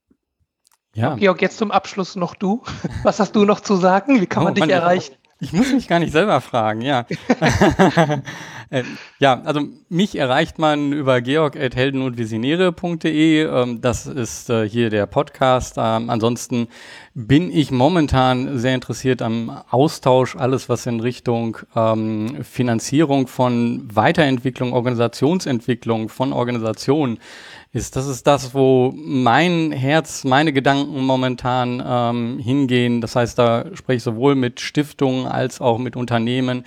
Ja. 0.95 1.15
Georg, 1.15 1.41
jetzt 1.41 1.59
zum 1.59 1.71
Abschluss 1.71 2.17
noch 2.17 2.35
du. 2.35 2.63
Was 3.05 3.21
hast 3.21 3.37
du 3.37 3.45
noch 3.45 3.61
zu 3.61 3.77
sagen? 3.77 4.21
Wie 4.21 4.27
kann 4.27 4.43
man 4.43 4.53
oh, 4.53 4.55
dich 4.55 4.63
Mann, 4.63 4.71
erreichen? 4.71 5.15
Ich 5.39 5.53
muss 5.53 5.73
mich 5.73 5.89
gar 5.89 6.01
nicht 6.01 6.13
selber 6.13 6.41
fragen, 6.41 6.83
ja. 6.83 7.07
Äh, 8.73 8.85
ja, 9.19 9.43
also 9.43 9.63
mich 9.89 10.17
erreicht 10.17 10.61
man 10.61 10.93
über 10.93 11.21
georg.heldenundvisionäre.de. 11.21 13.43
Ähm, 13.43 13.81
das 13.81 14.07
ist 14.07 14.49
äh, 14.49 14.69
hier 14.69 14.91
der 14.91 15.07
Podcast. 15.07 15.75
Ähm, 15.77 16.09
ansonsten 16.09 16.69
bin 17.15 17.51
ich 17.51 17.73
momentan 17.73 18.59
sehr 18.59 18.77
interessiert 18.77 19.23
am 19.23 19.51
Austausch, 19.71 20.37
alles 20.37 20.69
was 20.69 20.87
in 20.87 21.01
Richtung 21.01 21.59
ähm, 21.75 22.45
Finanzierung 22.45 23.27
von 23.27 23.89
Weiterentwicklung, 23.93 24.73
Organisationsentwicklung 24.73 26.09
von 26.09 26.33
Organisationen 26.33 27.19
ist. 27.73 27.95
Das 27.95 28.07
ist 28.07 28.27
das, 28.27 28.53
wo 28.53 28.93
mein 28.97 29.71
Herz, 29.71 30.25
meine 30.25 30.53
Gedanken 30.53 31.05
momentan 31.05 31.83
ähm, 31.85 32.39
hingehen. 32.39 33.01
Das 33.01 33.15
heißt, 33.15 33.39
da 33.39 33.67
spreche 33.75 33.99
ich 33.99 34.03
sowohl 34.03 34.35
mit 34.35 34.61
Stiftungen 34.61 35.27
als 35.27 35.61
auch 35.61 35.79
mit 35.79 35.95
Unternehmen. 35.95 36.65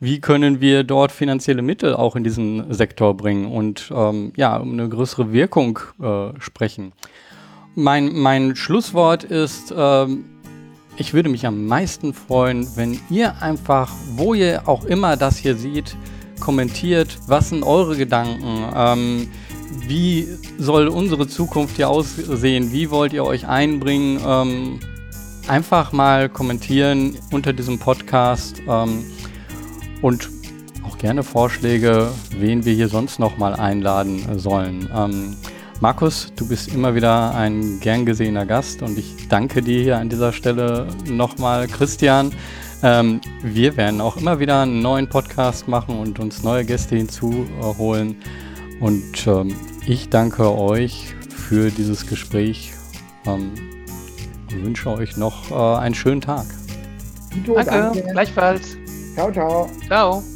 Wie 0.00 0.20
können 0.20 0.60
wir 0.60 0.84
dort 0.84 1.12
finanzielle 1.12 1.62
Mittel 1.62 1.94
auch 1.94 2.16
in 2.16 2.24
diesen 2.24 2.72
Sektor 2.72 3.14
bringen 3.14 3.46
und 3.46 3.92
ähm, 3.94 4.32
ja, 4.36 4.56
um 4.56 4.72
eine 4.72 4.88
größere 4.88 5.32
Wirkung 5.32 5.78
äh, 6.00 6.40
sprechen? 6.40 6.92
Mein, 7.74 8.14
mein 8.14 8.56
Schlusswort 8.56 9.24
ist, 9.24 9.74
ähm, 9.76 10.24
ich 10.96 11.12
würde 11.12 11.28
mich 11.28 11.46
am 11.46 11.66
meisten 11.66 12.14
freuen, 12.14 12.66
wenn 12.76 12.98
ihr 13.10 13.42
einfach, 13.42 13.92
wo 14.14 14.32
ihr 14.32 14.66
auch 14.66 14.86
immer 14.86 15.18
das 15.18 15.36
hier 15.36 15.54
seht, 15.54 15.94
kommentiert, 16.40 17.18
was 17.26 17.50
sind 17.50 17.62
eure 17.62 17.96
Gedanken? 17.96 18.64
Ähm, 18.74 19.28
wie 19.86 20.28
soll 20.58 20.88
unsere 20.88 21.28
Zukunft 21.28 21.76
hier 21.76 21.88
aussehen? 21.88 22.72
Wie 22.72 22.90
wollt 22.90 23.12
ihr 23.12 23.24
euch 23.24 23.46
einbringen? 23.46 24.20
Ähm, 24.26 24.80
einfach 25.48 25.92
mal 25.92 26.28
kommentieren 26.28 27.16
unter 27.32 27.52
diesem 27.52 27.78
Podcast 27.78 28.62
ähm, 28.68 29.04
und 30.02 30.28
auch 30.84 30.98
gerne 30.98 31.22
Vorschläge, 31.22 32.10
wen 32.38 32.64
wir 32.64 32.74
hier 32.74 32.88
sonst 32.88 33.18
noch 33.18 33.38
mal 33.38 33.54
einladen 33.54 34.38
sollen. 34.38 34.88
Ähm, 34.94 35.36
Markus, 35.80 36.32
du 36.36 36.48
bist 36.48 36.68
immer 36.68 36.94
wieder 36.94 37.34
ein 37.34 37.80
gern 37.80 38.06
gesehener 38.06 38.46
Gast 38.46 38.82
und 38.82 38.96
ich 38.96 39.28
danke 39.28 39.62
dir 39.62 39.82
hier 39.82 39.98
an 39.98 40.08
dieser 40.08 40.32
Stelle 40.32 40.88
nochmal. 41.06 41.66
Christian, 41.66 42.32
ähm, 42.82 43.20
wir 43.42 43.76
werden 43.76 44.00
auch 44.00 44.16
immer 44.16 44.40
wieder 44.40 44.62
einen 44.62 44.80
neuen 44.80 45.08
Podcast 45.08 45.68
machen 45.68 45.98
und 45.98 46.18
uns 46.18 46.42
neue 46.42 46.64
Gäste 46.64 46.96
hinzuholen. 46.96 48.16
Und 48.80 49.26
ähm, 49.26 49.54
ich 49.86 50.08
danke 50.10 50.56
euch 50.56 51.14
für 51.30 51.70
dieses 51.70 52.06
Gespräch 52.06 52.72
ähm, 53.24 53.52
und 54.50 54.64
wünsche 54.64 54.90
euch 54.90 55.16
noch 55.16 55.50
äh, 55.50 55.80
einen 55.80 55.94
schönen 55.94 56.20
Tag. 56.20 56.46
Danke, 57.44 57.64
danke, 57.64 58.02
gleichfalls. 58.12 58.76
Ciao, 59.14 59.32
ciao. 59.32 59.70
Ciao. 59.86 60.35